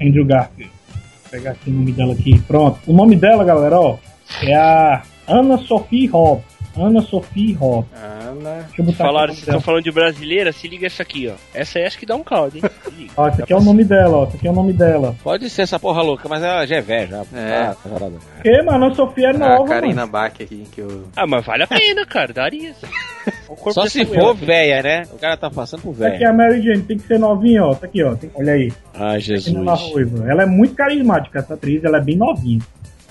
Andrew 0.00 0.24
Garfield. 0.24 0.70
Vou 0.92 1.30
pegar 1.30 1.50
aqui 1.52 1.70
o 1.70 1.72
nome 1.72 1.92
dela 1.92 2.12
aqui. 2.12 2.38
Pronto. 2.46 2.78
O 2.86 2.92
nome 2.92 3.16
dela, 3.16 3.42
galera, 3.44 3.80
ó, 3.80 3.96
é 4.42 4.54
a 4.54 5.02
Ana 5.26 5.58
Sophie 5.58 6.06
Hobbs. 6.06 6.51
Ana 6.76 7.02
Sophie 7.02 7.52
Hobbs. 7.52 7.88
Ana. 7.94 8.62
Deixa 8.66 8.80
eu 8.80 8.84
botar 8.84 9.04
Falaram, 9.04 9.34
vocês 9.34 9.46
estão 9.46 9.60
falando 9.60 9.84
de 9.84 9.90
brasileira, 9.90 10.52
se 10.52 10.66
liga 10.68 10.86
essa 10.86 11.02
aqui, 11.02 11.28
ó. 11.28 11.34
Essa 11.54 11.78
aí 11.78 11.84
acho 11.84 11.98
que 11.98 12.06
dá 12.06 12.16
um 12.16 12.22
caldo, 12.22 12.56
hein? 12.56 12.62
Se 12.84 12.90
liga. 12.90 13.12
dela. 13.12 13.14
Ó, 13.16 13.28
esse 13.28 13.42
aqui 13.42 13.52
é 13.52 13.56
o 13.56 13.60
nome 13.60 13.84
dela, 13.84 14.16
ó. 14.16 14.24
Esse 14.24 14.36
aqui 14.36 14.48
é 14.48 14.50
o 14.50 14.54
nome 14.54 14.72
dela. 14.72 15.16
Pode 15.22 15.50
ser 15.50 15.62
essa 15.62 15.78
porra 15.78 16.02
louca, 16.02 16.28
mas 16.28 16.42
ela 16.42 16.66
já 16.66 16.76
é 16.76 16.80
velha, 16.80 17.06
já. 17.08 17.38
É. 17.38 17.64
Tá, 17.66 17.74
tá 17.74 17.88
parada. 17.90 18.12
Que, 18.42 18.62
mano? 18.62 18.86
A 18.86 18.94
Sofia 18.94 19.26
é 19.28 19.30
A 19.30 19.38
nova, 19.38 19.68
Karina 19.68 19.94
mano. 20.02 20.12
Bach 20.12 20.32
aqui, 20.40 20.64
que 20.72 20.80
eu. 20.80 21.04
Ah, 21.16 21.26
mas 21.26 21.44
vale 21.44 21.64
a 21.64 21.66
pena, 21.66 22.06
cara, 22.06 22.32
daria. 22.32 22.72
O 23.48 23.54
corpo 23.54 23.72
Só 23.72 23.86
se 23.86 24.04
for 24.04 24.34
velha, 24.34 24.82
né? 24.82 25.02
O 25.12 25.18
cara 25.18 25.36
tá 25.36 25.48
passando 25.48 25.82
por 25.82 25.92
Essa 25.94 26.08
aqui 26.08 26.16
é 26.16 26.18
velha. 26.18 26.30
a 26.30 26.32
Mary 26.32 26.60
Jane. 26.62 26.82
Tem 26.82 26.96
que 26.96 27.06
ser 27.06 27.18
novinha, 27.20 27.64
ó. 27.64 27.74
Tá 27.74 27.86
aqui, 27.86 28.02
ó. 28.02 28.16
Olha 28.34 28.54
aí. 28.54 28.72
Ai, 28.94 29.18
Menina 29.46 29.76
Jesus. 29.76 30.20
Ela 30.26 30.42
é 30.42 30.46
muito 30.46 30.74
carismática, 30.74 31.38
essa 31.38 31.54
atriz. 31.54 31.84
Ela 31.84 31.98
é 31.98 32.00
bem 32.00 32.16
novinha. 32.16 32.60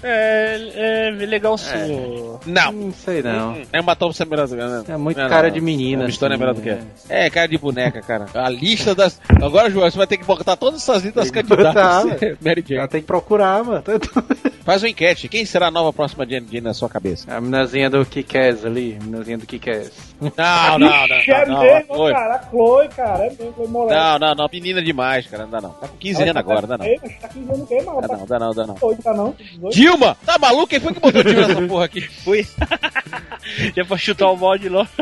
É, 0.04 1.08
é 1.10 1.26
legal 1.26 1.58
sim. 1.58 2.38
Não. 2.46 2.72
Não 2.72 2.92
sei 2.92 3.22
não. 3.22 3.58
É 3.72 3.80
uma 3.80 3.96
Tom 3.96 4.12
ser 4.12 4.26
melhor 4.26 4.48
do 4.48 4.56
que 4.56 4.62
né? 4.64 4.84
É 4.88 4.98
muito 4.98 5.18
Não, 5.20 5.30
cara 5.30 5.48
não. 5.48 5.54
de 5.54 5.62
menina. 5.62 6.04
Uma 6.04 6.10
história 6.10 6.34
é 6.34 6.36
assim, 6.36 6.40
melhor 6.42 6.56
do 6.56 6.62
que 6.62 6.70
é. 6.70 6.80
é. 7.10 7.26
É, 7.28 7.30
cara 7.30 7.48
de 7.48 7.58
boneca, 7.58 8.02
cara. 8.02 8.26
A 8.34 8.50
lista 8.50 8.96
das. 8.96 9.20
Agora, 9.42 9.70
João, 9.70 9.90
você 9.90 9.98
vai 9.98 10.08
ter 10.08 10.18
que 10.18 10.26
botar 10.26 10.56
todas 10.56 10.82
essas 10.82 11.04
listas 11.04 11.30
Tem 11.30 11.44
que 11.44 11.50
botar, 11.50 11.74
candidatas. 12.04 12.20
velho. 12.20 12.38
Mary 12.42 12.64
Ela 12.70 12.78
Jane. 12.78 12.88
tem 12.90 13.02
que 13.02 13.08
procurar, 13.08 13.64
mano. 13.64 13.84
Faz 14.64 14.84
uma 14.84 14.90
enquete. 14.90 15.28
Quem 15.28 15.44
será 15.46 15.68
a 15.68 15.72
nova 15.72 15.92
próxima 15.92 16.26
Jane 16.26 16.46
Jane 16.48 16.62
na 16.62 16.74
sua 16.74 16.88
cabeça? 16.90 17.34
A 17.36 17.42
minazinha 17.42 17.90
do 17.90 18.06
Kikaz 18.06 18.66
ali. 18.66 18.98
A 19.00 19.04
minazinha 19.04 19.38
do 19.38 19.46
Kikaz. 19.46 19.92
Não, 20.22 20.30
não, 20.80 21.08
não. 21.08 21.18
Ixi, 21.18 21.32
é 21.32 21.46
não, 21.48 21.54
não, 21.56 21.62
mesmo, 21.64 21.98
Oi. 21.98 22.12
cara. 22.14 22.36
A 22.36 22.50
Chloe, 22.50 22.88
cara. 22.90 23.26
É 23.26 23.30
mesmo, 23.30 23.54
foi 23.54 23.68
moleque. 23.68 24.00
Não, 24.00 24.20
não, 24.20 24.36
não. 24.36 24.50
Menina 24.52 24.82
demais, 24.82 25.26
cara. 25.28 25.44
Não 25.44 25.50
dá 25.50 25.62
não. 25.62 25.70
Tá 25.72 25.88
com 25.88 25.98
15 25.98 26.24
anos 26.24 26.36
agora, 26.36 26.68
dá 26.68 26.78
não. 26.78 26.86
Tá 26.86 27.28
15 27.28 27.50
anos 27.52 27.62
o 27.62 27.66
quê, 27.68 27.82
mano? 27.82 28.02
Dá 28.02 28.08
não, 28.18 28.26
dá 28.26 28.40
não, 28.40 28.54
dá 28.54 28.68
não. 28.68 28.74
Tá 28.76 28.80
doido, 28.82 29.02
tá 29.04 29.14
não? 29.14 29.36
18? 29.92 29.98
Dilma! 29.98 30.18
Tá 30.26 30.38
maluco? 30.40 30.68
Quem 30.68 30.80
foi 30.80 30.94
que 30.94 31.00
botou 31.00 31.24
Dilma 31.24 31.48
nessa 31.48 31.62
porra 31.68 31.86
aqui? 31.86 32.02
Fui. 32.24 32.48
Já 33.76 33.86
pra 33.86 33.98
chutar 33.98 34.32
o 34.32 34.38
balde 34.38 34.70
logo. 34.70 34.90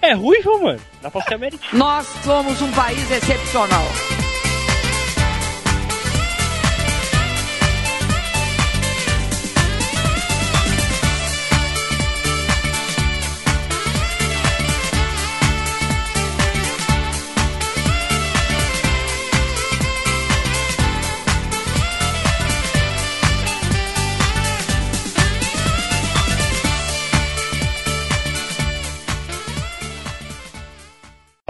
É 0.00 0.12
ruivo, 0.12 0.62
mano. 0.62 0.80
Dá 1.00 1.10
pra 1.10 1.22
ser 1.22 1.34
americano. 1.34 1.68
Nós 1.72 2.06
somos 2.24 2.60
um 2.62 2.70
país 2.72 3.10
excepcional. 3.10 3.84